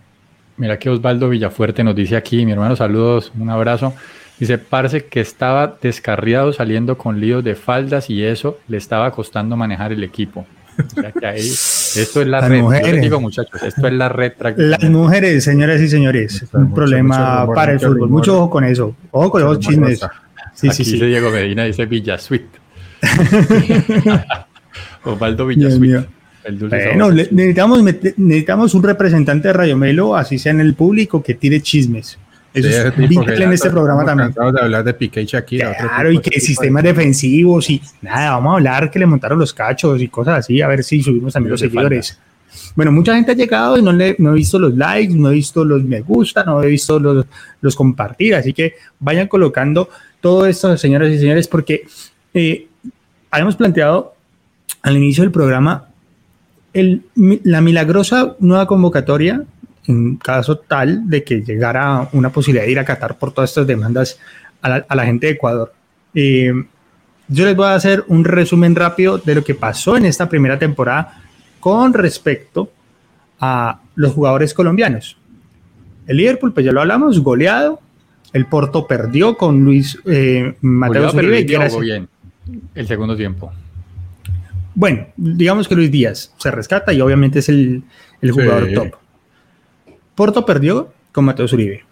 Mira 0.57 0.79
que 0.79 0.89
Osvaldo 0.89 1.27
Villafuerte 1.29 1.83
nos 1.83 1.95
dice 1.95 2.15
aquí, 2.15 2.45
mi 2.45 2.53
hermano, 2.53 2.75
saludos, 2.75 3.31
un 3.37 3.49
abrazo. 3.49 3.93
Dice, 4.39 4.57
parece 4.57 5.05
que 5.05 5.19
estaba 5.21 5.77
descarriado 5.81 6.51
saliendo 6.53 6.97
con 6.97 7.19
líos 7.19 7.43
de 7.43 7.55
faldas 7.55 8.09
y 8.09 8.23
eso 8.23 8.57
le 8.67 8.77
estaba 8.77 9.11
costando 9.11 9.55
manejar 9.57 9.91
el 9.93 10.03
equipo. 10.03 10.45
O 10.77 11.01
sea 11.01 11.11
que 11.11 11.25
ahí, 11.25 11.39
esto 11.39 12.21
es 12.21 12.27
la 12.27 12.41
Las 12.41 12.49
red. 12.49 12.57
Yo 12.57 12.63
mujeres. 12.63 12.91
les 12.93 13.01
digo, 13.01 13.21
muchachos, 13.21 13.63
esto 13.63 13.87
es 13.87 13.93
la 13.93 14.09
red 14.09 14.33
Las 14.57 14.83
mujeres, 14.89 15.43
señoras 15.45 15.79
y 15.81 15.87
señores, 15.87 16.41
Está 16.43 16.57
un 16.57 16.63
mucho, 16.65 16.75
problema 16.75 17.41
mucho 17.45 17.53
para 17.55 17.71
el 17.71 17.75
mucho 17.77 17.87
fútbol. 17.87 17.99
rumor. 17.99 18.09
Mucho 18.19 18.37
ojo 18.39 18.49
con 18.49 18.63
eso. 18.65 18.95
Ojo 19.11 19.31
con 19.31 19.41
esos 19.41 19.55
Mucho 19.57 19.69
chismes. 19.69 19.99
Sí, 20.53 20.67
aquí 20.67 20.75
sí, 20.77 20.83
sí. 20.85 20.91
dice 20.93 21.05
Diego 21.05 21.31
Medina, 21.31 21.63
dice 21.63 21.85
Villasuit. 21.85 22.43
Osvaldo 25.03 25.47
Villasuit. 25.47 26.05
El 26.45 26.59
dulce 26.59 26.77
Bueno, 26.77 27.05
sabor. 27.05 27.13
le- 27.15 27.27
necesitamos, 27.31 27.83
necesitamos 28.17 28.73
un 28.75 28.83
representante 28.83 29.47
de 29.49 29.53
Radio 29.53 29.75
Melo, 29.77 30.15
así 30.15 30.37
sea 30.39 30.51
en 30.51 30.61
el 30.61 30.73
público, 30.75 31.21
que 31.23 31.33
tire 31.33 31.59
chismes. 31.61 32.17
Eso 32.53 32.69
Sí, 32.69 32.73
es 32.73 33.09
vital 33.09 33.41
en 33.41 33.51
este 33.51 33.69
programa 33.69 34.05
también. 34.05 34.31
de 34.31 34.61
hablar 34.61 34.83
de 34.85 34.93
Piqué 34.93 35.23
y 35.23 35.25
Shakira. 35.25 35.75
Claro, 35.75 36.09
y 36.11 36.19
que 36.19 36.29
de- 36.35 36.39
sistemas 36.39 36.83
defensivos 36.83 37.69
y 37.69 37.81
nada, 38.01 38.31
vamos 38.31 38.53
a 38.53 38.55
hablar 38.55 38.89
que 38.89 38.97
le 38.99 39.05
montaron 39.05 39.37
los 39.37 39.53
cachos 39.53 40.01
y 40.01 40.07
cosas 40.07 40.39
así, 40.39 40.61
a 40.61 40.67
ver 40.69 40.81
si 40.83 41.01
subimos 41.03 41.33
también 41.33 41.51
los 41.51 41.59
seguidores. 41.59 42.17
Bueno, 42.75 42.91
mucha 42.93 43.13
gente 43.15 43.33
ha 43.33 43.35
llegado 43.35 43.77
y 43.77 43.81
no, 43.81 43.91
le, 43.91 44.15
no 44.19 44.31
he 44.31 44.35
visto 44.35 44.57
los 44.57 44.73
likes, 44.77 45.13
no 45.13 45.31
he 45.31 45.33
visto 45.33 45.65
los 45.65 45.83
me 45.83 45.99
gusta, 45.99 46.45
no 46.45 46.63
he 46.63 46.67
visto 46.67 46.97
los, 46.99 47.25
los 47.59 47.75
compartir, 47.75 48.35
así 48.35 48.53
que 48.53 48.75
vayan 48.99 49.27
colocando 49.27 49.89
todo 50.21 50.45
esto, 50.45 50.77
señoras 50.77 51.11
y 51.11 51.19
señores, 51.19 51.47
porque 51.49 51.83
eh, 52.33 52.67
habíamos 53.31 53.57
planteado 53.57 54.13
al 54.81 54.95
inicio 54.95 55.23
del 55.23 55.31
programa 55.31 55.89
el, 56.75 57.01
la 57.43 57.61
milagrosa 57.61 58.35
nueva 58.39 58.67
convocatoria, 58.67 59.43
en 59.87 60.17
caso 60.17 60.57
tal 60.57 61.09
de 61.09 61.23
que 61.23 61.41
llegara 61.41 62.07
una 62.13 62.29
posibilidad 62.31 62.65
de 62.65 62.71
ir 62.71 62.79
a 62.79 62.85
Qatar 62.85 63.17
por 63.17 63.31
todas 63.31 63.49
estas 63.51 63.65
demandas 63.67 64.19
a 64.61 64.69
la, 64.69 64.85
a 64.87 64.95
la 64.95 65.05
gente 65.05 65.27
de 65.27 65.33
Ecuador. 65.33 65.73
Eh, 66.13 66.51
yo 67.27 67.45
les 67.45 67.55
voy 67.55 67.65
a 67.67 67.73
hacer 67.75 68.03
un 68.07 68.23
resumen 68.23 68.75
rápido 68.75 69.17
de 69.17 69.35
lo 69.35 69.43
que 69.43 69.55
pasó 69.55 69.97
en 69.97 70.05
esta 70.05 70.29
primera 70.29 70.59
temporada 70.59 71.21
con 71.59 71.93
respecto 71.93 72.71
a 73.39 73.79
los 73.95 74.13
jugadores 74.13 74.53
colombianos. 74.53 75.17
El 76.07 76.17
Liverpool, 76.17 76.53
pues 76.53 76.65
ya 76.65 76.71
lo 76.71 76.81
hablamos, 76.81 77.19
goleado. 77.21 77.79
El 78.33 78.45
Porto 78.45 78.85
perdió 78.85 79.37
con 79.37 79.63
Luis 79.63 79.97
eh, 80.05 80.55
Mateo 80.61 81.09
Uribe. 81.09 81.23
Luis 81.31 81.45
que 81.47 81.55
era- 81.55 81.69
jugó 81.69 81.81
bien 81.81 82.07
el 82.75 82.87
segundo 82.87 83.15
tiempo. 83.15 83.51
Bueno, 84.75 85.07
digamos 85.17 85.67
que 85.67 85.75
Luis 85.75 85.91
Díaz 85.91 86.33
se 86.37 86.51
rescata 86.51 86.93
y 86.93 87.01
obviamente 87.01 87.39
es 87.39 87.49
el, 87.49 87.83
el 88.21 88.29
Sí. 88.33 88.39
jugador 88.39 88.71
top. 88.73 88.91
Porto 90.15 90.45
perdió 90.45 90.93
con 91.11 91.25
Mateo 91.25 91.45
Uribe. 91.51 91.83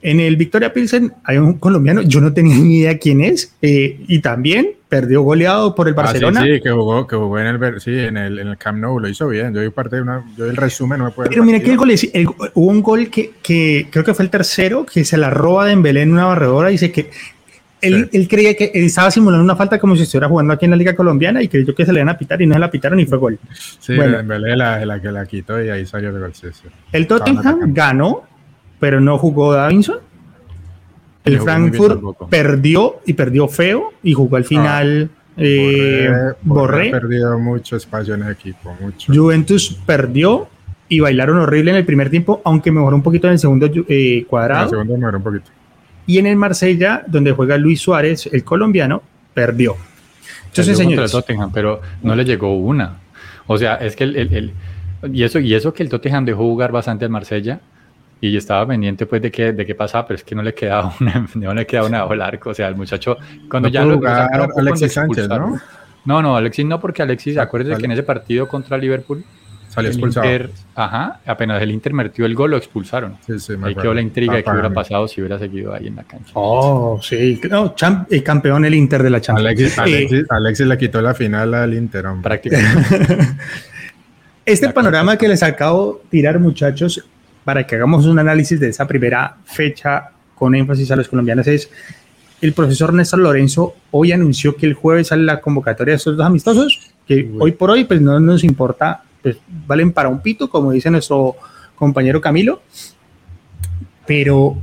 En 0.00 0.20
el 0.20 0.36
Victoria 0.36 0.72
Pilsen 0.72 1.12
hay 1.24 1.38
un 1.38 1.54
colombiano, 1.54 2.02
yo 2.02 2.20
no 2.20 2.32
tenía 2.32 2.54
ni 2.56 2.78
idea 2.78 2.98
quién 2.98 3.20
es, 3.20 3.52
eh, 3.62 3.98
y 4.06 4.20
también 4.20 4.70
perdió 4.88 5.22
goleado 5.22 5.74
por 5.74 5.88
el 5.88 5.94
Ah, 5.94 5.96
sí, 5.96 6.02
Barcelona. 6.24 6.42
sí, 6.44 6.60
que 6.62 6.70
jugó, 6.70 7.04
que 7.06 7.16
jugó 7.16 7.36
en 7.40 7.46
el, 7.48 7.80
sí, 7.80 7.90
en 7.98 8.16
el, 8.16 8.38
en 8.38 8.46
el 8.48 8.56
Camp 8.58 8.78
Nou, 8.78 9.00
lo 9.00 9.08
hizo 9.08 9.26
bien. 9.26 9.52
Yo 9.52 9.60
vi 9.60 9.70
parte 9.70 9.96
de 9.96 10.02
una, 10.02 10.24
yo 10.36 10.46
el 10.46 10.56
resumen, 10.56 11.00
no 11.00 11.06
me 11.06 11.10
puedo 11.10 11.28
Pero 11.28 11.42
mira 11.44 11.58
que 11.58 11.72
el 11.72 11.76
gol 11.76 11.90
es- 11.90 12.08
el- 12.14 12.28
hubo 12.28 12.66
un 12.70 12.80
gol 12.80 13.10
que, 13.10 13.32
que 13.42 13.88
creo 13.90 14.04
que 14.04 14.14
fue 14.14 14.24
el 14.24 14.30
tercero, 14.30 14.86
que 14.86 15.04
se 15.04 15.16
la 15.18 15.30
roba 15.30 15.64
de 15.64 15.70
Dembélé 15.70 16.02
en 16.02 16.12
una 16.12 16.26
barredora 16.26 16.70
y 16.70 16.74
dice 16.74 16.92
que 16.92 17.10
él, 17.80 18.08
Sí. 18.10 18.18
él 18.18 18.28
creía 18.28 18.54
que 18.54 18.70
él 18.74 18.84
estaba 18.84 19.10
simulando 19.10 19.44
una 19.44 19.56
falta 19.56 19.78
como 19.78 19.96
si 19.96 20.02
estuviera 20.02 20.28
jugando 20.28 20.52
aquí 20.52 20.64
en 20.64 20.72
la 20.72 20.76
Liga 20.76 20.94
Colombiana 20.96 21.42
y 21.42 21.48
creyó 21.48 21.74
que 21.74 21.84
se 21.86 21.92
le 21.92 22.00
iban 22.00 22.08
a 22.08 22.18
pitar 22.18 22.40
y 22.42 22.46
no 22.46 22.54
se 22.54 22.60
la 22.60 22.70
pitaron 22.70 22.98
y 23.00 23.06
fue 23.06 23.18
gol. 23.18 23.38
Sí, 23.78 23.94
Bueno. 23.96 24.16
Dembélé 24.18 24.56
la, 24.56 24.84
la 24.84 25.00
que 25.00 25.10
la 25.12 25.26
quitó 25.26 25.62
y 25.62 25.68
ahí 25.70 25.86
salió 25.86 26.10
el 26.10 26.18
gol. 26.20 26.34
Sí, 26.34 26.46
sí. 26.52 26.68
El 26.92 27.06
Tottenham 27.06 27.72
ganó, 27.74 28.22
pero 28.80 29.00
no 29.00 29.16
jugó 29.18 29.52
Davinson. 29.52 29.98
El 31.24 31.38
jugó 31.38 31.44
Frankfurt 31.50 32.00
perdió 32.30 33.00
y 33.04 33.12
perdió 33.12 33.48
feo 33.48 33.92
y 34.02 34.14
jugó 34.14 34.36
al 34.36 34.44
final 34.44 35.10
eh, 35.36 36.08
Borré- 36.10 36.36
Borré. 36.42 36.88
ha 36.88 36.92
perdido 36.92 37.38
mucho 37.38 37.76
espacio 37.76 38.14
en 38.14 38.22
el 38.24 38.32
equipo, 38.32 38.74
mucho. 38.80 39.12
Juventus 39.12 39.78
perdió 39.86 40.48
y 40.88 41.00
bailaron 41.00 41.38
horrible 41.38 41.70
en 41.72 41.76
el 41.76 41.84
primer 41.84 42.08
tiempo, 42.08 42.40
aunque 42.44 42.72
mejoró 42.72 42.96
un 42.96 43.02
poquito 43.02 43.26
en 43.26 43.34
el 43.34 43.38
segundo 43.38 43.66
eh, 43.66 43.72
En 43.76 43.84
el 44.20 44.26
cuadrado. 44.26 44.70
segundo 44.70 44.96
me 44.96 45.16
un 45.16 45.22
poquito. 45.22 45.50
Y 46.08 46.18
en 46.18 46.26
el 46.26 46.34
Marsella, 46.34 47.04
donde 47.06 47.30
juega 47.30 47.56
Luis 47.56 47.80
Suárez, 47.80 48.28
el 48.32 48.42
colombiano, 48.42 49.02
perdió. 49.34 49.76
Entonces, 50.46 50.76
Perdió 50.76 50.84
contra 50.86 51.04
el 51.04 51.08
señores, 51.08 51.12
Tottenham, 51.12 51.52
pero 51.52 51.80
no 52.02 52.16
le 52.16 52.24
llegó 52.24 52.56
una. 52.56 52.96
O 53.46 53.56
sea, 53.56 53.74
es 53.76 53.94
que 53.94 54.04
el, 54.04 54.16
el- 54.16 54.34
el- 54.34 54.52
y 55.14 55.22
eso 55.22 55.38
y 55.38 55.54
eso 55.54 55.72
que 55.72 55.84
el 55.84 55.88
Tottenham 55.88 56.24
dejó 56.24 56.38
jugar 56.38 56.72
bastante 56.72 57.04
al 57.04 57.10
Marsella 57.12 57.60
y 58.20 58.36
estaba 58.36 58.66
pendiente 58.66 59.06
pues 59.06 59.22
de 59.22 59.30
qué 59.30 59.52
de 59.52 59.64
qué 59.64 59.76
pasaba, 59.76 60.08
pero 60.08 60.16
es 60.16 60.24
que 60.24 60.34
no 60.34 60.42
le 60.42 60.52
quedaba 60.54 60.92
una 61.00 61.28
no 61.36 61.54
le 61.54 61.66
quedaba 61.66 61.86
una 61.86 62.04
el 62.12 62.20
arco, 62.22 62.50
o 62.50 62.54
sea, 62.54 62.66
el 62.66 62.74
muchacho 62.74 63.16
cuando 63.48 63.68
No 63.68 63.72
ya 63.72 63.84
lo, 63.84 63.96
jugar 63.96 64.28
Alexis 64.56 64.92
Sánchez. 64.94 65.28
¿no? 65.28 65.60
No, 66.04 66.22
no, 66.22 66.36
Alexis 66.36 66.64
no, 66.66 66.80
porque 66.80 67.02
Alexis, 67.02 67.36
Ah, 67.38 67.42
acuérdese 67.42 67.72
vale. 67.72 67.82
que 67.82 67.86
en 67.86 67.92
ese 67.92 68.02
partido 68.02 68.48
contra 68.48 68.76
Liverpool, 68.78 69.22
Salió 69.78 69.90
el 69.90 69.94
expulsado. 69.96 70.26
Inter, 70.26 70.50
ajá, 70.74 71.20
apenas 71.26 71.62
el 71.62 71.70
Inter 71.70 71.92
metió 71.92 72.26
el 72.26 72.34
gol, 72.34 72.50
lo 72.52 72.56
expulsaron. 72.56 73.16
Sí, 73.26 73.38
sí, 73.38 73.54
Ahí 73.62 73.74
quedó 73.74 73.94
la 73.94 74.00
intriga 74.02 74.34
de 74.34 74.44
qué 74.44 74.50
hubiera 74.50 74.70
pasado 74.70 75.08
si 75.08 75.20
hubiera 75.20 75.38
seguido 75.38 75.74
ahí 75.74 75.86
en 75.88 75.96
la 75.96 76.04
cancha. 76.04 76.30
oh, 76.34 77.00
sí, 77.02 77.40
no, 77.50 77.74
champ- 77.74 78.06
eh, 78.10 78.22
campeón 78.22 78.64
el 78.64 78.74
Inter 78.74 79.02
de 79.02 79.10
la 79.10 79.20
Champions. 79.20 79.46
Alexis, 79.46 79.78
Eh, 79.78 79.80
Alexis, 79.80 80.24
Alexis 80.30 80.66
le 80.66 80.78
quitó 80.78 81.00
la 81.02 81.14
final 81.14 81.54
al 81.54 81.74
Inter, 81.74 82.06
hombre. 82.06 82.22
Prácticamente. 82.28 83.28
Este 84.44 84.66
La 84.66 84.72
panorama 84.72 85.16
que 85.18 85.28
les 85.28 85.42
acabo 85.42 86.00
de 86.04 86.08
tirar, 86.10 86.38
muchachos, 86.40 87.04
para 87.44 87.66
que 87.66 87.76
hagamos 87.76 88.06
un 88.06 88.18
análisis 88.18 88.58
de 88.58 88.68
esa 88.70 88.86
primera 88.86 89.36
fecha 89.44 90.10
con 90.34 90.54
énfasis 90.54 90.90
a 90.90 90.96
los 90.96 91.08
colombianos 91.08 91.46
es 91.48 91.70
el 92.40 92.52
profesor 92.54 92.94
Néstor 92.94 93.18
Lorenzo 93.18 93.74
hoy 93.90 94.12
anunció 94.12 94.54
que 94.56 94.64
el 94.66 94.74
jueves 94.74 95.08
sale 95.08 95.24
la 95.24 95.40
convocatoria 95.40 95.92
de 95.92 95.96
estos 95.96 96.16
dos 96.16 96.24
amistosos, 96.24 96.92
que 97.06 97.16
Uy. 97.30 97.36
hoy 97.40 97.52
por 97.52 97.70
hoy 97.70 97.84
pues 97.84 98.00
no 98.00 98.18
nos 98.20 98.44
importa, 98.44 99.02
pues 99.22 99.38
valen 99.66 99.92
para 99.92 100.08
un 100.08 100.20
pito, 100.20 100.48
como 100.48 100.72
dice 100.72 100.90
nuestro 100.90 101.36
compañero 101.74 102.20
Camilo, 102.20 102.62
pero 104.06 104.56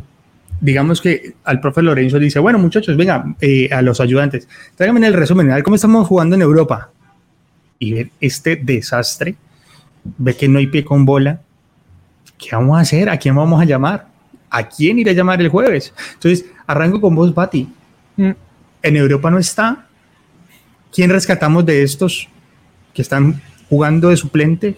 digamos 0.60 1.02
que 1.02 1.36
al 1.44 1.60
profe 1.60 1.82
Lorenzo 1.82 2.20
dice, 2.20 2.40
bueno 2.40 2.58
muchachos, 2.58 2.98
venga, 2.98 3.36
eh, 3.42 3.70
a 3.72 3.82
los 3.82 4.00
ayudantes, 4.00 4.48
tráiganme 4.76 5.06
el 5.06 5.14
resumen, 5.14 5.52
a 5.52 5.56
ver 5.56 5.64
cómo 5.64 5.76
estamos 5.76 6.08
jugando 6.08 6.36
en 6.36 6.42
Europa. 6.42 6.92
Y 7.78 7.94
ver 7.94 8.10
este 8.22 8.56
desastre, 8.56 9.36
ve 10.18 10.36
que 10.36 10.48
no 10.48 10.60
hay 10.60 10.68
pie 10.68 10.86
con 10.86 11.06
bola, 11.06 11.42
¿qué 12.38 12.56
vamos 12.56 12.78
a 12.78 12.82
hacer? 12.82 13.10
¿A 13.10 13.18
quién 13.18 13.36
vamos 13.36 13.62
a 13.62 13.66
llamar? 13.66 14.08
¿A 14.50 14.68
quién 14.68 15.00
iré 15.00 15.12
a 15.12 15.14
llamar 15.14 15.42
el 15.42 15.50
jueves? 15.50 15.94
Entonces, 16.14 16.46
arranco 16.66 17.02
con 17.02 17.16
vos, 17.16 17.34
Bati. 17.34 17.68
Mm. 18.16 18.32
En 18.82 18.96
Europa 18.96 19.30
no 19.30 19.40
está. 19.40 19.88
¿Quién 20.94 21.10
rescatamos 21.10 21.66
de 21.66 21.84
estos 21.84 22.30
que 22.94 23.02
están 23.02 23.42
jugando 23.70 24.10
de 24.10 24.18
suplentes? 24.18 24.76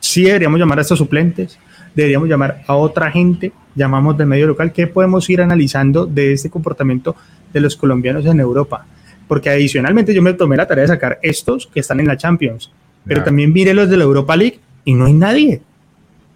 Sí 0.00 0.24
deberíamos 0.24 0.58
llamar 0.58 0.78
a 0.78 0.82
estos 0.82 0.98
suplentes, 0.98 1.58
deberíamos 1.94 2.28
llamar 2.28 2.62
a 2.66 2.74
otra 2.74 3.10
gente, 3.10 3.52
llamamos 3.74 4.16
del 4.16 4.26
medio 4.26 4.46
local, 4.46 4.72
¿qué 4.72 4.86
podemos 4.86 5.28
ir 5.30 5.40
analizando 5.40 6.06
de 6.06 6.32
este 6.32 6.50
comportamiento 6.50 7.16
de 7.52 7.60
los 7.60 7.76
colombianos 7.76 8.26
en 8.26 8.40
Europa? 8.40 8.86
Porque 9.26 9.48
adicionalmente 9.48 10.12
yo 10.12 10.22
me 10.22 10.34
tomé 10.34 10.56
la 10.56 10.66
tarea 10.66 10.82
de 10.82 10.88
sacar 10.88 11.18
estos 11.22 11.66
que 11.66 11.80
están 11.80 12.00
en 12.00 12.06
la 12.06 12.16
Champions, 12.16 12.70
pero 13.06 13.22
también 13.22 13.52
mire 13.52 13.74
los 13.74 13.88
de 13.88 13.96
la 13.96 14.04
Europa 14.04 14.36
League 14.36 14.60
y 14.84 14.94
no 14.94 15.06
hay 15.06 15.14
nadie. 15.14 15.62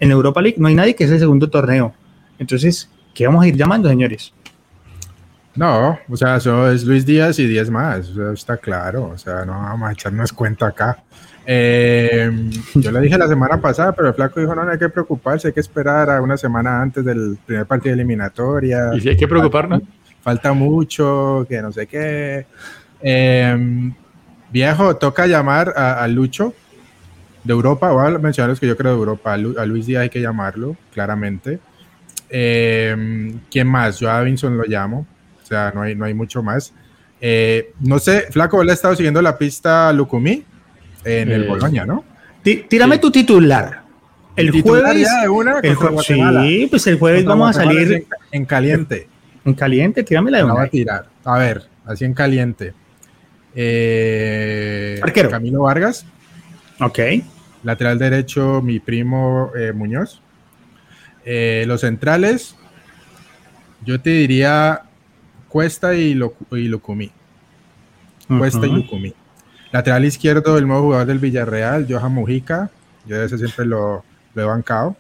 En 0.01 0.09
la 0.09 0.15
Europa 0.15 0.41
League 0.41 0.57
no 0.59 0.69
hay 0.69 0.75
nadie 0.75 0.95
que 0.95 1.05
es 1.05 1.11
el 1.11 1.19
segundo 1.19 1.51
torneo. 1.51 1.93
Entonces, 2.39 2.89
¿qué 3.15 3.27
vamos 3.27 3.45
a 3.45 3.49
ir 3.49 3.57
llamando, 3.57 3.89
señores? 3.89 4.33
No, 5.59 5.99
o 6.09 6.17
sea, 6.17 6.37
eso 6.37 6.71
es 6.71 6.85
Luis 6.85 7.05
Díaz 7.05 7.41
y 7.41 7.47
10 7.49 7.71
más, 7.71 8.11
está 8.33 8.59
claro, 8.59 9.07
o 9.07 9.19
sea, 9.19 9.45
no 9.45 9.55
vamos 9.55 9.89
a 9.89 9.93
echarnos 9.93 10.33
cuenta 10.33 10.69
acá. 10.69 11.03
Eh, 11.45 12.31
yo 12.77 12.93
le 12.93 13.01
dije 13.01 13.19
la 13.19 13.27
semana 13.27 13.61
pasada, 13.61 13.91
pero 13.91 14.07
el 14.07 14.15
flaco 14.15 14.39
dijo, 14.39 14.55
no, 14.55 14.63
no 14.65 14.71
hay 14.71 14.79
que 14.79 14.89
preocuparse, 14.89 15.49
hay 15.49 15.53
que 15.53 15.59
esperar 15.59 16.11
a 16.11 16.23
una 16.23 16.37
semana 16.37 16.81
antes 16.81 17.05
del 17.05 17.39
primer 17.45 17.67
partido 17.67 17.97
de 17.97 18.03
eliminatoria. 18.03 18.91
¿Y 18.95 19.01
si 19.01 19.09
hay 19.09 19.17
que 19.17 19.27
preocuparnos? 19.27 19.83
Falta, 20.23 20.53
mucho, 20.53 21.45
que 21.49 21.61
no 21.61 21.73
sé 21.73 21.89
qué. 21.89 22.47
Eh, 23.01 23.93
viejo, 24.53 24.95
toca 24.95 25.27
llamar 25.27 25.73
a, 25.75 26.07
Lucho 26.07 26.55
de 27.43 27.53
Europa, 27.53 27.91
voy 27.91 28.15
a 28.15 28.19
mencionar 28.19 28.51
los 28.51 28.61
que 28.61 28.69
yo 28.69 28.77
creo 28.77 28.93
de 28.93 28.99
Europa, 28.99 29.33
a, 29.33 29.67
Luis 29.67 29.87
Díaz 29.87 30.03
hay 30.03 30.11
que 30.11 30.21
llamarlo, 30.21 30.77
claramente. 30.95 31.59
Eh, 32.31 33.35
¿Quién 33.51 33.67
más? 33.67 33.99
Yo 33.99 34.09
a 34.09 34.21
Vinson 34.21 34.57
lo 34.57 34.63
llamo 34.63 35.05
o 35.49 35.55
sea, 35.55 35.73
no 35.75 35.81
hay, 35.81 35.95
no 35.95 36.05
hay 36.05 36.13
mucho 36.13 36.43
más. 36.43 36.75
Eh, 37.23 37.73
no 37.81 37.99
sé, 37.99 38.27
Flaco, 38.31 38.63
¿le 38.63 38.73
ha 38.73 38.75
estado 38.75 38.95
siguiendo 38.95 39.23
la 39.23 39.39
pista 39.39 39.91
Lucumí 39.95 40.45
en 41.07 41.31
el 41.31 41.45
eh, 41.45 41.49
Boloña, 41.49 41.87
no? 41.87 42.05
tírame 42.43 42.99
tu 42.99 43.11
titular. 43.11 43.83
El, 44.37 44.51
jueves. 44.61 45.09
sí, 46.07 46.67
pues 46.69 46.87
el 46.87 46.99
jueves 46.99 47.25
vamos 47.25 47.57
a 47.57 47.65
salir. 47.65 48.07
En, 48.31 48.45
caliente. 48.45 49.09
En 49.43 49.55
caliente, 49.55 50.05
tírame 50.05 50.31
la 50.31 50.39
de 50.39 50.45
una. 50.45 50.63
a 50.63 50.69
tirar. 50.69 51.07
A 51.25 51.39
ver, 51.39 51.63
así 51.87 52.05
en 52.05 52.13
caliente. 52.13 52.75
Eh, 53.55 55.01
Camilo 55.31 55.63
Vargas. 55.63 56.05
Ok. 56.79 56.99
Lateral 57.65 57.99
derecho, 57.99 58.61
mi 58.63 58.81
primo 58.81 59.51
Muñoz. 59.75 60.21
los 61.25 61.81
centrales, 61.81 62.55
yo 63.85 63.99
te 64.01 64.11
diría 64.11 64.83
Cuesta 65.49 65.95
y, 65.95 66.15
lo, 66.15 66.35
y 66.51 66.69
Lucumí. 66.69 67.11
Cuesta 68.27 68.67
y 68.67 68.71
Lucumí. 68.71 69.15
Lateral 69.73 70.05
izquierdo, 70.05 70.59
el 70.59 70.67
nuevo 70.67 70.85
jugador 70.85 71.07
del 71.07 71.19
Villarreal, 71.19 71.87
Johan 71.89 72.13
Mujica. 72.13 72.71
Yo 73.07 73.23
ese 73.23 73.39
siempre 73.39 73.65
lo, 73.65 74.05
he 74.35 74.43
bancado. 74.43 74.97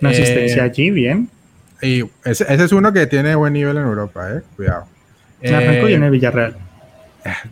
Una 0.00 0.10
asistencia 0.10 0.62
eh, 0.64 0.66
allí, 0.66 0.90
bien. 0.90 1.30
Y 1.82 2.04
ese, 2.24 2.52
es 2.52 2.72
uno 2.72 2.92
que 2.92 3.06
tiene 3.06 3.34
buen 3.34 3.52
nivel 3.52 3.76
en 3.76 3.84
Europa, 3.84 4.32
eh. 4.32 4.42
Cuidado. 4.56 4.86
arrancó 5.42 5.88
en 5.88 6.02
el 6.02 6.10
Villarreal. 6.10 6.56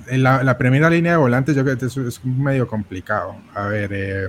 Eh, 0.08 0.18
la, 0.18 0.42
la, 0.42 0.56
primera 0.56 0.88
línea 0.88 1.12
de 1.12 1.18
volantes, 1.18 1.56
yo 1.56 1.64
creo 1.64 1.76
que 1.76 1.86
es, 1.86 2.24
medio 2.24 2.66
complicado. 2.68 3.36
A 3.54 3.66
ver, 3.66 3.90
eh, 3.92 4.28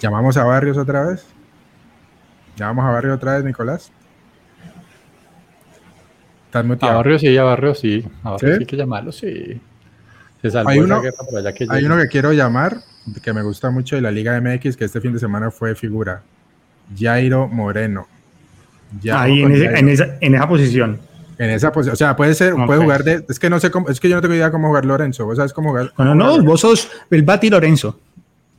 ¿llamamos 0.00 0.36
a 0.36 0.44
Barrios 0.44 0.76
otra 0.76 1.04
vez? 1.04 1.24
¿Llamamos 2.56 2.86
a 2.86 2.90
Barrios 2.90 3.16
otra 3.16 3.36
vez, 3.36 3.44
Nicolás? 3.44 3.92
A 6.58 6.94
Barrio 6.94 7.18
sí, 7.18 7.36
a 7.36 7.42
Barrio 7.44 7.74
sí. 7.74 8.04
A 8.22 8.30
Barrio 8.30 8.54
¿Sí? 8.54 8.60
hay 8.60 8.66
que 8.66 8.76
llamarlo, 8.76 9.12
sí. 9.12 9.60
hay 10.66 10.78
uno, 10.78 11.02
que, 11.02 11.66
hay 11.68 11.84
uno 11.84 11.96
que 11.98 12.08
quiero 12.08 12.32
llamar, 12.32 12.78
que 13.22 13.32
me 13.32 13.42
gusta 13.42 13.70
mucho 13.70 13.96
de 13.96 14.02
la 14.02 14.10
Liga 14.10 14.40
MX, 14.40 14.76
que 14.76 14.84
este 14.84 15.00
fin 15.00 15.12
de 15.12 15.18
semana 15.18 15.50
fue 15.50 15.74
figura. 15.74 16.22
Jairo 16.96 17.48
Moreno. 17.48 18.06
Ahí 19.12 19.42
en, 19.42 19.52
esa, 19.88 20.16
en, 20.20 20.34
esa, 20.34 20.48
posición. 20.48 21.00
En 21.38 21.50
esa 21.50 21.72
posición, 21.72 21.94
o 21.94 21.96
sea, 21.96 22.16
puede 22.16 22.34
ser, 22.34 22.54
puede 22.54 22.80
jugar 22.80 23.04
de, 23.04 23.24
es 23.28 23.38
que 23.38 23.50
no 23.50 23.58
sé 23.60 23.70
cómo, 23.70 23.88
es 23.88 24.00
que 24.00 24.08
yo 24.08 24.16
no 24.16 24.22
tengo 24.22 24.34
idea 24.34 24.50
cómo 24.50 24.68
jugar 24.68 24.84
Lorenzo, 24.84 25.26
vos 25.26 25.36
sabes 25.36 25.52
cómo 25.52 25.70
jugar. 25.70 25.92
No, 25.98 26.04
no, 26.04 26.14
no, 26.14 26.42
vos 26.42 26.60
sos 26.60 26.88
el 27.10 27.22
Bati 27.22 27.50
Lorenzo. 27.50 27.98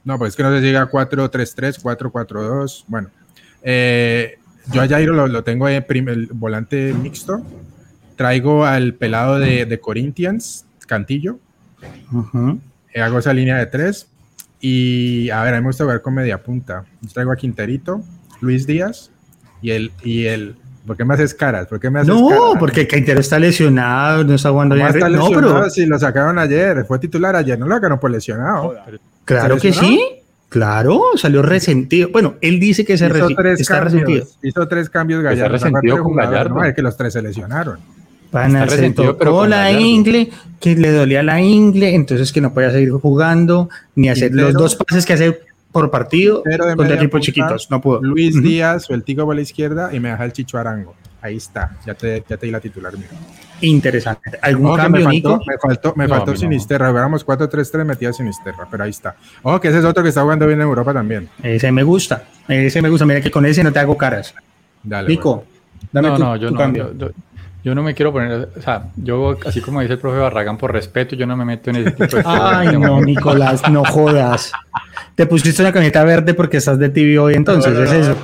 No, 0.03 0.17
pues 0.17 0.29
es 0.29 0.35
que 0.35 0.43
no 0.43 0.55
si 0.55 0.61
llega 0.61 0.89
4-3-3, 0.89 1.81
4-4-2, 1.81 2.85
bueno. 2.87 3.09
Eh, 3.63 4.37
yo 4.71 4.81
a 4.81 4.87
Jairo 4.87 5.13
lo, 5.13 5.27
lo 5.27 5.43
tengo 5.43 5.67
en 5.67 5.83
el 6.07 6.27
volante 6.27 6.93
mixto, 6.93 7.41
traigo 8.17 8.65
al 8.65 8.95
pelado 8.95 9.39
de, 9.39 9.79
Corinthians, 9.79 10.65
Cantillo. 10.85 11.39
Eh, 12.93 13.01
hago 13.01 13.19
esa 13.19 13.31
línea 13.31 13.57
de 13.57 13.67
tres. 13.67 14.07
Y 14.59 15.29
a 15.29 15.43
ver, 15.43 15.53
a 15.53 15.57
mí 15.57 15.61
me 15.61 15.69
gusta 15.69 15.85
jugar 15.85 16.01
con 16.01 16.15
media 16.15 16.43
punta. 16.43 16.83
traigo 17.13 17.31
a 17.31 17.37
Quinterito, 17.37 18.01
Luis 18.41 18.67
Díaz 18.67 19.11
y 19.61 19.71
el, 19.71 19.91
y 20.03 20.25
el 20.25 20.57
¿Por 20.87 20.95
qué 20.95 21.03
me 21.03 21.13
haces 21.13 21.33
caras? 21.33 21.67
¿Por 21.67 21.81
qué 21.81 21.89
me 21.89 21.99
haces 21.99 22.15
no, 22.15 22.53
porque 22.57 22.87
Quintero 22.87 23.19
está 23.19 23.37
lesionado, 23.37 24.23
no 24.23 24.35
está 24.35 24.51
jugando 24.51 24.73
bien. 24.73 24.87
Está 24.87 25.09
no, 25.09 25.29
pero 25.29 25.69
si 25.69 25.85
lo 25.85 25.99
sacaron 25.99 26.39
ayer, 26.39 26.85
fue 26.85 26.97
titular 26.97 27.35
ayer, 27.35 27.59
no 27.59 27.67
lo 27.67 27.75
sacaron 27.75 27.99
por 27.99 28.09
lesionado. 28.09 28.73
Claro 29.25 29.57
que 29.57 29.73
sí. 29.73 30.01
Claro, 30.47 31.01
salió 31.17 31.41
resentido. 31.41 32.07
Bueno, 32.09 32.35
él 32.39 32.57
dice 32.57 32.85
que 32.85 32.97
se 32.97 33.05
está 33.05 33.81
resentido. 33.81 34.25
Hizo 34.41 34.65
tres 34.69 34.89
cambios 34.89 35.21
Gallardo. 35.21 35.51
resentido 35.51 36.01
con 36.01 36.15
Gallardo. 36.15 36.55
No, 36.55 36.63
es 36.63 36.73
que 36.73 36.81
los 36.81 36.95
tres 36.95 37.11
se 37.11 37.21
lesionaron. 37.21 37.79
Pana 38.31 38.67
se 38.67 38.91
tocó 38.91 39.47
la 39.47 39.71
ingle, 39.71 40.29
que 40.59 40.75
le 40.75 40.91
dolía 40.91 41.23
la 41.23 41.41
ingle, 41.41 41.95
entonces 41.95 42.31
que 42.31 42.41
no 42.41 42.53
podía 42.53 42.71
seguir 42.71 42.91
jugando, 42.91 43.69
ni 43.95 44.09
hacer 44.09 44.33
los 44.33 44.53
dos 44.53 44.75
pases 44.75 45.05
que 45.05 45.13
hace 45.13 45.39
por 45.71 45.91
partido 45.91 46.43
contra 46.75 46.95
equipos 46.95 47.21
chiquitos. 47.21 47.69
No 47.69 47.81
pudo. 47.81 48.01
Luis 48.01 48.41
Díaz 48.41 48.89
o 48.89 48.93
el 48.93 49.03
Tico 49.03 49.25
por 49.25 49.35
la 49.35 49.41
izquierda 49.41 49.93
y 49.93 49.99
me 49.99 50.09
deja 50.09 50.25
el 50.25 50.33
Chicho 50.33 50.57
Arango. 50.57 50.95
Ahí 51.21 51.37
está, 51.37 51.77
ya 51.85 51.93
te, 51.93 52.23
ya 52.27 52.37
te 52.37 52.45
di 52.45 52.51
la 52.51 52.59
titular. 52.59 52.93
Mira. 52.95 53.09
Interesante. 53.61 54.37
¿Algún 54.41 54.75
cambio, 54.75 55.07
me 55.07 55.21
faltó, 55.21 55.39
Me 55.45 55.57
faltó, 55.57 55.93
me 55.95 56.07
faltó 56.07 56.35
Sinisterra. 56.35 56.89
Jugáramos 56.89 57.25
4-3-3, 57.25 57.85
metía 57.85 58.13
Sinisterra, 58.13 58.67
pero 58.69 58.83
ahí 58.83 58.91
está. 58.91 59.15
Ojo, 59.41 59.59
que 59.59 59.69
ese 59.69 59.79
es 59.79 59.85
otro 59.85 60.03
que 60.03 60.09
está 60.09 60.21
jugando 60.21 60.45
bien 60.45 60.61
en 60.61 60.67
Europa 60.67 60.93
también. 60.93 61.27
Ese 61.41 61.71
me 61.71 61.83
gusta. 61.83 62.23
Ese 62.47 62.81
me 62.81 62.89
gusta. 62.89 63.05
Mira 63.05 63.21
que 63.21 63.31
con 63.31 63.45
ese 63.45 63.63
no 63.63 63.71
te 63.71 63.79
hago 63.79 63.97
caras. 63.97 64.33
Dale. 64.83 65.09
Nico, 65.09 65.43
dame 65.91 66.09
no, 66.09 66.17
no, 66.17 66.35
yo 66.35 66.51
no, 66.51 66.57
cambio. 66.57 66.93
Yo 66.95 67.09
no 67.73 67.83
me 67.83 67.93
quiero 67.93 68.11
poner, 68.11 68.49
o 68.55 68.61
sea, 68.61 68.85
yo, 68.95 69.37
así 69.45 69.61
como 69.61 69.81
dice 69.81 69.93
el 69.93 69.99
profe 69.99 70.19
Barragán, 70.19 70.57
por 70.57 70.71
respeto, 70.71 71.15
yo 71.15 71.25
no 71.25 71.35
me 71.35 71.45
meto 71.45 71.69
en 71.69 71.77
ese 71.77 71.91
tipo 71.91 72.15
de 72.15 72.23
Ay, 72.25 72.77
no, 72.77 73.01
Nicolás, 73.05 73.69
no 73.69 73.83
jodas. 73.83 74.51
Te 75.15 75.25
pusiste 75.25 75.61
una 75.61 75.71
camiseta 75.71 76.03
verde 76.03 76.33
porque 76.33 76.57
estás 76.57 76.77
de 76.77 76.89
tibio 76.89 77.23
hoy, 77.25 77.33
entonces, 77.33 77.77
¿es 77.77 77.91
eso? 77.91 78.15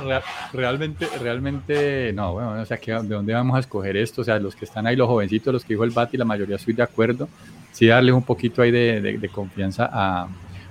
realmente, 0.52 1.08
realmente, 1.20 2.12
no, 2.12 2.34
bueno, 2.34 2.52
o 2.52 2.64
sea, 2.64 2.78
¿de 2.78 3.08
dónde 3.08 3.34
vamos 3.34 3.56
a 3.56 3.60
escoger 3.60 3.96
esto? 3.96 4.22
O 4.22 4.24
sea, 4.24 4.38
los 4.38 4.54
que 4.54 4.64
están 4.64 4.86
ahí, 4.86 4.94
los 4.94 5.08
jovencitos, 5.08 5.52
los 5.52 5.64
que 5.64 5.74
dijo 5.74 5.84
el 5.84 5.90
Bati, 5.90 6.16
la 6.16 6.24
mayoría 6.24 6.56
estoy 6.56 6.74
de 6.74 6.82
acuerdo. 6.82 7.28
Sí, 7.72 7.88
darles 7.88 8.14
un 8.14 8.22
poquito 8.22 8.62
ahí 8.62 8.70
de, 8.70 9.00
de, 9.00 9.28
confianza 9.28 9.90
a, 9.92 10.28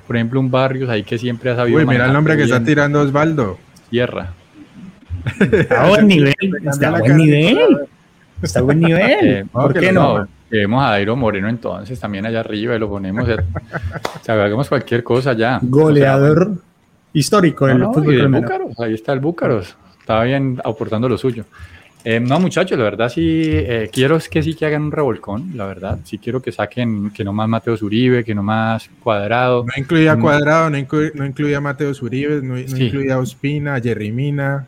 por 0.07 0.15
ejemplo, 0.15 0.39
un 0.39 0.49
Barrios 0.49 0.89
ahí 0.89 1.03
que 1.03 1.17
siempre 1.17 1.51
ha 1.51 1.55
sabido. 1.57 1.79
Uy, 1.79 1.85
mira 1.85 2.05
el 2.05 2.13
nombre 2.13 2.37
que 2.37 2.43
está 2.43 2.63
tirando 2.63 3.01
Osvaldo. 3.01 3.57
Tierra. 3.89 4.31
A 5.69 5.89
buen 5.89 6.07
nivel, 6.07 6.33
está 6.65 6.87
a 6.87 6.99
buen 6.99 7.17
nivel. 7.17 7.57
Está 8.43 8.59
a 8.59 8.63
buen 8.63 8.79
nivel. 8.79 9.27
Eh, 9.27 9.45
¿Por 9.51 9.73
qué 9.73 9.91
no? 9.91 10.27
Llevemos 10.49 10.83
a 10.83 10.89
Dairo 10.89 11.15
Moreno 11.15 11.49
entonces 11.49 11.99
también 11.99 12.25
allá 12.25 12.41
arriba 12.41 12.75
y 12.75 12.79
lo 12.79 12.89
ponemos. 12.89 13.27
o 13.27 14.23
sea, 14.23 14.43
hagamos 14.43 14.69
cualquier 14.69 15.03
cosa 15.03 15.33
ya. 15.33 15.59
Goleador 15.61 16.51
histórico 17.13 17.67
del 17.67 17.83
fútbol 17.85 18.45
ahí 18.79 18.93
está 18.93 19.13
el 19.13 19.19
Búcaros. 19.19 19.75
Estaba 19.99 20.23
bien 20.25 20.59
aportando 20.63 21.07
lo 21.07 21.17
suyo. 21.17 21.45
Eh, 22.05 22.19
no, 22.19 22.37
muchachos, 22.37 22.77
la 22.77 22.83
verdad 22.83 23.07
sí 23.07 23.41
eh, 23.45 23.89
quiero 23.91 24.19
que 24.29 24.43
sí 24.43 24.55
que 24.55 24.65
hagan 24.65 24.83
un 24.83 24.91
revolcón, 24.91 25.51
la 25.55 25.65
verdad. 25.65 25.99
Sí 26.03 26.17
quiero 26.17 26.41
que 26.41 26.51
saquen 26.51 27.11
que 27.11 27.23
no 27.23 27.31
más 27.31 27.47
Mateo 27.47 27.77
Zuribe, 27.77 28.25
que 28.25 28.35
no 28.35 28.43
más 28.43 28.89
Cuadrado. 29.01 29.63
No 29.63 29.71
incluía 29.77 30.19
Cuadrado, 30.19 30.69
no, 30.69 30.77
incluía 30.77 31.61
Mateo 31.61 31.93
Zuribe, 31.93 32.41
no, 32.41 32.59
incluía 32.59 33.19
Ospina, 33.19 33.79
Jerry 33.79 34.11
Mina. 34.11 34.67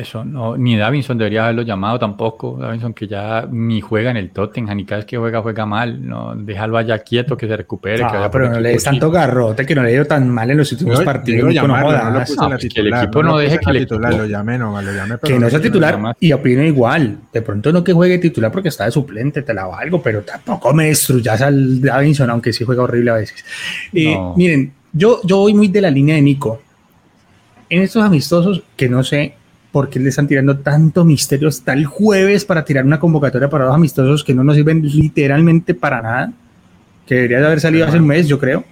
Eso, 0.00 0.24
no, 0.24 0.56
ni 0.56 0.76
Davinson 0.76 1.18
debería 1.18 1.44
haberlo 1.44 1.62
llamado 1.62 1.98
tampoco. 1.98 2.56
Davinson 2.58 2.94
que 2.94 3.06
ya 3.06 3.46
ni 3.50 3.80
juega 3.80 4.10
en 4.10 4.16
el 4.16 4.30
Tottenham, 4.30 4.76
ni 4.76 4.84
cada 4.84 4.98
vez 4.98 5.06
que 5.06 5.16
juega, 5.16 5.40
juega 5.42 5.66
mal. 5.66 6.06
No, 6.06 6.34
déjalo 6.34 6.78
allá 6.78 6.98
quieto, 6.98 7.36
que 7.36 7.46
se 7.46 7.56
recupere. 7.56 8.02
Ah, 8.02 8.28
pero 8.30 8.50
no 8.50 8.60
le 8.60 8.70
des 8.70 8.84
tanto 8.84 9.10
garrote, 9.10 9.64
que 9.66 9.74
no 9.74 9.82
le 9.82 9.92
dio 9.92 10.06
tan 10.06 10.28
mal 10.28 10.50
en 10.50 10.58
los 10.58 10.72
últimos 10.72 11.00
partidos. 11.02 11.54
no, 11.54 11.66
no, 11.66 12.56
que 12.58 12.80
el 12.80 12.94
equipo 12.94 13.22
no, 13.22 13.38
deje 13.38 13.58
que 13.58 13.70
el 13.70 13.78
titular, 13.78 14.14
lo 14.14 14.26
llame, 14.26 14.58
no, 14.58 14.80
lo 14.80 14.92
llame. 14.92 15.16
Que 15.22 15.38
no 15.38 15.48
sea 15.50 15.60
titular 15.60 16.16
y 16.20 16.32
opino 16.32 16.62
igual. 16.62 17.18
De 17.32 17.42
pronto 17.42 17.72
no 17.72 17.84
que 17.84 17.92
juegue 17.92 18.18
titular 18.18 18.50
porque 18.50 18.68
está 18.68 18.84
de 18.84 18.90
suplente, 18.90 19.42
te 19.42 19.54
la 19.54 19.66
valgo, 19.66 20.02
pero 20.02 20.22
tampoco 20.22 20.72
me 20.72 20.86
destruyas 20.86 21.40
al 21.42 21.80
Davinson, 21.80 22.30
aunque 22.30 22.52
sí 22.52 22.64
juega 22.64 22.82
horrible 22.82 23.10
a 23.10 23.14
veces. 23.14 23.44
Eh, 23.92 24.16
miren, 24.36 24.72
yo, 24.92 25.20
yo 25.24 25.38
voy 25.38 25.54
muy 25.54 25.68
de 25.68 25.80
la 25.80 25.90
línea 25.90 26.14
de 26.14 26.22
Nico. 26.22 26.62
En 27.68 27.82
estos 27.82 28.02
amistosos, 28.02 28.62
que 28.76 28.88
no 28.88 29.02
sé 29.02 29.34
¿Por 29.72 29.88
qué 29.88 29.98
le 29.98 30.10
están 30.10 30.28
tirando 30.28 30.58
tanto 30.58 31.04
misterio 31.04 31.48
hasta 31.48 31.72
el 31.72 31.86
jueves 31.86 32.44
para 32.44 32.64
tirar 32.64 32.84
una 32.84 33.00
convocatoria 33.00 33.48
para 33.48 33.64
los 33.64 33.74
amistosos 33.74 34.22
que 34.22 34.34
no 34.34 34.44
nos 34.44 34.54
sirven 34.54 34.82
literalmente 34.82 35.74
para 35.74 36.02
nada? 36.02 36.32
Que 37.06 37.14
debería 37.16 37.40
de 37.40 37.46
haber 37.46 37.60
salido 37.60 37.86
hace 37.86 37.96
un 37.96 38.06
mes, 38.06 38.28
yo 38.28 38.38
creo. 38.38 38.64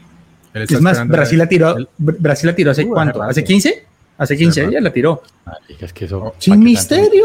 Es 0.53 0.81
más, 0.81 1.07
Brasil 1.09 1.39
la 1.39 1.47
tiró, 1.49 1.77
Brasil 1.97 2.49
la 2.49 2.55
tiró 2.55 2.71
hace 2.73 2.87
cuánto? 2.87 3.23
¿Hace 3.23 3.43
15? 3.43 3.85
Hace 4.19 4.37
15 4.37 4.67
días 4.67 4.83
la 4.83 4.93
tiró. 4.93 5.23
es 5.81 5.93
que 5.95 6.05
eso, 6.05 6.35
Sin 6.39 6.61
misterio. 6.61 7.25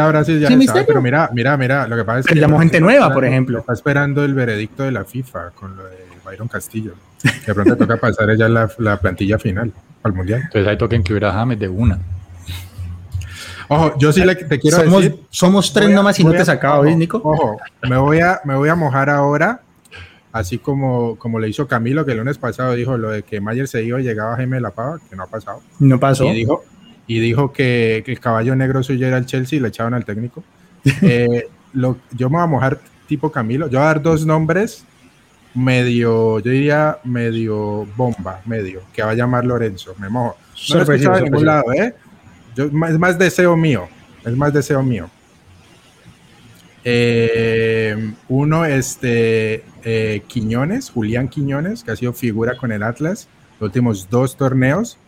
ahora 0.00 0.24
sí 0.24 0.40
ya 0.40 0.48
Sin 0.48 0.58
misterio. 0.58 0.86
Pero 0.86 1.02
mira, 1.02 1.28
mira, 1.34 1.56
mira, 1.58 1.86
lo 1.86 1.94
que 1.94 2.04
pasa 2.04 2.20
es 2.20 2.26
que. 2.26 2.36
llamó 2.36 2.58
gente 2.58 2.80
nueva, 2.80 3.12
por 3.12 3.26
ejemplo. 3.26 3.58
Está 3.58 3.74
esperando 3.74 4.24
el 4.24 4.32
veredicto 4.32 4.84
de 4.84 4.92
la 4.92 5.04
FIFA 5.04 5.50
con 5.50 5.76
lo 5.76 5.84
de 5.84 5.98
Byron 6.24 6.48
Castillo. 6.48 6.94
De 7.46 7.54
pronto 7.54 7.76
toca 7.76 7.98
pasar 7.98 8.34
ya 8.36 8.48
la, 8.48 8.70
la 8.78 8.98
plantilla 8.98 9.38
final 9.38 9.72
al 10.02 10.12
mundial. 10.14 10.40
Entonces 10.44 10.66
ahí 10.66 10.78
toca 10.78 10.96
incluir 10.96 11.24
a 11.26 11.32
James 11.32 11.58
de 11.58 11.68
una. 11.68 11.98
Ojo, 13.72 13.98
yo 13.98 14.12
sí 14.12 14.24
le, 14.24 14.34
te 14.34 14.58
quiero 14.58 14.78
somos, 14.78 15.02
decir. 15.02 15.20
Somos 15.30 15.72
tres 15.72 15.90
nomás 15.90 16.18
y 16.20 16.24
no 16.24 16.32
te 16.32 16.44
sacaba, 16.44 16.80
¿ves, 16.80 16.96
Nico? 16.96 17.20
Ojo, 17.24 17.58
me 17.88 17.96
voy, 17.96 18.20
a, 18.20 18.40
me 18.44 18.54
voy 18.54 18.68
a 18.68 18.74
mojar 18.74 19.08
ahora, 19.08 19.62
así 20.32 20.58
como, 20.58 21.16
como 21.16 21.38
le 21.38 21.48
hizo 21.48 21.66
Camilo, 21.66 22.04
que 22.04 22.12
el 22.12 22.18
lunes 22.18 22.38
pasado 22.38 22.74
dijo 22.74 22.96
lo 22.98 23.10
de 23.10 23.22
que 23.22 23.40
Mayer 23.40 23.68
se 23.68 23.82
iba 23.82 24.00
y 24.00 24.04
llegaba 24.04 24.36
Jaime 24.36 24.56
de 24.56 24.62
la 24.62 24.70
Pava, 24.70 25.00
que 25.08 25.16
no 25.16 25.22
ha 25.22 25.26
pasado. 25.26 25.60
No 25.78 25.98
pasó. 25.98 26.24
Y 26.24 26.34
dijo, 26.34 26.64
y 27.06 27.20
dijo 27.20 27.52
que, 27.52 28.02
que 28.04 28.12
el 28.12 28.20
caballo 28.20 28.54
negro 28.54 28.82
suyo 28.82 29.06
era 29.06 29.18
el 29.18 29.26
Chelsea 29.26 29.58
y 29.58 29.60
le 29.60 29.68
echaban 29.68 29.94
al 29.94 30.04
técnico. 30.04 30.42
Eh, 31.02 31.48
lo, 31.74 31.96
yo 32.10 32.28
me 32.28 32.36
voy 32.36 32.44
a 32.44 32.46
mojar 32.46 32.80
tipo 33.06 33.30
Camilo. 33.30 33.66
Yo 33.68 33.78
voy 33.78 33.84
a 33.84 33.86
dar 33.86 34.02
dos 34.02 34.26
nombres 34.26 34.84
medio, 35.54 36.40
yo 36.40 36.50
diría 36.50 36.98
medio 37.04 37.86
bomba, 37.96 38.40
medio, 38.46 38.82
que 38.92 39.02
va 39.02 39.10
a 39.10 39.14
llamar 39.14 39.44
Lorenzo. 39.44 39.94
Me 39.98 40.08
mojo. 40.08 40.36
No 40.70 40.74
lo 40.74 40.80
he 40.80 40.96
escuchado 40.96 41.16
de 41.16 41.22
ningún 41.22 41.46
lado, 41.46 41.72
¿eh? 41.72 41.94
Es 42.56 42.98
más 42.98 43.18
deseo 43.18 43.56
mío. 43.56 43.88
Es 44.24 44.36
más 44.36 44.52
deseo 44.52 44.82
mío. 44.82 45.10
Eh, 46.84 48.12
uno, 48.28 48.64
este, 48.64 49.64
eh, 49.84 50.22
Quiñones, 50.26 50.90
Julián 50.90 51.28
Quiñones, 51.28 51.84
que 51.84 51.92
ha 51.92 51.96
sido 51.96 52.12
figura 52.12 52.56
con 52.56 52.72
el 52.72 52.82
Atlas 52.82 53.28
los 53.62 53.68
últimos 53.68 54.10
dos 54.10 54.36
torneos, 54.36 54.98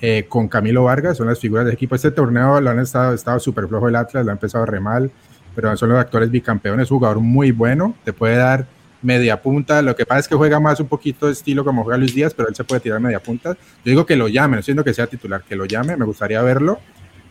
eh, 0.00 0.24
con 0.30 0.48
Camilo 0.48 0.84
Vargas, 0.84 1.18
son 1.18 1.26
las 1.26 1.38
figuras 1.38 1.66
del 1.66 1.74
equipo. 1.74 1.94
Este 1.94 2.10
torneo 2.10 2.58
lo 2.58 2.70
han 2.70 2.78
estado, 2.78 3.12
estado 3.12 3.38
súper 3.38 3.68
flojo 3.68 3.88
el 3.88 3.96
Atlas, 3.96 4.24
lo 4.24 4.30
ha 4.30 4.32
empezado 4.32 4.64
re 4.64 4.80
mal, 4.80 5.10
pero 5.54 5.76
son 5.76 5.90
los 5.90 5.98
actuales 5.98 6.30
bicampeones, 6.30 6.88
jugador 6.88 7.20
muy 7.20 7.50
bueno, 7.50 7.94
te 8.04 8.14
puede 8.14 8.36
dar 8.36 8.66
media 9.02 9.40
punta. 9.40 9.82
Lo 9.82 9.94
que 9.94 10.06
pasa 10.06 10.20
es 10.20 10.28
que 10.28 10.34
juega 10.34 10.60
más 10.60 10.80
un 10.80 10.88
poquito 10.88 11.26
de 11.26 11.32
estilo 11.32 11.64
como 11.64 11.84
juega 11.84 11.98
Luis 11.98 12.14
Díaz, 12.14 12.34
pero 12.34 12.48
él 12.48 12.54
se 12.54 12.64
puede 12.64 12.80
tirar 12.80 13.00
media 13.00 13.20
punta. 13.20 13.54
Yo 13.54 13.90
digo 13.90 14.06
que 14.06 14.16
lo 14.16 14.28
llame, 14.28 14.56
no 14.56 14.62
siento 14.62 14.84
que 14.84 14.94
sea 14.94 15.06
titular, 15.06 15.42
que 15.42 15.56
lo 15.56 15.64
llame, 15.64 15.96
me 15.96 16.04
gustaría 16.04 16.42
verlo. 16.42 16.78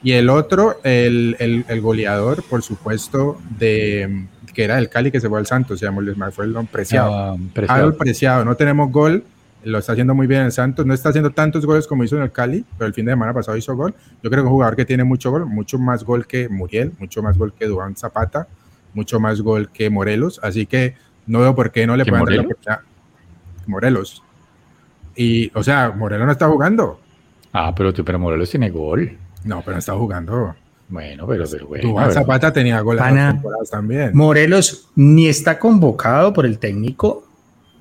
Y 0.03 0.11
el 0.13 0.29
otro, 0.29 0.79
el, 0.83 1.35
el, 1.67 1.81
goleador, 1.81 2.43
por 2.43 2.61
supuesto, 2.61 3.39
de 3.57 4.27
que 4.53 4.63
era 4.63 4.77
el 4.79 4.89
Cali 4.89 5.11
que 5.11 5.19
se 5.19 5.27
fue 5.27 5.39
al 5.39 5.47
Santos, 5.47 5.79
se 5.79 5.85
llamó 5.85 6.01
fue 6.31 6.45
el 6.45 6.55
preciado. 6.71 7.13
Ah, 7.13 7.35
preciado. 7.53 7.97
preciado. 7.97 8.45
No 8.45 8.55
tenemos 8.55 8.91
gol, 8.91 9.23
lo 9.63 9.79
está 9.79 9.93
haciendo 9.93 10.15
muy 10.15 10.27
bien 10.27 10.41
el 10.41 10.51
Santos. 10.51 10.85
No 10.85 10.93
está 10.93 11.09
haciendo 11.09 11.31
tantos 11.31 11.65
goles 11.65 11.87
como 11.87 12.03
hizo 12.03 12.15
en 12.15 12.23
el 12.23 12.31
Cali, 12.31 12.63
pero 12.77 12.87
el 12.87 12.93
fin 12.93 13.05
de 13.05 13.11
semana 13.11 13.33
pasado 13.33 13.57
hizo 13.57 13.75
gol. 13.75 13.93
Yo 14.23 14.29
creo 14.29 14.43
que 14.43 14.47
es 14.47 14.51
un 14.51 14.51
jugador 14.51 14.75
que 14.75 14.85
tiene 14.85 15.03
mucho 15.03 15.31
gol, 15.31 15.45
mucho 15.45 15.77
más 15.79 16.03
gol 16.03 16.27
que 16.27 16.47
Muriel, 16.47 16.93
mucho 16.99 17.21
más 17.21 17.37
gol 17.37 17.53
que 17.53 17.65
Duan 17.65 17.95
Zapata, 17.95 18.47
mucho 18.93 19.19
más 19.19 19.41
gol 19.41 19.69
que 19.71 19.89
Morelos. 19.89 20.39
Así 20.43 20.65
que 20.65 20.95
no 21.27 21.39
veo 21.41 21.55
por 21.55 21.71
qué 21.71 21.85
no 21.85 21.95
le 21.95 22.05
pueden 22.05 22.25
dar 22.25 22.33
la 22.33 22.41
oportunidad. 22.41 22.79
Morelos. 23.67 24.23
Y, 25.15 25.51
o 25.53 25.63
sea, 25.63 25.91
Morelos 25.91 26.25
no 26.25 26.31
está 26.31 26.47
jugando. 26.47 26.99
Ah, 27.53 27.73
pero, 27.75 27.93
pero 27.93 28.19
Morelos 28.19 28.49
tiene 28.49 28.69
gol. 28.69 29.17
No, 29.43 29.61
pero 29.61 29.73
no 29.73 29.79
está 29.79 29.93
jugando. 29.93 30.55
Bueno, 30.89 31.27
pero, 31.27 31.45
pero 31.49 31.67
bueno. 31.67 32.11
Zapata 32.11 32.51
tenía 32.51 32.79
gol 32.81 32.97
también. 33.69 34.11
Morelos 34.13 34.89
ni 34.95 35.27
está 35.27 35.59
convocado 35.59 36.33
por 36.33 36.45
el 36.45 36.59
técnico. 36.59 37.25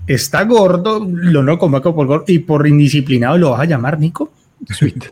Está 0.07 0.45
gordo, 0.45 1.05
lo 1.09 1.43
no 1.43 1.59
convoca 1.59 1.93
por 1.93 2.07
gordo 2.07 2.25
y 2.29 2.41
por 2.41 2.67
indisciplinado 2.67 3.39
lo 3.39 3.51
vas 3.51 3.61
a 3.61 3.65
llamar, 3.65 3.99
Nico. 3.99 4.31
Sweet. 4.71 5.05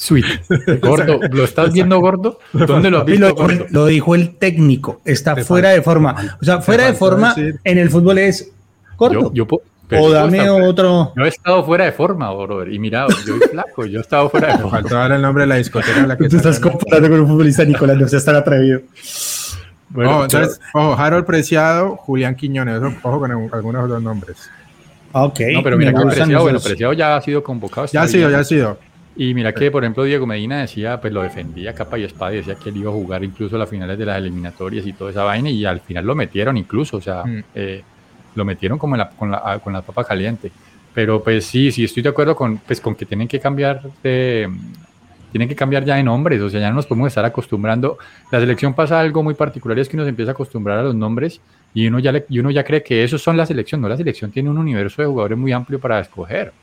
Sweet. 0.00 0.24
Gordo, 0.80 1.20
¿lo 1.30 1.44
estás 1.44 1.74
viendo 1.74 2.00
gordo? 2.00 2.38
¿Dónde 2.54 2.90
lo 2.90 3.00
has 3.00 3.04
visto? 3.04 3.28
Lo, 3.28 3.66
lo 3.68 3.86
dijo 3.86 4.14
el 4.14 4.36
técnico, 4.36 5.02
está 5.04 5.36
fuera 5.36 5.70
de 5.70 5.82
forma. 5.82 6.38
O 6.40 6.44
sea, 6.44 6.62
fuera 6.62 6.86
de 6.86 6.94
forma 6.94 7.34
en 7.36 7.78
el 7.78 7.90
fútbol 7.90 8.16
es 8.16 8.50
gordo. 8.96 9.30
Yo, 9.34 9.46
o 9.46 10.10
dame 10.10 10.48
otro. 10.48 11.12
Yo 11.14 11.24
he 11.24 11.28
estado 11.28 11.62
fuera 11.64 11.84
de 11.84 11.92
forma, 11.92 12.32
brother. 12.32 12.72
Y 12.72 12.78
mira, 12.78 13.08
yo 13.08 13.14
soy 13.14 13.40
flaco, 13.40 13.84
yo 13.84 13.98
he 13.98 14.00
estado 14.00 14.30
fuera 14.30 14.52
de 14.52 14.54
forma. 14.54 14.70
Faltó 14.70 14.94
dar 14.94 15.12
el 15.12 15.20
nombre 15.20 15.42
de 15.42 15.48
la 15.48 15.56
discoteca. 15.56 16.06
La 16.06 16.16
que 16.16 16.28
Tú 16.30 16.38
estás 16.38 16.58
comparando 16.58 17.10
con 17.10 17.20
un 17.20 17.28
futbolista, 17.28 17.66
Nicolás, 17.66 17.98
no 17.98 18.08
seas 18.08 18.24
tan 18.24 18.36
atrevido. 18.36 18.80
Bueno, 19.90 20.24
entonces, 20.24 20.62
ojo, 20.72 20.94
Harold 20.94 21.26
Preciado, 21.26 21.96
Julián 21.96 22.36
Quiñones, 22.36 22.80
ojo 23.02 23.18
con 23.18 23.30
algunos 23.30 23.84
otros 23.84 24.02
nombres. 24.02 24.50
Ok. 25.12 25.40
No, 25.52 25.62
pero 25.62 25.76
mira 25.76 25.92
que 25.92 26.00
Preciado, 26.06 26.42
bueno, 26.42 26.58
Preciado 26.58 26.94
ya 26.94 27.16
ha 27.16 27.20
sido 27.20 27.42
convocado. 27.42 27.86
Ya 27.88 28.00
ha 28.00 28.08
sido, 28.08 28.30
ya 28.30 28.38
ha 28.38 28.44
sido. 28.44 28.78
Y 29.22 29.34
mira 29.34 29.52
que, 29.52 29.70
por 29.70 29.84
ejemplo, 29.84 30.04
Diego 30.04 30.26
Medina 30.26 30.62
decía, 30.62 30.98
pues 30.98 31.12
lo 31.12 31.20
defendía 31.20 31.74
capa 31.74 31.98
y 31.98 32.04
espada, 32.04 32.32
y 32.32 32.36
decía 32.36 32.54
que 32.54 32.70
él 32.70 32.78
iba 32.78 32.88
a 32.88 32.94
jugar 32.94 33.22
incluso 33.22 33.58
las 33.58 33.68
finales 33.68 33.98
de 33.98 34.06
las 34.06 34.16
eliminatorias 34.16 34.86
y 34.86 34.94
toda 34.94 35.10
esa 35.10 35.24
vaina, 35.24 35.50
y 35.50 35.62
al 35.66 35.80
final 35.80 36.06
lo 36.06 36.14
metieron 36.14 36.56
incluso, 36.56 36.96
o 36.96 37.00
sea, 37.02 37.22
mm. 37.24 37.44
eh, 37.54 37.82
lo 38.34 38.46
metieron 38.46 38.78
como 38.78 38.96
la, 38.96 39.10
con, 39.10 39.30
la, 39.30 39.60
con 39.62 39.74
la 39.74 39.82
papa 39.82 40.04
caliente. 40.04 40.50
Pero 40.94 41.22
pues 41.22 41.44
sí, 41.44 41.70
sí 41.70 41.84
estoy 41.84 42.02
de 42.02 42.08
acuerdo 42.08 42.34
con, 42.34 42.56
pues, 42.66 42.80
con 42.80 42.94
que 42.94 43.04
tienen 43.04 43.28
que 43.28 43.38
cambiar 43.38 43.82
de, 44.02 44.48
tienen 45.30 45.50
que 45.50 45.54
cambiar 45.54 45.84
ya 45.84 45.96
de 45.96 46.02
nombres, 46.02 46.40
o 46.40 46.48
sea, 46.48 46.58
ya 46.58 46.70
no 46.70 46.76
nos 46.76 46.86
podemos 46.86 47.08
estar 47.08 47.26
acostumbrando. 47.26 47.98
La 48.32 48.40
selección 48.40 48.72
pasa 48.72 48.98
algo 49.00 49.22
muy 49.22 49.34
particular 49.34 49.76
y 49.76 49.82
es 49.82 49.88
que 49.90 49.96
uno 49.96 50.04
se 50.04 50.08
empieza 50.08 50.30
a 50.30 50.32
acostumbrar 50.32 50.78
a 50.78 50.82
los 50.82 50.94
nombres 50.94 51.42
y 51.74 51.86
uno 51.86 51.98
ya, 51.98 52.24
y 52.26 52.38
uno 52.38 52.50
ya 52.50 52.64
cree 52.64 52.82
que 52.82 53.04
esos 53.04 53.20
son 53.22 53.36
la 53.36 53.44
selección, 53.44 53.82
no 53.82 53.88
la 53.90 53.98
selección 53.98 54.30
tiene 54.30 54.48
un 54.48 54.56
universo 54.56 55.02
de 55.02 55.08
jugadores 55.08 55.36
muy 55.36 55.52
amplio 55.52 55.78
para 55.78 56.00
escoger 56.00 56.54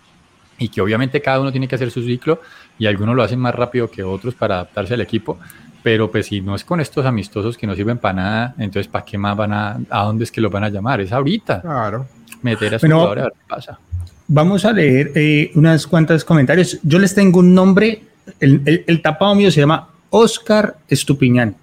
y 0.57 0.69
que 0.69 0.81
obviamente 0.81 1.21
cada 1.21 1.39
uno 1.39 1.51
tiene 1.51 1.67
que 1.67 1.75
hacer 1.75 1.91
su 1.91 2.03
ciclo 2.03 2.41
y 2.79 2.85
algunos 2.85 3.15
lo 3.15 3.23
hacen 3.23 3.39
más 3.39 3.53
rápido 3.53 3.89
que 3.89 4.03
otros 4.03 4.33
para 4.35 4.55
adaptarse 4.55 4.93
al 4.93 5.01
equipo, 5.01 5.39
pero 5.83 6.11
pues 6.11 6.27
si 6.27 6.41
no 6.41 6.55
es 6.55 6.63
con 6.63 6.79
estos 6.79 7.05
amistosos 7.05 7.57
que 7.57 7.67
no 7.67 7.75
sirven 7.75 7.97
para 7.97 8.13
nada, 8.13 8.55
entonces 8.57 8.87
¿para 8.87 9.05
qué 9.05 9.17
más 9.17 9.37
van 9.37 9.53
a, 9.53 9.79
a 9.89 10.03
dónde 10.03 10.23
es 10.23 10.31
que 10.31 10.41
los 10.41 10.51
van 10.51 10.63
a 10.63 10.69
llamar? 10.69 11.01
Es 11.01 11.11
ahorita. 11.11 11.61
Claro. 11.61 12.05
Meter 12.41 12.75
a 12.75 12.79
su 12.79 12.85
bueno, 12.85 12.95
jugador 12.97 13.19
a 13.19 13.23
ver 13.23 13.33
qué 13.33 13.45
pasa. 13.47 13.79
Vamos 14.27 14.65
a 14.65 14.73
leer 14.73 15.11
eh, 15.15 15.51
unas 15.55 15.87
cuantas 15.87 16.25
comentarios. 16.25 16.79
Yo 16.83 16.99
les 16.99 17.15
tengo 17.15 17.39
un 17.39 17.53
nombre, 17.53 18.03
el, 18.39 18.61
el, 18.65 18.83
el 18.85 19.01
tapado 19.01 19.33
mío 19.35 19.49
se 19.51 19.61
llama 19.61 19.89
Oscar 20.09 20.77
Estupiñán. 20.87 21.55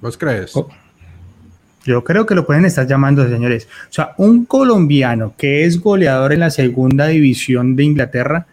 ¿Vos 0.00 0.18
crees? 0.18 0.56
Oh. 0.56 0.68
Yo 1.86 2.02
creo 2.02 2.26
que 2.26 2.34
lo 2.34 2.44
pueden 2.44 2.64
estar 2.64 2.84
llamando, 2.86 3.28
señores. 3.28 3.68
O 3.88 3.92
sea, 3.92 4.12
un 4.18 4.44
colombiano 4.44 5.34
que 5.38 5.64
es 5.64 5.80
goleador 5.80 6.32
en 6.32 6.40
la 6.40 6.50
segunda 6.50 7.06
división 7.06 7.76
de 7.76 7.84
Inglaterra, 7.84 8.46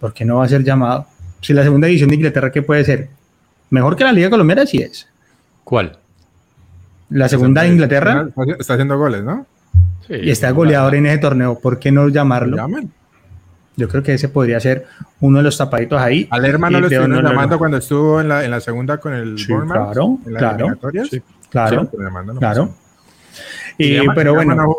¿por 0.00 0.12
qué 0.12 0.24
no 0.24 0.38
va 0.38 0.46
a 0.46 0.48
ser 0.48 0.64
llamado? 0.64 1.06
Si 1.40 1.52
la 1.52 1.62
segunda 1.62 1.86
división 1.86 2.10
de 2.10 2.16
Inglaterra, 2.16 2.50
¿qué 2.50 2.62
puede 2.62 2.84
ser? 2.84 3.08
Mejor 3.70 3.94
que 3.94 4.02
la 4.02 4.12
Liga 4.12 4.30
Colombiana, 4.30 4.66
sí 4.66 4.78
es. 4.78 5.06
¿Cuál? 5.62 5.96
La 7.08 7.28
segunda 7.28 7.62
de 7.62 7.68
Inglaterra. 7.68 8.28
Está 8.58 8.74
haciendo 8.74 8.98
goles, 8.98 9.22
¿no? 9.22 9.46
Sí, 10.08 10.14
y 10.14 10.30
está 10.30 10.50
goleador 10.50 10.96
en 10.96 11.06
ese 11.06 11.18
torneo. 11.18 11.58
¿Por 11.60 11.78
qué 11.78 11.92
no 11.92 12.08
llamarlo? 12.08 12.56
Llamen. 12.56 12.90
Yo 13.76 13.88
creo 13.88 14.02
que 14.02 14.14
ese 14.14 14.28
podría 14.28 14.58
ser 14.58 14.86
uno 15.20 15.38
de 15.38 15.44
los 15.44 15.58
tapaditos 15.58 16.00
ahí. 16.00 16.26
Al 16.30 16.44
hermano 16.46 16.80
lo 16.80 16.86
estuvieron 16.86 17.22
llamando 17.22 17.58
cuando 17.58 17.76
estuvo 17.76 18.20
en 18.20 18.28
la, 18.28 18.44
en 18.44 18.50
la 18.50 18.60
segunda 18.60 18.98
con 18.98 19.12
el 19.12 19.38
sí, 19.38 19.46
Claro, 19.46 20.18
en 20.24 20.32
la 20.32 20.38
claro. 20.38 20.78
Sí. 21.08 21.22
Claro, 21.50 21.88
sí, 21.90 21.96
claro. 22.38 22.74
Y, 23.78 24.08
pero 24.14 24.34
bueno, 24.34 24.76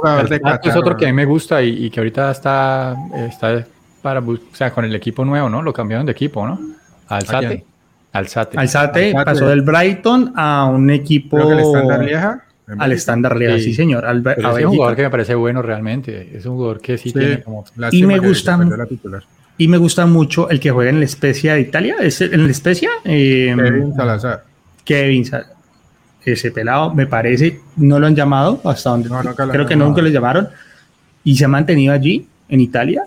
es 0.64 0.76
otro 0.76 0.98
que 0.98 1.06
a 1.06 1.08
mí 1.10 1.14
me 1.14 1.26
gusta 1.26 1.62
y, 1.62 1.86
y, 1.86 1.90
que 1.90 2.00
ahorita 2.00 2.32
está, 2.32 2.96
está 3.16 3.66
para, 4.02 4.20
o 4.22 4.38
sea, 4.54 4.72
con 4.72 4.86
el 4.86 4.96
equipo 4.96 5.24
nuevo, 5.24 5.50
¿no? 5.50 5.62
Lo 5.62 5.74
cambiaron 5.74 6.06
de 6.06 6.14
equipo, 6.14 6.48
¿no? 6.48 6.60
Alzate. 7.08 7.66
Alzate. 8.14 8.58
Alzate 8.58 9.14
pasó 9.14 9.48
del 9.48 9.62
Brighton 9.62 10.34
a 10.36 10.66
un 10.66 10.90
equipo. 10.90 11.38
Creo 11.38 11.48
que 11.48 11.54
el 11.54 11.60
estándar 11.60 12.04
Lieja. 12.04 12.44
Al 12.80 12.92
estándar 12.92 13.38
Lieja, 13.38 13.58
sí, 13.58 13.66
sí, 13.66 13.74
señor. 13.76 14.06
Al, 14.06 14.24
es 14.26 14.66
un 14.66 14.76
jugador 14.76 14.96
que 14.96 15.04
me 15.04 15.10
parece 15.10 15.36
bueno 15.36 15.62
realmente. 15.62 16.36
Es 16.36 16.46
un 16.46 16.56
jugador 16.56 16.82
que 16.82 16.98
sí, 16.98 17.10
sí 17.10 17.20
tiene 17.20 17.44
como. 17.44 17.66
Y 17.92 18.04
me 18.04 18.18
gusta. 18.20 18.60
Y 19.60 19.68
me 19.68 19.78
gusta 19.78 20.06
mucho 20.06 20.50
el 20.50 20.60
que 20.60 20.72
juega 20.72 20.90
en 20.90 21.00
la 21.00 21.06
Especia 21.06 21.56
de 21.56 21.62
Italia. 21.62 21.96
¿Es 22.00 22.22
en 22.22 22.44
la 22.44 22.52
Especia? 22.52 22.90
Eh, 23.04 23.54
Kevin 23.56 23.96
Salazar. 23.96 24.44
Kevin 24.84 25.26
Salazar. 25.26 25.57
Ese 26.34 26.52
pelado, 26.52 26.94
me 26.94 27.08
parece, 27.08 27.60
no 27.78 28.00
lo 28.00 28.08
han 28.08 28.16
llamado 28.16 28.60
hasta 28.66 28.90
donde. 28.90 29.10
No, 29.10 29.24
nunca 29.24 29.46
lo 29.46 29.52
creo 29.52 29.62
han 29.64 29.68
que 29.68 29.74
llamado. 29.76 29.90
nunca 29.92 30.02
lo 30.02 30.10
llamaron. 30.10 30.48
Y 31.24 31.36
se 31.38 31.46
ha 31.46 31.48
mantenido 31.48 31.94
allí, 31.94 32.28
en 32.50 32.60
Italia. 32.62 33.04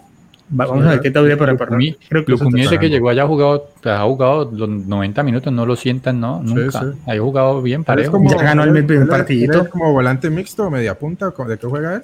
Va- 0.58 0.66
Vamos 0.66 0.84
a 0.86 0.90
ver 0.90 1.00
qué 1.00 1.10
todavía 1.12 1.36
por 1.36 1.48
Lucumí, 1.48 1.96
Creo 2.08 2.24
que 2.24 2.32
Lucumí 2.32 2.66
que 2.66 2.88
llegó 2.90 3.08
allá 3.10 3.22
ha 3.22 3.26
jugado, 3.26 3.68
ha 3.84 4.02
jugado 4.02 4.50
los 4.52 4.68
90 4.68 5.22
minutos, 5.22 5.52
no 5.52 5.64
lo 5.64 5.76
sientan, 5.76 6.18
no, 6.18 6.42
nunca. 6.42 6.80
sí. 6.80 6.86
Ha 7.06 7.16
jugado 7.18 7.62
bien 7.62 7.84
parejo. 7.84 8.12
como- 8.12 8.30
Ya 8.30 8.42
ganó 8.42 8.64
el 8.64 8.76
él- 8.76 8.84
primer 8.84 9.02
él 9.02 9.02
es- 9.04 9.08
partidito. 9.08 9.52
él 9.52 9.60
es 9.62 9.68
como 9.68 9.92
volante 9.92 10.28
mixto 10.28 10.66
o 10.66 10.70
media 10.70 10.98
punta. 10.98 11.32
¿De 11.46 11.56
qué 11.58 11.66
juega 11.66 11.96
él? 11.96 12.02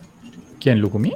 ¿Quién, 0.61 0.81
Lucumí? 0.81 1.13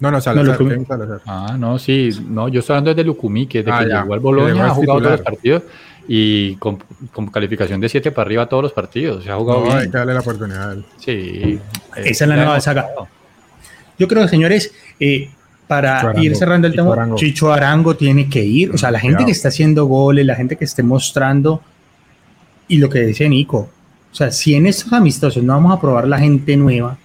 No, 0.00 0.10
no, 0.10 0.20
Salazar. 0.20 0.52
Lucumí. 0.52 0.70
Kevin 0.70 0.86
Salazar. 0.86 1.20
Ah, 1.26 1.56
no, 1.58 1.78
sí, 1.78 2.10
no, 2.28 2.48
yo 2.48 2.60
estoy 2.60 2.74
hablando 2.74 2.90
desde 2.90 3.04
Lucumí, 3.06 3.46
que 3.46 3.58
desde 3.62 3.70
Ah, 3.72 3.78
que 3.84 3.88
ya. 3.88 4.02
llegó 4.02 4.14
al 4.14 4.20
Que 4.20 4.26
llegó 4.26 4.40
Boloña 4.42 4.64
a 4.64 4.66
ha 4.66 4.70
jugado 4.74 4.98
todos 4.98 5.12
los 5.12 5.20
partidos 5.22 5.62
y 6.08 6.54
con, 6.56 6.78
con 7.12 7.26
calificación 7.28 7.80
de 7.80 7.88
7 7.88 8.12
para 8.12 8.26
arriba 8.26 8.48
todos 8.48 8.62
los 8.62 8.72
partidos, 8.72 9.24
se 9.24 9.30
ha 9.30 9.36
jugado 9.36 9.60
No, 9.64 9.72
hay 9.72 9.78
bien. 9.80 9.90
que 9.90 9.98
darle 9.98 10.14
la 10.14 10.20
oportunidad. 10.20 10.76
Sí. 10.98 11.58
Esa 11.96 12.24
es 12.24 12.28
la 12.28 12.36
nueva 12.36 12.60
saga. 12.60 12.88
Yo 13.98 14.06
creo, 14.08 14.28
señores, 14.28 14.72
eh, 15.00 15.30
para 15.66 15.96
Chicho 15.96 16.08
Arango, 16.08 16.22
ir 16.24 16.36
cerrando 16.36 16.66
el 16.66 16.72
Chicho 16.72 16.82
tema, 16.82 16.92
Arango. 16.94 17.16
Chicho 17.16 17.52
Arango 17.52 17.96
tiene 17.96 18.28
que 18.28 18.44
ir. 18.44 18.70
O 18.72 18.78
sea, 18.78 18.90
la 18.90 19.00
gente 19.00 19.24
que 19.24 19.32
está 19.32 19.48
haciendo 19.48 19.86
goles, 19.86 20.24
la 20.26 20.34
gente 20.36 20.56
que 20.56 20.64
esté 20.64 20.82
mostrando, 20.82 21.62
y 22.68 22.78
lo 22.78 22.88
que 22.88 23.00
dice 23.00 23.28
Nico, 23.28 23.68
o 24.12 24.14
sea, 24.14 24.30
si 24.30 24.54
en 24.54 24.66
estos 24.66 24.92
amistosos 24.92 25.42
no 25.42 25.54
vamos 25.54 25.76
a 25.76 25.80
probar 25.80 26.06
la 26.08 26.18
gente 26.18 26.56
nueva, 26.56 26.98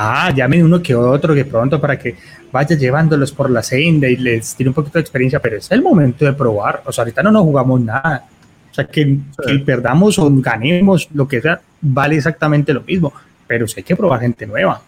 ah, 0.00 0.30
llamen 0.34 0.62
uno 0.64 0.80
que 0.82 0.94
otro 0.94 1.34
que 1.34 1.44
pronto 1.44 1.80
para 1.80 1.98
que 1.98 2.16
vaya 2.52 2.76
llevándolos 2.76 3.32
por 3.32 3.50
la 3.50 3.62
senda 3.62 4.08
y 4.08 4.16
les 4.16 4.54
tire 4.54 4.70
un 4.70 4.74
poquito 4.74 4.94
de 4.98 5.02
experiencia, 5.02 5.40
pero 5.40 5.56
es 5.58 5.70
el 5.70 5.82
momento 5.82 6.24
de 6.24 6.32
probar. 6.32 6.82
O 6.86 6.92
sea, 6.92 7.02
ahorita 7.02 7.22
no 7.22 7.30
nos 7.32 7.42
jugamos 7.42 7.80
nada. 7.80 8.24
O 8.70 8.74
sea, 8.74 8.84
que, 8.86 9.18
que 9.46 9.58
perdamos 9.58 10.18
o 10.18 10.30
ganemos, 10.36 11.08
lo 11.12 11.26
que 11.26 11.40
sea, 11.40 11.60
vale 11.80 12.16
exactamente 12.16 12.72
lo 12.72 12.82
mismo, 12.82 13.12
pero 13.46 13.66
sí 13.66 13.74
hay 13.78 13.82
que 13.84 13.96
probar 13.96 14.20
gente 14.20 14.46
nueva. 14.46 14.80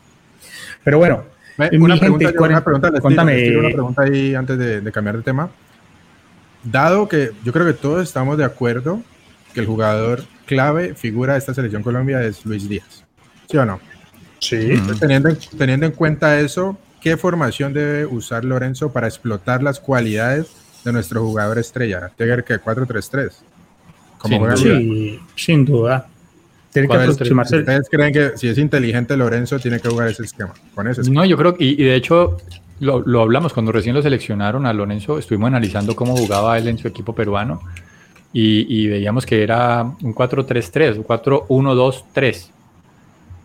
Pero 0.84 0.98
bueno, 0.98 1.24
Mi 1.58 1.76
Una 1.76 1.94
gente, 1.96 2.00
pregunta, 2.00 2.30
yo- 2.30 2.36
cuaren- 2.38 2.50
una 2.52 2.64
pregunta, 2.64 2.88
tiro, 2.90 3.02
cuéntame. 3.02 3.34
les 3.34 3.44
tiro 3.48 3.61
una 3.61 3.68
pregunta 3.70 4.02
ahí 4.02 4.34
antes 4.34 4.58
de, 4.58 4.80
de 4.80 4.92
cambiar 4.92 5.16
de 5.16 5.22
tema. 5.22 5.50
Dado 6.62 7.08
que 7.08 7.30
yo 7.44 7.52
creo 7.52 7.66
que 7.66 7.72
todos 7.72 8.02
estamos 8.02 8.38
de 8.38 8.44
acuerdo 8.44 9.02
que 9.54 9.61
el 9.61 9.66
jugador 9.66 10.24
clave, 10.46 10.94
figura 10.94 11.32
de 11.34 11.38
esta 11.40 11.52
selección 11.54 11.82
Colombia 11.82 12.22
es 12.22 12.44
Luis 12.46 12.68
Díaz. 12.68 13.04
¿Sí 13.50 13.56
o 13.56 13.64
no? 13.66 13.80
Sí. 14.41 14.80
Teniendo, 14.99 15.28
en- 15.28 15.38
teniendo 15.57 15.86
en 15.86 15.93
cuenta 15.93 16.41
eso, 16.41 16.76
¿qué 17.01 17.16
formación 17.16 17.72
debe 17.72 18.05
usar 18.07 18.45
Lorenzo 18.45 18.93
para 18.93 19.07
explotar 19.07 19.62
las 19.62 19.78
cualidades 19.80 20.49
de 20.84 20.93
nuestro 20.93 21.22
jugador 21.22 21.59
estrella? 21.59 22.11
Tiger 22.16 22.43
que 22.45 22.59
4-3-3. 22.61 23.30
Como 24.18 24.57
Sin. 24.57 24.66
Sí, 24.78 25.20
sin 25.36 25.64
duda. 25.64 26.07
Tiene 26.72 26.86
que 26.88 26.95
¿Cuál 26.95 27.09
es- 27.09 27.14
aproximarse. 27.14 27.59
¿Ustedes 27.59 27.88
creen 27.91 28.12
que 28.12 28.32
si 28.36 28.49
es 28.49 28.59
inteligente 28.59 29.16
Lorenzo 29.16 29.59
tiene 29.59 29.80
que 29.80 29.88
jugar 29.88 30.09
ese 30.09 30.24
esquema? 30.24 30.53
Con 30.74 30.86
ese 30.88 31.01
esquema. 31.01 31.20
No, 31.22 31.26
yo 31.26 31.36
creo 31.36 31.57
que, 31.57 31.64
y, 31.64 31.70
y 31.70 31.84
de 31.84 31.95
hecho, 31.97 32.36
lo, 32.80 33.01
lo 33.01 33.22
hablamos 33.22 33.53
cuando 33.53 33.72
recién 33.72 33.95
lo 33.95 34.03
seleccionaron 34.03 34.66
a 34.66 34.72
Lorenzo, 34.72 35.18
estuvimos 35.18 35.49
analizando 35.49 35.97
cómo 35.97 36.16
jugaba 36.16 36.57
él 36.59 36.68
en 36.68 36.78
su 36.78 36.86
equipo 36.86 37.14
peruano 37.14 37.61
y, 38.32 38.66
y 38.68 38.86
veíamos 38.88 39.26
que 39.26 39.43
era 39.43 39.82
un 39.82 40.14
4-3-3, 40.14 40.97
un 40.99 41.05
4-1-2-3. 41.05 42.51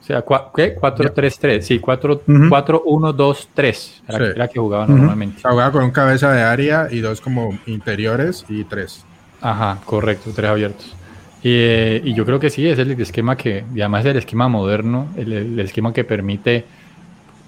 O 0.05 0.07
sea, 0.07 0.23
cua- 0.23 0.51
¿qué? 0.55 0.75
4-3-3, 0.75 1.61
sí, 1.65 1.79
4 1.79 2.21
Ujú. 2.27 2.47
4-1-2-3 2.47 4.03
era, 4.07 4.17
Sí. 4.19 4.23
era 4.35 4.47
que 4.47 4.59
jugaba 4.59 4.85
normalmente. 4.85 5.37
O 5.37 5.41
sea, 5.41 5.49
jugaba 5.51 5.71
con 5.71 5.83
un 5.83 5.89
cabeza 5.89 6.31
de 6.31 6.43
área 6.43 6.87
y 6.91 6.99
dos 6.99 7.21
como 7.21 7.57
interiores 7.65 8.45
y 8.47 8.63
tres. 8.65 9.03
Ajá, 9.41 9.79
correcto, 9.83 10.29
tres 10.35 10.47
abiertos. 10.51 10.95
Y, 11.41 11.49
eh, 11.53 12.01
y 12.03 12.13
yo 12.13 12.23
creo 12.23 12.39
que 12.39 12.51
sí, 12.51 12.67
es 12.67 12.77
el 12.77 12.91
esquema 12.91 13.35
que, 13.35 13.63
y 13.73 13.81
además 13.81 14.05
es 14.05 14.11
el 14.11 14.17
esquema 14.17 14.47
moderno, 14.47 15.07
el, 15.17 15.33
el 15.33 15.59
esquema 15.59 15.91
que 15.91 16.03
permite, 16.03 16.65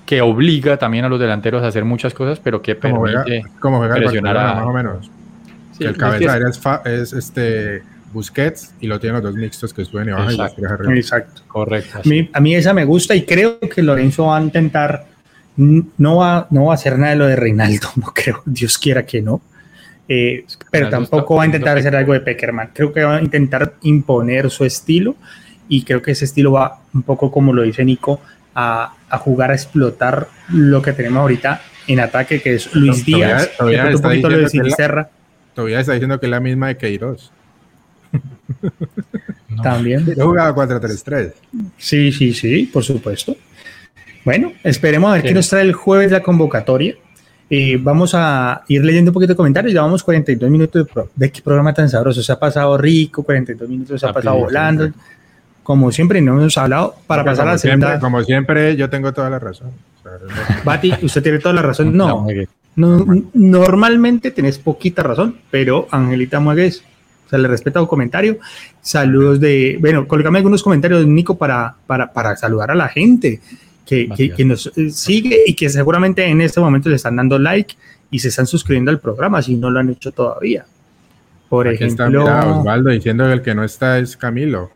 que 0.08 0.22
obliga 0.22 0.78
también 0.78 1.06
a 1.06 1.10
los 1.10 1.20
delanteros 1.20 1.62
a 1.62 1.68
hacer 1.68 1.86
muchas 1.86 2.16
cosas, 2.16 2.40
pero 2.40 2.62
que 2.64 2.76
Como 2.76 2.98
juega, 2.98 3.24
permite 3.24 3.50
como 3.60 3.78
juega 3.78 3.98
el 3.98 4.02
presionar 4.04 4.36
Barcelona, 4.36 4.60
a- 4.62 4.66
más 4.66 4.70
o 4.70 4.74
menos. 4.74 5.12
Sí, 5.74 5.78
que 5.80 5.86
el 5.86 5.92
es 5.92 5.98
cabeza 5.98 6.18
de 6.20 6.26
es- 6.26 6.32
área 6.32 6.50
es, 6.50 6.60
fa- 6.60 6.82
es, 6.86 7.14
este 7.14 7.84
Busquets 8.18 8.74
y 8.82 8.88
lo 8.88 9.00
tienen 9.00 9.22
los 9.22 9.32
dos 9.32 9.36
mixtos 9.40 9.74
que 9.74 9.86
suben 9.86 10.10
y 10.10 10.12
bajan 10.12 10.26
y 10.34 10.38
los 10.38 10.40
Exacto. 10.48 10.56
tres 10.62 10.72
arriba. 10.72 10.96
Exacto. 10.96 11.42
Correcto. 11.48 12.00
A 12.00 12.08
mí, 12.08 12.30
a 12.34 12.40
mí 12.40 12.56
esa 12.56 12.74
me 12.74 12.84
gusta 12.86 13.16
y 13.16 13.24
creo 13.26 13.60
que 13.60 13.82
Lorenzo 13.84 14.26
va 14.26 14.38
a 14.38 14.42
intentar. 14.42 15.06
No 15.56 16.18
va, 16.18 16.48
no 16.52 16.66
va 16.66 16.74
a 16.74 16.76
hacer 16.76 16.98
nada 17.00 17.12
de 17.14 17.18
lo 17.18 17.26
de 17.28 17.36
Reinaldo, 17.36 17.88
no 17.96 18.08
creo. 18.14 18.42
Dios 18.46 18.78
quiera 18.78 19.06
que 19.06 19.22
no. 19.22 19.42
Eh, 20.10 20.46
pero 20.72 20.90
tampoco 20.90 21.36
va 21.36 21.44
a 21.44 21.46
intentar 21.48 21.78
hacer 21.78 21.96
algo 21.96 22.14
de 22.14 22.22
Peckerman. 22.22 22.70
Creo 22.74 22.94
que 22.94 23.04
va 23.04 23.18
a 23.18 23.22
intentar 23.22 23.74
imponer 23.82 24.50
su 24.50 24.64
estilo 24.66 25.16
y 25.70 25.84
creo 25.84 26.02
que 26.02 26.12
ese 26.12 26.26
estilo 26.26 26.54
va 26.54 26.80
un 26.94 27.04
poco 27.04 27.30
como 27.32 27.52
lo 27.54 27.62
dice 27.64 27.84
Nico 27.84 28.22
a, 28.56 28.94
a 29.10 29.18
jugar 29.18 29.52
a 29.52 29.54
explotar 29.56 30.28
lo 30.50 30.82
que 30.82 30.94
tenemos 30.94 31.20
ahorita 31.20 31.62
en 31.88 32.00
ataque, 32.00 32.42
que 32.42 32.56
es 32.56 32.74
Luis 32.74 33.04
Todavía- 33.06 33.28
Díaz, 33.28 33.50
todavía 33.58 33.80
pronto 33.82 33.90
un 33.90 33.96
está 33.96 34.08
poquito 34.10 34.30
lo 34.30 34.38
de 34.38 34.44
diciendo 34.44 34.64
que 34.64 34.70
la- 34.70 34.76
Sinisterra 34.76 35.10
Todavía 35.54 35.80
está 35.80 35.94
diciendo 35.94 36.20
que 36.20 36.26
es 36.28 36.30
la 36.30 36.40
misma 36.40 36.68
de 36.68 36.78
Queiroz. 36.78 37.32
No. 39.50 39.62
también. 39.64 40.06
Yo 40.16 40.26
jugaba 40.28 40.54
4-3-3. 40.56 41.34
Sí, 41.78 42.12
sí, 42.12 42.34
sí, 42.34 42.70
por 42.72 42.84
supuesto. 42.84 43.36
Bueno, 44.26 44.52
esperemos 44.64 45.10
a 45.10 45.14
ver 45.14 45.22
Sí. 45.22 45.28
qué 45.30 45.34
nos 45.34 45.50
trae 45.50 45.64
el 45.64 45.74
jueves 45.74 46.12
la 46.12 46.22
convocatoria. 46.22 46.96
Eh, 47.50 47.78
vamos 47.82 48.12
a 48.14 48.64
ir 48.68 48.84
leyendo 48.84 49.12
un 49.12 49.14
poquito 49.14 49.34
de 49.34 49.38
comentarios. 49.38 49.72
Llevamos 49.74 50.04
42 50.04 50.50
minutos 50.52 50.86
de, 50.86 50.92
pro- 50.94 51.10
de 51.16 51.32
qué 51.32 51.42
programa 51.42 51.74
tan 51.74 51.88
sabroso. 51.90 52.22
Se 52.22 52.32
ha 52.32 52.38
pasado 52.40 52.78
rico, 52.78 53.24
42 53.24 53.70
minutos 53.70 54.00
se 54.02 54.06
ha 54.06 54.12
pasado 54.12 54.36
Rapidísimo, 54.36 54.46
volando. 54.48 54.92
Como 55.64 55.92
siempre, 55.92 56.22
no 56.22 56.40
hemos 56.40 56.58
hablado. 56.58 56.96
Para 57.08 57.24
Porque 57.24 57.32
pasar 57.32 57.48
a 57.48 57.52
la 57.54 57.58
segunda. 57.58 57.88
Siempre, 57.88 58.02
como 58.02 58.24
siempre, 58.24 58.76
yo 58.76 58.90
tengo 58.90 59.14
toda 59.14 59.30
la 59.30 59.40
razón. 59.40 59.72
No- 60.04 60.12
Bati, 60.66 60.94
usted 61.02 61.24
tiene 61.24 61.40
toda 61.40 61.56
la 61.56 61.62
razón. 61.62 61.96
No, 61.96 62.24
juegue. 62.24 62.48
no, 62.76 63.06
normalmente 63.34 64.32
tenés 64.32 64.58
poquita 64.60 65.04
razón, 65.04 65.38
pero 65.50 65.88
Angelita 65.92 66.40
Muegues, 66.42 66.84
se 67.30 67.38
le 67.38 67.48
respeta 67.48 67.82
un 67.82 67.88
comentario. 67.88 68.38
Saludos 68.82 69.40
de, 69.40 69.78
bueno, 69.80 70.08
colócame 70.08 70.40
algunos 70.40 70.64
comentarios, 70.64 71.06
Nico, 71.06 71.38
para, 71.38 71.76
para, 71.86 72.12
para 72.12 72.36
saludar 72.36 72.72
a 72.72 72.76
la 72.76 72.88
gente 72.88 73.42
que, 73.86 74.34
que, 74.36 74.46
nos 74.46 74.68
eh, 74.76 74.92
sigue 74.92 75.44
y 75.46 75.56
que 75.56 75.70
seguramente 75.70 76.26
en 76.26 76.42
este 76.42 76.60
momento 76.60 76.90
le 76.90 76.96
están 76.96 77.16
dando 77.16 77.40
like 77.40 77.76
y 78.12 78.20
se 78.20 78.28
están 78.28 78.46
suscribiendo 78.46 78.92
al 78.92 79.00
programa 79.00 79.42
si 79.42 79.56
no 79.56 79.70
lo 79.70 79.80
han 79.80 79.90
hecho 79.90 80.12
todavía. 80.12 80.66
Por 81.50 81.68
Aquí 81.68 81.86
está, 81.86 82.04
ejemplo, 82.04 82.24
mira, 82.24 82.60
Osvaldo 82.60 82.90
diciendo 82.90 83.26
que 83.26 83.34
el 83.34 83.42
que 83.42 83.56
no 83.56 83.64
está 83.64 84.00
es 84.00 84.18
Camilo. 84.18 84.72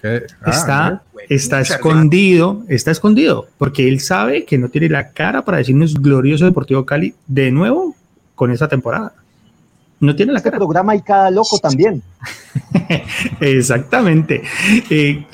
¿Qué? 0.00 0.24
Ah, 0.40 0.50
está, 0.50 1.02
está 1.28 1.60
escondido, 1.60 2.64
está 2.68 2.90
escondido, 2.90 3.46
porque 3.58 3.88
él 3.88 4.00
sabe 4.00 4.44
que 4.44 4.56
no 4.56 4.70
tiene 4.70 4.88
la 4.88 5.10
cara 5.10 5.44
para 5.44 5.58
decirnos 5.58 5.94
glorioso 5.94 6.46
Deportivo 6.46 6.86
Cali 6.86 7.14
de 7.26 7.50
nuevo 7.50 7.94
con 8.34 8.50
esta 8.50 8.68
temporada. 8.68 9.12
No 10.00 10.14
tiene 10.14 10.32
la 10.32 10.38
este 10.38 10.50
cara. 10.50 10.58
programa 10.58 10.92
hay 10.92 11.00
cada 11.02 11.30
loco 11.30 11.58
también. 11.58 12.02
Exactamente. 13.40 14.42
Eh, 14.90 15.24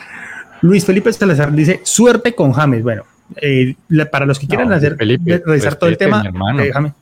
Luis 0.61 0.85
Felipe 0.85 1.13
Salazar 1.13 1.53
dice, 1.53 1.81
suerte 1.85 2.35
con 2.35 2.53
James. 2.53 2.83
Bueno, 2.83 3.03
eh, 3.37 3.75
la- 3.89 4.11
para 4.11 4.25
los 4.27 4.39
que 4.39 4.47
quieran 4.47 4.69
No, 4.69 4.75
hacer, 4.75 4.97
Felipe, 4.97 5.43
revisar 5.45 5.75
todo 5.77 5.91
el 5.91 5.97
tema, 5.99 6.23
eh, 6.61 6.71
James. 6.73 6.93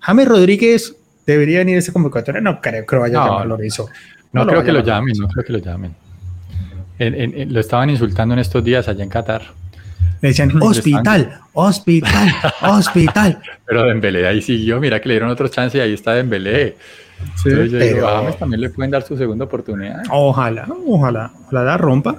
James 0.00 0.28
Rodríguez 0.28 0.96
debería 1.26 1.58
venir 1.58 1.76
a 1.76 1.78
esta 1.78 1.92
convocatoria. 1.92 2.40
No 2.40 2.60
creo 2.60 2.84
que 2.86 2.94
lo 2.96 3.02
vaya 3.02 3.18
a 3.18 3.20
No, 3.20 3.26
llamar 3.32 3.46
no. 3.48 3.56
Lorenzo. 3.56 3.88
No, 4.32 4.44
lo 4.44 4.50
creo 4.50 4.64
que 4.64 4.72
lo 4.72 4.80
llamen, 4.82 5.14
no 5.18 5.28
creo 5.28 5.44
que 5.44 5.52
lo 5.52 5.58
llamen. 5.58 5.94
En- 6.98 7.14
en- 7.14 7.38
en- 7.40 7.52
lo 7.52 7.60
estaban 7.60 7.90
insultando 7.90 8.34
en 8.34 8.40
estos 8.40 8.62
días 8.64 8.88
allá 8.88 9.02
en 9.04 9.10
Qatar. 9.10 9.42
Le 10.22 10.28
decían, 10.30 10.50
hospital, 10.62 11.40
hospital, 11.52 12.32
hospital. 12.62 13.38
Pero 13.66 13.82
Dembélé 13.84 14.26
ahí 14.26 14.40
siguió, 14.42 14.80
mira 14.80 15.00
que 15.00 15.08
le 15.08 15.14
dieron 15.14 15.30
otro 15.30 15.48
chance 15.48 15.76
y 15.76 15.80
ahí 15.80 15.92
está 15.92 16.12
Dembélé. 16.14 16.76
Sí, 17.42 17.48
Entonces 17.48 17.70
yo 17.72 17.78
digo, 17.78 17.94
pero- 17.96 18.08
a 18.08 18.16
James 18.18 18.38
también 18.38 18.60
le 18.60 18.70
pueden 18.70 18.90
dar 18.90 19.02
su 19.02 19.16
segunda 19.16 19.44
oportunidad. 19.44 20.02
Ojalá, 20.10 20.66
ojalá, 20.86 21.32
ojalá 21.46 21.64
la 21.64 21.76
rompa 21.78 22.16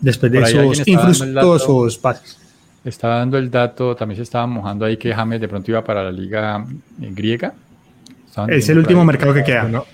después 0.00 0.30
de 0.30 0.38
esos 0.38 0.54
alguien 0.54 0.72
estaba 0.80 1.02
dando 1.08 1.24
el 1.24 1.34
dato. 1.34 1.46
infructuosos 1.54 1.98
pases. 1.98 2.38
Estaba 2.84 3.16
dando 3.18 3.38
el 3.38 3.50
dato, 3.50 3.96
también 3.96 4.16
se 4.16 4.22
estaba 4.22 4.46
mojando 4.46 4.84
ahí 4.84 4.96
que 4.96 5.12
James 5.12 5.40
de 5.40 5.48
pronto 5.48 5.70
iba 5.72 5.82
para 5.82 6.04
la 6.04 6.12
liga 6.12 6.64
eh, 7.02 7.10
griega. 7.12 7.52
Estaban 8.28 8.52
Es 8.52 8.68
el 8.68 8.78
último 8.78 9.04
mercado 9.04 9.34
que 9.34 9.42
queda. 9.42 9.62
Sonó, 9.62 9.84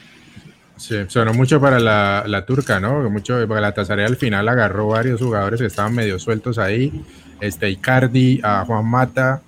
sí, 0.77 0.97
sonó 1.09 1.33
mucho 1.33 1.59
para 1.59 1.79
la, 1.81 2.25
la 2.27 2.45
turca, 2.45 2.79
¿no? 2.81 3.09
Mucho, 3.09 3.43
porque 3.49 3.63
la 3.63 3.73
Tazarea 3.73 4.07
al 4.07 4.17
final 4.17 4.47
agarró 4.49 4.89
varios 4.89 5.23
jugadores 5.23 5.61
que 5.61 5.67
estaban 5.69 5.95
medio 5.95 6.19
sueltos 6.19 6.59
ahí. 6.59 7.03
Este, 7.43 7.69
Icardi, 7.71 8.41
a 8.43 8.65
Juan 8.65 8.87
Mata, 8.87 9.43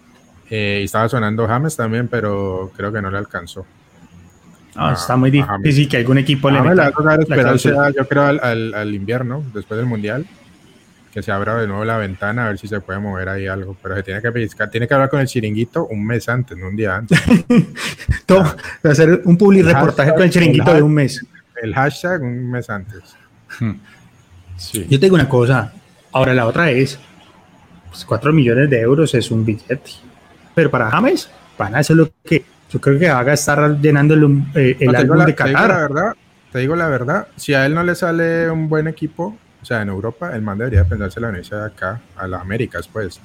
eh, 0.50 0.80
y 0.82 0.84
estaba 0.84 1.08
sonando 1.08 1.46
James 1.46 1.76
también, 1.76 2.08
pero 2.08 2.72
creo 2.76 2.92
que 2.92 3.00
no 3.00 3.10
le 3.10 3.18
alcanzó. 3.18 3.60
No, 4.74 4.86
Ah, 4.88 4.92
está 4.94 5.16
muy 5.16 5.30
ah, 5.40 5.56
difícil 5.62 5.88
que 5.88 5.98
algún 5.98 6.18
equipo 6.18 6.50
le 6.50 6.58
James 6.58 6.74
le 6.76 6.82
va 6.82 6.88
a 6.88 7.16
meta 7.18 7.90
yo 7.96 8.08
creo, 8.08 8.24
al, 8.24 8.40
al- 8.42 8.74
al 8.74 8.92
invierno, 8.94 9.44
después 9.54 9.78
del 9.78 9.86
Mundial, 9.86 10.26
que 11.12 11.22
se 11.22 11.30
abra 11.30 11.54
de 11.54 11.68
nuevo 11.68 11.84
la 11.84 11.96
ventana 11.96 12.46
a 12.46 12.48
ver 12.48 12.58
si 12.58 12.66
se 12.66 12.80
puede 12.80 12.98
mover 12.98 13.28
ahí 13.28 13.46
algo, 13.46 13.76
pero 13.80 13.94
se 13.94 14.02
tiene 14.02 14.20
que 14.20 14.32
pellizcar, 14.32 14.68
tiene 14.68 14.88
que 14.88 14.94
hablar 14.94 15.08
con 15.08 15.20
el 15.20 15.28
chiringuito 15.28 15.86
un 15.86 16.04
mes 16.04 16.28
antes, 16.28 16.58
no 16.58 16.66
un 16.66 16.74
día 16.74 16.96
antes. 16.96 17.22
Todo, 18.26 18.44
hacer 18.82 19.22
un 19.24 19.38
public 19.38 19.64
reportaje 19.66 20.12
con 20.12 20.22
el 20.22 20.30
chiringuito 20.30 20.74
de 20.74 20.82
un 20.82 20.92
mes. 20.92 21.24
El 21.62 21.72
hashtag 21.72 22.20
un 22.22 22.50
mes 22.50 22.68
antes. 22.68 23.14
Hmm. 23.60 23.74
Sí. 24.56 24.82
Yo 24.90 24.98
te 24.98 25.06
digo 25.06 25.14
una 25.14 25.28
cosa, 25.28 25.72
ahora 26.10 26.34
la 26.34 26.46
otra 26.46 26.72
es, 26.72 26.98
pues 27.94 28.04
4 28.06 28.32
millones 28.32 28.68
de 28.68 28.80
euros 28.80 29.14
es 29.14 29.30
un 29.30 29.44
billete, 29.44 29.92
pero 30.52 30.68
para 30.68 30.90
James 30.90 31.30
van 31.56 31.76
a 31.76 31.78
hacer 31.78 31.94
lo 31.94 32.10
que 32.24 32.44
yo 32.68 32.80
creo 32.80 32.98
que 32.98 33.08
va 33.08 33.20
a 33.20 33.32
estar 33.32 33.80
llenando 33.80 34.14
el, 34.14 34.42
eh, 34.56 34.76
el 34.80 34.96
álbum 34.96 35.24
de 35.24 35.32
Qatar. 35.32 35.68
la 35.68 35.78
verdad, 35.78 36.12
te 36.50 36.58
digo 36.58 36.74
la 36.74 36.88
verdad, 36.88 37.28
si 37.36 37.54
a 37.54 37.64
él 37.66 37.74
no 37.74 37.84
le 37.84 37.94
sale 37.94 38.50
un 38.50 38.68
buen 38.68 38.88
equipo, 38.88 39.38
o 39.62 39.64
sea, 39.64 39.80
en 39.82 39.90
Europa, 39.90 40.34
el 40.34 40.42
man 40.42 40.58
debería 40.58 40.84
pensarse 40.84 41.20
la 41.20 41.28
unirse 41.28 41.54
de 41.54 41.64
acá, 41.64 42.00
a 42.16 42.26
las 42.26 42.40
Américas, 42.42 42.88
pues. 42.92 43.20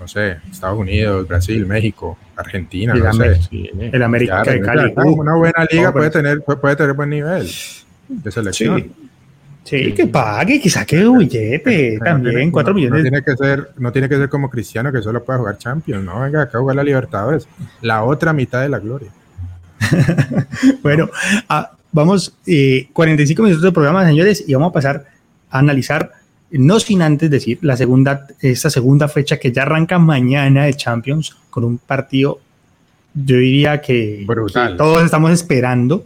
No 0.00 0.08
sé, 0.08 0.38
Estados 0.50 0.76
Unidos, 0.76 1.28
Brasil, 1.28 1.64
México, 1.64 2.18
Argentina, 2.34 2.92
no 2.92 3.12
sé. 3.12 3.38
el 3.52 4.02
América 4.02 4.42
de 4.42 4.60
Cali. 4.60 4.92
Una 4.96 5.36
buena 5.36 5.64
liga 5.70 5.92
puede, 5.92 6.10
tener, 6.10 6.42
puede 6.42 6.74
tener 6.74 6.94
buen 6.94 7.10
nivel 7.10 7.48
de 8.08 8.30
selección. 8.32 8.80
Sí. 8.80 9.11
Que 9.64 10.06
pague, 10.10 10.60
que 10.60 10.68
saque 10.68 11.04
billete 11.04 11.98
también, 12.02 12.50
4 12.50 12.74
millones. 12.74 12.98
No 12.98 13.02
tiene, 13.02 13.22
que 13.22 13.36
ser, 13.36 13.70
no 13.78 13.92
tiene 13.92 14.08
que 14.08 14.16
ser 14.16 14.28
como 14.28 14.50
Cristiano 14.50 14.92
que 14.92 15.02
solo 15.02 15.24
puede 15.24 15.38
jugar 15.38 15.58
Champions, 15.58 16.04
no, 16.04 16.20
venga 16.20 16.42
acá 16.42 16.58
a 16.58 16.60
jugar 16.60 16.76
la 16.76 16.84
Libertadores, 16.84 17.48
la 17.80 18.04
otra 18.04 18.32
mitad 18.32 18.60
de 18.60 18.68
la 18.68 18.78
gloria. 18.78 19.10
bueno, 20.82 21.08
ah, 21.48 21.72
vamos, 21.90 22.36
eh, 22.46 22.88
45 22.92 23.42
minutos 23.42 23.62
de 23.62 23.72
programa, 23.72 24.06
señores, 24.06 24.44
y 24.46 24.54
vamos 24.54 24.70
a 24.70 24.72
pasar 24.72 25.06
analizar, 25.52 26.12
no 26.50 26.80
sin 26.80 27.02
antes 27.02 27.30
decir, 27.30 27.58
la 27.62 27.76
segunda, 27.76 28.26
esta 28.40 28.70
segunda 28.70 29.08
fecha 29.08 29.38
que 29.38 29.52
ya 29.52 29.62
arranca 29.62 29.98
mañana 29.98 30.64
de 30.64 30.74
Champions 30.74 31.36
con 31.50 31.64
un 31.64 31.78
partido, 31.78 32.40
yo 33.14 33.36
diría 33.36 33.80
que, 33.80 34.26
todos 34.76 35.04
estamos 35.04 35.30
esperando. 35.30 36.04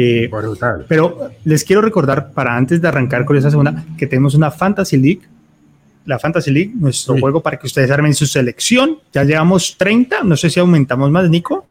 Eh, 0.00 0.28
Brutal. 0.30 0.86
Pero 0.86 1.32
les 1.42 1.64
quiero 1.64 1.82
recordar, 1.82 2.30
para 2.30 2.56
antes 2.56 2.80
de 2.80 2.86
arrancar 2.86 3.24
con 3.24 3.36
esa 3.36 3.50
segunda, 3.50 3.84
que 3.96 4.06
tenemos 4.06 4.36
una 4.36 4.48
Fantasy 4.52 4.96
League. 4.96 5.22
La 6.04 6.20
Fantasy 6.20 6.52
League, 6.52 6.70
nuestro 6.72 7.18
juego 7.18 7.42
para 7.42 7.58
que 7.58 7.66
ustedes 7.66 7.90
armen 7.90 8.14
su 8.14 8.24
selección. 8.24 8.98
Ya 9.12 9.24
llevamos 9.24 9.76
30, 9.76 10.22
no 10.22 10.36
sé 10.36 10.50
si 10.50 10.60
aumentamos 10.60 11.10
más, 11.10 11.28
Nico. 11.28 11.66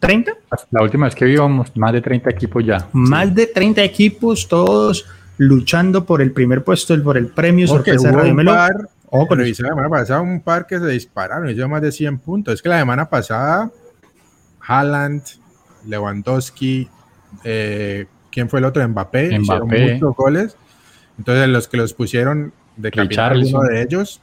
¿30? 0.00 0.34
La 0.70 0.82
última 0.82 1.04
vez 1.04 1.14
que 1.14 1.26
vimos, 1.26 1.76
más 1.76 1.92
de 1.92 2.00
30 2.00 2.30
equipos 2.30 2.64
ya. 2.64 2.88
Más 2.92 3.34
de 3.34 3.46
30 3.46 3.84
equipos, 3.84 4.48
todos 4.48 5.04
luchando 5.36 6.06
por 6.06 6.22
el 6.22 6.32
primer 6.32 6.64
puesto, 6.64 7.00
por 7.02 7.18
el 7.18 7.26
premio 7.26 7.68
sorpresa 7.68 8.08
de 8.08 8.16
Radio 8.16 8.34
Melo. 8.34 8.52
Par, 8.52 8.88
oh, 9.10 9.26
con 9.26 9.38
la 9.38 9.54
semana 9.54 9.90
pasada 9.90 10.22
un 10.22 10.40
par 10.40 10.66
que 10.66 10.78
se 10.78 10.86
dispararon, 10.86 11.50
y 11.50 11.54
más 11.54 11.82
de 11.82 11.92
100 11.92 12.18
puntos. 12.18 12.54
Es 12.54 12.62
que 12.62 12.70
la 12.70 12.78
semana 12.78 13.10
pasada, 13.10 13.70
Haaland, 14.66 15.22
Lewandowski, 15.86 16.88
eh, 17.44 18.06
¿quién 18.30 18.48
fue 18.48 18.60
el 18.60 18.64
otro? 18.64 18.86
Mbappé, 18.88 19.36
hicieron 19.36 19.68
muchos 19.68 20.16
goles. 20.16 20.56
Entonces, 21.18 21.48
los 21.48 21.68
que 21.68 21.76
los 21.76 21.94
pusieron 21.94 22.52
de 22.76 22.90
uno 22.96 23.60
de 23.62 23.82
ellos, 23.82 24.20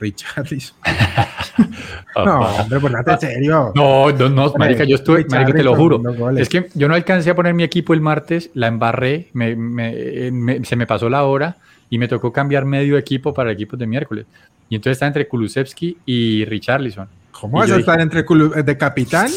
Richarlison. 0.00 0.76
no, 2.24 2.40
hombre, 2.40 2.80
por 2.80 2.90
nada, 2.90 3.14
en 3.14 3.20
serio. 3.20 3.72
No, 3.74 4.10
no, 4.12 4.28
no, 4.28 4.52
marica, 4.56 4.84
yo 4.84 4.96
estuve, 4.96 5.24
marica, 5.28 5.52
te 5.52 5.62
lo 5.62 5.74
juro. 5.74 6.00
Es 6.36 6.48
que 6.48 6.68
yo 6.74 6.88
no 6.88 6.94
alcancé 6.94 7.30
a 7.30 7.34
poner 7.34 7.54
mi 7.54 7.64
equipo 7.64 7.94
el 7.94 8.00
martes, 8.00 8.50
la 8.54 8.68
embarré, 8.68 9.28
me, 9.32 9.56
me, 9.56 10.64
se 10.64 10.76
me 10.76 10.86
pasó 10.86 11.08
la 11.08 11.24
hora 11.24 11.56
y 11.90 11.98
me 11.98 12.08
tocó 12.08 12.32
cambiar 12.32 12.64
medio 12.64 12.96
equipo 12.96 13.34
para 13.34 13.50
el 13.50 13.56
equipo 13.56 13.76
de 13.76 13.86
miércoles. 13.86 14.26
Y 14.68 14.76
entonces 14.76 14.96
está 14.96 15.06
entre 15.06 15.26
Kulusevski 15.26 15.98
y 16.04 16.44
Richarlison. 16.44 17.08
¿Cómo 17.40 17.58
vas 17.58 17.70
a 17.70 17.76
estar 17.76 18.00
entre 18.00 18.22
de 18.22 18.76
capitán? 18.76 19.30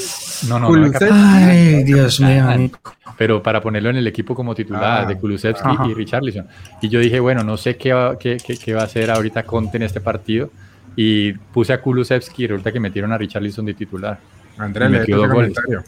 No, 0.47 0.59
no, 0.59 0.75
no. 0.75 0.91
Ay, 1.11 1.83
Dios 1.83 2.19
mío. 2.19 2.71
Pero 3.17 3.43
para 3.43 3.61
ponerlo 3.61 3.89
en 3.89 3.97
el 3.97 4.07
equipo 4.07 4.33
como 4.33 4.55
titular, 4.55 5.07
de 5.07 5.13
ah, 5.13 5.17
Kulusevski 5.17 5.69
y 5.89 5.93
Richarlison. 5.93 6.47
Y 6.81 6.89
yo 6.89 6.99
dije, 6.99 7.19
bueno, 7.19 7.43
no 7.43 7.57
sé 7.57 7.77
qué 7.77 7.93
va, 7.93 8.17
qué, 8.17 8.37
qué, 8.37 8.73
va 8.73 8.81
a 8.81 8.85
hacer 8.85 9.11
ahorita 9.11 9.43
Conte 9.43 9.77
en 9.77 9.83
este 9.83 10.01
partido. 10.01 10.49
Y 10.95 11.33
puse 11.33 11.73
a 11.73 11.81
Kulusevski 11.81 12.43
y 12.43 12.47
resulta 12.47 12.71
que 12.71 12.79
metieron 12.79 13.11
a 13.11 13.17
Richarlison 13.17 13.65
de 13.65 13.73
titular. 13.75 14.19
Andrés, 14.57 14.91
le 14.91 15.05
dos 15.05 15.27
comentario. 15.27 15.83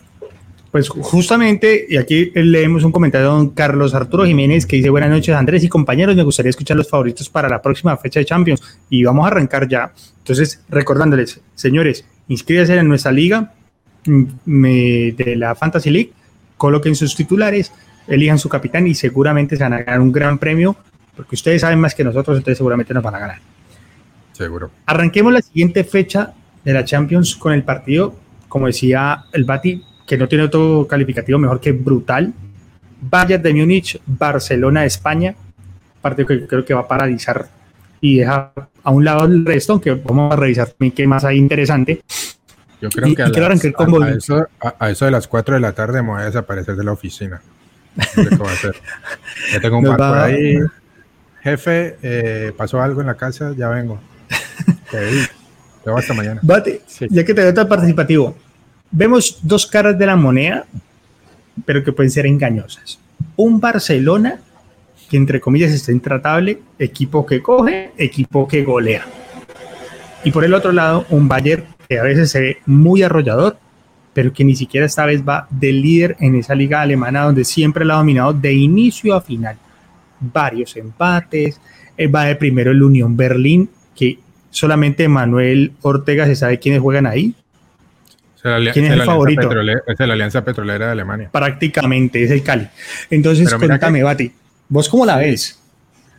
Pues 0.73 0.89
justamente, 0.89 1.85
y 1.87 1.97
aquí 1.97 2.31
leemos 2.33 2.83
un 2.83 2.91
comentario 2.91 3.27
de 3.27 3.35
don 3.35 3.49
Carlos 3.51 3.93
Arturo 3.93 4.25
Jiménez 4.25 4.65
que 4.65 4.77
dice, 4.77 4.89
buenas 4.89 5.11
noches 5.11 5.35
Andrés 5.35 5.63
y 5.63 5.69
compañeros, 5.69 6.15
me 6.15 6.23
gustaría 6.23 6.49
escuchar 6.49 6.75
los 6.75 6.89
favoritos 6.89 7.29
para 7.29 7.47
la 7.47 7.61
próxima 7.61 7.95
fecha 7.95 8.19
de 8.19 8.25
Champions 8.25 8.59
y 8.89 9.03
vamos 9.03 9.23
a 9.23 9.27
arrancar 9.27 9.67
ya. 9.67 9.93
Entonces, 10.17 10.63
recordándoles, 10.69 11.41
señores, 11.53 12.05
inscríbanse 12.27 12.75
en 12.75 12.87
nuestra 12.87 13.11
liga 13.11 13.53
mm, 14.07 14.63
de 15.15 15.35
la 15.37 15.53
Fantasy 15.53 15.91
League, 15.91 16.11
coloquen 16.57 16.95
sus 16.95 17.15
titulares, 17.15 17.71
elijan 18.07 18.39
su 18.39 18.49
capitán 18.49 18.87
y 18.87 18.95
seguramente 18.95 19.55
se 19.55 19.61
van 19.61 19.73
a 19.73 19.83
ganar 19.83 20.01
un 20.01 20.11
gran 20.11 20.39
premio, 20.39 20.75
porque 21.15 21.35
ustedes 21.35 21.61
saben 21.61 21.79
más 21.79 21.93
que 21.93 22.03
nosotros, 22.03 22.35
entonces 22.35 22.57
seguramente 22.57 22.95
nos 22.95 23.03
van 23.03 23.13
a 23.13 23.19
ganar. 23.19 23.37
Seguro. 24.31 24.71
Arranquemos 24.87 25.33
la 25.33 25.43
siguiente 25.43 25.83
fecha 25.83 26.33
de 26.65 26.73
la 26.73 26.83
Champions 26.83 27.35
con 27.35 27.53
el 27.53 27.61
partido, 27.61 28.15
como 28.49 28.65
decía 28.65 29.25
el 29.33 29.43
Bati, 29.43 29.83
que 30.05 30.17
no 30.17 30.27
tiene 30.27 30.45
otro 30.45 30.87
calificativo 30.87 31.39
mejor 31.39 31.59
que 31.59 31.71
brutal. 31.71 32.33
Bayern 33.01 33.43
de 33.43 33.53
Múnich, 33.53 33.99
Barcelona 34.05 34.85
España, 34.85 35.35
partido 36.01 36.27
que 36.27 36.47
creo 36.47 36.63
que 36.63 36.73
va 36.73 36.81
a 36.81 36.87
paralizar 36.87 37.47
y 37.99 38.19
deja 38.19 38.51
a 38.83 38.91
un 38.91 39.05
lado 39.05 39.25
el 39.25 39.45
resto, 39.45 39.73
aunque 39.73 39.91
vamos 39.91 40.31
a 40.31 40.35
revisar 40.35 40.67
también 40.67 40.91
qué 40.91 41.07
más 41.07 41.23
hay 41.23 41.37
interesante. 41.37 42.01
Yo 42.81 42.89
creo 42.89 43.15
que 43.15 43.23
a, 43.23 44.09
eso, 44.09 44.45
a, 44.77 44.89
eso, 44.89 45.05
de 45.05 45.11
las 45.11 45.29
4 45.29 45.55
de 45.55 45.61
la 45.61 45.71
tarde 45.71 46.01
me 46.01 46.09
voy 46.09 46.21
a 46.21 46.25
desaparecer 46.25 46.75
de 46.75 46.83
la 46.83 46.91
oficina. 46.91 47.41
No 47.95 48.03
sé 48.03 48.19
a 48.21 48.51
hacer. 48.51 48.75
Ya 49.53 49.61
tengo 49.61 49.77
un 49.77 49.85
par 49.95 49.97
por 49.97 50.17
ahí. 50.17 50.57
Jefe, 51.41 51.97
eh, 52.01 52.51
pasó 52.57 52.81
algo 52.81 52.99
en 52.99 53.07
la 53.07 53.15
casa, 53.15 53.53
ya 53.55 53.69
vengo. 53.69 54.01
Te 54.91 54.99
veo 55.85 55.97
hasta 55.97 56.13
mañana. 56.13 56.41
Bate, 56.43 56.81
ya 57.09 57.23
que 57.23 57.33
te 57.33 57.41
veo 57.41 57.53
tan 57.53 57.67
participativo, 57.67 58.37
vemos 58.93 59.39
dos 59.41 59.65
caras 59.65 59.97
de 59.97 60.05
la 60.05 60.15
moneda, 60.15 60.65
pero 61.65 61.83
que 61.83 61.91
pueden 61.91 62.11
ser 62.11 62.25
engañosas. 62.25 62.99
Un 63.35 63.59
Barcelona 63.59 64.39
que 65.09 65.17
entre 65.17 65.39
comillas 65.39 65.71
está 65.71 65.91
intratable, 65.91 66.59
equipo 66.79 67.23
que 67.23 67.39
coge, 67.39 67.91
equipo 67.97 68.47
que 68.47 68.63
golea. 68.63 69.05
Y 70.23 70.31
por 70.31 70.43
el 70.43 70.55
otro 70.55 70.71
lado, 70.71 71.05
un 71.09 71.27
Bayern 71.27 71.65
que 71.87 71.99
a 71.99 72.03
veces 72.03 72.31
se 72.31 72.41
ve 72.41 72.57
muy 72.65 73.03
arrollador, 73.03 73.57
pero 74.13 74.33
que 74.33 74.43
ni 74.43 74.55
siquiera 74.55 74.85
esta 74.85 75.05
vez 75.05 75.23
va 75.23 75.47
de 75.51 75.71
líder 75.71 76.15
en 76.19 76.33
esa 76.35 76.55
liga 76.55 76.81
alemana 76.81 77.25
donde 77.25 77.43
siempre 77.43 77.85
la 77.85 77.95
ha 77.95 77.97
dominado 77.97 78.33
de 78.33 78.53
inicio 78.53 79.13
a 79.13 79.21
final. 79.21 79.57
Varios 80.19 80.75
empates, 80.77 81.59
eh, 81.97 82.07
va 82.07 82.23
de 82.23 82.35
primero 82.35 82.71
el 82.71 82.81
Unión 82.81 83.15
Berlín, 83.17 83.69
que 83.95 84.17
solamente 84.49 85.07
Manuel 85.07 85.73
Ortega 85.81 86.25
se 86.25 86.35
sabe 86.35 86.57
quiénes 86.57 86.81
juegan 86.81 87.05
ahí, 87.05 87.35
¿Quién 88.73 88.85
es, 88.85 88.91
el 88.91 89.03
favorito? 89.03 89.49
Es 89.87 89.99
la 89.99 90.13
Alianza 90.13 90.43
Petrolera 90.43 90.87
de 90.87 90.91
Alemania. 90.91 91.29
Prácticamente, 91.31 92.23
es 92.23 92.31
el 92.31 92.43
Cali. 92.43 92.67
Entonces, 93.09 93.53
cuéntame, 93.53 94.03
Bati, 94.03 94.31
¿vos 94.67 94.89
cómo 94.89 95.05
la 95.05 95.17
ves? 95.17 95.59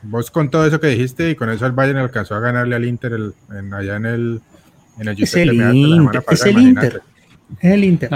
Vos 0.03 0.31
con 0.31 0.51
todo 0.51 0.67
eso 0.67 0.81
que 0.81 0.87
dijiste 0.89 1.31
y 1.31 1.35
con 1.35 1.51
eso 1.51 1.67
el 1.67 1.73
Bayern 1.73 1.99
alcanzó 1.99 2.35
a 2.35 2.41
ganarle 2.41 2.77
al 2.77 2.85
Inter 2.85 3.13
en, 3.51 3.75
allá 3.75 3.97
en 3.97 4.07
el, 4.07 4.41
en 4.99 5.09
el 5.09 5.23
Es 5.23 5.35
el 5.35 5.53
Inter, 5.55 6.23
es 6.31 6.47
el 6.47 6.59
Inter. 6.59 7.03
Es 7.61 7.73
el 7.73 7.85
Inter. 7.85 8.11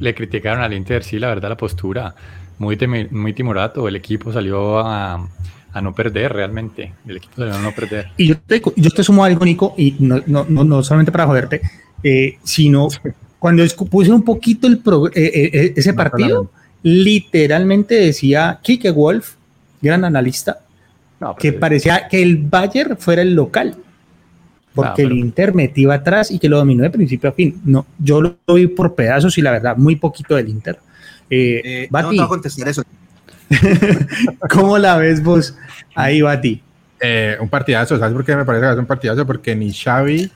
le, 0.00 0.14
criticaron 0.14 0.62
al 0.62 0.72
Inter, 0.72 1.04
sí, 1.04 1.18
la 1.18 1.28
verdad, 1.28 1.48
la 1.50 1.56
postura. 1.56 2.14
Muy, 2.58 2.76
muy 3.10 3.32
timorato. 3.32 3.86
El 3.86 3.96
equipo 3.96 4.32
salió 4.32 4.80
a, 4.80 5.28
a 5.72 5.80
no 5.80 5.94
perder 5.94 6.32
realmente. 6.32 6.92
El 7.06 7.18
equipo 7.18 7.36
salió 7.36 7.54
a 7.54 7.58
no 7.60 7.72
perder. 7.72 8.10
Y 8.16 8.26
yo 8.26 8.38
te, 8.38 8.60
yo 8.76 8.90
te 8.90 9.04
sumo 9.04 9.24
algo, 9.24 9.44
Nico, 9.44 9.74
y 9.76 9.96
no, 10.00 10.22
no, 10.26 10.44
no, 10.44 10.82
solamente 10.82 11.12
para 11.12 11.26
joderte, 11.26 11.60
eh, 12.02 12.38
sino 12.42 12.88
cuando 13.38 13.64
puse 13.90 14.12
un 14.12 14.22
poquito 14.22 14.66
el 14.66 14.74
eh, 14.74 15.10
eh, 15.14 15.50
eh, 15.52 15.72
ese 15.76 15.94
partido, 15.94 16.50
literalmente 16.82 17.94
decía 17.94 18.58
Kike 18.62 18.90
Wolf, 18.90 19.34
gran 19.80 20.04
analista, 20.04 20.60
que 21.38 21.52
parecía 21.52 22.08
que 22.08 22.20
el 22.22 22.36
Bayern 22.36 22.96
fuera 22.96 23.22
el 23.22 23.34
local, 23.34 23.76
porque 24.74 25.02
el 25.02 25.12
Inter 25.12 25.54
metió 25.54 25.92
atrás 25.92 26.30
y 26.30 26.38
que 26.38 26.48
lo 26.48 26.58
dominó 26.58 26.82
de 26.82 26.90
principio 26.90 27.30
a 27.30 27.32
fin. 27.32 27.60
No, 27.64 27.86
yo 27.98 28.20
lo 28.20 28.54
vi 28.54 28.66
por 28.66 28.94
pedazos 28.94 29.36
y 29.38 29.42
la 29.42 29.52
verdad, 29.52 29.76
muy 29.76 29.96
poquito 29.96 30.34
del 30.34 30.48
Inter. 30.48 30.78
Bati, 31.90 32.16
no, 32.16 32.22
no 32.22 32.28
contestar 32.28 32.68
eso. 32.68 32.82
¿Cómo 34.50 34.78
la 34.78 34.96
ves 34.96 35.22
vos 35.22 35.54
ahí, 35.94 36.22
Bati? 36.22 36.62
un 37.40 37.48
partidazo, 37.48 37.96
¿sabes 37.96 38.12
por 38.12 38.24
qué 38.24 38.34
me 38.34 38.44
parece 38.44 38.66
que 38.66 38.72
es 38.72 38.78
un 38.78 38.86
partidazo? 38.86 39.24
Porque 39.24 39.54
ni 39.54 39.72
Xavi 39.72 40.28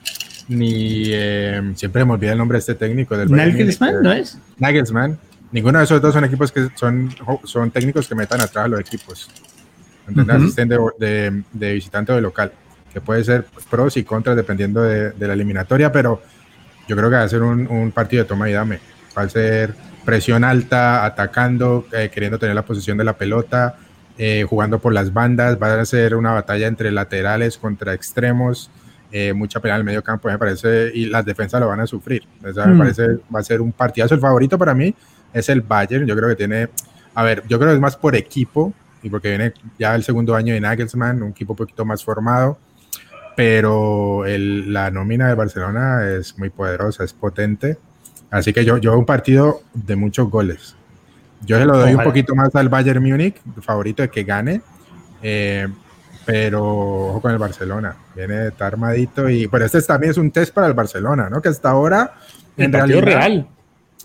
ni 0.47 1.05
eh, 1.07 1.73
siempre 1.75 2.05
me 2.05 2.13
olvida 2.13 2.33
el 2.33 2.37
nombre 2.37 2.57
de 2.57 2.59
este 2.59 2.75
técnico 2.75 3.17
del 3.17 3.31
Nagelsmann, 3.31 4.03
¿no 4.03 4.11
es? 4.11 4.37
Nagelsmann. 4.57 5.17
Ninguno 5.51 5.77
de 5.77 5.85
esos 5.85 6.01
dos 6.01 6.13
son 6.13 6.25
equipos 6.25 6.51
que 6.51 6.69
son, 6.75 7.13
son 7.43 7.69
técnicos 7.71 8.07
que 8.07 8.15
metan 8.15 8.41
atrás 8.41 8.65
a 8.65 8.67
los 8.67 8.79
equipos. 8.79 9.29
Asisten 10.27 10.67
de, 10.67 11.43
de, 11.53 11.73
visitante 11.73 12.11
o 12.11 12.15
de 12.15 12.21
local, 12.21 12.51
que 12.91 12.99
puede 12.99 13.23
ser 13.23 13.45
pros 13.69 13.95
y 13.95 14.03
contras 14.03 14.35
dependiendo 14.35 14.81
de, 14.81 15.13
la 15.17 15.33
eliminatoria, 15.33 15.91
pero 15.91 16.21
yo 16.87 16.95
creo 16.95 17.09
que 17.09 17.15
va 17.15 17.23
a 17.23 17.29
ser 17.29 17.41
un, 17.41 17.91
partido 17.91 18.23
de 18.23 18.27
toma 18.27 18.49
y 18.49 18.53
dame. 18.53 18.79
Va 19.17 19.21
a 19.21 19.29
ser 19.29 19.73
presión 20.03 20.43
alta, 20.43 21.05
atacando, 21.05 21.85
eh, 21.93 22.09
queriendo 22.11 22.37
tener 22.37 22.55
la 22.55 22.65
posición 22.65 22.97
de 22.97 23.03
la 23.03 23.13
pelota, 23.13 23.77
eh, 24.17 24.45
jugando 24.49 24.79
por 24.79 24.91
las 24.91 25.13
bandas. 25.13 25.57
Va 25.61 25.79
a 25.79 25.85
ser 25.85 26.15
una 26.15 26.33
batalla 26.33 26.67
entre 26.67 26.91
laterales 26.91 27.57
contra 27.57 27.93
extremos. 27.93 28.69
Eh, 29.15 29.31
mucha 29.31 29.59
pelea 29.59 29.75
en 29.75 29.81
el 29.81 29.85
medio 29.85 30.03
campo, 30.03 30.27
me 30.27 30.39
parece, 30.39 30.91
y 30.91 31.05
las 31.05 31.23
defensas 31.23 31.61
lo 31.61 31.67
van 31.67 31.79
a 31.79 31.85
sufrir. 31.85 32.23
me 32.41 32.49
mm. 32.51 32.77
parece, 32.79 33.07
va 33.33 33.41
a 33.41 33.43
ser 33.43 33.61
un 33.61 33.71
partidazo. 33.71 34.15
El 34.15 34.19
favorito 34.19 34.57
para 34.57 34.73
mí 34.73 34.95
es 35.31 35.49
el 35.49 35.61
Bayern. 35.61 36.07
Yo 36.07 36.15
creo 36.15 36.29
que 36.29 36.35
tiene, 36.35 36.69
a 37.13 37.21
ver, 37.21 37.43
yo 37.47 37.59
creo 37.59 37.69
que 37.69 37.75
es 37.75 37.79
más 37.79 37.95
por 37.95 38.15
equipo 38.15 38.73
y 39.03 39.11
porque 39.11 39.29
viene 39.29 39.53
ya 39.77 39.93
el 39.93 40.03
segundo 40.03 40.33
año 40.33 40.55
de 40.55 40.61
Nagelsmann, 40.61 41.21
un 41.21 41.29
equipo 41.29 41.53
un 41.53 41.57
poquito 41.57 41.85
más 41.85 42.03
formado, 42.03 42.57
pero 43.35 44.23
la 44.25 44.89
nómina 44.89 45.27
de 45.27 45.35
Barcelona 45.35 46.09
es 46.09 46.35
muy 46.39 46.49
poderosa, 46.49 47.03
es 47.03 47.13
potente. 47.13 47.77
Así 48.31 48.51
que 48.51 48.65
yo, 48.65 48.77
yo 48.77 48.97
un 48.97 49.05
partido 49.05 49.61
de 49.75 49.95
muchos 49.95 50.27
goles. 50.27 50.75
Yo 51.45 51.59
se 51.59 51.65
lo 51.65 51.77
doy 51.77 51.93
un 51.93 52.03
poquito 52.03 52.33
más 52.33 52.55
al 52.55 52.67
Bayern 52.67 53.03
Múnich, 53.03 53.35
favorito 53.61 54.01
de 54.01 54.09
que 54.09 54.23
gane, 54.23 54.61
eh, 55.21 55.67
pero 56.25 56.63
ojo 57.09 57.21
con 57.21 57.31
el 57.31 57.37
Barcelona, 57.37 57.95
viene 58.15 58.47
está 58.47 58.67
armadito 58.67 59.29
y 59.29 59.47
pero 59.47 59.65
este 59.65 59.81
también 59.81 60.11
es 60.11 60.17
un 60.17 60.31
test 60.31 60.53
para 60.53 60.67
el 60.67 60.73
Barcelona, 60.73 61.29
¿no? 61.29 61.41
Que 61.41 61.49
hasta 61.49 61.69
ahora 61.69 62.13
en 62.57 62.71
realidad 62.71 63.01
real. 63.01 63.47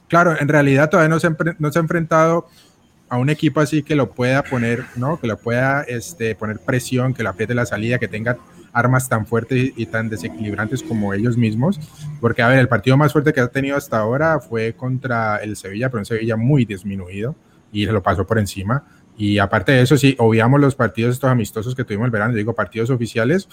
Claro, 0.09 0.37
en 0.39 0.49
realidad 0.49 0.89
todavía 0.89 1.11
no 1.11 1.21
se, 1.21 1.29
no 1.59 1.71
se 1.71 1.79
ha 1.79 1.83
enfrentado 1.83 2.49
a 3.09 3.19
un 3.19 3.31
equipo 3.31 3.61
así 3.61 3.83
que 3.83 3.95
lo 3.95 4.11
pueda 4.11 4.43
poner, 4.43 4.85
¿no? 4.97 5.21
Que 5.21 5.27
lo 5.27 5.39
pueda 5.39 5.83
este, 5.83 6.35
poner 6.35 6.59
presión, 6.59 7.15
que 7.15 7.23
le 7.23 7.29
apriete 7.29 7.55
la 7.55 7.67
salida, 7.67 7.99
que 7.99 8.09
tenga 8.09 8.39
armas 8.73 9.09
tan 9.09 9.27
fuertes 9.27 9.73
y 9.77 9.87
tan 9.87 10.09
desequilibrantes 10.09 10.83
como 10.83 11.15
ellos 11.15 11.37
mismos. 11.37 11.81
Porque, 12.21 12.43
a 12.43 12.49
ver, 12.49 12.59
el 12.59 12.69
partido 12.69 12.97
más 12.97 13.13
fuerte 13.13 13.33
que 13.33 13.41
ha 13.41 13.49
tenido 13.49 13.77
hasta 13.77 13.99
ahora 13.99 14.41
fue 14.41 14.75
contra 14.75 15.37
el 15.39 15.57
Sevilla, 15.57 15.89
pero 15.89 16.01
un 16.01 16.07
Sevilla 16.07 16.37
muy 16.37 16.65
disminuido 16.65 17.35
y 17.73 17.87
se 17.87 17.93
lo 17.93 18.03
pasó 18.03 18.27
por 18.27 18.39
encima. 18.39 18.85
Y 19.19 19.39
aparte 19.39 19.73
de 19.73 19.83
eso, 19.83 19.99
si 19.99 20.15
obviamos 20.19 20.61
los 20.61 20.77
partidos 20.77 21.15
estos 21.15 21.29
amistosos 21.29 21.75
que 21.75 21.83
tuvimos 21.83 22.07
el 22.07 22.13
verano, 22.13 22.35
digo 22.35 22.55
partidos 22.55 22.89
oficiales, 22.89 23.49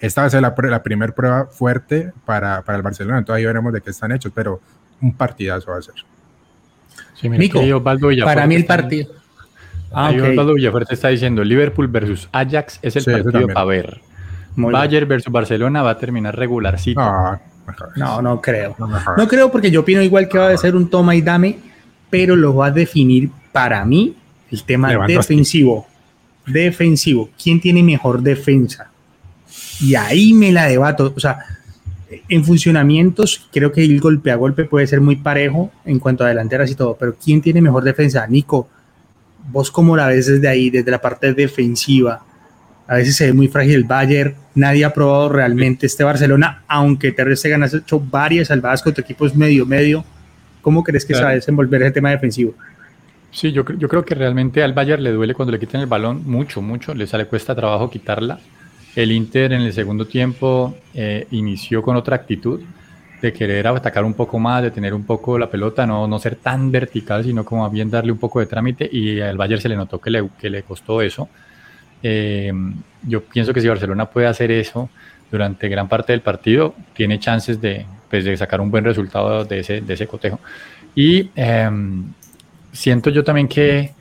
esta 0.00 0.22
va 0.22 0.26
a 0.26 0.30
ser 0.30 0.42
la, 0.42 0.52
la 0.56 0.82
primera 0.82 1.14
prueba 1.14 1.46
fuerte 1.46 2.12
para, 2.26 2.62
para 2.62 2.76
el 2.76 2.82
Barcelona. 2.82 3.18
Entonces 3.18 3.38
ahí 3.38 3.46
veremos 3.46 3.72
de 3.72 3.80
qué 3.80 3.90
están 3.90 4.10
hechos, 4.10 4.32
pero 4.34 4.60
un 5.00 5.14
partidazo 5.14 5.70
va 5.70 5.78
a 5.78 5.82
ser. 5.82 5.94
Sí, 7.14 7.28
para 8.24 8.46
mí 8.46 8.56
el 8.56 8.66
partido. 8.66 9.12
Ah, 9.92 10.10
okay. 10.10 10.32
Osvaldo 10.32 10.54
Villafuerte 10.54 10.94
está 10.94 11.08
diciendo 11.08 11.44
Liverpool 11.44 11.86
versus 11.86 12.28
Ajax 12.32 12.80
es 12.82 12.96
el 12.96 13.04
partido 13.04 13.46
a 13.54 13.64
ver. 13.64 14.00
Bayern 14.56 15.08
versus 15.08 15.32
Barcelona 15.32 15.82
va 15.82 15.90
a 15.90 15.98
terminar 15.98 16.36
regularcito. 16.36 17.00
No, 17.96 18.20
no, 18.20 18.40
creo. 18.40 18.74
No, 19.16 19.28
creo 19.28 19.50
porque 19.52 19.70
yo 19.70 19.80
opino 19.80 20.02
igual 20.02 20.28
que 20.28 20.38
va 20.38 20.50
a 20.50 20.56
ser 20.56 20.74
un 20.74 20.90
toma 20.90 21.14
y 21.14 21.22
dame, 21.22 21.58
pero 22.10 22.34
lo 22.34 22.56
va 22.56 22.66
a 22.66 22.70
definir 22.72 23.30
para 23.52 23.84
mí 23.84 24.16
el 24.54 24.64
tema 24.64 25.06
defensivo. 25.06 25.86
Defensivo. 26.46 27.30
¿Quién 27.42 27.60
tiene 27.60 27.82
mejor 27.82 28.22
defensa? 28.22 28.90
Y 29.80 29.94
ahí 29.94 30.32
me 30.32 30.52
la 30.52 30.66
debato. 30.66 31.12
O 31.16 31.20
sea, 31.20 31.38
en 32.28 32.44
funcionamientos, 32.44 33.48
creo 33.52 33.72
que 33.72 33.84
el 33.84 34.00
golpe 34.00 34.30
a 34.30 34.36
golpe 34.36 34.64
puede 34.64 34.86
ser 34.86 35.00
muy 35.00 35.16
parejo 35.16 35.72
en 35.84 35.98
cuanto 35.98 36.24
a 36.24 36.28
delanteras 36.28 36.70
y 36.70 36.74
todo, 36.74 36.96
pero 36.98 37.16
¿quién 37.16 37.40
tiene 37.40 37.60
mejor 37.60 37.84
defensa? 37.84 38.26
Nico, 38.26 38.68
vos 39.50 39.70
cómo 39.70 39.96
la 39.96 40.08
ves 40.08 40.26
desde 40.26 40.48
ahí, 40.48 40.70
desde 40.70 40.90
la 40.90 41.00
parte 41.00 41.32
defensiva. 41.34 42.24
A 42.86 42.96
veces 42.96 43.16
se 43.16 43.26
ve 43.26 43.32
muy 43.32 43.48
frágil 43.48 43.74
el 43.74 43.84
Bayern, 43.84 44.34
nadie 44.54 44.84
ha 44.84 44.92
probado 44.92 45.30
realmente 45.30 45.86
este 45.86 46.04
Barcelona, 46.04 46.62
aunque 46.68 47.12
Ter 47.12 47.34
Stegen 47.36 47.62
ha 47.62 47.66
hecho 47.66 47.98
varias 47.98 48.48
salvadas 48.48 48.82
contra 48.82 49.02
equipos 49.02 49.34
medio-medio. 49.34 50.04
¿Cómo 50.60 50.82
crees 50.82 51.04
que 51.04 51.14
se 51.14 51.22
va 51.22 51.30
a 51.30 51.34
desenvolver 51.34 51.82
ese 51.82 51.92
tema 51.92 52.10
defensivo? 52.10 52.54
Sí, 53.34 53.52
yo, 53.52 53.64
yo 53.78 53.88
creo 53.88 54.04
que 54.04 54.14
realmente 54.14 54.62
al 54.62 54.72
Bayern 54.72 55.02
le 55.02 55.12
duele 55.12 55.34
cuando 55.34 55.52
le 55.52 55.58
quitan 55.58 55.82
el 55.82 55.86
balón 55.86 56.22
mucho, 56.24 56.62
mucho, 56.62 56.94
le 56.94 57.06
sale 57.06 57.26
cuesta 57.26 57.54
trabajo 57.54 57.90
quitarla 57.90 58.38
el 58.96 59.10
Inter 59.12 59.52
en 59.52 59.62
el 59.62 59.72
segundo 59.72 60.06
tiempo 60.06 60.76
eh, 60.94 61.26
inició 61.32 61.82
con 61.82 61.96
otra 61.96 62.16
actitud 62.16 62.60
de 63.20 63.32
querer 63.32 63.66
atacar 63.66 64.04
un 64.04 64.14
poco 64.14 64.38
más, 64.38 64.62
de 64.62 64.70
tener 64.70 64.92
un 64.92 65.04
poco 65.04 65.38
la 65.38 65.50
pelota, 65.50 65.86
no, 65.86 66.06
no 66.06 66.18
ser 66.18 66.36
tan 66.36 66.70
vertical, 66.70 67.24
sino 67.24 67.44
como 67.44 67.68
bien 67.70 67.90
darle 67.90 68.12
un 68.12 68.18
poco 68.18 68.38
de 68.40 68.46
trámite 68.46 68.88
y 68.90 69.20
al 69.20 69.36
Bayern 69.36 69.60
se 69.60 69.68
le 69.68 69.76
notó 69.76 69.98
que 69.98 70.10
le, 70.10 70.28
que 70.38 70.50
le 70.50 70.62
costó 70.62 71.00
eso. 71.00 71.28
Eh, 72.02 72.52
yo 73.02 73.22
pienso 73.24 73.54
que 73.54 73.62
si 73.62 73.68
Barcelona 73.68 74.06
puede 74.06 74.26
hacer 74.26 74.50
eso 74.50 74.90
durante 75.30 75.68
gran 75.68 75.88
parte 75.88 76.12
del 76.12 76.20
partido, 76.20 76.74
tiene 76.92 77.18
chances 77.18 77.60
de, 77.60 77.86
pues, 78.10 78.24
de 78.24 78.36
sacar 78.36 78.60
un 78.60 78.70
buen 78.70 78.84
resultado 78.84 79.44
de 79.44 79.60
ese, 79.60 79.80
de 79.80 79.94
ese 79.94 80.06
cotejo. 80.06 80.38
Y 80.94 81.30
em, 81.34 82.12
siento 82.74 83.08
yo 83.08 83.24
también 83.24 83.48
que 83.48 83.94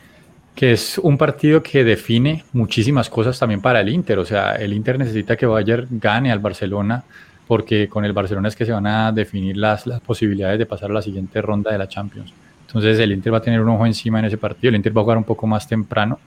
que 0.56 0.74
es 0.74 0.98
un 1.00 1.18
partido 1.18 1.64
que 1.64 1.84
define 1.84 2.44
muchísimas 2.54 3.10
cosas 3.10 3.38
también 3.40 3.62
para 3.62 3.82
el 3.82 3.90
Inter. 3.90 4.20
O 4.20 4.26
sea, 4.26 4.56
el 4.56 4.74
Inter 4.74 5.00
necesita 5.00 5.36
que 5.36 5.46
Bayern 5.46 5.88
gane 5.92 6.32
al 6.32 6.40
Barcelona 6.40 7.04
porque 7.48 7.90
con 7.90 8.06
el 8.06 8.14
Barcelona 8.14 8.48
es 8.48 8.56
que 8.56 8.66
se 8.66 8.72
van 8.72 8.88
a 8.88 9.12
definir 9.12 9.58
las, 9.58 9.86
las 9.88 10.00
posibilidades 10.00 10.60
de 10.60 10.66
pasar 10.66 10.92
a 10.92 10.94
la 10.94 11.02
siguiente 11.02 11.42
ronda 11.42 11.72
de 11.72 11.78
la 11.78 11.88
Champions. 11.88 12.34
Entonces 12.68 13.00
el 13.00 13.12
Inter 13.12 13.34
va 13.34 13.38
a 13.38 13.42
tener 13.42 13.62
un 13.62 13.70
ojo 13.70 13.86
encima 13.86 14.20
en 14.20 14.26
ese 14.26 14.38
partido. 14.38 14.70
El 14.70 14.76
Inter 14.76 14.96
va 14.96 15.02
a 15.02 15.04
jugar 15.04 15.18
un 15.18 15.24
poco 15.24 15.48
más 15.48 15.68
temprano 15.68 16.20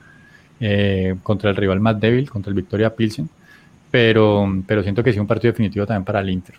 eh, 0.60 1.14
contra 1.22 1.50
el 1.50 1.56
rival 1.56 1.80
más 1.80 1.98
débil, 2.00 2.28
contra 2.28 2.50
el 2.50 2.56
Victoria 2.56 2.94
Pilsen. 2.94 3.28
Pero, 3.90 4.52
pero 4.66 4.82
siento 4.82 5.02
que 5.02 5.12
sí 5.12 5.18
un 5.18 5.26
partido 5.26 5.52
definitivo 5.52 5.86
también 5.86 6.04
para 6.04 6.20
el 6.20 6.30
Inter. 6.30 6.56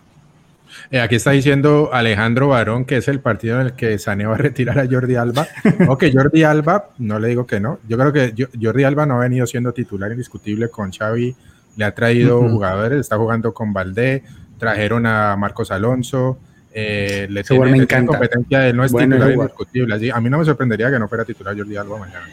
Eh, 0.90 1.00
aquí 1.00 1.16
está 1.16 1.32
diciendo 1.32 1.90
Alejandro 1.92 2.48
Barón 2.48 2.84
que 2.84 2.96
es 2.96 3.08
el 3.08 3.20
partido 3.20 3.60
en 3.60 3.66
el 3.66 3.72
que 3.74 3.98
Sané 3.98 4.26
va 4.26 4.34
a 4.34 4.38
retirar 4.38 4.78
a 4.78 4.86
Jordi 4.86 5.16
Alba. 5.16 5.46
ok, 5.88 6.04
Jordi 6.12 6.44
Alba, 6.44 6.90
no 6.98 7.18
le 7.18 7.28
digo 7.28 7.46
que 7.46 7.60
no. 7.60 7.78
Yo 7.88 7.98
creo 7.98 8.12
que 8.12 8.34
Jordi 8.60 8.84
Alba 8.84 9.06
no 9.06 9.16
ha 9.16 9.20
venido 9.20 9.46
siendo 9.46 9.72
titular 9.72 10.10
indiscutible 10.10 10.68
con 10.68 10.92
Xavi. 10.92 11.34
Le 11.76 11.84
ha 11.84 11.94
traído 11.94 12.40
jugadores, 12.48 13.00
está 13.00 13.16
jugando 13.16 13.54
con 13.54 13.72
Valdé, 13.72 14.24
trajeron 14.58 15.06
a 15.06 15.36
Marcos 15.36 15.70
Alonso. 15.70 16.38
Eh, 16.72 17.26
le 17.30 17.42
tiene, 17.42 17.86
competencia 17.86 18.60
de 18.60 18.72
no 18.72 18.84
es 18.84 18.94
titular 18.94 19.32
indiscutible. 19.32 20.12
a 20.12 20.20
mí 20.20 20.30
no 20.30 20.38
me 20.38 20.44
sorprendería 20.44 20.90
que 20.90 20.98
no 20.98 21.08
fuera 21.08 21.24
titular 21.24 21.56
Jordi 21.56 21.76
Alba 21.76 21.98
mañana. 21.98 22.26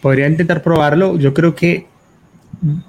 Podría 0.00 0.28
intentar 0.28 0.62
probarlo. 0.62 1.16
Yo 1.16 1.32
creo 1.32 1.54
que 1.54 1.86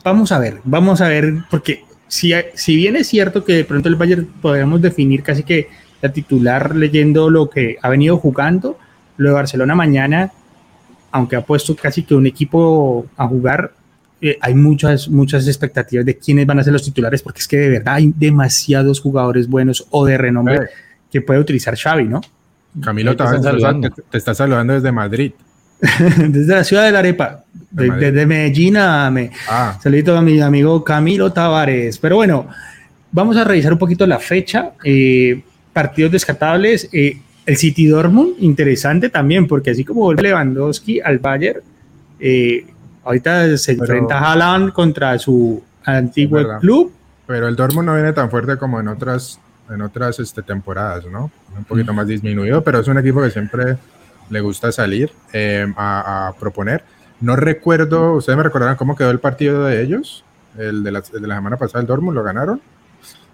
vamos 0.03 0.31
a 0.31 0.39
ver, 0.39 0.59
vamos 0.63 1.01
a 1.01 1.07
ver, 1.07 1.33
porque 1.49 1.83
si, 2.07 2.31
si 2.53 2.75
bien 2.75 2.95
es 2.95 3.07
cierto 3.07 3.43
que 3.43 3.53
de 3.53 3.65
pronto 3.65 3.89
el 3.89 3.95
Bayern 3.95 4.25
podríamos 4.41 4.81
definir 4.81 5.23
casi 5.23 5.43
que 5.43 5.69
la 6.01 6.11
titular 6.11 6.75
leyendo 6.75 7.29
lo 7.29 7.49
que 7.49 7.77
ha 7.81 7.89
venido 7.89 8.17
jugando, 8.17 8.77
lo 9.17 9.29
de 9.29 9.35
Barcelona 9.35 9.75
mañana, 9.75 10.31
aunque 11.11 11.35
ha 11.35 11.41
puesto 11.41 11.75
casi 11.75 12.03
que 12.03 12.15
un 12.15 12.27
equipo 12.27 13.07
a 13.17 13.27
jugar, 13.27 13.73
eh, 14.21 14.37
hay 14.41 14.53
muchas, 14.53 15.09
muchas 15.09 15.47
expectativas 15.47 16.05
de 16.05 16.17
quiénes 16.17 16.45
van 16.45 16.59
a 16.59 16.63
ser 16.63 16.73
los 16.73 16.83
titulares, 16.83 17.21
porque 17.21 17.39
es 17.39 17.47
que 17.47 17.57
de 17.57 17.69
verdad 17.69 17.95
hay 17.95 18.13
demasiados 18.15 18.99
jugadores 18.99 19.47
buenos 19.47 19.85
o 19.89 20.05
de 20.05 20.17
renombre 20.17 20.59
que 21.11 21.21
puede 21.21 21.39
utilizar 21.39 21.75
Xavi, 21.75 22.05
¿no? 22.05 22.21
Camilo, 22.81 23.15
te, 23.15 23.23
te 24.09 24.17
está 24.17 24.35
saludando 24.35 24.73
desde 24.73 24.91
Madrid. 24.91 25.31
desde 26.27 26.55
la 26.55 26.63
ciudad 26.63 26.85
de 26.85 26.91
la 26.91 26.99
arepa, 26.99 27.43
desde 27.69 28.25
Medellín 28.25 28.77
a 28.77 29.09
me. 29.11 29.31
Ah. 29.49 29.77
Saludito 29.81 30.17
a 30.17 30.21
mi 30.21 30.39
amigo 30.39 30.83
Camilo 30.83 31.31
Tavares. 31.31 31.97
Pero 31.97 32.17
bueno, 32.17 32.47
vamos 33.11 33.37
a 33.37 33.43
revisar 33.43 33.73
un 33.73 33.79
poquito 33.79 34.05
la 34.05 34.19
fecha. 34.19 34.71
Eh, 34.83 35.41
partidos 35.73 36.11
descartables. 36.11 36.89
Eh, 36.91 37.21
el 37.45 37.55
City 37.55 37.87
Dortmund, 37.87 38.35
interesante 38.39 39.09
también, 39.09 39.47
porque 39.47 39.71
así 39.71 39.85
como 39.85 40.01
vuelve 40.01 40.23
Lewandowski 40.23 40.99
al 40.99 41.19
Bayern, 41.19 41.61
eh, 42.19 42.65
ahorita 43.05 43.57
se 43.57 43.71
enfrenta 43.71 44.19
Haaland 44.19 44.73
contra 44.73 45.17
su 45.17 45.63
antiguo 45.85 46.59
club. 46.59 46.91
Pero 47.25 47.47
el 47.47 47.55
Dortmund 47.55 47.87
no 47.87 47.93
viene 47.93 48.11
tan 48.11 48.29
fuerte 48.29 48.57
como 48.57 48.81
en 48.81 48.89
otras, 48.89 49.39
en 49.69 49.81
otras 49.81 50.19
este, 50.19 50.41
temporadas, 50.41 51.05
¿no? 51.05 51.31
Un 51.57 51.63
poquito 51.63 51.93
más 51.93 52.05
disminuido, 52.05 52.61
pero 52.63 52.79
es 52.79 52.87
un 52.87 52.97
equipo 52.97 53.21
que 53.21 53.31
siempre 53.31 53.77
le 54.29 54.41
gusta 54.41 54.71
salir 54.71 55.11
em, 55.31 55.73
a, 55.77 56.33
proponer. 56.37 56.83
No 57.19 57.35
recuerdo, 57.35 58.13
¿ustedes 58.13 58.37
me 58.37 58.43
recordarán 58.43 58.75
cómo 58.75 58.95
quedó 58.95 59.11
el 59.11 59.19
partido 59.19 59.65
de 59.65 59.81
ellos? 59.81 60.23
El 60.57 60.83
de 60.83 60.91
la, 60.91 61.01
de 61.01 61.27
la 61.27 61.35
semana 61.35 61.57
pasada, 61.57 61.81
el 61.81 61.87
Dortmund, 61.87 62.15
¿lo 62.15 62.23
ganaron? 62.23 62.61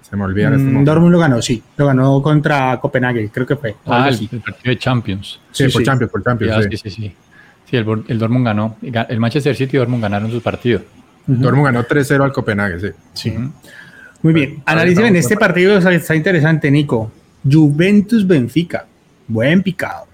Se 0.02 0.16
me 0.16 0.24
olvida. 0.24 0.50
Este 0.50 0.60
mm, 0.60 0.84
Dortmund 0.84 1.12
lo 1.12 1.20
ganó, 1.20 1.42
sí. 1.42 1.64
Lo 1.78 1.88
ganó 1.88 2.22
contra 2.22 2.80
Copenhague, 2.80 3.30
creo 3.30 3.46
que 3.46 3.56
fue. 3.56 3.76
Ah, 3.86 4.10
el, 4.10 4.28
partido 4.42 4.74
de 4.74 4.78
Champions. 4.78 5.40
Sí, 5.52 5.68
por 5.70 5.84
Champions, 5.84 6.12
por 6.12 6.24
Champions. 6.24 6.68
sí, 6.70 6.78
sí, 6.78 6.90
sí. 6.90 7.16
Sí, 7.70 7.78
el, 7.78 8.04
el, 8.08 8.20
Dortmund 8.20 8.46
ganó. 8.46 8.78
El 8.82 9.20
Manchester 9.20 9.56
City 9.56 9.78
y 9.78 9.80
Dortmund 9.80 10.04
ganaron 10.04 10.30
su 10.32 10.42
partido. 10.42 10.82
Dortmund 11.26 11.66
ganó 11.66 11.84
3-0 11.84 12.24
al 12.24 12.32
Copenhague, 12.32 12.80
sí. 12.80 12.88
Sí. 13.14 13.34
Muy 14.22 14.34
bien. 14.34 14.64
Analicen 14.66 15.06
en 15.06 15.16
este 15.16 15.36
partido, 15.36 15.78
está 15.78 16.16
interesante, 16.16 16.70
Nico. 16.70 17.12
Juventus-Benfica. 17.50 18.86
Buen 19.28 19.64
picado. 19.64 20.13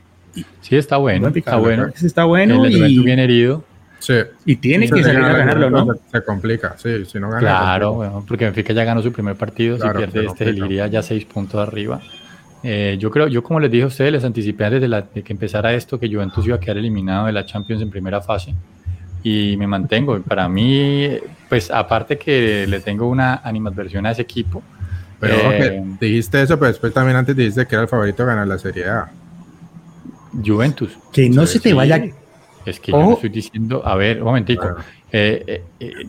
Sí, 0.61 0.75
está 0.75 0.97
bueno. 0.97 1.27
Está 1.33 1.57
bueno. 1.57 1.87
Está 2.01 2.23
bueno. 2.25 2.65
El 2.65 2.91
y... 2.91 2.99
bien 3.03 3.19
herido. 3.19 3.63
Sí. 3.99 4.13
Y 4.45 4.55
tiene 4.55 4.89
que 4.89 5.03
salir 5.03 5.19
a 5.19 5.37
ganarlo, 5.37 5.69
¿no? 5.69 5.87
Se, 6.11 6.23
complica, 6.23 6.75
sí, 6.77 7.05
si 7.05 7.19
no 7.19 7.29
gana. 7.29 7.39
Claro, 7.39 7.93
bueno, 7.93 8.23
porque 8.25 8.45
Benfica 8.45 8.73
ya 8.73 8.85
ganó 8.85 9.01
su 9.01 9.11
primer 9.11 9.35
partido, 9.35 9.77
si 9.77 9.87
pierde 9.89 10.25
este, 10.25 10.45
seguiría 10.45 10.87
ya 10.87 11.03
seis 11.03 11.25
puntos 11.25 11.59
arriba. 11.59 11.99
Eh, 12.63 12.97
yo 12.99 13.09
creo, 13.11 13.27
yo 13.27 13.43
como 13.43 13.59
les 13.59 13.71
dije 13.71 13.83
a 13.83 13.87
ustedes, 13.87 14.11
les 14.11 14.23
anticipé 14.23 14.65
antes 14.65 14.81
de, 14.81 15.23
que 15.23 15.33
empezara 15.33 15.73
esto 15.73 15.99
que 15.99 16.11
Juventus 16.11 16.45
iba 16.45 16.55
a 16.55 16.59
quedar 16.59 16.77
eliminado 16.77 17.25
de 17.25 17.33
la 17.33 17.45
Champions 17.45 17.81
en 17.81 17.89
primera 17.89 18.21
fase 18.21 18.53
y 19.23 19.55
me 19.57 19.67
mantengo. 19.67 20.21
Para 20.21 20.47
mí, 20.47 21.09
pues 21.47 21.71
aparte 21.71 22.17
que 22.17 22.65
le 22.67 22.79
tengo 22.79 23.07
una 23.07 23.41
animadversión 23.43 24.05
a 24.05 24.11
ese 24.11 24.21
equipo. 24.21 24.63
Pero 25.19 25.35
eh, 25.51 25.83
dijiste 25.99 26.41
eso, 26.41 26.57
pero 26.57 26.69
después 26.69 26.93
también 26.93 27.17
antes 27.17 27.35
dijiste 27.35 27.65
que 27.65 27.75
era 27.75 27.81
el 27.83 27.89
favorito 27.89 28.23
a 28.23 28.27
ganar 28.27 28.47
la 28.47 28.57
Serie 28.57 28.87
A. 28.87 29.11
Juventus. 30.45 30.97
Que 31.11 31.29
no 31.29 31.45
se 31.45 31.59
te 31.59 31.73
vaya. 31.73 32.03
Es 32.65 32.79
que 32.79 32.91
yo 32.91 32.99
no 32.99 33.13
estoy 33.13 33.29
diciendo, 33.29 33.81
a 33.85 33.95
ver, 33.95 34.19
un 34.19 34.25
momentico. 34.25 34.75
Eh, 35.11 35.63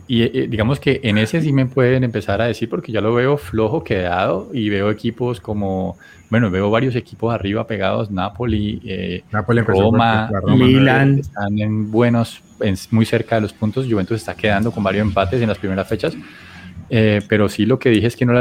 y 0.07 0.47
digamos 0.47 0.79
que 0.79 0.99
en 1.03 1.17
ese 1.17 1.41
sí 1.41 1.51
me 1.51 1.65
pueden 1.65 2.03
empezar 2.03 2.41
a 2.41 2.45
decir, 2.45 2.69
porque 2.69 2.91
ya 2.91 3.01
lo 3.01 3.13
veo 3.13 3.37
flojo, 3.37 3.83
quedado, 3.83 4.49
y 4.53 4.69
veo 4.69 4.91
equipos 4.91 5.39
como 5.39 5.97
bueno, 6.31 6.49
veo 6.49 6.71
varios 6.71 6.95
equipos 6.95 7.33
arriba 7.33 7.67
pegados, 7.67 8.09
Napoli, 8.09 8.81
eh, 8.85 9.21
Roma, 9.67 10.31
Milan, 10.47 11.19
están 11.19 11.59
en 11.59 11.91
buenos, 11.91 12.41
muy 12.89 13.05
cerca 13.05 13.35
de 13.35 13.41
los 13.41 13.51
puntos. 13.51 13.85
Juventus 13.85 14.15
está 14.15 14.33
quedando 14.33 14.71
con 14.71 14.81
varios 14.81 15.05
empates 15.05 15.41
en 15.41 15.49
las 15.49 15.57
primeras 15.57 15.89
fechas, 15.89 16.15
eh, 16.89 17.21
pero 17.27 17.49
sí 17.49 17.65
lo 17.65 17.77
que 17.79 17.89
dije 17.89 18.07
es 18.07 18.15
que 18.15 18.25
no 18.25 18.33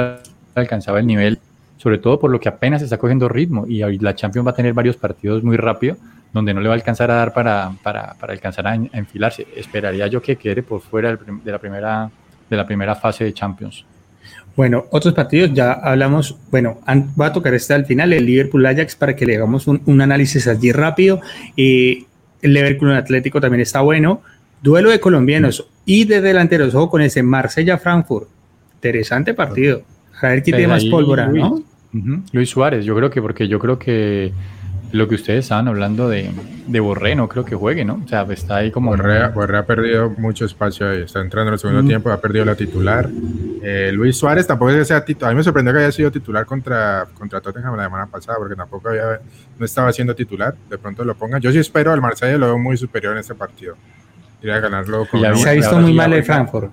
alcanzaba 0.54 1.00
el 1.00 1.06
nivel, 1.08 1.40
sobre 1.80 1.96
todo 1.96 2.18
por 2.18 2.30
lo 2.30 2.38
que 2.38 2.48
apenas 2.48 2.82
está 2.82 2.98
cogiendo 2.98 3.26
ritmo 3.26 3.64
y 3.66 3.80
la 3.98 4.14
Champions 4.14 4.46
va 4.46 4.50
a 4.50 4.54
tener 4.54 4.74
varios 4.74 4.96
partidos 4.96 5.42
muy 5.42 5.56
rápido 5.56 5.96
donde 6.32 6.52
no 6.52 6.60
le 6.60 6.68
va 6.68 6.74
a 6.74 6.76
alcanzar 6.76 7.10
a 7.10 7.14
dar 7.14 7.32
para, 7.32 7.72
para, 7.82 8.14
para 8.14 8.34
alcanzar 8.34 8.66
a, 8.66 8.74
enfilarse. 8.74 9.46
Esperaría 9.56 10.06
yo 10.06 10.20
que 10.20 10.36
quede 10.36 10.62
por 10.62 10.80
fuera 10.82 11.16
de 11.16 11.50
la 11.50 11.58
primera, 11.58 12.10
de 12.48 12.56
la 12.56 12.66
primera 12.66 12.94
fase 12.94 13.24
de 13.24 13.32
Champions. 13.32 13.84
Bueno, 14.54 14.84
otros 14.90 15.14
partidos 15.14 15.52
ya 15.54 15.72
hablamos, 15.72 16.36
bueno, 16.50 16.80
va 17.18 17.26
a 17.26 17.32
tocar 17.32 17.54
este 17.54 17.72
al 17.72 17.86
final, 17.86 18.12
el 18.12 18.26
Liverpool 18.26 18.66
Ajax, 18.66 18.94
para 18.94 19.16
que 19.16 19.24
le 19.24 19.36
hagamos 19.36 19.66
un, 19.66 20.00
análisis 20.00 20.46
allí 20.46 20.72
rápido. 20.72 21.20
y 21.56 22.06
el 22.42 22.54
Liverpool 22.54 22.92
Atlético 22.92 23.40
también 23.40 23.62
está 23.62 23.80
bueno. 23.80 24.22
Duelo 24.62 24.90
de 24.90 25.00
colombianos 25.00 25.66
y 25.86 26.04
de 26.04 26.20
delanteros, 26.20 26.74
ojo 26.74 26.90
con 26.90 27.00
ese 27.00 27.22
Marsella-Frankfurt. 27.22 28.28
Interesante 28.74 29.32
partido. 29.32 29.82
A 30.20 30.28
ver 30.28 30.42
quién 30.42 30.56
tiene 30.56 30.68
más 30.68 30.84
pólvora, 30.84 31.26
¿no? 31.26 31.62
Luis 32.32 32.51
Suárez, 32.51 32.84
yo 32.84 32.95
creo 32.95 33.11
que, 33.11 33.20
porque 33.20 33.49
yo 33.49 33.59
creo 33.59 33.78
que 33.78 34.32
lo 34.93 35.09
que 35.09 35.14
ustedes 35.14 35.45
estaban 35.45 35.68
hablando 35.68 36.09
de, 36.09 36.30
de 36.66 36.80
Borré, 36.80 37.14
no 37.14 37.28
creo 37.28 37.45
que 37.45 37.55
juegue, 37.55 37.84
¿no? 37.84 38.01
O 38.05 38.09
sea, 38.09 38.26
está 38.30 38.57
ahí 38.57 38.70
como... 38.70 38.91
Borré, 38.91 39.57
ha 39.59 39.66
perdido 39.66 40.11
mucho 40.11 40.45
espacio 40.45 40.88
ahí, 40.88 41.03
está 41.03 41.20
entrando 41.20 41.49
en 41.49 41.53
el 41.55 41.59
segundo 41.59 41.84
tiempo, 41.84 42.11
ha 42.11 42.20
perdido 42.20 42.45
la 42.45 42.57
titular. 42.57 43.09
Eh, 43.62 43.91
Luis 43.93 44.16
Suárez 44.16 44.47
tampoco 44.47 44.70
es 44.70 44.78
que 44.78 44.84
sea 44.86 45.05
titular, 45.05 45.30
a 45.30 45.32
mí 45.32 45.38
me 45.38 45.45
sorprendió 45.45 45.72
que 45.72 45.80
haya 45.80 45.93
sido 45.93 46.11
titular 46.11 46.45
contra, 46.45 47.07
contra 47.14 47.41
Tottenham 47.41 47.76
la 47.76 47.84
semana 47.84 48.07
pasada, 48.07 48.38
porque 48.38 48.57
tampoco 48.57 48.88
había, 48.88 49.20
no 49.59 49.64
estaba 49.64 49.93
siendo 49.93 50.14
titular, 50.14 50.55
de 50.68 50.78
pronto 50.78 51.05
lo 51.05 51.14
ponga. 51.14 51.38
Yo 51.38 51.53
sí 51.53 51.59
espero 51.59 51.93
al 51.93 52.01
Marsella, 52.01 52.36
lo 52.36 52.47
veo 52.47 52.59
muy 52.59 52.76
superior 52.76 53.12
en 53.12 53.20
este 53.20 53.34
partido. 53.34 53.76
Iría 54.43 54.57
a 54.57 54.61
ganarlo 54.61 55.07
con 55.07 55.20
Se 55.36 55.51
ha 55.51 55.53
visto 55.53 55.78
muy 55.78 55.93
mal 55.93 56.12
el 56.12 56.24
Frankfurt. 56.24 56.72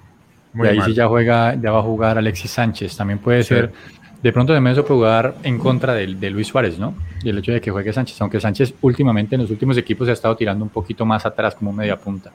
y 0.56 0.66
ahí 0.66 0.82
sí 0.82 0.94
ya 0.94 1.08
juega, 1.08 1.54
ya 1.54 1.72
va 1.72 1.80
a 1.80 1.84
jugar 1.84 2.18
Alexis 2.18 2.50
Sánchez, 2.50 2.96
también 2.96 3.20
puede 3.20 3.44
ser 3.44 3.72
de 4.22 4.34
pronto 4.34 4.54
de 4.54 4.62
menos 4.62 4.80
puede 4.80 4.96
jugar 4.96 5.36
en 5.44 5.60
contra 5.60 5.94
de, 5.94 6.08
de, 6.08 6.30
Luis 6.30 6.48
Suárez, 6.48 6.80
¿no? 6.80 6.96
Y 7.24 7.30
el 7.30 7.38
hecho 7.38 7.52
de 7.52 7.62
que 7.62 7.72
juegue 7.72 7.94
Sánchez, 7.94 8.20
aunque 8.22 8.40
Sánchez 8.40 8.74
últimamente 8.82 9.36
en 9.36 9.42
los 9.42 9.52
últimos 9.52 9.78
equipos 9.78 10.08
se 10.08 10.12
ha 10.12 10.14
estado 10.14 10.36
tirando 10.36 10.64
un 10.64 10.70
poquito 10.70 11.06
más 11.06 11.26
atrás 11.26 11.56
como 11.56 11.72
media 11.72 11.98
punta. 11.98 12.32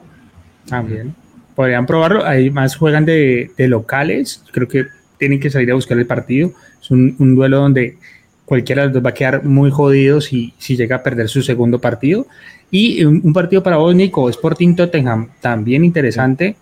También. 0.67 1.13
Podrían 1.55 1.85
probarlo. 1.85 2.25
Ahí 2.25 2.49
más 2.49 2.75
juegan 2.75 3.05
de, 3.05 3.51
de 3.57 3.67
locales. 3.67 4.43
Creo 4.51 4.67
que 4.67 4.85
tienen 5.17 5.39
que 5.39 5.49
salir 5.49 5.71
a 5.71 5.75
buscar 5.75 5.97
el 5.97 6.07
partido. 6.07 6.51
Es 6.81 6.89
un, 6.89 7.15
un, 7.19 7.35
duelo 7.35 7.59
donde 7.59 7.97
cualquiera 8.45 8.81
de 8.81 8.87
los 8.87 8.93
dos 8.95 9.05
va 9.05 9.09
a 9.11 9.13
quedar 9.13 9.43
muy 9.43 9.69
jodido 9.69 10.21
si, 10.21 10.53
si 10.57 10.75
llega 10.75 10.97
a 10.97 11.03
perder 11.03 11.27
su 11.27 11.41
segundo 11.41 11.79
partido. 11.79 12.25
Y 12.71 13.03
un, 13.05 13.33
partido 13.33 13.61
para 13.61 13.77
vos, 13.77 13.93
Nico, 13.93 14.29
Sporting 14.29 14.75
Tottenham, 14.75 15.29
también 15.41 15.85
interesante, 15.85 16.55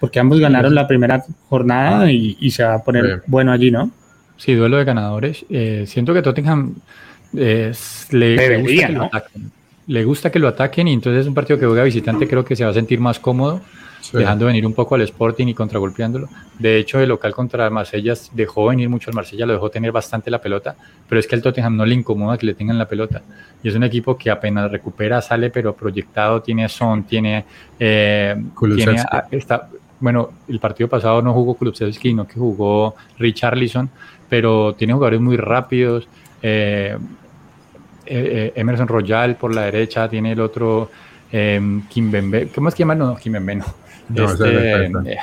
porque 0.00 0.18
ambos 0.18 0.40
ganaron 0.40 0.74
la 0.74 0.88
primera 0.88 1.24
jornada 1.48 2.10
y, 2.10 2.36
y 2.40 2.50
se 2.50 2.64
va 2.64 2.74
a 2.74 2.82
poner 2.82 3.22
bueno 3.28 3.52
allí, 3.52 3.70
¿no? 3.70 3.92
Sí, 4.42 4.54
duelo 4.56 4.76
de 4.78 4.84
ganadores. 4.84 5.46
Eh, 5.50 5.84
siento 5.86 6.12
que 6.12 6.20
Tottenham 6.20 6.74
le, 7.32 7.68
gusta 7.70 8.88
que 8.88 8.92
lo 8.92 9.04
ataquen. 9.04 9.52
le 9.86 10.04
gusta 10.04 10.32
que 10.32 10.38
lo 10.40 10.48
ataquen 10.48 10.88
y 10.88 10.94
entonces 10.94 11.20
es 11.20 11.26
un 11.28 11.34
partido 11.34 11.60
que 11.60 11.66
juega 11.66 11.84
visitante 11.84 12.26
creo 12.26 12.44
que 12.44 12.56
se 12.56 12.64
va 12.64 12.70
a 12.70 12.74
sentir 12.74 12.98
más 12.98 13.20
cómodo, 13.20 13.60
dejando 14.12 14.46
venir 14.46 14.66
un 14.66 14.74
poco 14.74 14.96
al 14.96 15.02
Sporting 15.02 15.46
y 15.46 15.54
contragolpeándolo. 15.54 16.28
De 16.58 16.76
hecho, 16.76 16.98
el 16.98 17.10
local 17.10 17.32
contra 17.32 17.66
el 17.66 17.70
Marsella 17.70 18.14
dejó 18.32 18.66
venir 18.66 18.88
mucho 18.88 19.10
al 19.10 19.14
Marsella, 19.14 19.46
lo 19.46 19.52
dejó 19.52 19.70
tener 19.70 19.92
bastante 19.92 20.28
la 20.28 20.40
pelota, 20.40 20.74
pero 21.08 21.20
es 21.20 21.28
que 21.28 21.36
al 21.36 21.42
Tottenham 21.42 21.76
no 21.76 21.86
le 21.86 21.94
incomoda 21.94 22.36
que 22.36 22.46
le 22.46 22.54
tengan 22.54 22.76
la 22.76 22.88
pelota. 22.88 23.22
Y 23.62 23.68
es 23.68 23.76
un 23.76 23.84
equipo 23.84 24.18
que 24.18 24.28
apenas 24.28 24.72
recupera, 24.72 25.22
sale, 25.22 25.50
pero 25.50 25.72
proyectado, 25.76 26.42
tiene 26.42 26.68
son, 26.68 27.04
tiene... 27.04 27.44
Eh, 27.78 28.34
tiene 28.74 28.96
está, 29.30 29.68
bueno, 30.02 30.30
el 30.48 30.58
partido 30.58 30.88
pasado 30.88 31.22
no 31.22 31.32
jugó 31.32 31.54
Kulusevski, 31.54 32.08
sino 32.08 32.26
que 32.26 32.34
jugó 32.34 32.96
Richarlison, 33.20 33.88
pero 34.32 34.74
tiene 34.74 34.94
jugadores 34.94 35.20
muy 35.20 35.36
rápidos. 35.36 36.08
Eh, 36.40 36.96
eh, 38.06 38.06
eh, 38.06 38.52
Emerson 38.56 38.88
Royal 38.88 39.36
por 39.36 39.54
la 39.54 39.64
derecha, 39.64 40.08
tiene 40.08 40.32
el 40.32 40.40
otro 40.40 40.90
eh, 41.30 41.60
Kimbembe. 41.90 42.48
¿Cómo 42.48 42.70
es 42.70 42.74
que 42.74 42.78
llaman? 42.78 42.98
No, 43.00 43.14
Kimbembe 43.14 43.56
no. 43.56 43.66
no 44.08 44.24
este, 44.24 45.18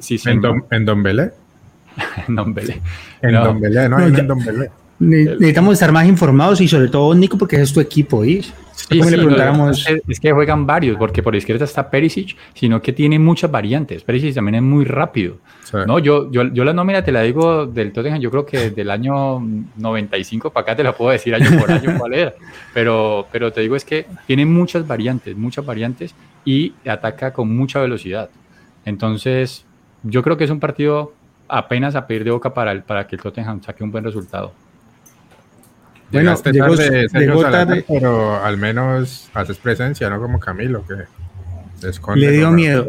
si, 0.00 0.20
¿En, 0.28 0.40
Don, 0.40 0.64
¿En 0.72 0.84
Don 0.84 1.00
Belé? 1.00 1.30
en 2.26 2.34
Don 2.34 2.52
Belé. 2.52 2.80
En 3.22 3.34
no. 3.34 3.44
Don 3.44 3.60
Belé, 3.60 3.88
no, 3.88 4.00
en 4.00 4.26
Don 4.26 4.44
Belé. 4.44 4.70
Necesitamos 5.02 5.74
estar 5.74 5.90
más 5.90 6.06
informados 6.06 6.60
y 6.60 6.68
sobre 6.68 6.88
todo, 6.88 7.12
Nico, 7.14 7.36
porque 7.36 7.60
es 7.60 7.72
tu 7.72 7.80
equipo, 7.80 8.24
¿y? 8.24 8.44
es 10.08 10.20
que 10.20 10.32
juegan 10.32 10.66
varios, 10.66 10.96
porque 10.96 11.22
por 11.22 11.34
izquierda 11.34 11.64
está 11.64 11.90
Perisic, 11.90 12.36
sino 12.54 12.80
que 12.80 12.92
tiene 12.92 13.18
muchas 13.18 13.50
variantes. 13.50 14.04
Perisic 14.04 14.34
también 14.34 14.56
es 14.56 14.62
muy 14.62 14.84
rápido. 14.84 15.38
No, 15.86 15.98
yo, 15.98 16.30
yo, 16.30 16.44
yo 16.52 16.64
la 16.64 16.72
nómina 16.72 17.02
te 17.02 17.10
la 17.10 17.22
digo 17.22 17.66
del 17.66 17.92
Tottenham, 17.92 18.20
yo 18.20 18.30
creo 18.30 18.44
que 18.44 18.70
del 18.70 18.90
año 18.90 19.40
95 19.76 20.50
para 20.50 20.62
acá 20.62 20.76
te 20.76 20.84
la 20.84 20.92
puedo 20.92 21.10
decir 21.10 21.34
año 21.34 21.58
por 21.58 21.70
año 21.70 21.98
cuál 21.98 22.14
era. 22.14 22.34
Pero, 22.74 23.26
pero 23.32 23.52
te 23.52 23.62
digo 23.62 23.74
es 23.74 23.84
que 23.84 24.06
tiene 24.26 24.44
muchas 24.46 24.86
variantes, 24.86 25.36
muchas 25.36 25.64
variantes 25.64 26.14
y 26.44 26.74
ataca 26.86 27.32
con 27.32 27.56
mucha 27.56 27.80
velocidad. 27.80 28.28
Entonces, 28.84 29.64
yo 30.02 30.22
creo 30.22 30.36
que 30.36 30.44
es 30.44 30.50
un 30.50 30.60
partido 30.60 31.14
apenas 31.48 31.94
a 31.96 32.06
pedir 32.06 32.24
de 32.24 32.30
boca 32.30 32.54
para, 32.54 32.72
el, 32.72 32.82
para 32.82 33.06
que 33.06 33.16
el 33.16 33.22
Tottenham 33.22 33.62
saque 33.62 33.82
un 33.82 33.90
buen 33.90 34.04
resultado. 34.04 34.52
Bueno, 36.12 36.36
llegó, 36.44 36.76
tarde, 36.76 37.06
llegó 37.12 37.42
tarde, 37.42 37.84
pero 37.88 38.42
al 38.42 38.58
menos 38.58 39.30
haces 39.32 39.56
presencia, 39.56 40.10
no 40.10 40.20
como 40.20 40.38
Camilo, 40.38 40.84
que 40.86 41.04
le 42.14 42.30
dio 42.30 42.50
miedo. 42.52 42.88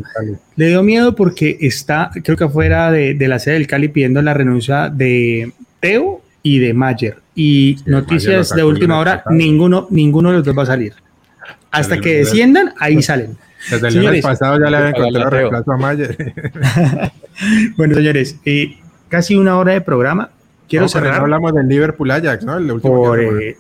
Le 0.56 0.68
dio 0.68 0.84
miedo 0.84 1.16
porque 1.16 1.58
está, 1.62 2.12
creo 2.24 2.38
que 2.38 2.44
afuera 2.44 2.92
de, 2.92 3.16
la 3.28 3.40
sede 3.40 3.56
del 3.56 3.68
Cali 3.68 3.88
pidiendo 3.88 4.22
la 4.22 4.34
renuncia 4.34 4.90
de 4.90 5.52
Teo 5.80 6.22
y 6.42 6.60
de 6.60 6.74
Mayer. 6.74 7.18
Y 7.36 7.78
noticias 7.86 8.50
de 8.50 8.64
última 8.64 9.00
hora, 9.00 9.24
ninguno, 9.30 9.88
ninguno 9.90 10.30
de 10.30 10.38
los 10.38 10.46
dos 10.46 10.58
va 10.58 10.64
a 10.64 10.68
salir. 10.68 10.94
Hasta 11.72 12.00
que 12.00 12.18
desciendan, 12.18 12.74
ahí 12.80 13.02
salen. 13.02 13.38
Desde 13.72 13.88
el 13.88 13.94
señores, 13.94 14.24
pasado 14.24 14.60
ya 14.60 14.70
le 14.70 14.78
había 14.78 14.90
encontrado 14.90 15.30
reemplazo 15.30 15.72
a 15.72 15.78
Mayer. 15.78 16.34
bueno, 17.78 17.96
señores, 17.96 18.38
eh, 18.46 18.78
casi 19.08 19.36
una 19.36 19.58
hora 19.58 19.74
de 19.74 19.82
programa. 19.82 20.30
Quiero 20.68 20.88
cerrar. 20.88 21.18
No 21.18 21.24
hablamos 21.24 21.54
del 21.54 21.68
Liverpool 21.68 22.12
Ajax, 22.12 22.44
¿no? 22.44 22.58
El 22.58 22.72
último 22.72 22.96
Por, 22.96 23.20
eh, 23.20 23.58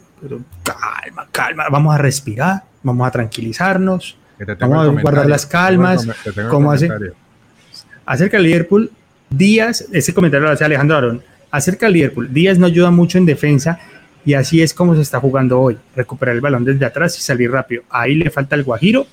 calma, 0.64 1.28
calma. 1.32 1.66
Vamos 1.70 1.93
a 1.93 1.97
respirar, 1.97 2.64
vamos 2.82 3.08
a 3.08 3.12
tranquilizarnos. 3.12 4.18
Vamos 4.60 4.88
a 4.97 5.01
guardar 5.01 5.30
las 5.30 5.45
calmas. 5.45 6.08
¿Cómo 6.49 6.72
hace? 6.72 6.89
Acerca 8.06 8.38
del 8.38 8.47
Liverpool, 8.47 8.91
Díaz, 9.30 9.86
ese 9.91 10.14
comentario 10.14 10.47
lo 10.47 10.54
hace 10.54 10.66
Alejandro 10.66 10.97
Arón. 10.97 11.24
Acerca 11.51 11.86
del 11.86 11.93
Liverpool, 11.93 12.34
Díaz 12.34 12.58
no 12.58 12.66
ayuda 12.66 12.91
mucho 12.91 13.18
en 13.18 13.26
defensa 13.26 13.80
y 14.26 14.34
así 14.34 14.62
es 14.62 14.74
como 14.74 14.95
se 14.95 15.01
está 15.01 15.20
jugando 15.20 15.60
hoy. 15.60 15.78
Recuperar 15.95 16.36
el 16.36 16.41
balón 16.41 16.66
desde 16.66 16.86
atrás 16.86 17.18
y 17.18 17.22
salir 17.22 17.51
rápido. 17.51 17.84
Ahí 17.89 18.16
le 18.16 18.30
falta 18.30 18.56
el 18.56 18.64
Guajiro. 18.64 19.06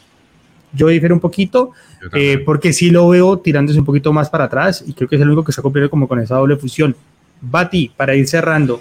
Yo 0.72 0.88
difiero 0.88 1.14
un 1.14 1.20
poquito 1.20 1.72
eh, 2.12 2.42
porque 2.44 2.72
sí 2.72 2.90
lo 2.90 3.08
veo 3.08 3.38
tirándose 3.38 3.78
un 3.78 3.84
poquito 3.84 4.12
más 4.12 4.30
para 4.30 4.44
atrás 4.44 4.84
y 4.86 4.92
creo 4.92 5.08
que 5.08 5.16
es 5.16 5.22
el 5.22 5.28
único 5.28 5.44
que 5.44 5.50
está 5.50 5.62
cumpliendo 5.62 5.90
como 5.90 6.06
con 6.06 6.20
esa 6.20 6.36
doble 6.36 6.56
fusión. 6.56 6.94
Bati, 7.40 7.92
para 7.96 8.14
ir 8.14 8.26
cerrando, 8.28 8.80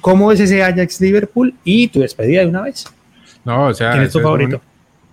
¿cómo 0.00 0.32
es 0.32 0.40
ese 0.40 0.62
Ajax 0.62 1.00
Liverpool 1.00 1.54
y 1.64 1.88
tu 1.88 2.00
despedida 2.00 2.40
de 2.42 2.48
una 2.48 2.62
vez? 2.62 2.86
No, 3.44 3.66
o 3.66 3.74
sea, 3.74 3.92
¿quién 3.92 4.04
es 4.04 4.12
tu 4.12 4.20
favorito? 4.20 4.60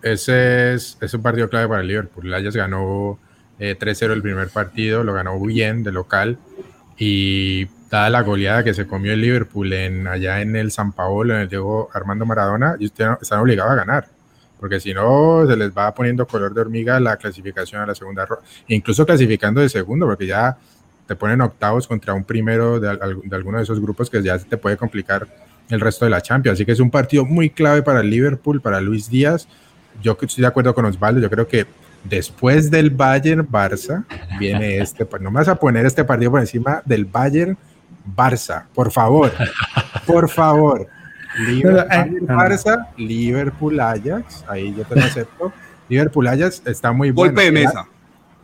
ese 0.02 0.74
es, 0.74 0.98
es, 1.00 1.14
un 1.14 1.22
partido 1.22 1.48
clave 1.50 1.68
para 1.68 1.82
el 1.82 1.88
Liverpool. 1.88 2.26
El 2.26 2.34
Ajax 2.34 2.56
ganó 2.56 3.20
3-0 3.60 4.10
eh, 4.10 4.14
el 4.14 4.22
primer 4.22 4.50
partido, 4.50 5.04
lo 5.04 5.14
ganó 5.14 5.40
bien 5.40 5.84
de 5.84 5.92
local 5.92 6.38
y 6.98 7.68
dada 7.90 8.10
la 8.10 8.22
goleada 8.22 8.64
que 8.64 8.74
se 8.74 8.88
comió 8.88 9.14
el 9.14 9.22
Liverpool 9.22 9.72
en, 9.74 10.08
allá 10.08 10.42
en 10.42 10.56
el 10.56 10.72
San 10.72 10.92
Paolo, 10.92 11.36
en 11.36 11.42
el 11.42 11.50
Diego 11.50 11.90
Armando 11.94 12.26
Maradona, 12.26 12.78
están 12.80 13.40
obligados 13.40 13.74
a 13.74 13.76
ganar 13.76 14.08
porque 14.62 14.80
si 14.80 14.94
no 14.94 15.44
se 15.48 15.58
les 15.58 15.76
va 15.76 15.92
poniendo 15.92 16.28
color 16.28 16.54
de 16.54 16.62
hormiga 16.62 17.00
la 17.00 17.18
clasificación 17.18 17.82
a 17.82 17.88
la 17.88 17.96
segunda 17.96 18.28
ronda, 18.28 18.46
incluso 18.68 19.08
clasificando 19.08 19.60
de 19.60 19.70
segundo, 19.70 20.06
porque 20.06 20.28
ya 20.28 20.56
te 21.12 21.18
ponen 21.18 21.42
octavos 21.42 21.90
contra 21.90 22.14
un 22.14 22.24
primero 22.24 22.80
de, 22.80 22.88
de 22.88 23.36
alguno 23.36 23.58
de 23.58 23.64
esos 23.64 23.82
grupos 23.82 24.10
que 24.10 24.24
ya 24.24 24.40
te 24.40 24.56
puede 24.56 24.78
complicar 24.78 25.28
el 25.68 25.82
resto 25.82 26.06
de 26.06 26.12
la 26.12 26.22
Champions. 26.22 26.56
Así 26.56 26.66
que 26.66 26.72
es 26.72 26.80
un 26.80 26.90
partido 26.90 27.26
muy 27.26 27.50
clave 27.50 27.82
para 27.82 28.00
el 28.00 28.10
Liverpool, 28.10 28.62
para 28.62 28.80
Luis 28.80 29.10
Díaz. 29.10 29.46
Yo 30.02 30.18
estoy 30.22 30.42
de 30.42 30.48
acuerdo 30.48 30.74
con 30.74 30.86
Osvaldo, 30.86 31.20
yo 31.20 31.30
creo 31.30 31.50
que 31.50 31.66
después 32.06 32.72
del 32.72 32.92
Bayern 32.92 33.46
Barça 33.46 34.06
viene 34.40 34.78
este, 34.82 35.06
pues 35.06 35.22
no 35.22 35.32
me 35.32 35.40
vas 35.40 35.50
a 35.50 35.56
poner 35.56 35.86
este 35.86 36.06
partido 36.06 36.32
por 36.32 36.40
encima 36.40 36.82
del 36.86 37.04
Bayern 37.04 37.58
Barça, 38.16 38.64
por 38.74 38.90
favor, 38.90 39.34
por 40.08 40.30
favor. 40.30 40.88
Liverpool, 41.40 41.88
eh, 41.92 42.22
Barça, 42.22 42.88
Liverpool 42.96 43.78
Ajax, 43.82 44.46
ahí 44.48 44.74
yo 44.78 44.86
te 44.86 44.96
lo 44.96 45.04
acepto. 45.04 45.52
Liverpool 45.90 46.28
Ajax 46.28 46.62
está 46.66 46.94
muy 46.94 47.12
bueno. 47.12 47.34
Golpe 47.34 47.44
de 47.44 47.52
mesa. 47.52 47.86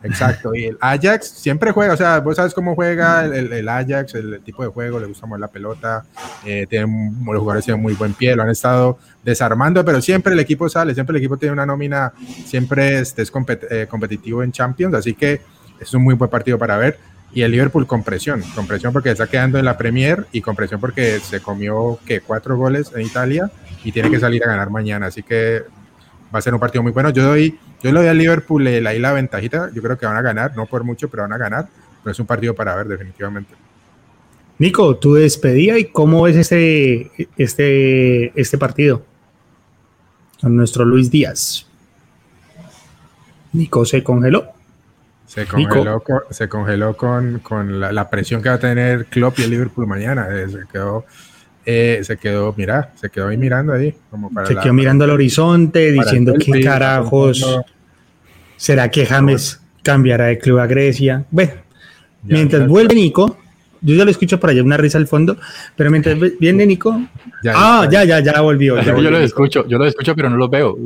Exacto, 0.02 0.54
y 0.54 0.66
el 0.66 0.78
Ajax 0.80 1.28
siempre 1.28 1.72
juega, 1.72 1.94
o 1.94 1.96
sea, 1.96 2.20
vos 2.20 2.36
sabes 2.36 2.54
cómo 2.54 2.74
juega 2.74 3.24
el, 3.24 3.68
Ajax, 3.68 4.14
el, 4.14 4.40
tipo 4.42 4.62
de 4.62 4.68
juego, 4.68 5.00
le 5.00 5.06
gusta 5.06 5.26
mover 5.26 5.40
la 5.40 5.48
pelota, 5.48 6.04
eh, 6.44 6.66
tienen, 6.68 7.16
los 7.24 7.40
jugadores 7.40 7.64
tienen 7.64 7.82
muy 7.82 7.94
buen 7.94 8.14
pie, 8.14 8.36
lo 8.36 8.44
han 8.44 8.50
estado 8.50 8.98
desarmando, 9.24 9.84
pero 9.84 10.00
siempre 10.00 10.34
el 10.34 10.40
equipo 10.40 10.68
sale, 10.68 10.94
siempre 10.94 11.16
el 11.16 11.22
equipo 11.22 11.36
tiene 11.36 11.52
una 11.52 11.66
nómina, 11.66 12.12
siempre 12.44 13.00
este, 13.00 13.22
es 13.22 13.32
eh, 13.70 13.86
competitivo 13.88 14.42
en 14.42 14.52
Champions, 14.52 14.94
así 14.94 15.14
que 15.14 15.40
es 15.80 15.92
un 15.94 16.02
muy 16.02 16.14
buen 16.14 16.30
partido 16.30 16.58
para 16.58 16.76
ver 16.76 16.98
y 17.32 17.42
el 17.42 17.50
Liverpool 17.50 17.86
con 17.86 18.02
presión, 18.02 18.42
con 18.54 18.66
presión 18.66 18.92
porque 18.92 19.10
está 19.10 19.26
quedando 19.26 19.58
en 19.58 19.64
la 19.64 19.76
Premier 19.76 20.26
y 20.32 20.40
con 20.40 20.56
presión 20.56 20.80
porque 20.80 21.20
se 21.20 21.40
comió 21.40 21.98
que 22.06 22.20
cuatro 22.20 22.56
goles 22.56 22.90
en 22.94 23.02
Italia 23.02 23.50
y 23.84 23.92
tiene 23.92 24.10
que 24.10 24.18
salir 24.18 24.42
a 24.44 24.48
ganar 24.48 24.70
mañana, 24.70 25.06
así 25.06 25.22
que 25.22 25.62
va 26.34 26.38
a 26.38 26.42
ser 26.42 26.54
un 26.54 26.60
partido 26.60 26.82
muy 26.82 26.92
bueno. 26.92 27.10
Yo 27.10 27.24
doy, 27.24 27.58
yo 27.82 27.92
le 27.92 28.00
doy 28.00 28.08
al 28.08 28.18
Liverpool 28.18 28.64
la 28.64 28.92
la 28.92 29.12
ventajita, 29.12 29.70
yo 29.72 29.82
creo 29.82 29.98
que 29.98 30.06
van 30.06 30.16
a 30.16 30.22
ganar, 30.22 30.56
no 30.56 30.66
por 30.66 30.84
mucho, 30.84 31.08
pero 31.08 31.22
van 31.22 31.32
a 31.32 31.38
ganar, 31.38 31.68
pero 32.02 32.12
es 32.12 32.18
un 32.18 32.26
partido 32.26 32.54
para 32.54 32.74
ver 32.76 32.88
definitivamente. 32.88 33.54
Nico, 34.58 34.96
tu 34.96 35.14
despedida 35.14 35.78
y 35.78 35.84
cómo 35.84 36.26
es 36.26 36.36
este, 36.36 37.12
este, 37.36 38.40
este 38.40 38.58
partido 38.58 39.04
con 40.40 40.56
nuestro 40.56 40.84
Luis 40.84 41.10
Díaz. 41.10 41.66
Nico 43.52 43.84
se 43.84 44.02
congeló. 44.02 44.52
Se 45.26 45.46
congeló, 45.46 46.00
con, 46.00 46.20
se 46.30 46.48
congeló 46.48 46.96
con, 46.96 47.40
con 47.40 47.80
la, 47.80 48.10
presión 48.10 48.42
que 48.42 48.48
va 48.48 48.54
a 48.54 48.60
tener 48.60 49.06
Klopp 49.06 49.38
y 49.38 49.42
el 49.42 49.50
Liverpool 49.50 49.86
mañana. 49.86 50.26
Eh, 50.30 50.48
se 50.48 50.60
quedó, 50.72 51.04
eh, 51.70 52.00
se 52.02 52.16
quedó, 52.16 52.54
mira, 52.56 52.92
se 52.94 53.10
quedó 53.10 53.28
ahí 53.28 53.36
mirando 53.36 53.72
ahí. 53.72 53.94
Como 54.10 54.30
se 54.46 54.56
quedó 54.56 54.72
mirando 54.72 55.04
al 55.04 55.10
horizonte, 55.10 55.92
diciendo 55.92 56.34
qué 56.38 56.60
carajos. 56.62 57.44
¿Será 58.56 58.90
que 58.90 59.06
James 59.06 59.60
cambiará 59.82 60.26
de 60.26 60.38
club 60.38 60.58
a 60.58 60.66
Grecia? 60.66 61.24
Bueno, 61.30 61.52
mientras 62.22 62.66
vuelve 62.66 62.94
Nico, 62.94 63.38
yo 63.80 63.94
ya 63.94 64.04
lo 64.04 64.10
escucho 64.10 64.40
por 64.40 64.50
allá, 64.50 64.62
una 64.62 64.76
risa 64.76 64.98
al 64.98 65.06
fondo, 65.06 65.36
pero 65.76 65.90
mientras 65.90 66.16
viene 66.40 66.66
Nico. 66.66 67.00
ah, 67.54 67.86
ya, 67.90 68.04
ya, 68.04 68.20
ya 68.20 68.40
volvió. 68.40 68.80
yo 68.82 69.10
lo 69.10 69.18
escucho, 69.18 69.66
yo 69.68 69.78
lo 69.78 69.86
escucho, 69.86 70.16
pero 70.16 70.30
no 70.30 70.36
lo 70.36 70.48
veo 70.48 70.76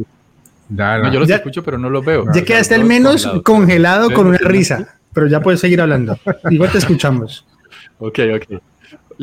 yo 0.77 1.21
los 1.21 1.31
escucho, 1.31 1.63
pero 1.63 1.79
no 1.79 1.91
los 1.91 2.05
veo. 2.05 2.25
Ya 2.35 2.45
quedaste 2.45 2.75
al 2.75 2.85
menos 2.85 3.27
congelado 3.45 4.11
con 4.11 4.27
una 4.27 4.39
risa, 4.39 4.97
pero 5.13 5.27
ya 5.27 5.41
puedes 5.41 5.61
seguir 5.61 5.81
hablando. 5.81 6.19
Igual 6.51 6.71
te 6.71 6.79
escuchamos. 6.79 7.47
Ok, 8.05 8.19
ok. 8.35 8.61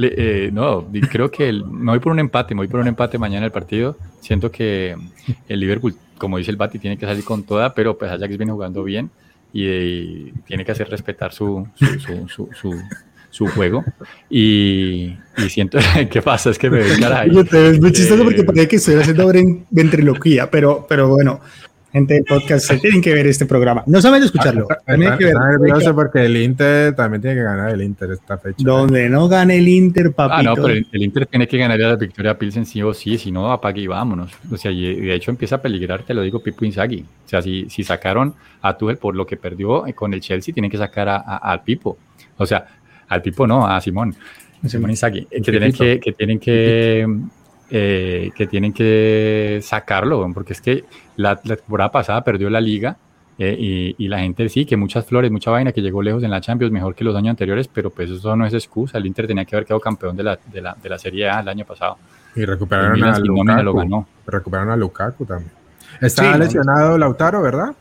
Eh, 0.02 0.50
no, 0.54 0.88
creo 1.10 1.30
que 1.30 1.52
me 1.52 1.92
voy 1.92 2.00
por 2.00 2.12
un 2.12 2.20
empate, 2.20 2.54
me 2.54 2.60
voy 2.60 2.68
por 2.68 2.80
un 2.80 2.88
empate 2.88 3.18
mañana 3.18 3.46
el 3.46 3.52
partido. 3.52 3.98
Siento 4.22 4.52
que 4.52 4.96
el 5.48 5.60
Liverpool, 5.60 5.96
como 6.18 6.38
dice 6.38 6.52
el 6.52 6.58
Bati, 6.58 6.80
tiene 6.80 6.98
que 6.98 7.06
salir 7.06 7.24
con 7.24 7.44
toda, 7.44 7.74
pero 7.74 7.98
pues 7.98 8.12
Ajax 8.12 8.38
viene 8.38 8.52
jugando 8.52 8.84
bien 8.84 9.10
y, 9.54 10.32
tiene 10.48 10.64
que 10.64 10.72
hacer 10.72 10.90
respetar 10.90 11.34
su, 11.34 11.68
su, 11.78 12.28
su 12.30 12.76
su 13.30 13.48
juego. 13.48 13.84
Y, 14.30 15.16
siento 15.50 15.78
que 16.12 16.22
pasa, 16.22 16.50
es 16.50 16.58
que 16.58 16.70
me 16.70 16.80
ven 16.80 17.00
cara 17.00 17.26
Es 17.26 17.80
muy 17.80 17.92
chistoso 17.92 18.24
porque 18.24 18.42
eh, 18.42 18.44
parece 18.44 18.68
que 18.68 18.76
estoy 18.78 18.96
haciendo 18.96 19.32
ventriloquía, 19.70 20.50
pero, 20.50 20.86
pero 20.88 21.10
bueno, 21.10 21.40
gente 21.92 22.14
del 22.16 22.24
podcast, 22.24 22.68
se 22.68 22.78
tienen 22.78 23.02
que 23.02 23.14
ver 23.14 23.28
este 23.28 23.46
programa. 23.46 23.84
No 23.88 24.02
saben 24.02 24.22
escucharlo. 24.24 24.68
Ah, 24.70 24.78
también 24.86 25.18
que 25.18 25.34
nervioso 25.34 25.96
porque 25.96 26.26
el 26.26 26.38
Inter 26.38 26.96
también 26.96 27.22
tiene 27.22 27.38
que 27.38 27.44
ganar 27.44 27.72
el 27.72 27.82
Inter 27.82 28.12
esta 28.12 28.38
fecha. 28.38 28.58
Donde 28.60 29.10
no 29.10 29.28
gane 29.28 29.58
el 29.58 29.68
Inter, 29.68 30.14
papito. 30.14 30.36
Ah, 30.36 30.44
no, 30.44 30.56
pero 30.56 30.68
el, 30.70 30.88
Inter 30.92 31.26
tiene 31.26 31.48
que 31.48 31.58
ganar 31.58 31.82
a 31.82 31.90
la 31.90 31.96
Victoria 31.96 32.38
Pilsen 32.38 32.66
sí 32.66 32.82
o 32.84 32.94
sí, 32.94 33.18
si 33.18 33.32
no, 33.32 33.52
apague 33.52 33.82
y 33.82 33.88
vámonos. 33.88 34.32
O 34.52 34.58
sea, 34.58 34.72
de 34.72 35.14
hecho 35.14 35.32
empieza 35.32 35.56
a 35.56 35.62
peligrar, 35.62 36.04
te 36.04 36.14
lo 36.14 36.22
digo, 36.22 36.40
Pipo 36.40 36.66
Inzaghi. 36.66 37.06
O 37.26 37.30
sea, 37.30 37.42
si, 37.42 37.70
si 37.70 37.84
sacaron 37.84 38.36
a 38.62 38.78
Tuchel 38.78 38.98
por 38.98 39.16
lo 39.16 39.26
que 39.26 39.38
perdió 39.38 39.84
con 39.96 40.14
el 40.14 40.22
Chelsea, 40.22 40.54
tienen 40.54 40.70
que 40.70 40.78
sacar 40.78 41.10
a, 41.10 41.18
al 41.18 41.64
Pipo. 41.64 41.98
O 42.38 42.46
sea, 42.46 42.66
al 43.08 43.22
Pipo 43.22 43.48
no, 43.48 43.66
a 43.68 43.82
Simón, 43.82 44.16
Simón 44.68 44.92
Inzaghi, 44.92 45.26
que 45.26 45.42
tienen 45.42 45.74
que, 45.74 46.00
que 46.00 46.12
tienen 46.14 46.40
que, 46.40 47.08
eh, 47.72 48.32
que 48.36 48.48
tienen 48.48 48.74
que 48.74 49.60
sacarlo, 49.62 50.30
porque 50.34 50.54
es 50.54 50.62
que 50.62 50.86
la, 51.16 51.36
temporada 51.36 51.92
pasada 51.92 52.24
perdió 52.24 52.50
la 52.50 52.62
liga 52.62 52.98
eh, 53.38 53.96
y, 53.98 54.08
la 54.08 54.20
gente 54.20 54.50
sí, 54.50 54.66
que 54.66 54.76
muchas 54.76 55.06
flores, 55.06 55.32
mucha 55.32 55.52
vaina, 55.52 55.72
que 55.72 55.82
llegó 55.82 56.02
lejos 56.02 56.24
en 56.24 56.32
la 56.32 56.42
Champions, 56.42 56.74
mejor 56.74 56.94
que 56.96 57.04
los 57.04 57.16
años 57.16 57.30
anteriores, 57.30 57.68
pero 57.68 57.90
pues 57.90 58.10
eso 58.10 58.36
no 58.36 58.46
es 58.46 58.54
excusa. 58.54 58.98
El 58.98 59.06
Inter 59.06 59.28
tenía 59.28 59.46
que 59.46 59.56
haber 59.56 59.66
quedado 59.66 59.80
campeón 59.80 60.18
de 60.18 60.24
la, 60.24 60.40
de 60.52 60.62
la, 60.62 60.76
de 60.82 60.90
la 60.90 61.00
Serie 61.00 61.30
A 61.30 61.40
el 61.40 61.48
año 61.48 61.64
pasado. 61.66 61.98
Y 62.36 62.44
recuperaron 62.44 63.02
a 63.04 63.18
Lukaku. 63.20 63.64
Lo 63.64 63.74
ganó. 63.74 64.08
Recuperaron 64.28 64.72
a 64.72 64.76
Lukaku 64.76 65.26
también. 65.26 65.52
Estaba 66.02 66.38
lesionado 66.38 66.98
Lautaro, 66.98 67.42
¿verdad? 67.42 67.76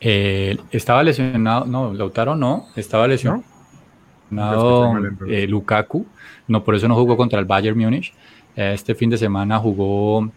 Eh, 0.00 0.56
estaba 0.70 1.02
lesionado, 1.02 1.66
no, 1.66 1.92
Lautaro 1.92 2.34
no, 2.34 2.66
estaba 2.74 3.06
lesionado 3.06 3.44
eh, 5.28 5.46
Lukaku, 5.46 6.06
no, 6.48 6.64
por 6.64 6.74
eso 6.74 6.88
no 6.88 6.94
jugó 6.94 7.16
contra 7.16 7.38
el 7.38 7.44
Bayern 7.44 7.78
Múnich. 7.78 8.14
Este 8.56 8.94
fin 8.94 9.10
de 9.10 9.18
semana 9.18 9.58
jugó 9.58 10.30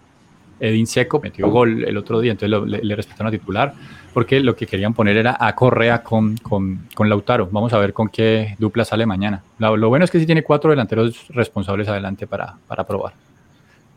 Edin 0.59 0.88
Seco, 0.88 1.20
metió 1.20 1.49
gol 1.49 1.84
el 1.84 1.97
otro 1.97 2.22
día, 2.22 2.32
entonces 2.32 2.68
le, 2.68 2.84
le, 2.84 2.95
respetaron 2.95 3.28
a 3.28 3.32
titular, 3.38 3.74
porque 4.14 4.39
lo 4.39 4.55
que 4.55 4.66
querían 4.66 4.93
poner 4.93 5.18
era 5.18 5.36
a 5.39 5.53
Correa 5.55 6.03
con, 6.03 6.38
con, 6.38 6.88
con 6.93 7.09
Lautaro. 7.09 7.49
Vamos 7.51 7.74
a 7.74 7.80
ver 7.80 7.91
con 7.93 8.07
qué 8.07 8.55
dupla 8.59 8.86
sale 8.86 9.05
mañana. 9.05 9.43
Lo, 9.57 9.89
bueno 9.89 10.05
es 10.05 10.11
que 10.11 10.20
sí 10.20 10.26
tiene 10.26 10.43
cuatro 10.43 10.70
delanteros 10.70 11.28
responsables 11.30 11.88
adelante 11.88 12.28
para, 12.28 12.55
para 12.68 12.86
probar. 12.86 13.14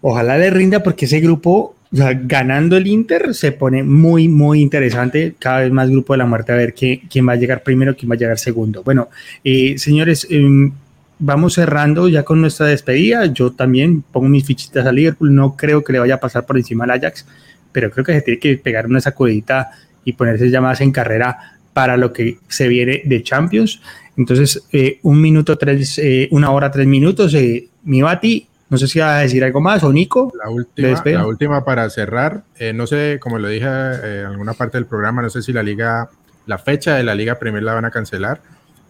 Ojalá 0.00 0.38
le 0.38 0.50
rinda 0.50 0.82
porque 0.82 1.04
ese 1.06 1.20
grupo, 1.20 1.74
o 1.92 1.96
sea, 1.96 2.12
ganando 2.14 2.76
el 2.76 2.86
Inter, 2.86 3.34
se 3.34 3.52
pone 3.52 3.82
muy, 3.82 4.28
muy 4.28 4.60
interesante. 4.60 5.34
Cada 5.38 5.60
vez 5.60 5.72
más 5.72 5.90
grupo 5.90 6.14
de 6.14 6.18
la 6.18 6.26
muerte 6.26 6.52
a 6.52 6.56
ver 6.56 6.74
qué, 6.74 7.02
quién 7.10 7.28
va 7.28 7.32
a 7.32 7.36
llegar 7.36 7.62
primero, 7.62 7.96
quién 7.96 8.10
va 8.10 8.14
a 8.14 8.18
llegar 8.18 8.38
segundo. 8.38 8.82
Bueno, 8.82 9.08
eh, 9.44 9.78
señores, 9.78 10.26
em, 10.30 10.72
vamos 11.18 11.54
cerrando 11.54 12.08
ya 12.08 12.24
con 12.24 12.40
nuestra 12.40 12.66
despedida. 12.66 13.26
Yo 13.26 13.52
también 13.52 14.02
pongo 14.02 14.28
mis 14.28 14.44
fichitas 14.44 14.86
a 14.86 14.92
Liverpool. 14.92 15.34
No 15.34 15.56
creo 15.56 15.82
que 15.82 15.92
le 15.92 15.98
vaya 15.98 16.16
a 16.16 16.20
pasar 16.20 16.46
por 16.46 16.56
encima 16.56 16.84
al 16.84 16.90
Ajax, 16.92 17.26
pero 17.72 17.90
creo 17.90 18.04
que 18.04 18.14
se 18.14 18.22
tiene 18.22 18.40
que 18.40 18.56
pegar 18.58 18.86
una 18.86 19.00
sacudita 19.00 19.70
y 20.04 20.12
ponerse 20.12 20.50
ya 20.50 20.60
más 20.60 20.80
en 20.80 20.92
carrera 20.92 21.58
para 21.72 21.96
lo 21.96 22.12
que 22.12 22.38
se 22.48 22.68
viene 22.68 23.02
de 23.04 23.22
Champions. 23.22 23.80
Entonces, 24.16 24.66
eh, 24.72 24.98
un 25.02 25.20
minuto, 25.20 25.58
tres, 25.58 25.98
eh, 25.98 26.28
una 26.30 26.50
hora, 26.50 26.70
tres 26.70 26.86
minutos. 26.86 27.36
mi 27.84 28.02
Bati, 28.02 28.48
no 28.68 28.78
sé 28.78 28.88
si 28.88 28.98
va 28.98 29.18
a 29.18 29.20
decir 29.20 29.44
algo 29.44 29.60
más 29.60 29.84
o 29.84 29.92
Nico. 29.92 30.32
La 30.42 30.50
última, 30.50 31.02
la 31.04 31.26
última 31.26 31.64
para 31.64 31.88
cerrar. 31.88 32.42
Eh, 32.58 32.72
no 32.72 32.86
sé, 32.86 33.18
como 33.20 33.38
lo 33.38 33.48
dije 33.48 33.66
eh, 33.66 34.20
en 34.20 34.26
alguna 34.26 34.54
parte 34.54 34.76
del 34.76 34.86
programa, 34.86 35.22
no 35.22 35.30
sé 35.30 35.42
si 35.42 35.52
la 35.52 35.62
liga, 35.62 36.10
la 36.46 36.58
fecha 36.58 36.96
de 36.96 37.04
la 37.04 37.14
Liga 37.14 37.38
Premier 37.38 37.62
la 37.62 37.74
van 37.74 37.84
a 37.84 37.90
cancelar, 37.90 38.40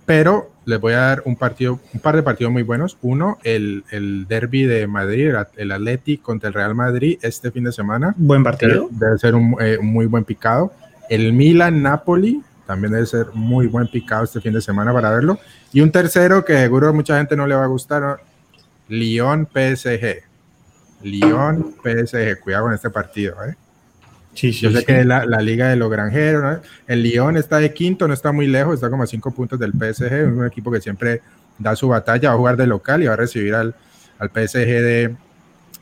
pero 0.06 0.50
les 0.64 0.80
voy 0.80 0.94
a 0.94 0.98
dar 0.98 1.22
un 1.26 1.36
partido, 1.36 1.80
un 1.92 2.00
par 2.00 2.16
de 2.16 2.22
partidos 2.22 2.52
muy 2.52 2.62
buenos. 2.62 2.96
Uno, 3.02 3.38
el, 3.42 3.84
el 3.90 4.26
derby 4.26 4.64
de 4.64 4.86
Madrid, 4.86 5.32
el 5.56 5.72
Athletic 5.72 6.22
contra 6.22 6.48
el 6.48 6.54
Real 6.54 6.74
Madrid 6.74 7.18
este 7.22 7.50
fin 7.50 7.64
de 7.64 7.72
semana. 7.72 8.14
Buen 8.16 8.42
partido. 8.42 8.88
Debe, 8.90 9.18
ser 9.18 9.34
un, 9.34 9.56
eh, 9.60 9.78
muy 9.80 10.06
buen 10.06 10.24
picado. 10.24 10.72
El 11.10 11.32
Milan 11.32 11.82
Napoli 11.82 12.42
también 12.66 12.92
debe 12.92 13.06
ser 13.06 13.26
muy 13.34 13.66
buen 13.66 13.88
picado 13.88 14.24
este 14.24 14.40
fin 14.40 14.52
de 14.52 14.60
semana 14.60 14.92
para 14.92 15.10
verlo. 15.10 15.38
Y 15.72 15.80
un 15.80 15.92
tercero 15.92 16.44
que 16.44 16.54
seguro 16.54 16.88
a 16.88 16.92
mucha 16.92 17.18
gente 17.18 17.36
no 17.36 17.46
le 17.46 17.54
va 17.54 17.64
a 17.64 17.68
gustar, 17.68 18.18
Lyon 18.88 19.46
PSG. 19.46 20.22
Lyon 21.02 21.74
PSG. 21.82 22.40
Cuidado 22.40 22.64
con 22.64 22.74
este 22.74 22.90
partido, 22.90 23.36
¿eh? 23.44 23.56
Sí, 24.36 24.52
sí, 24.52 24.60
Yo 24.60 24.70
sé 24.70 24.84
que 24.84 25.00
es 25.00 25.06
la, 25.06 25.24
liga 25.40 25.68
de 25.68 25.76
los 25.76 25.90
granjeros. 25.90 26.58
El 26.86 27.02
Lyon 27.02 27.36
está 27.38 27.58
de 27.58 27.72
quinto, 27.72 28.06
no 28.06 28.14
está 28.14 28.32
muy 28.32 28.46
lejos, 28.46 28.74
está 28.74 28.90
como 28.90 29.02
a 29.02 29.06
cinco 29.06 29.32
puntos 29.32 29.58
del 29.58 29.72
PSG. 29.72 30.12
Es 30.12 30.28
un 30.28 30.46
equipo 30.46 30.70
que 30.70 30.80
siempre 30.80 31.22
da 31.58 31.74
su 31.74 31.88
batalla, 31.88 32.28
va 32.28 32.34
a 32.34 32.38
jugar 32.38 32.56
de 32.56 32.66
local 32.66 33.02
y 33.02 33.06
va 33.06 33.14
a 33.14 33.16
recibir 33.16 33.54
al, 33.54 33.74
al 34.18 34.28
PSG 34.28 34.66
de, 34.66 35.16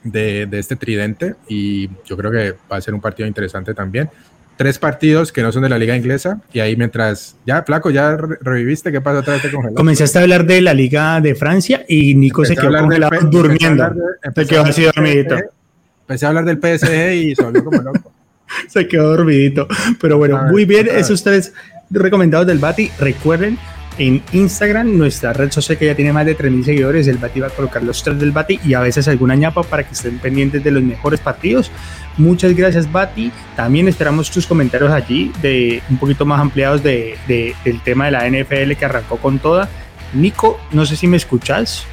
de, 0.05 0.47
de, 0.47 0.59
este 0.59 0.77
tridente. 0.77 1.35
Y 1.49 1.91
yo 2.07 2.17
creo 2.17 2.31
que 2.31 2.55
va 2.71 2.77
a 2.77 2.81
ser 2.81 2.95
un 2.95 3.01
partido 3.01 3.27
interesante 3.27 3.75
también 3.75 4.09
tres 4.57 4.79
partidos 4.79 5.33
que 5.33 5.43
no 5.43 5.51
son 5.51 5.63
de 5.63 5.69
la 5.69 5.79
liga 5.79 5.97
inglesa 5.97 6.41
y 6.53 6.61
ahí 6.61 6.77
mientras 6.77 7.37
ya 7.45 7.63
flaco 7.63 7.91
ya 7.91 8.17
reviviste 8.17 8.93
qué 8.93 9.01
pasa 9.01 9.19
otra 9.21 9.35
vez 9.35 9.43
te 9.43 9.51
comenzaste 9.51 10.19
a 10.19 10.23
hablar 10.23 10.47
de 10.47 10.61
la 10.61 10.75
liga 10.75 11.21
de 11.21 11.35
Francia 11.35 11.85
y 11.89 12.15
Nico 12.15 12.45
se 12.45 12.55
quedó 12.55 12.79
congelado 12.79 13.11
durmiendo 13.31 13.91
empecé 14.23 14.57
a, 14.57 16.29
hablar 16.29 16.45
del 16.45 16.59
PSG 16.59 17.15
y 17.15 17.35
se 17.35 17.43
volvió 17.43 17.65
como 17.65 17.83
loco 17.83 18.13
Se 18.69 18.87
quedó 18.89 19.11
dormidito. 19.17 19.69
Pero 20.01 20.19
bueno, 20.19 20.43
muy 20.51 20.65
bien, 20.65 20.89
esos 20.89 21.23
tres 21.23 21.53
recomendados 21.91 22.47
del 22.47 22.59
Bati. 22.59 22.91
Recuerden, 22.99 23.59
en 23.97 24.23
Instagram, 24.33 24.97
nuestra 24.99 25.33
red 25.33 25.53
social 25.53 25.79
que 25.79 25.87
ya 25.87 25.95
tiene 25.95 26.13
más 26.13 26.27
de 26.27 26.37
3.000 26.37 26.65
seguidores, 26.65 27.07
el 27.07 27.19
Bati 27.19 27.41
va 27.41 27.47
a 27.47 27.51
colocar 27.51 27.83
los 27.83 28.03
tres 28.03 28.19
del 28.19 28.33
Bati 28.33 28.59
y 28.65 28.75
a 28.75 28.81
veces 28.81 29.07
alguna 29.07 29.37
ñapa 29.37 29.63
para 29.63 29.85
que 29.85 29.95
estén 29.95 30.19
pendientes 30.19 30.65
de 30.65 30.73
los 30.73 30.83
mejores 30.83 31.21
partidos. 31.21 31.71
Muchas 32.17 32.57
gracias, 32.57 32.91
Bati. 32.91 33.31
También 33.55 33.87
esperamos 33.87 34.31
tus 34.31 34.47
comentarios 34.47 34.91
allí 34.91 35.33
de 35.43 35.81
un 35.89 35.99
poquito 35.99 36.25
más 36.25 36.41
ampliados 36.41 36.83
de, 36.83 37.17
del 37.29 37.81
tema 37.83 38.07
de 38.07 38.11
la 38.11 38.29
NFL 38.29 38.73
que 38.73 38.85
arrancó 38.85 39.19
con 39.19 39.39
toda. 39.39 39.69
Nico, 40.13 40.61
no 40.73 40.85
sé 40.87 40.97
si 40.97 41.07
me 41.07 41.17
escuchas. 41.17 41.85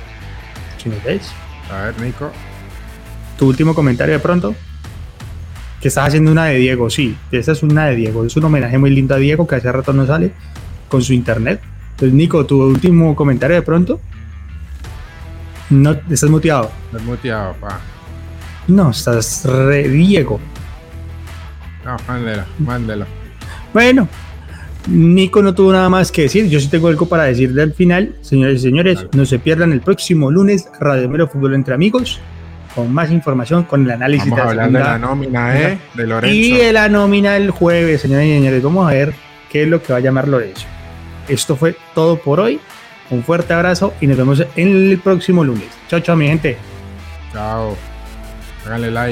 Si 0.81 0.89
me 0.89 0.97
ves. 1.05 1.31
A 1.71 1.85
ver, 1.85 2.01
Nico. 2.01 2.31
Tu 3.37 3.47
último 3.47 3.75
comentario 3.75 4.13
de 4.15 4.19
pronto. 4.19 4.55
Que 5.81 5.87
estás 5.87 6.09
haciendo 6.09 6.31
una 6.31 6.45
de 6.45 6.57
Diego, 6.57 6.89
sí. 6.91 7.17
Esta 7.31 7.53
es 7.53 7.63
una 7.63 7.87
de 7.87 7.95
Diego. 7.95 8.23
Es 8.23 8.37
un 8.37 8.43
homenaje 8.43 8.77
muy 8.77 8.91
lindo 8.91 9.15
a 9.15 9.17
Diego 9.17 9.47
que 9.47 9.55
hace 9.55 9.71
rato 9.71 9.91
no 9.93 10.05
sale 10.05 10.31
con 10.87 11.01
su 11.01 11.13
internet. 11.13 11.59
Entonces, 11.93 12.13
Nico, 12.13 12.45
tu 12.45 12.61
último 12.61 13.15
comentario 13.15 13.55
de 13.55 13.63
pronto. 13.63 13.99
No, 15.71 15.97
estás 16.09 16.29
muteado. 16.29 16.71
Estás 16.87 17.03
muteado, 17.03 17.55
pa. 17.59 17.79
No, 18.67 18.91
estás 18.91 19.43
re 19.45 19.89
Diego. 19.89 20.39
No, 21.83 21.97
mándelo, 22.07 22.43
mándelo. 22.59 23.05
Bueno, 23.73 24.07
Nico 24.87 25.41
no 25.41 25.55
tuvo 25.55 25.71
nada 25.71 25.89
más 25.89 26.11
que 26.11 26.23
decir. 26.23 26.47
Yo 26.47 26.59
sí 26.59 26.67
tengo 26.67 26.89
algo 26.89 27.07
para 27.07 27.23
decir 27.23 27.53
del 27.53 27.73
final. 27.73 28.15
Señores 28.21 28.59
y 28.59 28.63
señores, 28.63 29.07
no 29.13 29.25
se 29.25 29.39
pierdan 29.39 29.71
el 29.71 29.81
próximo 29.81 30.29
lunes 30.29 30.67
Radio 30.79 31.09
Melo 31.09 31.27
Fútbol 31.27 31.55
entre 31.55 31.73
amigos 31.73 32.19
con 32.75 32.93
más 32.93 33.11
información, 33.11 33.63
con 33.63 33.83
el 33.83 33.91
análisis 33.91 34.29
Vamos 34.29 34.49
de 34.49 34.55
la 34.55 34.63
segunda 34.63 34.79
de 34.79 34.85
la 34.85 34.97
nómina, 34.97 35.59
¿eh? 35.59 35.77
De 35.93 36.07
Lorenzo. 36.07 36.35
y 36.35 36.51
de 36.53 36.73
la 36.73 36.89
nómina 36.89 37.37
el 37.37 37.51
jueves, 37.51 38.01
señores 38.01 38.27
y 38.27 38.33
señores. 38.33 38.63
Vamos 38.63 38.89
a 38.89 38.93
ver 38.93 39.13
qué 39.49 39.63
es 39.63 39.67
lo 39.67 39.81
que 39.81 39.93
va 39.93 39.99
a 39.99 40.01
llamar 40.01 40.27
Lorenzo. 40.27 40.65
Esto 41.27 41.55
fue 41.55 41.75
todo 41.93 42.17
por 42.17 42.39
hoy. 42.39 42.59
Un 43.09 43.23
fuerte 43.23 43.53
abrazo 43.53 43.93
y 43.99 44.07
nos 44.07 44.17
vemos 44.17 44.41
en 44.55 44.91
el 44.91 44.99
próximo 44.99 45.43
lunes. 45.43 45.67
Chao, 45.89 45.99
chao, 45.99 46.15
mi 46.15 46.27
gente. 46.27 46.57
Chao. 47.33 47.75
Háganle 48.65 48.91
like. 48.91 49.09